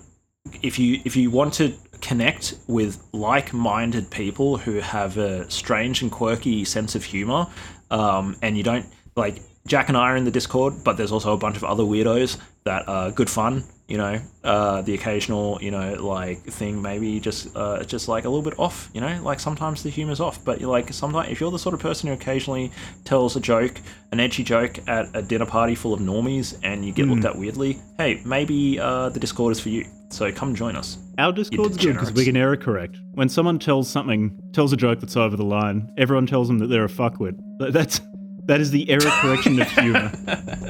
if 0.61 0.77
you 0.77 0.99
if 1.05 1.15
you 1.15 1.31
want 1.31 1.53
to 1.55 1.73
connect 2.01 2.55
with 2.67 3.03
like-minded 3.13 4.09
people 4.09 4.57
who 4.57 4.79
have 4.79 5.17
a 5.17 5.49
strange 5.49 6.01
and 6.01 6.11
quirky 6.11 6.65
sense 6.65 6.95
of 6.95 7.03
humor, 7.03 7.47
um, 7.91 8.35
and 8.41 8.57
you 8.57 8.63
don't 8.63 8.85
like 9.15 9.41
Jack 9.67 9.89
and 9.89 9.97
I 9.97 10.11
are 10.11 10.17
in 10.17 10.25
the 10.25 10.31
Discord, 10.31 10.83
but 10.83 10.97
there's 10.97 11.11
also 11.11 11.33
a 11.33 11.37
bunch 11.37 11.57
of 11.57 11.63
other 11.63 11.83
weirdos 11.83 12.37
that 12.63 12.87
are 12.87 13.11
good 13.11 13.29
fun. 13.29 13.63
You 13.87 13.97
know, 13.97 14.19
uh, 14.43 14.81
the 14.81 14.93
occasional, 14.95 15.59
you 15.61 15.71
know, 15.71 15.93
like 15.93 16.43
thing 16.43 16.81
maybe 16.81 17.21
just 17.21 17.55
uh, 17.55 17.83
just 17.85 18.09
like 18.09 18.25
a 18.25 18.29
little 18.29 18.43
bit 18.43 18.59
off. 18.59 18.89
You 18.93 18.99
know, 18.99 19.21
like 19.23 19.39
sometimes 19.39 19.81
the 19.81 19.89
humor's 19.89 20.19
off, 20.19 20.43
but 20.43 20.59
you're 20.59 20.69
like 20.69 20.91
sometimes 20.91 21.29
if 21.29 21.39
you're 21.39 21.51
the 21.51 21.59
sort 21.59 21.73
of 21.73 21.79
person 21.79 22.07
who 22.07 22.13
occasionally 22.13 22.71
tells 23.05 23.37
a 23.37 23.39
joke, 23.39 23.79
an 24.11 24.19
edgy 24.19 24.43
joke 24.43 24.79
at 24.89 25.07
a 25.15 25.21
dinner 25.21 25.45
party 25.45 25.73
full 25.73 25.93
of 25.93 26.01
normies, 26.01 26.57
and 26.63 26.83
you 26.83 26.91
get 26.91 27.07
looked 27.07 27.23
at 27.23 27.37
weirdly, 27.37 27.79
hey, 27.97 28.21
maybe 28.25 28.77
uh, 28.79 29.07
the 29.09 29.19
Discord 29.19 29.53
is 29.53 29.59
for 29.59 29.69
you. 29.69 29.85
So 30.09 30.31
come 30.31 30.55
join 30.55 30.75
us. 30.75 30.97
Our 31.17 31.31
Discord's 31.31 31.77
good 31.77 31.93
because 31.93 32.13
we 32.13 32.25
can 32.25 32.37
error 32.37 32.55
correct. 32.57 32.97
When 33.13 33.27
someone 33.29 33.59
tells 33.59 33.89
something, 33.89 34.39
tells 34.53 34.71
a 34.71 34.77
joke 34.77 34.99
that's 34.99 35.17
over 35.17 35.35
the 35.35 35.43
line, 35.43 35.93
everyone 35.97 36.27
tells 36.27 36.47
them 36.47 36.59
that 36.59 36.67
they're 36.67 36.85
a 36.85 36.89
fuckwit. 36.89 37.37
That's 37.59 37.99
that 38.47 38.59
is 38.61 38.71
the 38.71 38.89
error 38.89 38.99
correction 39.21 39.61
of 39.61 39.69
humor. 39.71 40.11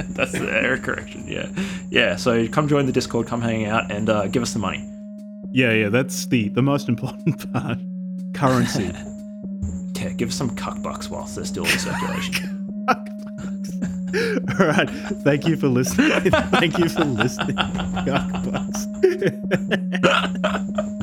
That's 0.10 0.32
the 0.32 0.50
error 0.52 0.78
correction. 0.78 1.26
Yeah, 1.28 1.48
yeah. 1.90 2.16
So 2.16 2.48
come 2.48 2.68
join 2.68 2.86
the 2.86 2.92
Discord, 2.92 3.28
come 3.28 3.42
hang 3.42 3.66
out, 3.66 3.92
and 3.92 4.10
uh, 4.10 4.28
give 4.28 4.42
us 4.44 4.54
the 4.54 4.60
money. 4.60 4.88
Yeah, 5.52 5.72
yeah, 5.72 5.90
that's 5.90 6.26
the 6.28 6.50
the 6.50 6.62
most 6.62 6.90
important 6.90 7.52
part. 7.54 7.80
Currency. 8.34 8.92
Yeah, 10.00 10.10
give 10.10 10.30
us 10.30 10.36
some 10.36 10.56
cuck 10.56 10.80
bucks 10.84 11.10
whilst 11.10 11.36
they're 11.36 11.44
still 11.44 11.66
in 11.66 11.80
circulation. 11.80 12.68
All 12.88 14.68
right. 14.68 14.88
Thank 15.24 15.48
you 15.48 15.58
for 15.58 15.70
listening. 15.70 16.12
Thank 16.52 16.78
you 16.78 16.88
for 16.88 17.04
listening. 17.04 17.56
Yuck 18.06 18.52
bucks. 20.84 20.94